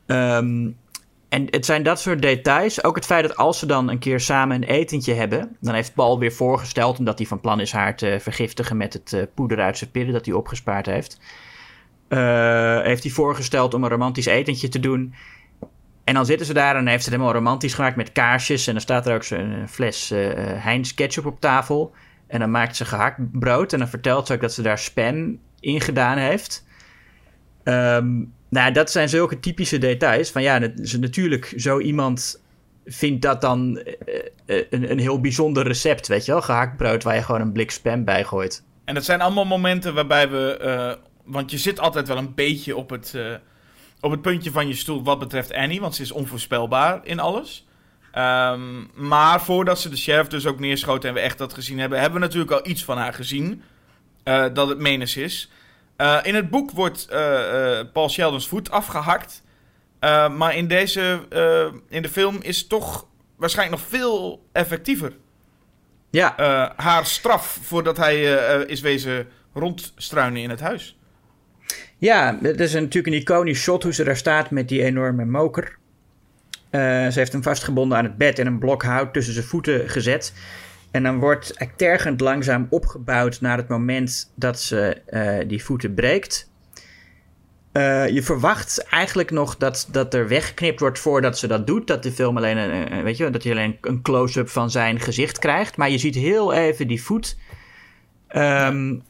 haar. 0.06 0.38
Um, 0.38 0.76
en 1.34 1.46
het 1.50 1.66
zijn 1.66 1.82
dat 1.82 2.00
soort 2.00 2.22
details. 2.22 2.84
Ook 2.84 2.94
het 2.94 3.04
feit 3.04 3.26
dat 3.28 3.36
als 3.36 3.58
ze 3.58 3.66
dan 3.66 3.90
een 3.90 3.98
keer 3.98 4.20
samen 4.20 4.56
een 4.56 4.68
etentje 4.68 5.14
hebben, 5.14 5.56
dan 5.60 5.74
heeft 5.74 5.94
Paul 5.94 6.18
weer 6.18 6.32
voorgesteld, 6.32 6.98
omdat 6.98 7.18
hij 7.18 7.26
van 7.26 7.40
plan 7.40 7.60
is 7.60 7.72
haar 7.72 7.96
te 7.96 8.16
vergiftigen 8.20 8.76
met 8.76 8.92
het 8.92 9.12
uh, 9.12 9.22
poeder 9.34 9.60
uit 9.60 9.78
zijn 9.78 9.90
pillen 9.90 10.12
dat 10.12 10.26
hij 10.26 10.34
opgespaard 10.34 10.86
heeft. 10.86 11.20
Uh, 12.08 12.80
heeft 12.80 13.02
hij 13.02 13.12
voorgesteld 13.12 13.74
om 13.74 13.84
een 13.84 13.90
romantisch 13.90 14.26
etentje 14.26 14.68
te 14.68 14.80
doen. 14.80 15.14
En 16.04 16.14
dan 16.14 16.26
zitten 16.26 16.46
ze 16.46 16.52
daar 16.52 16.76
en 16.76 16.86
heeft 16.86 17.04
ze 17.04 17.10
het 17.10 17.18
helemaal 17.18 17.40
romantisch 17.40 17.74
gemaakt 17.74 17.96
met 17.96 18.12
kaarsjes. 18.12 18.66
En 18.66 18.72
dan 18.72 18.82
staat 18.82 19.06
er 19.06 19.14
ook 19.14 19.24
zo'n 19.24 19.64
fles 19.68 20.12
uh, 20.12 20.18
Heinz 20.36 20.94
ketchup 20.94 21.26
op 21.26 21.40
tafel. 21.40 21.92
En 22.26 22.38
dan 22.40 22.50
maakt 22.50 22.76
ze 22.76 22.84
gehakt 22.84 23.38
brood. 23.38 23.72
En 23.72 23.78
dan 23.78 23.88
vertelt 23.88 24.26
ze 24.26 24.32
ook 24.32 24.40
dat 24.40 24.52
ze 24.52 24.62
daar 24.62 24.78
spam 24.78 25.38
in 25.60 25.80
gedaan 25.80 26.18
heeft. 26.18 26.66
Um, 27.64 28.32
nou, 28.54 28.72
dat 28.72 28.90
zijn 28.90 29.08
zulke 29.08 29.40
typische 29.40 29.78
details. 29.78 30.30
Van 30.30 30.42
ja, 30.42 30.58
natuurlijk, 30.98 31.52
zo 31.56 31.78
iemand 31.78 32.42
vindt 32.84 33.22
dat 33.22 33.40
dan 33.40 33.82
uh, 34.46 34.62
een, 34.70 34.90
een 34.90 34.98
heel 34.98 35.20
bijzonder 35.20 35.66
recept, 35.66 36.06
weet 36.06 36.24
je 36.24 36.32
wel? 36.32 36.68
Waar 36.76 37.14
je 37.14 37.22
gewoon 37.22 37.40
een 37.40 37.52
blik 37.52 37.70
spam 37.70 38.04
bij 38.04 38.24
gooit. 38.24 38.64
En 38.84 38.94
dat 38.94 39.04
zijn 39.04 39.20
allemaal 39.20 39.44
momenten 39.44 39.94
waarbij 39.94 40.30
we... 40.30 40.60
Uh, 40.62 41.04
want 41.24 41.50
je 41.50 41.58
zit 41.58 41.80
altijd 41.80 42.08
wel 42.08 42.16
een 42.16 42.34
beetje 42.34 42.76
op 42.76 42.90
het, 42.90 43.14
op 44.00 44.10
het 44.10 44.22
puntje 44.22 44.50
van 44.50 44.68
je 44.68 44.74
stoel 44.74 45.02
wat 45.02 45.18
betreft 45.18 45.52
Annie. 45.52 45.80
Want 45.80 45.94
ze 45.94 46.02
is 46.02 46.12
onvoorspelbaar 46.12 47.00
in 47.04 47.20
alles. 47.20 47.66
Um, 48.14 48.90
maar 48.94 49.42
voordat 49.42 49.80
ze 49.80 49.88
de 49.88 49.96
sheriff 49.96 50.28
dus 50.28 50.46
ook 50.46 50.58
neerschoten 50.58 51.08
en 51.08 51.14
we 51.14 51.20
echt 51.20 51.38
dat 51.38 51.54
gezien 51.54 51.78
hebben... 51.78 52.00
hebben 52.00 52.20
we 52.20 52.26
natuurlijk 52.26 52.52
al 52.52 52.70
iets 52.70 52.84
van 52.84 52.98
haar 52.98 53.14
gezien. 53.14 53.62
dat 54.52 54.68
het 54.68 54.78
Menes 54.78 55.16
is... 55.16 55.50
Uh, 55.96 56.18
in 56.22 56.34
het 56.34 56.50
boek 56.50 56.70
wordt 56.70 57.08
uh, 57.12 57.18
uh, 57.18 57.80
Paul 57.92 58.08
Sheldons 58.08 58.48
voet 58.48 58.70
afgehakt. 58.70 59.42
maar 60.36 60.56
in, 60.56 60.68
deze, 60.68 61.20
in 61.88 62.02
de 62.02 62.08
film 62.08 62.38
is 62.40 62.66
toch 62.66 63.06
waarschijnlijk 63.36 63.80
nog 63.80 63.90
veel 63.90 64.46
effectiever. 64.52 65.12
Ja. 66.10 66.34
haar 66.76 67.06
straf 67.06 67.58
voordat 67.62 67.96
hij 67.96 68.22
is 68.66 68.80
wezen 68.80 69.28
rondstruinen 69.54 70.42
in 70.42 70.50
het 70.50 70.60
huis. 70.60 70.98
Ja, 71.98 72.38
het 72.42 72.60
is 72.60 72.72
natuurlijk 72.72 73.06
een 73.06 73.20
iconisch 73.20 73.62
shot 73.62 73.82
hoe 73.82 73.94
ze 73.94 74.04
daar 74.04 74.16
staat 74.16 74.50
met 74.50 74.68
die 74.68 74.82
enorme 74.82 75.24
moker. 75.24 75.76
ze 76.70 77.12
heeft 77.14 77.32
hem 77.32 77.42
vastgebonden 77.42 77.98
aan 77.98 78.04
het 78.04 78.16
bed 78.16 78.38
en 78.38 78.46
een 78.46 78.58
blok 78.58 78.82
hout 78.82 79.12
tussen 79.12 79.34
zijn 79.34 79.46
voeten 79.46 79.88
gezet. 79.88 80.32
En 80.94 81.02
dan 81.02 81.18
wordt 81.18 81.56
tergend 81.76 82.20
langzaam 82.20 82.66
opgebouwd 82.70 83.40
naar 83.40 83.56
het 83.56 83.68
moment 83.68 84.32
dat 84.34 84.60
ze 84.60 85.02
uh, 85.10 85.48
die 85.48 85.64
voeten 85.64 85.94
breekt. 85.94 86.50
Uh, 87.72 88.08
je 88.08 88.22
verwacht 88.22 88.84
eigenlijk 88.90 89.30
nog 89.30 89.56
dat, 89.56 89.88
dat 89.90 90.14
er 90.14 90.28
weggeknipt 90.28 90.80
wordt 90.80 90.98
voordat 90.98 91.38
ze 91.38 91.46
dat 91.46 91.66
doet. 91.66 91.86
Dat 91.86 92.02
de 92.02 92.12
film 92.12 92.36
alleen 92.36 92.56
een, 92.56 93.02
weet 93.02 93.16
je, 93.16 93.30
dat 93.30 93.42
je 93.42 93.50
alleen 93.50 93.78
een 93.80 94.02
close-up 94.02 94.48
van 94.48 94.70
zijn 94.70 95.00
gezicht 95.00 95.38
krijgt. 95.38 95.76
Maar 95.76 95.90
je 95.90 95.98
ziet 95.98 96.14
heel 96.14 96.52
even 96.52 96.86
die 96.86 97.02
voet. 97.02 97.36
Um, 98.36 99.02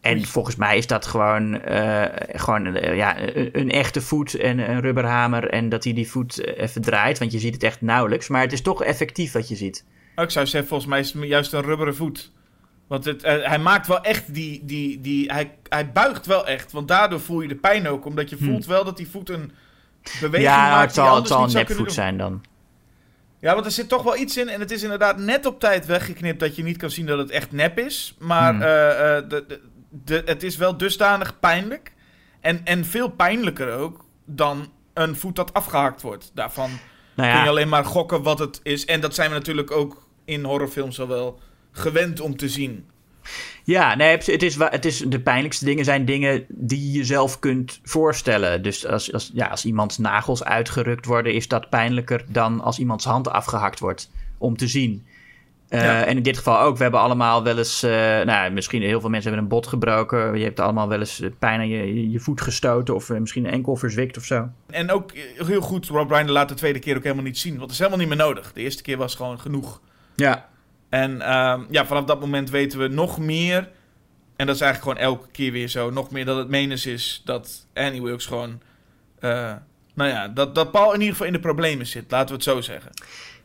en 0.00 0.24
volgens 0.24 0.56
mij 0.56 0.76
is 0.76 0.86
dat 0.86 1.06
gewoon, 1.06 1.60
uh, 1.68 2.04
gewoon 2.32 2.72
ja, 2.74 3.20
een, 3.20 3.48
een, 3.52 3.70
echte 3.70 4.00
voet 4.00 4.34
en 4.34 4.70
een 4.70 4.80
rubberhamer. 4.80 5.48
En 5.48 5.68
dat 5.68 5.84
hij 5.84 5.92
die 5.92 6.10
voet 6.10 6.46
even 6.46 6.82
draait. 6.82 7.18
Want 7.18 7.32
je 7.32 7.38
ziet 7.38 7.54
het 7.54 7.62
echt 7.62 7.80
nauwelijks. 7.80 8.28
Maar 8.28 8.42
het 8.42 8.52
is 8.52 8.62
toch 8.62 8.82
effectief 8.82 9.32
wat 9.32 9.48
je 9.48 9.56
ziet. 9.56 9.84
Oh, 10.18 10.24
ik 10.24 10.30
zou 10.30 10.46
zeggen, 10.46 10.68
volgens 10.68 10.90
mij 10.90 11.00
is 11.00 11.12
het 11.12 11.24
juist 11.24 11.52
een 11.52 11.62
rubberen 11.62 11.96
voet. 11.96 12.30
Want 12.86 13.04
het, 13.04 13.24
uh, 13.24 13.46
hij 13.46 13.58
maakt 13.58 13.86
wel 13.86 14.00
echt 14.00 14.34
die. 14.34 14.64
die, 14.64 15.00
die 15.00 15.32
hij, 15.32 15.54
hij 15.68 15.92
buigt 15.92 16.26
wel 16.26 16.46
echt. 16.46 16.72
Want 16.72 16.88
daardoor 16.88 17.20
voel 17.20 17.40
je 17.40 17.48
de 17.48 17.54
pijn 17.54 17.88
ook. 17.88 18.04
Omdat 18.04 18.30
je 18.30 18.36
hm. 18.36 18.44
voelt 18.44 18.66
wel 18.66 18.84
dat 18.84 18.96
die 18.96 19.08
voet 19.08 19.28
een 19.28 19.52
beweging 20.20 20.50
ja, 20.50 20.70
maakt. 20.70 20.94
Ja, 20.94 21.16
het 21.16 21.26
zal 21.26 21.44
een 21.44 21.52
nepvoet 21.52 21.92
zijn 21.92 22.16
dan. 22.16 22.44
Ja, 23.40 23.54
want 23.54 23.66
er 23.66 23.72
zit 23.72 23.88
toch 23.88 24.02
wel 24.02 24.16
iets 24.16 24.36
in. 24.36 24.48
En 24.48 24.60
het 24.60 24.70
is 24.70 24.82
inderdaad 24.82 25.18
net 25.18 25.46
op 25.46 25.60
tijd 25.60 25.86
weggeknipt 25.86 26.40
dat 26.40 26.56
je 26.56 26.62
niet 26.62 26.76
kan 26.76 26.90
zien 26.90 27.06
dat 27.06 27.18
het 27.18 27.30
echt 27.30 27.52
nep 27.52 27.78
is. 27.78 28.14
Maar 28.18 28.54
hm. 28.54 28.60
uh, 28.60 29.28
de, 29.28 29.44
de, 29.48 29.60
de, 30.04 30.22
het 30.24 30.42
is 30.42 30.56
wel 30.56 30.76
dusdanig 30.76 31.40
pijnlijk. 31.40 31.92
En, 32.40 32.60
en 32.64 32.84
veel 32.84 33.08
pijnlijker 33.08 33.72
ook 33.72 34.04
dan 34.24 34.72
een 34.94 35.16
voet 35.16 35.36
dat 35.36 35.52
afgehakt 35.52 36.02
wordt. 36.02 36.30
Daarvan 36.34 36.70
nou 37.14 37.28
ja. 37.28 37.34
kun 37.34 37.44
je 37.44 37.50
alleen 37.50 37.68
maar 37.68 37.84
gokken 37.84 38.22
wat 38.22 38.38
het 38.38 38.60
is. 38.62 38.84
En 38.84 39.00
dat 39.00 39.14
zijn 39.14 39.30
we 39.30 39.36
natuurlijk 39.36 39.70
ook 39.70 40.07
in 40.28 40.44
horrorfilms 40.44 41.00
al 41.00 41.08
wel 41.08 41.38
gewend 41.72 42.20
om 42.20 42.36
te 42.36 42.48
zien. 42.48 42.86
Ja, 43.64 43.94
nee, 43.94 44.08
het 44.08 44.42
is, 44.42 44.56
het 44.58 44.84
is, 44.84 44.98
de 44.98 45.20
pijnlijkste 45.20 45.64
dingen 45.64 45.84
zijn 45.84 46.04
dingen 46.04 46.44
die 46.48 46.92
je 46.92 47.04
zelf 47.04 47.38
kunt 47.38 47.80
voorstellen. 47.82 48.62
Dus 48.62 48.86
als, 48.86 49.12
als, 49.12 49.30
ja, 49.34 49.46
als 49.46 49.64
iemands 49.64 49.98
nagels 49.98 50.44
uitgerukt 50.44 51.06
worden, 51.06 51.34
is 51.34 51.48
dat 51.48 51.68
pijnlijker 51.68 52.24
dan 52.28 52.60
als 52.60 52.78
iemands 52.78 53.04
hand 53.04 53.28
afgehakt 53.28 53.80
wordt 53.80 54.10
om 54.38 54.56
te 54.56 54.66
zien. 54.66 55.06
Uh, 55.70 56.08
En 56.08 56.16
in 56.16 56.22
dit 56.22 56.36
geval 56.36 56.60
ook. 56.60 56.76
We 56.76 56.82
hebben 56.82 57.00
allemaal 57.00 57.42
wel 57.42 57.58
eens, 57.58 57.84
uh, 57.84 57.90
nou, 58.20 58.50
misschien 58.50 58.82
heel 58.82 59.00
veel 59.00 59.10
mensen 59.10 59.30
hebben 59.30 59.50
een 59.50 59.56
bot 59.56 59.66
gebroken. 59.66 60.38
Je 60.38 60.44
hebt 60.44 60.60
allemaal 60.60 60.88
wel 60.88 60.98
eens 60.98 61.22
pijn 61.38 61.60
aan 61.60 61.68
je, 61.68 62.10
je 62.10 62.20
voet 62.20 62.40
gestoten 62.40 62.94
of 62.94 63.08
misschien 63.08 63.44
een 63.44 63.52
enkel 63.52 63.76
verzwikt 63.76 64.16
of 64.16 64.24
zo. 64.24 64.48
En 64.66 64.90
ook 64.90 65.12
heel 65.46 65.60
goed, 65.60 65.86
Rob 65.86 66.10
Reiner 66.10 66.32
laat 66.32 66.48
de 66.48 66.54
tweede 66.54 66.78
keer 66.78 66.96
ook 66.96 67.02
helemaal 67.02 67.24
niet 67.24 67.38
zien. 67.38 67.50
Want 67.50 67.62
het 67.62 67.70
is 67.70 67.78
helemaal 67.78 67.98
niet 67.98 68.08
meer 68.08 68.16
nodig. 68.16 68.52
De 68.52 68.60
eerste 68.60 68.82
keer 68.82 68.96
was 68.96 69.14
gewoon 69.14 69.40
genoeg. 69.40 69.80
Ja. 70.20 70.48
En 70.88 71.14
uh, 71.14 71.60
ja, 71.70 71.86
vanaf 71.86 72.04
dat 72.04 72.20
moment 72.20 72.50
weten 72.50 72.78
we 72.78 72.88
nog 72.88 73.18
meer. 73.18 73.68
En 74.36 74.46
dat 74.46 74.54
is 74.54 74.60
eigenlijk 74.60 74.98
gewoon 74.98 75.12
elke 75.12 75.30
keer 75.30 75.52
weer 75.52 75.68
zo. 75.68 75.90
Nog 75.90 76.10
meer 76.10 76.24
dat 76.24 76.36
het 76.36 76.48
menens 76.48 76.86
is 76.86 77.22
dat 77.24 77.66
Annie 77.74 78.02
Wilkes 78.02 78.26
gewoon... 78.26 78.60
Uh, 79.20 79.52
nou 79.94 80.10
ja, 80.10 80.28
dat, 80.28 80.54
dat 80.54 80.70
Paul 80.70 80.92
in 80.92 80.98
ieder 80.98 81.12
geval 81.12 81.26
in 81.26 81.32
de 81.32 81.40
problemen 81.40 81.86
zit. 81.86 82.10
Laten 82.10 82.28
we 82.28 82.34
het 82.34 82.42
zo 82.42 82.60
zeggen. 82.60 82.90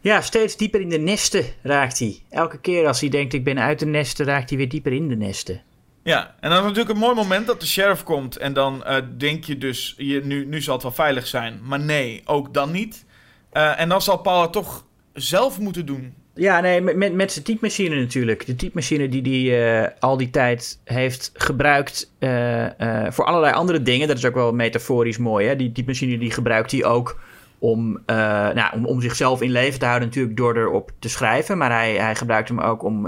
Ja, 0.02 0.22
steeds 0.22 0.58
dieper 0.58 0.82
in 0.82 0.90
de 0.90 0.98
nesten 0.98 1.46
raakt 1.62 2.00
hij. 2.00 2.20
Elke 2.30 2.60
keer 2.60 2.88
als 2.88 3.00
hij 3.00 3.10
denkt 3.10 3.34
ik 3.34 3.44
ben 3.44 3.60
uit 3.60 3.80
de 3.80 3.86
nesten, 3.86 4.26
raakt 4.26 4.50
hij 4.50 4.58
weer 4.58 4.70
dieper 4.70 4.94
in 4.94 5.08
de 5.08 5.16
nesten. 5.16 5.62
Ja, 6.04 6.36
en 6.40 6.50
dan 6.50 6.60
is 6.60 6.64
natuurlijk 6.64 6.90
een 6.90 6.98
mooi 6.98 7.16
moment 7.16 7.48
dat 7.48 7.60
de 7.60 7.68
sheriff 7.68 8.04
komt. 8.04 8.38
En 8.38 8.54
dan 8.54 8.84
uh, 8.88 8.98
denk 9.18 9.44
je 9.44 9.58
dus, 9.58 9.94
je, 9.98 10.22
nu, 10.24 10.46
nu 10.46 10.62
zal 10.62 10.74
het 10.74 10.84
wel 10.84 10.92
veilig 10.92 11.28
zijn. 11.28 11.60
Maar 11.64 11.80
nee, 11.80 12.22
ook 12.26 12.54
dan 12.54 12.72
niet. 12.72 13.06
Uh, 13.54 13.80
en 13.80 13.90
dan 13.90 14.02
zal 14.02 14.18
Paul 14.18 14.42
het 14.42 14.52
toch 14.52 14.86
zelf 15.14 15.60
moeten 15.60 15.86
doen. 15.86 16.14
Ja, 16.36 16.60
nee, 16.60 16.82
met, 16.82 17.14
met 17.14 17.32
zijn 17.32 17.46
typemachine 17.46 17.96
natuurlijk. 17.96 18.46
De 18.46 18.56
typemachine 18.56 19.10
die 19.10 19.50
hij 19.50 19.84
uh, 19.84 19.90
al 20.00 20.18
die 20.18 20.30
tijd 20.30 20.80
heeft 20.84 21.32
gebruikt 21.34 22.12
uh, 22.20 22.64
uh, 22.64 23.12
voor 23.12 23.26
allerlei 23.26 23.54
andere 23.54 23.82
dingen. 23.82 24.08
Dat 24.08 24.18
is 24.18 24.26
ook 24.26 24.34
wel 24.34 24.54
metaforisch 24.54 25.18
mooi. 25.18 25.48
Hè? 25.48 25.56
Die 25.56 25.72
typemachine 25.72 26.18
die 26.18 26.32
gebruikt 26.32 26.72
hij 26.72 26.86
ook 26.86 27.20
om, 27.60 28.02
nou, 28.06 28.74
om, 28.74 28.86
om 28.86 29.02
zichzelf 29.02 29.42
in 29.42 29.52
leven 29.52 29.80
te 29.80 29.86
houden, 29.86 30.08
natuurlijk 30.08 30.38
door 30.38 30.58
erop 30.58 30.92
te 31.00 31.10
schrijven. 31.10 31.58
Maar 31.58 31.72
hij, 31.72 31.96
hij 31.96 32.16
gebruikt 32.16 32.50
hem 32.50 32.60
ook 32.60 32.84
om 32.84 33.06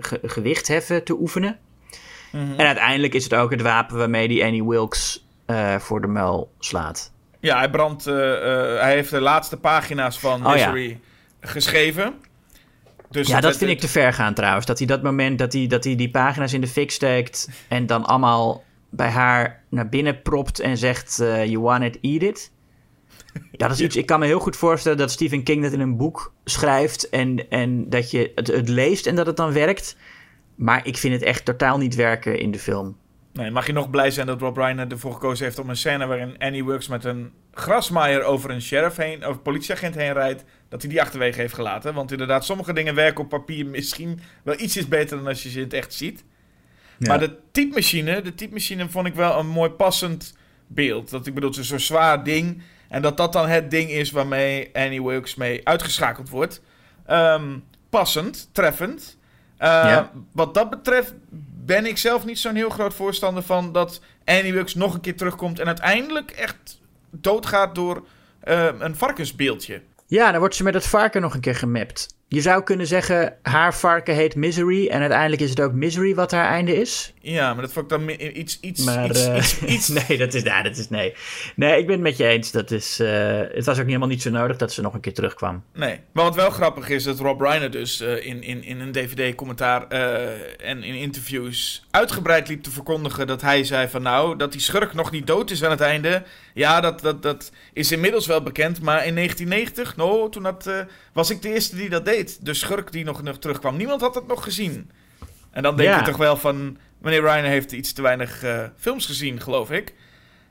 ge 0.00 0.20
gewichtheffen 0.22 1.04
te 1.04 1.20
oefenen. 1.20 1.58
Mm 2.32 2.40
-hmm. 2.40 2.58
En 2.58 2.66
uiteindelijk 2.66 3.14
is 3.14 3.24
het 3.24 3.34
ook 3.34 3.50
het 3.50 3.62
wapen 3.62 3.96
waarmee 3.96 4.28
die 4.28 4.44
Annie 4.44 4.64
Wilkes 4.64 5.26
voor 5.78 6.00
de 6.00 6.06
muil 6.06 6.50
slaat. 6.58 7.12
Ja, 7.40 7.58
hij 7.58 7.70
brandt. 7.70 8.04
hij 8.04 8.92
heeft 8.94 9.10
de 9.10 9.20
laatste 9.20 9.56
pagina's 9.56 10.18
van 10.18 10.46
oh, 10.46 10.52
Misery 10.52 10.88
ja. 10.88 10.96
geschreven. 11.40 12.14
Dus 13.10 13.28
ja, 13.28 13.40
dat 13.40 13.56
vind 13.56 13.70
ik 13.70 13.80
te 13.80 13.88
ver 13.88 14.12
gaan 14.12 14.34
trouwens. 14.34 14.66
Dat 14.66 14.78
hij 14.78 14.86
dat 14.86 15.02
moment 15.02 15.38
dat 15.38 15.52
hij, 15.52 15.66
dat 15.66 15.84
hij 15.84 15.96
die 15.96 16.10
pagina's 16.10 16.52
in 16.52 16.60
de 16.60 16.66
fik 16.66 16.90
steekt 16.90 17.48
en 17.68 17.86
dan 17.86 18.04
allemaal 18.04 18.64
bij 18.90 19.08
haar 19.08 19.62
naar 19.68 19.88
binnen 19.88 20.22
propt 20.22 20.60
en 20.60 20.76
zegt: 20.76 21.16
You 21.16 21.60
want 21.60 21.82
it, 21.82 21.98
eat 22.00 22.22
it. 22.22 22.52
Dat 23.52 23.70
is 23.70 23.80
iets, 23.86 23.96
ik 23.96 24.06
kan 24.06 24.20
me 24.20 24.26
heel 24.26 24.40
goed 24.40 24.56
voorstellen 24.56 24.98
dat 24.98 25.10
Stephen 25.10 25.42
King 25.42 25.62
dat 25.62 25.72
in 25.72 25.80
een 25.80 25.96
boek 25.96 26.32
schrijft 26.44 27.08
en, 27.08 27.50
en 27.50 27.88
dat 27.88 28.10
je 28.10 28.32
het, 28.34 28.46
het 28.46 28.68
leest 28.68 29.06
en 29.06 29.14
dat 29.14 29.26
het 29.26 29.36
dan 29.36 29.52
werkt. 29.52 29.96
Maar 30.54 30.86
ik 30.86 30.96
vind 30.96 31.14
het 31.14 31.22
echt 31.22 31.44
totaal 31.44 31.78
niet 31.78 31.94
werken 31.94 32.38
in 32.38 32.50
de 32.50 32.58
film. 32.58 32.96
Nee, 33.32 33.50
mag 33.50 33.66
je 33.66 33.72
nog 33.72 33.90
blij 33.90 34.10
zijn 34.10 34.26
dat 34.26 34.40
Rob 34.40 34.56
Reiner 34.56 34.90
ervoor 34.90 35.12
gekozen 35.12 35.44
heeft 35.44 35.58
om 35.58 35.68
een 35.68 35.76
scène 35.76 36.06
waarin 36.06 36.38
Annie 36.38 36.64
Works 36.64 36.88
met 36.88 37.04
een 37.04 37.32
grasmaaier 37.52 38.22
over 38.22 38.50
een 38.50 38.62
sheriff 38.62 38.96
heen, 38.96 39.26
of 39.26 39.42
politieagent 39.42 39.94
heen 39.94 40.12
rijdt, 40.12 40.44
dat 40.70 40.82
hij 40.82 40.90
die 40.90 41.00
achterwege 41.00 41.40
heeft 41.40 41.54
gelaten. 41.54 41.94
Want 41.94 42.12
inderdaad, 42.12 42.44
sommige 42.44 42.72
dingen 42.72 42.94
werken 42.94 43.24
op 43.24 43.28
papier 43.28 43.66
misschien 43.66 44.20
wel 44.42 44.60
ietsjes 44.60 44.88
beter 44.88 45.16
dan 45.16 45.26
als 45.26 45.42
je 45.42 45.50
ze 45.50 45.56
in 45.56 45.64
het 45.64 45.72
echt 45.72 45.94
ziet. 45.94 46.24
Maar 46.98 47.18
de 47.18 47.36
typemachine, 47.52 48.22
de 48.22 48.34
typemachine 48.34 48.88
vond 48.88 49.06
ik 49.06 49.14
wel 49.14 49.38
een 49.38 49.48
mooi 49.48 49.70
passend 49.70 50.36
beeld. 50.66 51.10
Dat 51.10 51.26
ik 51.26 51.34
bedoel, 51.34 51.54
zo'n 51.54 51.78
zwaar 51.78 52.24
ding. 52.24 52.62
En 52.88 53.02
dat 53.02 53.16
dat 53.16 53.32
dan 53.32 53.48
het 53.48 53.70
ding 53.70 53.90
is 53.90 54.10
waarmee 54.10 54.70
Annie 54.72 55.02
Wilkes 55.02 55.34
mee 55.34 55.60
uitgeschakeld 55.66 56.28
wordt. 56.28 56.62
Ehm, 57.06 57.58
passend, 57.90 58.48
treffend. 58.52 59.18
Uh, 59.58 60.02
Wat 60.32 60.54
dat 60.54 60.70
betreft 60.70 61.14
ben 61.64 61.86
ik 61.86 61.98
zelf 61.98 62.24
niet 62.24 62.38
zo'n 62.38 62.54
heel 62.54 62.70
groot 62.70 62.94
voorstander 62.94 63.42
van 63.42 63.72
dat 63.72 64.00
Annie 64.24 64.52
Wilkes 64.52 64.74
nog 64.74 64.94
een 64.94 65.00
keer 65.00 65.16
terugkomt 65.16 65.58
en 65.58 65.66
uiteindelijk 65.66 66.30
echt 66.30 66.80
doodgaat 67.10 67.74
door 67.74 68.06
uh, 68.44 68.68
een 68.78 68.96
varkensbeeldje. 68.96 69.82
Ja, 70.10 70.30
dan 70.30 70.40
wordt 70.40 70.54
ze 70.54 70.62
met 70.62 70.74
het 70.74 70.86
varken 70.86 71.20
nog 71.20 71.34
een 71.34 71.40
keer 71.40 71.54
gemapt. 71.54 72.06
Je 72.28 72.40
zou 72.40 72.62
kunnen 72.62 72.86
zeggen, 72.86 73.36
haar 73.42 73.74
varken 73.74 74.14
heet 74.14 74.34
Misery. 74.34 74.88
En 74.88 75.00
uiteindelijk 75.00 75.42
is 75.42 75.50
het 75.50 75.60
ook 75.60 75.72
Misery 75.72 76.14
wat 76.14 76.30
haar 76.30 76.48
einde 76.48 76.76
is. 76.76 77.14
Ja, 77.22 77.52
maar 77.54 77.62
dat 77.62 77.72
vond 77.72 77.92
ik 77.92 77.98
dan 77.98 78.10
iets... 78.36 78.60
iets, 78.60 78.84
maar, 78.84 79.08
iets, 79.08 79.26
uh, 79.26 79.36
iets, 79.36 79.62
iets, 79.62 79.88
nee, 80.08 80.18
dat 80.18 80.34
is, 80.34 80.42
ja, 80.42 80.62
dat 80.62 80.76
is 80.76 80.88
nee. 80.88 81.14
Nee, 81.54 81.78
ik 81.78 81.86
ben 81.86 81.94
het 81.94 82.02
met 82.02 82.16
je 82.16 82.26
eens. 82.26 82.50
Dat 82.50 82.70
is, 82.70 83.00
uh, 83.00 83.40
het 83.52 83.64
was 83.64 83.78
ook 83.78 83.86
helemaal 83.86 84.08
niet 84.08 84.22
zo 84.22 84.30
nodig 84.30 84.56
dat 84.56 84.72
ze 84.72 84.82
nog 84.82 84.94
een 84.94 85.00
keer 85.00 85.14
terugkwam. 85.14 85.62
Nee, 85.74 86.00
maar 86.12 86.24
wat 86.24 86.34
wel 86.34 86.50
grappig 86.50 86.88
is, 86.88 87.04
dat 87.04 87.18
Rob 87.18 87.40
Reiner 87.40 87.70
dus 87.70 88.00
uh, 88.00 88.26
in, 88.26 88.42
in, 88.42 88.64
in 88.64 88.80
een 88.80 88.92
dvd-commentaar 88.92 89.88
en 89.88 90.82
in 90.82 90.94
interviews 90.94 91.84
uitgebreid 91.90 92.48
liep 92.48 92.62
te 92.62 92.70
verkondigen 92.70 93.26
dat 93.26 93.42
hij 93.42 93.64
zei 93.64 93.88
van 93.88 94.02
nou, 94.02 94.36
dat 94.36 94.52
die 94.52 94.60
schurk 94.60 94.94
nog 94.94 95.10
niet 95.10 95.26
dood 95.26 95.50
is 95.50 95.64
aan 95.64 95.70
het 95.70 95.80
einde. 95.80 96.22
Ja, 96.54 96.80
dat, 96.80 97.00
dat, 97.00 97.22
dat 97.22 97.52
is 97.72 97.92
inmiddels 97.92 98.26
wel 98.26 98.42
bekend, 98.42 98.80
maar 98.80 99.06
in 99.06 99.14
1990, 99.14 99.96
nou, 99.96 100.30
toen 100.30 100.42
dat, 100.42 100.70
was 101.12 101.30
ik 101.30 101.42
de 101.42 101.52
eerste 101.52 101.76
die 101.76 101.88
dat 101.88 102.04
deed 102.04 102.38
de 102.42 102.54
schurk 102.54 102.92
die 102.92 103.04
nog, 103.04 103.22
nog 103.22 103.38
terugkwam. 103.38 103.76
Niemand 103.76 104.00
had 104.00 104.14
het 104.14 104.26
nog 104.26 104.44
gezien. 104.44 104.90
En 105.50 105.62
dan 105.62 105.76
denk 105.76 105.88
ja. 105.88 105.98
je 105.98 106.04
toch 106.04 106.16
wel 106.16 106.36
van... 106.36 106.76
Meneer 107.00 107.20
Ryan 107.20 107.44
heeft 107.44 107.72
iets 107.72 107.92
te 107.92 108.02
weinig 108.02 108.44
uh, 108.44 108.64
films 108.76 109.06
gezien, 109.06 109.40
geloof 109.40 109.70
ik. 109.70 109.94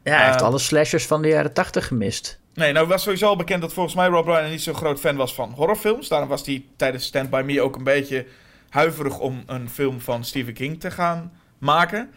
Ja, 0.04 0.12
hij 0.12 0.22
uh, 0.22 0.28
heeft 0.28 0.42
alle 0.42 0.60
slashers 0.60 1.06
van 1.06 1.22
de 1.22 1.28
jaren 1.28 1.54
tachtig 1.54 1.88
gemist. 1.88 2.40
Nee, 2.54 2.72
nou 2.72 2.88
was 2.88 3.04
sowieso 3.04 3.28
al 3.28 3.36
bekend 3.36 3.62
dat 3.62 3.74
volgens 3.74 3.96
mij 3.96 4.08
Rob 4.08 4.28
Reiner 4.28 4.50
niet 4.50 4.62
zo'n 4.62 4.76
groot 4.76 5.00
fan 5.00 5.16
was 5.16 5.34
van 5.34 5.52
horrorfilms. 5.52 6.08
Daarom 6.08 6.30
was 6.30 6.46
hij 6.46 6.66
tijdens 6.76 7.06
Stand 7.06 7.30
By 7.30 7.42
Me 7.46 7.62
ook 7.62 7.76
een 7.76 7.84
beetje 7.84 8.26
huiverig 8.70 9.20
om 9.20 9.44
een 9.46 9.70
film 9.70 10.02
van 10.02 10.24
Stephen 10.24 10.54
King 10.54 10.80
te 10.80 10.92
gaan 10.92 11.32
maken. 11.58 12.10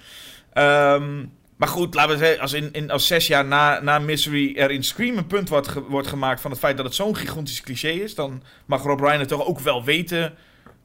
Um, 0.55 1.33
maar 1.57 1.69
goed, 1.69 1.95
laten 1.95 2.13
we 2.13 2.25
zeggen, 2.25 2.41
als, 2.41 2.53
in, 2.53 2.69
in, 2.73 2.91
als 2.91 3.07
zes 3.07 3.27
jaar 3.27 3.45
na, 3.45 3.81
na 3.81 3.99
Misery 3.99 4.55
er 4.57 4.71
in 4.71 4.85
Scream 4.85 5.17
een 5.17 5.27
punt 5.27 5.49
wordt, 5.49 5.69
ge, 5.69 5.83
wordt 5.83 6.09
gemaakt 6.09 6.41
van 6.41 6.51
het 6.51 6.61
feit 6.61 6.77
dat 6.77 6.87
het 6.87 6.95
zo'n 6.95 7.17
gigantisch 7.17 7.61
cliché 7.61 7.89
is, 7.89 8.15
dan 8.15 8.43
mag 8.67 8.83
Rob 8.83 9.01
Reiner 9.01 9.27
toch 9.27 9.47
ook 9.47 9.61
wel 9.61 9.85
weten. 9.85 10.35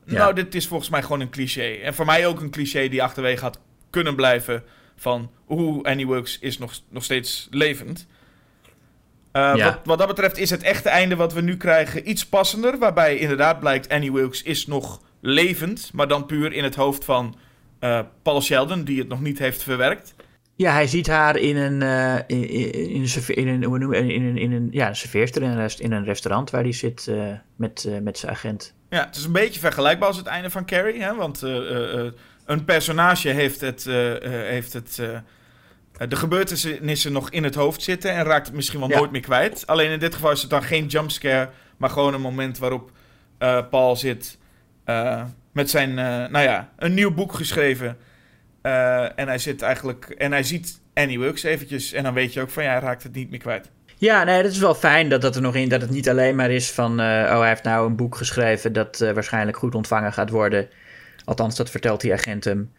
Ja. 0.07 0.17
Nou, 0.17 0.33
dit 0.33 0.55
is 0.55 0.67
volgens 0.67 0.89
mij 0.89 1.01
gewoon 1.01 1.19
een 1.19 1.29
cliché. 1.29 1.73
En 1.83 1.93
voor 1.93 2.05
mij 2.05 2.27
ook 2.27 2.41
een 2.41 2.49
cliché 2.49 2.87
die 2.87 3.03
achterwege 3.03 3.43
had 3.43 3.59
kunnen 3.89 4.15
blijven 4.15 4.63
van 4.95 5.31
hoe 5.45 5.83
Annie 5.83 6.07
Wilkes 6.07 6.39
is 6.39 6.57
nog, 6.57 6.73
nog 6.89 7.03
steeds 7.03 7.47
levend. 7.51 8.07
Uh, 9.33 9.51
ja. 9.55 9.65
wat, 9.65 9.79
wat 9.83 9.97
dat 9.97 10.07
betreft 10.07 10.37
is 10.37 10.49
het 10.49 10.63
echte 10.63 10.89
einde 10.89 11.15
wat 11.15 11.33
we 11.33 11.41
nu 11.41 11.57
krijgen 11.57 12.09
iets 12.09 12.25
passender. 12.25 12.77
Waarbij 12.77 13.17
inderdaad 13.17 13.59
blijkt 13.59 13.89
Annie 13.89 14.11
Wilkes 14.11 14.43
is 14.43 14.67
nog 14.67 15.01
levend. 15.21 15.89
Maar 15.93 16.07
dan 16.07 16.25
puur 16.25 16.53
in 16.53 16.63
het 16.63 16.75
hoofd 16.75 17.05
van 17.05 17.35
uh, 17.79 17.99
Paul 18.21 18.41
Sheldon, 18.41 18.83
die 18.83 18.99
het 18.99 19.07
nog 19.07 19.21
niet 19.21 19.39
heeft 19.39 19.63
verwerkt. 19.63 20.15
Ja, 20.55 20.71
hij 20.71 20.87
ziet 20.87 21.07
haar 21.07 21.37
in 21.37 21.55
een, 21.57 21.81
uh, 21.81 22.15
in, 22.27 22.49
in, 22.49 23.01
een, 23.01 23.35
in, 23.35 23.47
een, 23.47 23.93
in, 23.93 24.23
een, 24.23 24.37
in 24.37 24.51
een 24.51 24.67
ja, 24.71 24.87
een 24.87 24.95
serveerster 24.95 25.41
in 25.41 25.49
een, 25.49 25.57
rest, 25.57 25.79
in 25.79 25.91
een 25.91 26.03
restaurant 26.03 26.49
waar 26.49 26.63
hij 26.63 26.71
zit 26.71 27.11
met, 27.55 27.89
met 28.01 28.17
zijn 28.17 28.31
agent. 28.31 28.75
Ja, 28.89 29.05
het 29.05 29.15
is 29.15 29.23
een 29.23 29.31
beetje 29.31 29.59
vergelijkbaar 29.59 30.07
als 30.07 30.17
het 30.17 30.25
einde 30.25 30.49
van 30.49 30.65
Carrie, 30.65 31.01
hè? 31.03 31.15
want 31.15 31.41
een 32.45 32.65
personage 32.65 33.29
heeft, 33.29 33.61
het, 33.61 33.83
heeft 34.23 34.73
het, 34.73 34.95
de 36.07 36.15
gebeurtenissen 36.15 37.11
nog 37.11 37.29
in 37.29 37.43
het 37.43 37.55
hoofd 37.55 37.81
zitten 37.81 38.11
en 38.11 38.23
raakt 38.23 38.47
het 38.47 38.55
misschien 38.55 38.79
wel 38.79 38.89
ja. 38.89 38.97
nooit 38.97 39.11
meer 39.11 39.21
kwijt. 39.21 39.67
Alleen 39.67 39.91
in 39.91 39.99
dit 39.99 40.15
geval 40.15 40.31
is 40.31 40.41
het 40.41 40.49
dan 40.49 40.63
geen 40.63 40.85
jumpscare, 40.85 41.49
maar 41.77 41.89
gewoon 41.89 42.13
een 42.13 42.21
moment 42.21 42.57
waarop 42.57 42.91
Paul 43.69 43.95
zit 43.95 44.37
met 45.51 45.69
zijn, 45.69 45.93
nou 46.31 46.39
ja, 46.39 46.71
een 46.75 46.93
nieuw 46.93 47.13
boek 47.13 47.33
geschreven. 47.33 47.97
En 49.15 49.27
hij 49.27 49.37
zit 49.37 49.61
eigenlijk. 49.61 50.09
En 50.09 50.31
hij 50.31 50.43
ziet 50.43 50.81
Annie 50.93 51.19
Wilkes 51.19 51.43
eventjes. 51.43 51.93
En 51.93 52.03
dan 52.03 52.13
weet 52.13 52.33
je 52.33 52.41
ook 52.41 52.49
van 52.49 52.63
ja, 52.63 52.71
hij 52.71 52.79
raakt 52.79 53.03
het 53.03 53.13
niet 53.13 53.29
meer 53.29 53.39
kwijt. 53.39 53.71
Ja, 53.97 54.23
nee, 54.23 54.43
dat 54.43 54.51
is 54.51 54.57
wel 54.57 54.75
fijn 54.75 55.09
dat, 55.09 55.21
dat 55.21 55.35
er 55.35 55.41
nog 55.41 55.55
in. 55.55 55.69
Dat 55.69 55.81
het 55.81 55.89
niet 55.89 56.09
alleen 56.09 56.35
maar 56.35 56.51
is 56.51 56.71
van. 56.71 56.91
Uh, 56.91 57.05
oh, 57.05 57.39
hij 57.39 57.47
heeft 57.47 57.63
nou 57.63 57.87
een 57.87 57.95
boek 57.95 58.15
geschreven. 58.15 58.73
dat 58.73 59.01
uh, 59.01 59.11
waarschijnlijk 59.11 59.57
goed 59.57 59.75
ontvangen 59.75 60.13
gaat 60.13 60.29
worden. 60.29 60.69
Althans, 61.25 61.55
dat 61.55 61.69
vertelt 61.69 62.01
die 62.01 62.13
agent 62.13 62.43
hem. 62.43 62.71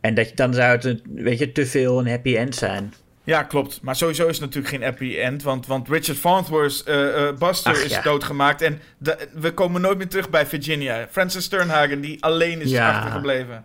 En 0.00 0.14
dat, 0.14 0.32
dan 0.34 0.54
zou 0.54 0.70
het, 0.70 0.84
een, 0.84 1.02
weet 1.14 1.38
je, 1.38 1.52
te 1.52 1.66
veel 1.66 1.98
een 1.98 2.08
happy 2.08 2.36
end 2.36 2.54
zijn. 2.54 2.94
Ja, 3.24 3.42
klopt. 3.42 3.82
Maar 3.82 3.96
sowieso 3.96 4.26
is 4.26 4.36
het 4.38 4.44
natuurlijk 4.44 4.74
geen 4.74 4.82
happy 4.82 5.16
end. 5.16 5.42
Want, 5.42 5.66
want 5.66 5.88
Richard 5.88 6.18
Farnsworth, 6.18 6.84
Buster, 7.38 7.72
Ach, 7.72 7.84
is 7.84 7.90
ja. 7.90 8.02
doodgemaakt. 8.02 8.62
En 8.62 8.80
de, 8.98 9.28
we 9.34 9.52
komen 9.54 9.80
nooit 9.80 9.98
meer 9.98 10.08
terug 10.08 10.30
bij 10.30 10.46
Virginia. 10.46 11.06
Francis 11.10 11.44
Sternhagen, 11.44 12.00
die 12.00 12.24
alleen 12.24 12.60
is 12.60 12.70
ja. 12.70 12.96
achtergebleven. 12.96 13.64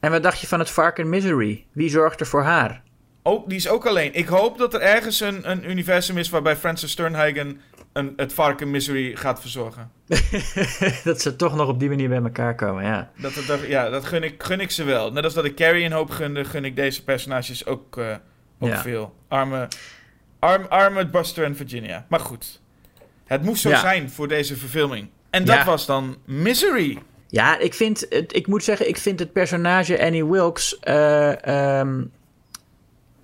En 0.00 0.10
wat 0.10 0.22
dacht 0.22 0.40
je 0.40 0.46
van 0.46 0.58
het 0.58 0.70
varken 0.70 1.08
Misery? 1.08 1.64
Wie 1.72 1.90
zorgt 1.90 2.20
er 2.20 2.26
voor 2.26 2.42
haar? 2.42 2.82
Oh, 3.26 3.48
die 3.48 3.56
is 3.56 3.68
ook 3.68 3.86
alleen. 3.86 4.14
Ik 4.14 4.26
hoop 4.26 4.58
dat 4.58 4.74
er 4.74 4.80
ergens 4.80 5.20
een, 5.20 5.50
een 5.50 5.70
universum 5.70 6.18
is 6.18 6.28
waarbij 6.28 6.56
Francis 6.56 6.90
Sternhagen 6.90 7.60
een, 7.92 8.12
het 8.16 8.32
varken 8.32 8.70
Misery 8.70 9.16
gaat 9.16 9.40
verzorgen. 9.40 9.90
dat 11.04 11.20
ze 11.20 11.36
toch 11.36 11.56
nog 11.56 11.68
op 11.68 11.78
die 11.78 11.88
manier 11.88 12.08
bij 12.08 12.22
elkaar 12.22 12.54
komen, 12.54 12.84
ja. 12.84 13.10
Dat, 13.16 13.42
dat, 13.46 13.60
ja, 13.66 13.88
dat 13.88 14.04
gun 14.04 14.22
ik, 14.22 14.42
gun 14.42 14.60
ik 14.60 14.70
ze 14.70 14.84
wel. 14.84 15.12
Net 15.12 15.24
als 15.24 15.34
dat 15.34 15.44
ik 15.44 15.56
Carrie 15.56 15.84
een 15.84 15.92
hoop 15.92 16.10
gunde, 16.10 16.44
gun 16.44 16.64
ik 16.64 16.76
deze 16.76 17.04
personages 17.04 17.66
ook, 17.66 17.96
uh, 17.96 18.16
ook 18.58 18.68
ja. 18.68 18.80
veel. 18.80 19.14
Arme, 19.28 19.68
arm, 20.38 20.66
arme 20.68 21.06
Buster 21.06 21.44
en 21.44 21.56
Virginia. 21.56 22.06
Maar 22.08 22.20
goed, 22.20 22.60
het 23.24 23.42
moest 23.42 23.62
zo 23.62 23.68
ja. 23.68 23.80
zijn 23.80 24.10
voor 24.10 24.28
deze 24.28 24.56
verfilming. 24.56 25.08
En 25.30 25.44
dat 25.44 25.64
was 25.64 25.86
dan 25.86 26.16
Misery. 26.24 26.98
Ja, 27.28 27.58
ik 27.58 27.74
vind, 27.74 28.06
ik 28.34 28.46
moet 28.46 28.64
zeggen, 28.64 28.88
ik 28.88 28.96
vind 28.96 29.18
het 29.18 29.32
personage 29.32 30.04
Annie 30.04 30.26
Wilkes 30.26 30.78
uh, 30.84 31.78
um, 31.78 32.12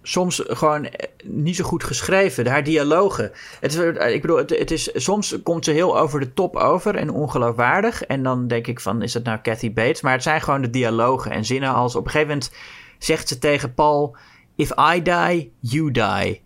soms 0.03 0.43
gewoon 0.47 0.89
niet 1.25 1.57
zo 1.57 1.65
goed 1.65 1.85
geschreven. 1.85 2.47
Haar 2.47 2.65
dialogen. 2.65 3.33
Het 3.61 3.73
is, 3.75 3.79
ik 4.13 4.21
bedoel, 4.21 4.37
het, 4.37 4.51
het, 4.51 4.71
is, 4.71 4.91
soms 4.95 5.37
komt 5.43 5.65
ze 5.65 5.71
heel 5.71 5.99
over 5.99 6.21
de 6.21 6.33
top 6.33 6.57
over 6.57 6.95
en 6.95 7.11
ongeloofwaardig. 7.11 8.05
En 8.05 8.23
dan 8.23 8.47
denk 8.47 8.67
ik 8.67 8.81
van, 8.81 9.03
is 9.03 9.13
dat 9.13 9.25
nou 9.25 9.39
Kathy 9.39 9.73
Bates? 9.73 10.01
Maar 10.01 10.13
het 10.13 10.23
zijn 10.23 10.41
gewoon 10.41 10.63
de 10.63 10.71
dialogen 10.71 11.31
en 11.31 11.45
zinnen 11.45 11.75
als 11.75 11.97
op 11.97 12.05
een 12.05 12.11
gegeven 12.11 12.33
moment 12.33 12.53
zegt 12.99 13.29
ze 13.29 13.39
tegen 13.39 13.75
Paul: 13.75 14.17
If 14.57 14.71
I 14.95 15.03
die, 15.03 15.53
you 15.59 15.91
die. 15.91 16.43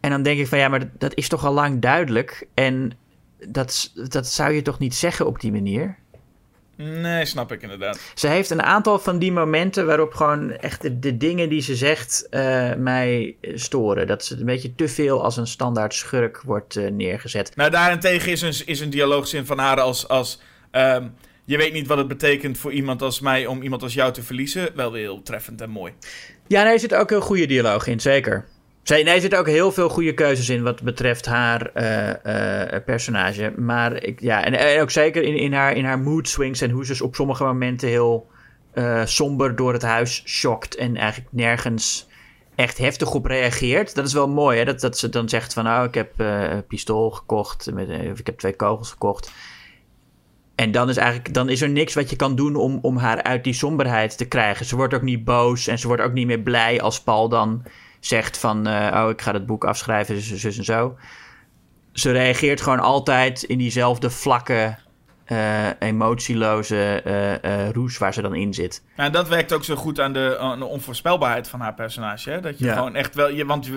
En 0.00 0.10
dan 0.10 0.22
denk 0.22 0.40
ik 0.40 0.46
van 0.46 0.58
ja, 0.58 0.68
maar 0.68 0.80
dat, 0.80 0.88
dat 0.98 1.14
is 1.14 1.28
toch 1.28 1.44
al 1.44 1.52
lang 1.52 1.80
duidelijk. 1.80 2.48
En 2.54 2.92
dat, 3.48 3.92
dat 4.08 4.26
zou 4.26 4.52
je 4.52 4.62
toch 4.62 4.78
niet 4.78 4.94
zeggen 4.94 5.26
op 5.26 5.40
die 5.40 5.52
manier? 5.52 5.98
Nee, 6.82 7.24
snap 7.24 7.52
ik 7.52 7.62
inderdaad. 7.62 8.00
Ze 8.14 8.28
heeft 8.28 8.50
een 8.50 8.62
aantal 8.62 8.98
van 8.98 9.18
die 9.18 9.32
momenten 9.32 9.86
waarop 9.86 10.14
gewoon 10.14 10.50
echt 10.50 10.82
de, 10.82 10.98
de 10.98 11.16
dingen 11.16 11.48
die 11.48 11.60
ze 11.60 11.76
zegt 11.76 12.26
uh, 12.30 12.74
mij 12.74 13.36
storen. 13.54 14.06
Dat 14.06 14.24
ze 14.24 14.36
een 14.36 14.44
beetje 14.44 14.74
te 14.74 14.88
veel 14.88 15.22
als 15.22 15.36
een 15.36 15.46
standaard 15.46 15.94
schurk 15.94 16.42
wordt 16.44 16.76
uh, 16.76 16.90
neergezet. 16.90 17.56
Nou, 17.56 17.70
daarentegen 17.70 18.32
is 18.32 18.42
een, 18.42 18.66
is 18.66 18.80
een 18.80 18.90
dialoogzin 18.90 19.46
van 19.46 19.58
haar 19.58 19.80
als... 19.80 20.08
als 20.08 20.40
um, 20.72 21.14
je 21.44 21.56
weet 21.56 21.72
niet 21.72 21.86
wat 21.86 21.98
het 21.98 22.08
betekent 22.08 22.58
voor 22.58 22.72
iemand 22.72 23.02
als 23.02 23.20
mij 23.20 23.46
om 23.46 23.62
iemand 23.62 23.82
als 23.82 23.94
jou 23.94 24.12
te 24.12 24.22
verliezen. 24.22 24.68
Wel 24.74 24.92
weer 24.92 25.02
heel 25.02 25.22
treffend 25.22 25.60
en 25.60 25.70
mooi. 25.70 25.92
Ja, 26.46 26.62
nee, 26.62 26.72
er 26.72 26.78
zit 26.78 26.94
ook 26.94 27.10
een 27.10 27.20
goede 27.20 27.46
dialoog 27.46 27.86
in, 27.86 28.00
zeker. 28.00 28.44
Nee, 28.84 29.04
er 29.04 29.20
zitten 29.20 29.38
ook 29.38 29.46
heel 29.46 29.72
veel 29.72 29.88
goede 29.88 30.14
keuzes 30.14 30.48
in 30.48 30.62
wat 30.62 30.82
betreft 30.82 31.26
haar 31.26 31.70
uh, 31.74 32.84
personage. 32.84 33.52
Maar 33.56 34.02
ik, 34.02 34.20
ja, 34.20 34.44
en, 34.44 34.80
ook 34.80 34.90
zeker 34.90 35.22
in, 35.22 35.36
in, 35.36 35.52
haar, 35.52 35.76
in 35.76 35.84
haar 35.84 35.98
mood 35.98 36.28
swings 36.28 36.60
en 36.60 36.70
hoe 36.70 36.84
ze 36.84 37.04
op 37.04 37.14
sommige 37.14 37.44
momenten 37.44 37.88
heel 37.88 38.30
somber 39.04 39.56
door 39.56 39.72
het 39.72 39.82
huis 39.82 40.22
schokt 40.24 40.74
en 40.74 40.96
eigenlijk 40.96 41.32
nergens 41.32 42.08
echt 42.54 42.78
heftig 42.78 43.14
op 43.14 43.26
reageert. 43.26 43.94
Dat 43.94 44.06
is 44.06 44.12
wel 44.12 44.28
mooi, 44.28 44.58
hè? 44.58 44.64
Dat, 44.64 44.80
dat 44.80 44.98
ze 44.98 45.08
dan 45.08 45.28
zegt 45.28 45.52
van, 45.52 45.64
nou, 45.64 45.86
ik 45.86 45.94
heb 45.94 46.12
een 46.16 46.66
pistool 46.66 47.10
gekocht, 47.10 47.70
met, 47.72 47.88
of 48.12 48.18
ik 48.18 48.26
heb 48.26 48.38
twee 48.38 48.56
kogels 48.56 48.90
gekocht. 48.90 49.32
En 50.54 50.70
dan 50.70 50.88
is, 50.88 50.96
eigenlijk, 50.96 51.34
dan 51.34 51.48
is 51.48 51.60
er 51.60 51.68
niks 51.68 51.94
wat 51.94 52.10
je 52.10 52.16
kan 52.16 52.36
doen 52.36 52.56
om, 52.56 52.78
om 52.82 52.96
haar 52.96 53.22
uit 53.22 53.44
die 53.44 53.52
somberheid 53.52 54.16
te 54.16 54.24
krijgen. 54.24 54.66
Ze 54.66 54.76
wordt 54.76 54.94
ook 54.94 55.02
niet 55.02 55.24
boos 55.24 55.66
en 55.66 55.78
ze 55.78 55.86
wordt 55.86 56.02
ook 56.02 56.12
niet 56.12 56.26
meer 56.26 56.40
blij 56.40 56.80
als 56.80 57.02
Paul 57.02 57.28
dan 57.28 57.64
zegt 58.04 58.38
van... 58.38 58.68
Uh, 58.68 59.02
oh, 59.04 59.10
ik 59.10 59.22
ga 59.22 59.32
het 59.32 59.46
boek 59.46 59.64
afschrijven, 59.64 60.20
zus, 60.20 60.40
zus 60.40 60.58
en 60.58 60.64
zo. 60.64 60.96
Ze 61.92 62.10
reageert 62.10 62.60
gewoon 62.60 62.80
altijd 62.80 63.42
in 63.42 63.58
diezelfde 63.58 64.10
vlakke, 64.10 64.76
uh, 65.26 65.66
emotieloze 65.78 67.02
uh, 67.44 67.70
roes 67.70 67.98
waar 67.98 68.14
ze 68.14 68.22
dan 68.22 68.34
in 68.34 68.54
zit. 68.54 68.82
En 68.96 69.12
dat 69.12 69.28
werkt 69.28 69.52
ook 69.52 69.64
zo 69.64 69.76
goed 69.76 70.00
aan 70.00 70.12
de, 70.12 70.38
aan 70.38 70.58
de 70.58 70.64
onvoorspelbaarheid 70.64 71.48
van 71.48 71.60
haar 71.60 71.74
personage. 71.74 72.30
Hè? 72.30 72.40
Dat 72.40 72.58
je 72.58 72.72
gewoon 72.72 72.94
echt 72.94 73.14
wel... 73.14 73.30
Je, 73.30 73.46
want 73.46 73.70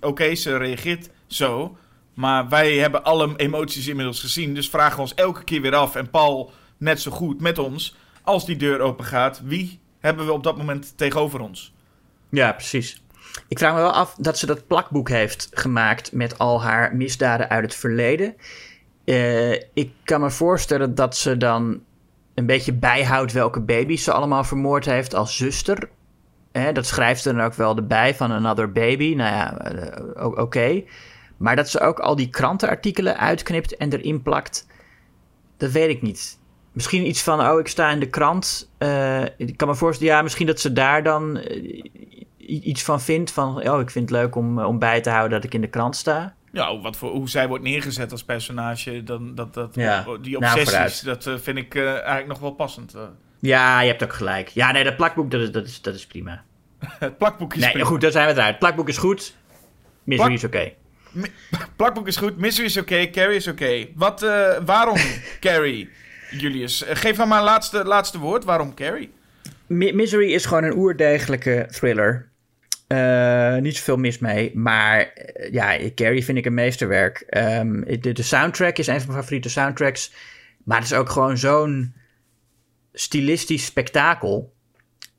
oké, 0.00 0.34
ze 0.34 0.56
reageert 0.56 1.10
zo... 1.26 1.76
Maar 2.14 2.48
wij 2.48 2.76
hebben 2.76 3.04
alle 3.04 3.36
emoties 3.36 3.86
inmiddels 3.86 4.20
gezien. 4.20 4.54
Dus 4.54 4.70
vragen 4.70 4.94
we 4.96 5.00
ons 5.00 5.14
elke 5.14 5.44
keer 5.44 5.60
weer 5.60 5.74
af. 5.74 5.94
En 5.94 6.10
Paul 6.10 6.52
net 6.76 7.00
zo 7.00 7.10
goed 7.10 7.40
met 7.40 7.58
ons. 7.58 7.96
Als 8.22 8.46
die 8.46 8.56
deur 8.56 8.80
open 8.80 9.04
gaat, 9.04 9.40
wie 9.44 9.80
hebben 10.00 10.26
we 10.26 10.32
op 10.32 10.42
dat 10.42 10.56
moment 10.56 10.92
tegenover 10.96 11.40
ons? 11.40 11.72
Ja, 12.30 12.52
precies. 12.52 13.02
Ik 13.48 13.58
vraag 13.58 13.74
me 13.74 13.80
wel 13.80 13.92
af 13.92 14.14
dat 14.18 14.38
ze 14.38 14.46
dat 14.46 14.66
plakboek 14.66 15.08
heeft 15.08 15.48
gemaakt 15.52 16.12
met 16.12 16.38
al 16.38 16.62
haar 16.62 16.96
misdaden 16.96 17.48
uit 17.48 17.64
het 17.64 17.74
verleden. 17.74 18.34
Uh, 19.04 19.52
ik 19.52 19.92
kan 20.04 20.20
me 20.20 20.30
voorstellen 20.30 20.94
dat 20.94 21.16
ze 21.16 21.36
dan 21.36 21.80
een 22.34 22.46
beetje 22.46 22.72
bijhoudt 22.72 23.32
welke 23.32 23.60
baby's 23.60 24.04
ze 24.04 24.12
allemaal 24.12 24.44
vermoord 24.44 24.84
heeft 24.84 25.14
als 25.14 25.36
zuster. 25.36 25.88
dat 26.72 26.86
schrijft 26.86 27.22
ze 27.22 27.32
dan 27.32 27.44
ook 27.44 27.54
wel 27.54 27.76
erbij 27.76 28.14
van 28.14 28.30
another 28.30 28.72
baby. 28.72 29.14
Nou 29.14 29.34
ja, 29.34 29.72
uh, 30.16 30.26
oké. 30.26 30.82
Maar 31.36 31.56
dat 31.56 31.68
ze 31.68 31.80
ook 31.80 31.98
al 31.98 32.16
die 32.16 32.28
krantenartikelen 32.28 33.18
uitknipt 33.18 33.76
en 33.76 33.92
erin 33.92 34.22
plakt, 34.22 34.66
dat 35.56 35.70
weet 35.70 35.88
ik 35.88 36.02
niet. 36.02 36.38
Misschien 36.72 37.06
iets 37.06 37.22
van, 37.22 37.40
oh, 37.40 37.58
ik 37.58 37.68
sta 37.68 37.90
in 37.90 38.00
de 38.00 38.08
krant. 38.08 38.70
Ik 39.36 39.56
kan 39.56 39.68
me 39.68 39.74
voorstellen, 39.74 40.14
ja, 40.14 40.22
misschien 40.22 40.46
dat 40.46 40.60
ze 40.60 40.72
daar 40.72 41.02
dan 41.02 41.40
iets 42.46 42.82
van 42.82 43.00
vindt. 43.00 43.32
Van, 43.32 43.70
oh, 43.70 43.80
ik 43.80 43.90
vind 43.90 44.10
het 44.10 44.18
leuk 44.18 44.34
om, 44.34 44.60
om 44.60 44.78
bij 44.78 45.00
te 45.00 45.10
houden 45.10 45.30
dat 45.30 45.44
ik 45.44 45.54
in 45.54 45.60
de 45.60 45.68
krant 45.68 45.96
sta. 45.96 46.34
Ja, 46.52 46.78
wat 46.78 46.96
voor, 46.96 47.10
hoe 47.10 47.28
zij 47.28 47.48
wordt 47.48 47.64
neergezet 47.64 48.12
als 48.12 48.24
personage, 48.24 49.02
dan, 49.02 49.34
dat, 49.34 49.54
dat, 49.54 49.74
ja. 49.74 50.04
die 50.20 50.38
nou, 50.38 50.60
obsessies, 50.60 51.02
nou, 51.02 51.16
dat 51.16 51.26
uh, 51.26 51.34
vind 51.42 51.58
ik 51.58 51.76
eigenlijk 51.76 52.26
nog 52.26 52.38
wel 52.38 52.50
passend. 52.50 52.94
Ja, 53.40 53.80
je 53.80 53.88
hebt 53.88 54.02
ook 54.02 54.12
gelijk. 54.12 54.48
Ja, 54.48 54.72
nee, 54.72 54.84
dat 54.84 54.96
plakboek, 54.96 55.30
dat 55.30 55.40
is, 55.40 55.50
dat 55.50 55.66
is, 55.66 55.80
dat 55.80 55.94
is 55.94 56.06
prima. 56.06 56.42
het 56.98 57.18
plakboek 57.18 57.54
is 57.54 57.60
nee, 57.60 57.70
prima. 57.70 57.86
goed, 57.86 58.00
daar 58.00 58.10
zijn 58.10 58.26
we 58.26 58.32
eruit. 58.32 58.48
Het 58.48 58.58
plakboek 58.58 58.88
is 58.88 58.98
goed. 58.98 59.34
Misery 60.04 60.28
Plak 60.28 60.38
is 60.38 60.44
oké. 60.44 60.56
Okay. 60.56 60.76
Plakboek 61.76 62.06
is 62.06 62.16
goed, 62.16 62.36
Misery 62.36 62.66
is 62.66 62.76
oké, 62.76 63.10
Carrie 63.10 63.36
is 63.36 63.46
oké. 63.46 63.86
Wat, 63.94 64.22
uh, 64.22 64.56
waarom 64.64 64.96
Carrie, 65.40 65.90
Julius? 66.30 66.84
Eh, 66.84 66.96
geef 66.96 67.16
dan 67.16 67.28
maar 67.28 67.38
een 67.38 67.44
laatste, 67.44 67.84
laatste 67.84 68.18
woord. 68.18 68.44
Waarom 68.44 68.74
Carrie? 68.74 69.12
Misery 69.66 70.32
is 70.32 70.46
gewoon 70.46 70.64
een 70.64 70.76
oerdegelijke 70.76 71.66
thriller. 71.70 72.29
Uh, 72.92 73.56
niet 73.56 73.76
zoveel 73.76 73.96
mis 73.96 74.18
mee. 74.18 74.52
Maar 74.54 75.12
ja, 75.50 75.78
Carrie 75.94 76.24
vind 76.24 76.38
ik 76.38 76.46
een 76.46 76.54
meesterwerk. 76.54 77.24
Um, 77.36 77.84
de, 78.00 78.12
de, 78.12 78.22
soundtrack 78.22 78.78
is 78.78 78.86
een 78.86 78.98
van 78.98 79.06
mijn 79.06 79.18
favoriete 79.18 79.48
soundtracks. 79.48 80.12
Maar 80.64 80.76
het 80.76 80.86
is 80.86 80.96
ook 80.96 81.10
gewoon 81.10 81.38
zo'n 81.38 81.94
stilistisch 82.92 83.64
spektakel. 83.64 84.52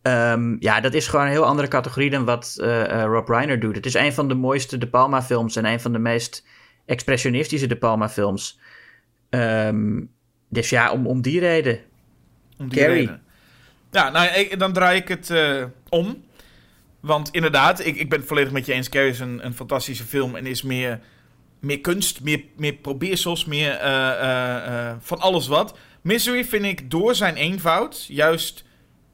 Um, 0.01 0.57
ja, 0.59 0.79
dat 0.79 0.93
is 0.93 1.07
gewoon 1.07 1.25
een 1.25 1.31
heel 1.31 1.45
andere 1.45 1.67
categorie 1.67 2.09
dan 2.09 2.25
wat 2.25 2.57
uh, 2.61 2.67
uh, 2.67 3.03
Rob 3.03 3.29
Reiner 3.29 3.59
doet. 3.59 3.75
Het 3.75 3.85
is 3.85 3.93
een 3.93 4.13
van 4.13 4.27
de 4.27 4.35
mooiste 4.35 4.77
De 4.77 4.87
Palma 4.87 5.21
films 5.21 5.55
en 5.55 5.65
een 5.65 5.79
van 5.79 5.91
de 5.91 5.99
meest 5.99 6.45
expressionistische 6.85 7.67
De 7.67 7.77
Palma 7.77 8.09
films. 8.09 8.59
Um, 9.29 10.11
dus 10.49 10.69
ja, 10.69 10.91
om, 10.91 11.07
om 11.07 11.21
die 11.21 11.39
reden. 11.39 11.79
Om 12.57 12.69
die 12.69 12.79
Carrie. 12.79 12.99
Reden. 12.99 13.21
Ja, 13.91 14.09
nou, 14.09 14.27
ik, 14.27 14.59
dan 14.59 14.73
draai 14.73 14.99
ik 14.99 15.07
het 15.07 15.33
om. 15.89 16.23
Want 17.01 17.29
inderdaad, 17.31 17.85
ik, 17.85 17.95
ik 17.95 18.09
ben 18.09 18.19
het 18.19 18.27
volledig 18.27 18.51
met 18.51 18.65
je 18.65 18.73
eens. 18.73 18.89
Carrie 18.89 19.11
is 19.11 19.19
een, 19.19 19.45
een 19.45 19.53
fantastische 19.53 20.03
film 20.03 20.35
en 20.35 20.45
is 20.45 20.61
meer, 20.61 20.99
meer 21.59 21.79
kunst, 21.79 22.21
meer, 22.21 22.43
meer 22.55 22.73
probeersels, 22.73 23.45
meer 23.45 23.79
van 24.99 25.19
alles 25.19 25.47
wat. 25.47 25.77
Misery 26.01 26.45
vind 26.45 26.65
ik 26.65 26.91
door 26.91 27.15
zijn 27.15 27.35
eenvoud 27.35 28.05
juist 28.07 28.63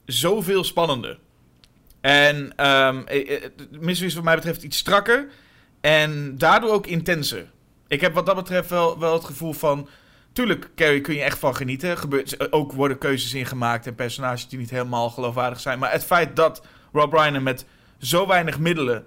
zoveel 0.05 0.63
spannender. 0.63 1.19
En 2.01 2.65
um, 2.67 3.05
Mystery 3.79 4.07
is 4.07 4.15
wat 4.15 4.23
mij 4.23 4.35
betreft 4.35 4.63
iets 4.63 4.77
strakker. 4.77 5.27
En 5.81 6.37
daardoor 6.37 6.71
ook 6.71 6.87
intenser. 6.87 7.45
Ik 7.87 8.01
heb 8.01 8.13
wat 8.13 8.25
dat 8.25 8.35
betreft 8.35 8.69
wel, 8.69 8.99
wel 8.99 9.13
het 9.13 9.25
gevoel 9.25 9.53
van... 9.53 9.89
Tuurlijk, 10.33 10.69
Carrie 10.75 11.01
kun 11.01 11.15
je 11.15 11.21
echt 11.21 11.39
van 11.39 11.55
genieten. 11.55 11.97
Gebeurt, 11.97 12.51
ook 12.51 12.71
worden 12.71 12.97
keuzes 12.97 13.33
ingemaakt 13.33 13.87
en 13.87 13.95
personages 13.95 14.47
die 14.47 14.59
niet 14.59 14.69
helemaal 14.69 15.09
geloofwaardig 15.09 15.59
zijn. 15.59 15.79
Maar 15.79 15.91
het 15.91 16.03
feit 16.05 16.35
dat 16.35 16.65
Rob 16.93 17.13
Reiner 17.13 17.41
met 17.41 17.65
zo 17.99 18.27
weinig 18.27 18.59
middelen 18.59 19.05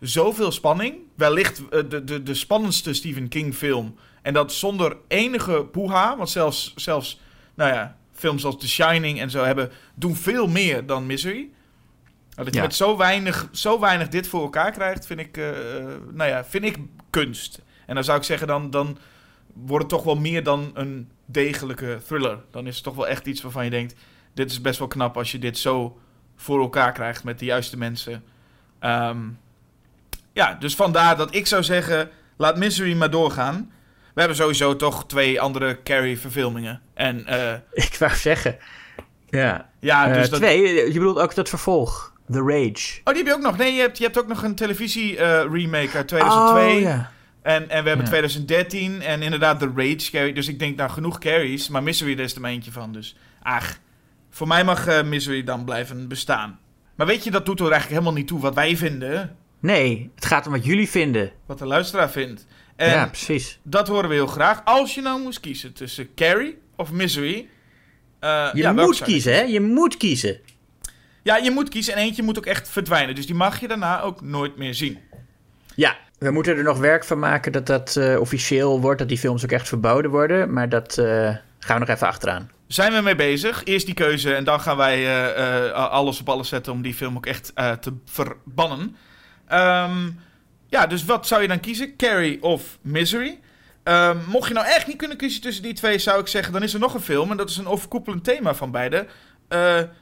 zoveel 0.00 0.52
spanning... 0.52 0.94
wellicht 1.14 1.62
de, 1.70 2.04
de, 2.04 2.22
de 2.22 2.34
spannendste 2.34 2.94
Stephen 2.94 3.28
King 3.28 3.54
film... 3.54 3.96
en 4.22 4.32
dat 4.32 4.52
zonder 4.52 4.96
enige 5.08 5.64
poeha... 5.64 6.16
want 6.16 6.30
zelfs, 6.30 6.72
zelfs 6.76 7.20
nou 7.54 7.72
ja, 7.72 7.96
films 8.12 8.44
als 8.44 8.58
The 8.58 8.68
Shining 8.68 9.20
en 9.20 9.30
zo 9.30 9.44
hebben, 9.44 9.70
doen 9.94 10.16
veel 10.16 10.48
meer 10.48 10.86
dan 10.86 11.06
Misery. 11.06 11.48
Dat 12.34 12.54
je 12.54 12.60
met 12.60 12.74
zo 12.74 12.96
weinig, 12.96 13.48
zo 13.52 13.80
weinig 13.80 14.08
dit 14.08 14.28
voor 14.28 14.42
elkaar 14.42 14.72
krijgt, 14.72 15.06
vind 15.06 15.20
ik, 15.20 15.36
uh, 15.36 15.50
nou 16.12 16.30
ja, 16.30 16.44
vind 16.44 16.64
ik 16.64 16.76
kunst. 17.10 17.62
En 17.86 17.94
dan 17.94 18.04
zou 18.04 18.18
ik 18.18 18.24
zeggen, 18.24 18.46
dan, 18.46 18.70
dan 18.70 18.98
wordt 19.52 19.84
het 19.84 19.92
toch 19.92 20.04
wel 20.04 20.16
meer 20.16 20.42
dan 20.42 20.70
een 20.74 21.10
degelijke 21.26 21.98
thriller. 22.06 22.38
Dan 22.50 22.66
is 22.66 22.74
het 22.74 22.84
toch 22.84 22.94
wel 22.94 23.08
echt 23.08 23.26
iets 23.26 23.42
waarvan 23.42 23.64
je 23.64 23.70
denkt, 23.70 23.94
dit 24.34 24.50
is 24.50 24.60
best 24.60 24.78
wel 24.78 24.88
knap 24.88 25.16
als 25.16 25.32
je 25.32 25.38
dit 25.38 25.58
zo 25.58 25.98
voor 26.38 26.60
elkaar 26.60 26.92
krijgt 26.92 27.24
met 27.24 27.38
de 27.38 27.44
juiste 27.44 27.76
mensen. 27.76 28.24
Um, 28.80 29.38
ja, 30.32 30.56
dus 30.60 30.76
vandaar 30.76 31.16
dat 31.16 31.34
ik 31.34 31.46
zou 31.46 31.62
zeggen, 31.62 32.10
laat 32.36 32.56
Misery 32.56 32.96
maar 32.96 33.10
doorgaan. 33.10 33.72
We 34.14 34.20
hebben 34.20 34.36
sowieso 34.36 34.76
toch 34.76 35.06
twee 35.06 35.40
andere 35.40 35.82
Carrie-verfilmingen. 35.82 36.80
En, 36.94 37.24
uh, 37.28 37.52
ik 37.72 37.96
wou 37.98 38.14
zeggen. 38.14 38.56
Ja, 39.28 39.70
ja 39.80 40.12
dus 40.12 40.24
uh, 40.24 40.30
dat... 40.30 40.40
twee. 40.40 40.62
Je 40.86 40.92
bedoelt 40.92 41.18
ook 41.18 41.34
dat 41.34 41.48
vervolg. 41.48 42.12
The 42.30 42.42
Rage. 42.42 43.00
Oh, 43.04 43.14
die 43.14 43.16
heb 43.16 43.26
je 43.26 43.32
ook 43.32 43.40
nog. 43.40 43.56
Nee, 43.56 43.72
je 43.72 43.80
hebt, 43.80 43.98
je 43.98 44.04
hebt 44.04 44.18
ook 44.18 44.26
nog 44.26 44.42
een 44.42 44.54
televisie-remake 44.54 45.96
uit 45.96 46.08
2002. 46.08 46.74
Oh, 46.74 46.80
ja. 46.80 47.10
En, 47.42 47.70
en 47.70 47.82
we 47.82 47.88
hebben 47.88 48.06
2013 48.06 49.02
en 49.02 49.22
inderdaad 49.22 49.58
The 49.58 49.70
Rage 49.74 50.10
Carrie. 50.10 50.34
Dus 50.34 50.48
ik 50.48 50.58
denk 50.58 50.76
nou 50.76 50.90
genoeg 50.90 51.18
Carries. 51.18 51.68
Maar 51.68 51.82
Misery 51.82 52.12
er 52.12 52.20
is 52.20 52.34
er 52.34 52.40
maar 52.40 52.50
eentje 52.50 52.72
van. 52.72 52.92
Dus 52.92 53.16
ach, 53.42 53.78
voor 54.38 54.46
mij 54.46 54.64
mag 54.64 54.88
uh, 54.88 55.02
Misery 55.02 55.44
dan 55.44 55.64
blijven 55.64 56.08
bestaan. 56.08 56.58
Maar 56.94 57.06
weet 57.06 57.24
je, 57.24 57.30
dat 57.30 57.46
doet 57.46 57.60
er 57.60 57.70
eigenlijk 57.70 57.92
helemaal 57.92 58.18
niet 58.18 58.26
toe 58.26 58.40
wat 58.40 58.54
wij 58.54 58.76
vinden. 58.76 59.36
Nee, 59.60 60.10
het 60.14 60.24
gaat 60.24 60.46
om 60.46 60.52
wat 60.52 60.64
jullie 60.64 60.88
vinden. 60.88 61.30
Wat 61.46 61.58
de 61.58 61.66
luisteraar 61.66 62.10
vindt. 62.10 62.46
En 62.76 62.90
ja, 62.90 63.06
precies. 63.06 63.58
Dat 63.62 63.88
horen 63.88 64.08
we 64.08 64.14
heel 64.14 64.26
graag. 64.26 64.64
Als 64.64 64.94
je 64.94 65.00
nou 65.00 65.22
moest 65.22 65.40
kiezen 65.40 65.72
tussen 65.72 66.14
Carrie 66.14 66.58
of 66.76 66.92
Misery. 66.92 67.48
Uh, 68.20 68.48
je 68.52 68.72
moet 68.72 69.02
kiezen, 69.02 69.34
hè? 69.34 69.40
Je 69.40 69.60
moet 69.60 69.96
kiezen. 69.96 70.40
Ja, 71.22 71.36
je 71.36 71.50
moet 71.50 71.68
kiezen 71.68 71.94
en 71.94 72.00
eentje 72.00 72.22
moet 72.22 72.38
ook 72.38 72.46
echt 72.46 72.68
verdwijnen. 72.68 73.14
Dus 73.14 73.26
die 73.26 73.34
mag 73.34 73.60
je 73.60 73.68
daarna 73.68 74.00
ook 74.00 74.20
nooit 74.20 74.56
meer 74.56 74.74
zien. 74.74 74.98
Ja, 75.74 75.96
we 76.18 76.30
moeten 76.30 76.56
er 76.56 76.62
nog 76.62 76.78
werk 76.78 77.04
van 77.04 77.18
maken 77.18 77.52
dat 77.52 77.66
dat 77.66 77.96
uh, 77.98 78.20
officieel 78.20 78.80
wordt. 78.80 78.98
Dat 78.98 79.08
die 79.08 79.18
films 79.18 79.44
ook 79.44 79.52
echt 79.52 79.68
verboden 79.68 80.10
worden. 80.10 80.52
Maar 80.52 80.68
dat 80.68 80.98
uh, 80.98 81.06
gaan 81.58 81.78
we 81.80 81.86
nog 81.86 81.88
even 81.88 82.06
achteraan. 82.06 82.50
Zijn 82.68 82.92
we 82.92 83.00
mee 83.00 83.14
bezig? 83.14 83.64
Eerst 83.64 83.86
die 83.86 83.94
keuze 83.94 84.34
en 84.34 84.44
dan 84.44 84.60
gaan 84.60 84.76
wij 84.76 85.72
alles 85.72 86.20
op 86.20 86.28
alles 86.28 86.48
zetten 86.48 86.72
om 86.72 86.82
die 86.82 86.94
film 86.94 87.16
ook 87.16 87.26
echt 87.26 87.52
te 87.54 87.92
verbannen. 88.04 88.96
Um, 89.52 90.20
ja, 90.68 90.86
dus 90.86 91.04
wat 91.04 91.26
zou 91.26 91.42
je 91.42 91.48
dan 91.48 91.60
kiezen? 91.60 91.96
Carrie 91.96 92.42
of 92.42 92.78
Misery? 92.80 93.38
Um, 93.84 94.24
mocht 94.26 94.48
je 94.48 94.54
nou 94.54 94.66
echt 94.66 94.86
niet 94.86 94.96
kunnen 94.96 95.16
kiezen 95.16 95.40
tussen 95.40 95.62
die 95.62 95.72
twee, 95.72 95.98
zou 95.98 96.20
ik 96.20 96.26
zeggen, 96.26 96.52
dan 96.52 96.62
is 96.62 96.74
er 96.74 96.80
nog 96.80 96.94
een 96.94 97.00
film. 97.00 97.30
En 97.30 97.36
dat 97.36 97.50
is 97.50 97.56
een 97.56 97.66
overkoepelend 97.66 98.24
thema 98.24 98.54
van 98.54 98.70
beide. 98.70 99.06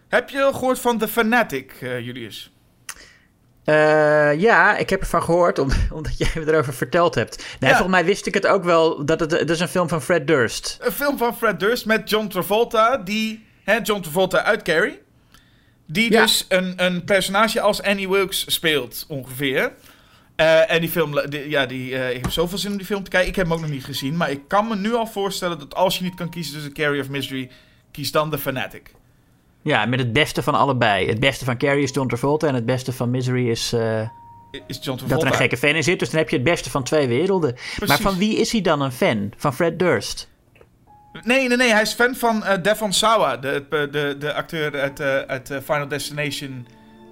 Heb 0.09 0.30
je 0.30 0.43
al 0.43 0.52
gehoord 0.52 0.78
van 0.78 0.98
The 0.98 1.09
Fanatic, 1.09 1.72
Julius? 1.80 2.51
Uh, 3.66 4.40
ja, 4.40 4.76
ik 4.76 4.90
heb 4.90 5.01
ervan 5.01 5.22
gehoord, 5.22 5.59
om, 5.59 5.70
omdat 5.97 6.18
jij 6.18 6.30
me 6.34 6.52
erover 6.52 6.74
verteld 6.74 7.14
hebt. 7.14 7.44
Nee, 7.60 7.70
volgens 7.70 7.90
mij 7.90 8.05
wist 8.05 8.26
ik 8.26 8.34
het 8.34 8.47
ook 8.47 8.64
wel, 8.64 9.05
dat 9.05 9.20
het, 9.20 9.30
het 9.30 9.51
is 9.51 9.60
een 9.60 9.68
film 9.68 9.88
van 9.88 10.02
Fred 10.02 10.26
Durst. 10.26 10.78
Een 10.80 10.93
film 10.93 11.18
van 11.18 11.36
Fred 11.36 11.60
Durst 11.60 11.86
met 11.86 12.10
John 12.10 12.26
Travolta, 12.26 12.97
die, 12.97 13.47
hè, 13.64 13.78
John 13.82 14.01
Travolta 14.01 14.43
uit 14.43 14.62
Carrie. 14.62 14.98
Die 15.86 16.10
dus 16.10 16.44
een, 16.48 16.72
een 16.76 17.05
personage 17.05 17.60
als 17.60 17.82
Annie 17.82 18.09
Wilkes 18.09 18.44
speelt, 18.48 19.05
ongeveer. 19.09 19.72
Uh, 20.36 20.70
en 20.70 20.80
die 20.80 20.90
film, 20.90 21.20
die, 21.28 21.48
ja, 21.48 21.66
die, 21.66 21.90
uh, 21.90 22.10
ik 22.10 22.22
heb 22.22 22.30
zoveel 22.30 22.59
zin 22.59 22.70
om 22.70 22.76
die 22.76 22.86
film 22.86 23.02
te 23.02 23.10
kijken. 23.10 23.28
Ik 23.28 23.36
heb 23.36 23.47
hem 23.47 23.55
ook 23.55 23.60
nog 23.60 23.70
niet 23.70 23.84
gezien. 23.84 24.16
Maar 24.16 24.30
ik 24.30 24.40
kan 24.48 24.68
me 24.68 24.76
nu 24.76 24.94
al 24.94 25.06
voorstellen 25.06 25.59
dat 25.59 25.74
als 25.74 25.98
je 25.98 26.05
niet 26.05 26.14
kan 26.14 26.30
kiezen 26.30 26.55
tussen 26.55 26.72
Carrie 26.72 27.01
of 27.01 27.09
Misery, 27.09 27.51
kies 27.90 28.12
dan 28.12 28.30
The 28.30 28.38
Fanatic. 28.38 28.90
Ja, 29.66 29.86
met 29.86 29.98
het 29.98 30.12
beste 30.12 30.43
van 30.43 30.55
allebei. 30.55 31.09
Het 31.09 31.20
beste 31.20 31.44
van 31.44 31.59
Carrie 31.59 31.82
is 31.82 31.90
John 31.90 32.09
Travolta 32.09 32.47
en 32.47 32.55
het 32.55 32.66
beste 32.66 32.93
van 32.93 33.10
Misery 33.10 33.51
is... 33.51 33.72
Uh, 33.72 34.01
is 34.66 34.78
John 34.80 34.98
Travolta. 34.98 35.06
Dat 35.09 35.22
er 35.22 35.26
een 35.26 35.34
gekke 35.34 35.56
fan 35.56 35.74
in 35.74 35.82
zit, 35.82 35.98
dus 35.98 36.10
dan 36.10 36.18
heb 36.18 36.28
je 36.28 36.36
het 36.36 36.44
beste 36.44 36.70
van 36.70 36.82
twee 36.82 37.09
werelden. 37.09 37.56
Maar 37.86 37.98
van 37.98 38.18
wie 38.18 38.36
is 38.36 38.52
hij 38.52 38.60
dan 38.60 38.80
een 38.80 38.93
fan? 38.93 39.32
Van 39.36 39.55
Fred 39.55 39.78
Durst? 39.78 40.28
Nee, 41.22 41.48
nee, 41.48 41.56
nee. 41.56 41.72
Hij 41.72 41.82
is 41.82 41.93
fan 41.93 42.14
van 42.14 42.36
uh, 42.36 42.52
Devon 42.62 42.93
Sawa, 42.93 43.36
de, 43.36 43.66
de, 43.90 44.16
de 44.18 44.34
acteur 44.34 44.80
uit, 44.80 45.01
uh, 45.01 45.16
uit 45.16 45.52
Final 45.64 45.88
Destination 45.88 46.66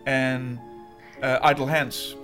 en 0.04 0.60
Idle 1.50 1.70
Hands. 1.70 2.16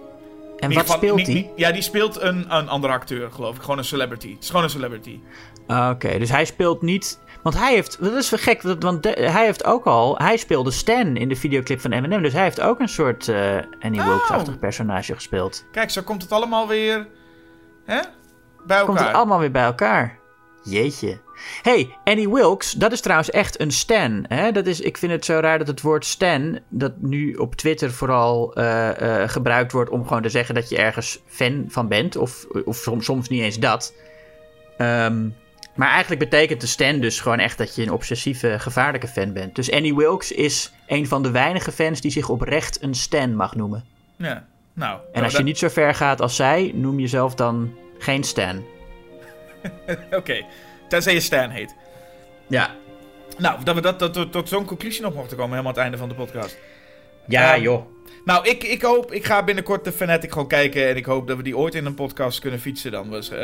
En 0.58 0.72
wat 0.72 0.88
speelt 0.88 1.26
hij? 1.26 1.50
Ja, 1.56 1.72
die 1.72 1.82
speelt 1.82 2.20
een, 2.20 2.56
een 2.56 2.68
andere 2.68 2.92
acteur, 2.92 3.30
geloof 3.30 3.56
ik. 3.56 3.62
Gewoon 3.62 3.78
een 3.78 3.84
celebrity. 3.84 4.30
Het 4.34 4.42
is 4.42 4.48
gewoon 4.48 4.64
een 4.64 4.70
celebrity. 4.70 5.20
Ah, 5.66 5.90
oké, 5.94 6.18
dus 6.18 6.30
hij 6.30 6.44
speelt 6.44 6.82
niet... 6.82 7.20
Want 7.42 7.58
hij 7.58 7.72
heeft... 7.74 8.02
Dat 8.04 8.12
is 8.12 8.28
gek, 8.28 8.62
want 8.62 9.04
hij 9.04 9.44
heeft 9.44 9.64
ook 9.64 9.84
al... 9.84 10.18
Hij 10.18 10.36
speelde 10.36 10.70
Stan 10.70 11.16
in 11.16 11.28
de 11.28 11.36
videoclip 11.36 11.80
van 11.80 11.92
Eminem. 11.92 12.22
Dus 12.22 12.32
hij 12.32 12.42
heeft 12.42 12.60
ook 12.60 12.80
een 12.80 12.88
soort 12.88 13.26
uh, 13.26 13.56
Annie 13.80 14.02
Wilkes-achtig 14.02 14.54
oh. 14.54 14.60
personage 14.60 15.14
gespeeld. 15.14 15.64
Kijk, 15.72 15.90
zo 15.90 16.02
komt 16.02 16.22
het 16.22 16.32
allemaal 16.32 16.68
weer... 16.68 17.08
Hè? 17.84 18.00
Bij 18.66 18.78
elkaar. 18.78 18.84
Komt 18.84 18.98
het 18.98 19.12
allemaal 19.12 19.38
weer 19.38 19.50
bij 19.50 19.64
elkaar. 19.64 20.18
Jeetje. 20.64 21.20
Hey, 21.62 21.96
Annie 22.04 22.28
Wilkes, 22.28 22.72
dat 22.72 22.92
is 22.92 23.00
trouwens 23.00 23.30
echt 23.30 23.60
een 23.60 23.70
stan. 23.70 24.24
Hè? 24.28 24.52
Dat 24.52 24.66
is, 24.66 24.80
ik 24.80 24.96
vind 24.96 25.12
het 25.12 25.24
zo 25.24 25.38
raar 25.38 25.58
dat 25.58 25.66
het 25.66 25.80
woord 25.80 26.04
stan, 26.04 26.58
dat 26.68 26.92
nu 26.98 27.34
op 27.34 27.54
Twitter 27.54 27.92
vooral 27.92 28.58
uh, 28.58 28.88
uh, 29.00 29.28
gebruikt 29.28 29.72
wordt 29.72 29.90
om 29.90 30.06
gewoon 30.06 30.22
te 30.22 30.28
zeggen 30.28 30.54
dat 30.54 30.68
je 30.68 30.76
ergens 30.76 31.22
fan 31.26 31.64
van 31.68 31.88
bent. 31.88 32.16
Of, 32.16 32.46
of 32.64 32.76
soms, 32.76 33.04
soms 33.04 33.28
niet 33.28 33.42
eens 33.42 33.58
dat. 33.58 33.94
Um, 34.78 35.34
maar 35.80 35.88
eigenlijk 35.90 36.20
betekent 36.20 36.60
de 36.60 36.66
stan 36.66 37.00
dus 37.00 37.20
gewoon 37.20 37.38
echt 37.38 37.58
dat 37.58 37.74
je 37.74 37.82
een 37.82 37.92
obsessieve, 37.92 38.58
gevaarlijke 38.58 39.08
fan 39.08 39.32
bent. 39.32 39.54
Dus 39.54 39.70
Annie 39.70 39.94
Wilkes 39.94 40.32
is 40.32 40.72
een 40.86 41.06
van 41.06 41.22
de 41.22 41.30
weinige 41.30 41.72
fans 41.72 42.00
die 42.00 42.10
zich 42.10 42.28
oprecht 42.28 42.82
een 42.82 42.94
stan 42.94 43.36
mag 43.36 43.54
noemen. 43.54 43.84
Ja, 44.16 44.46
nou. 44.72 45.00
En 45.12 45.22
als 45.22 45.36
je 45.36 45.42
niet 45.42 45.58
zo 45.58 45.68
ver 45.68 45.94
gaat 45.94 46.20
als 46.20 46.36
zij, 46.36 46.72
noem 46.74 47.00
jezelf 47.00 47.34
dan 47.34 47.74
geen 47.98 48.24
stan. 48.24 48.56
Oké, 49.86 50.16
okay. 50.16 50.46
tenzij 50.88 51.12
je 51.12 51.20
Stan 51.20 51.50
heet. 51.50 51.74
Ja. 52.46 52.70
Nou, 53.38 53.64
dat 53.64 53.74
we 53.74 53.80
dat, 53.80 53.98
dat, 53.98 54.32
tot 54.32 54.48
zo'n 54.48 54.64
conclusie 54.64 55.02
nog 55.02 55.14
mochten 55.14 55.36
komen, 55.36 55.50
helemaal 55.50 55.72
aan 55.72 55.78
het 55.78 55.82
einde 55.82 55.98
van 55.98 56.08
de 56.08 56.14
podcast. 56.14 56.58
Ja, 57.26 57.56
um, 57.56 57.62
joh. 57.62 57.86
Nou, 58.24 58.48
ik, 58.48 58.62
ik 58.62 58.82
hoop, 58.82 59.12
ik 59.12 59.24
ga 59.24 59.44
binnenkort 59.44 59.84
de 59.84 59.92
Fanatic 59.92 60.32
gewoon 60.32 60.48
kijken. 60.48 60.88
En 60.88 60.96
ik 60.96 61.04
hoop 61.04 61.26
dat 61.26 61.36
we 61.36 61.42
die 61.42 61.56
ooit 61.56 61.74
in 61.74 61.86
een 61.86 61.94
podcast 61.94 62.38
kunnen 62.40 62.60
fietsen 62.60 62.90
dan. 62.90 63.08
Was, 63.08 63.32
uh, 63.32 63.38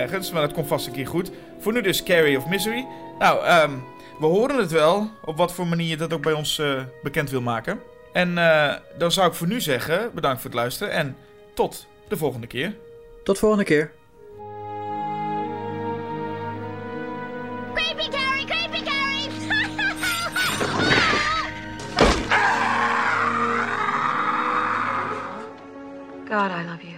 ergens, 0.00 0.32
maar 0.32 0.42
dat 0.42 0.52
komt 0.52 0.66
vast 0.66 0.86
een 0.86 0.92
keer 0.92 1.06
goed. 1.06 1.30
Voor 1.58 1.72
nu 1.72 1.80
dus 1.80 2.02
Carry 2.02 2.36
of 2.36 2.46
Misery. 2.46 2.86
Nou, 3.18 3.62
um, 3.62 3.84
we 4.18 4.26
horen 4.26 4.56
het 4.56 4.70
wel. 4.70 5.10
Op 5.24 5.36
wat 5.36 5.52
voor 5.52 5.66
manier 5.66 5.88
je 5.88 5.96
dat 5.96 6.12
ook 6.12 6.22
bij 6.22 6.32
ons 6.32 6.58
uh, 6.58 6.82
bekend 7.02 7.30
wil 7.30 7.40
maken. 7.40 7.80
En 8.12 8.30
uh, 8.30 8.74
dan 8.98 9.12
zou 9.12 9.28
ik 9.28 9.34
voor 9.34 9.46
nu 9.46 9.60
zeggen, 9.60 10.10
bedankt 10.14 10.40
voor 10.40 10.50
het 10.50 10.58
luisteren. 10.58 10.92
En 10.92 11.16
tot 11.54 11.86
de 12.08 12.16
volgende 12.16 12.46
keer. 12.46 12.74
Tot 13.24 13.38
volgende 13.38 13.64
keer. 13.64 13.92
God, 26.32 26.50
I 26.50 26.62
love 26.64 26.82
you. 26.82 26.91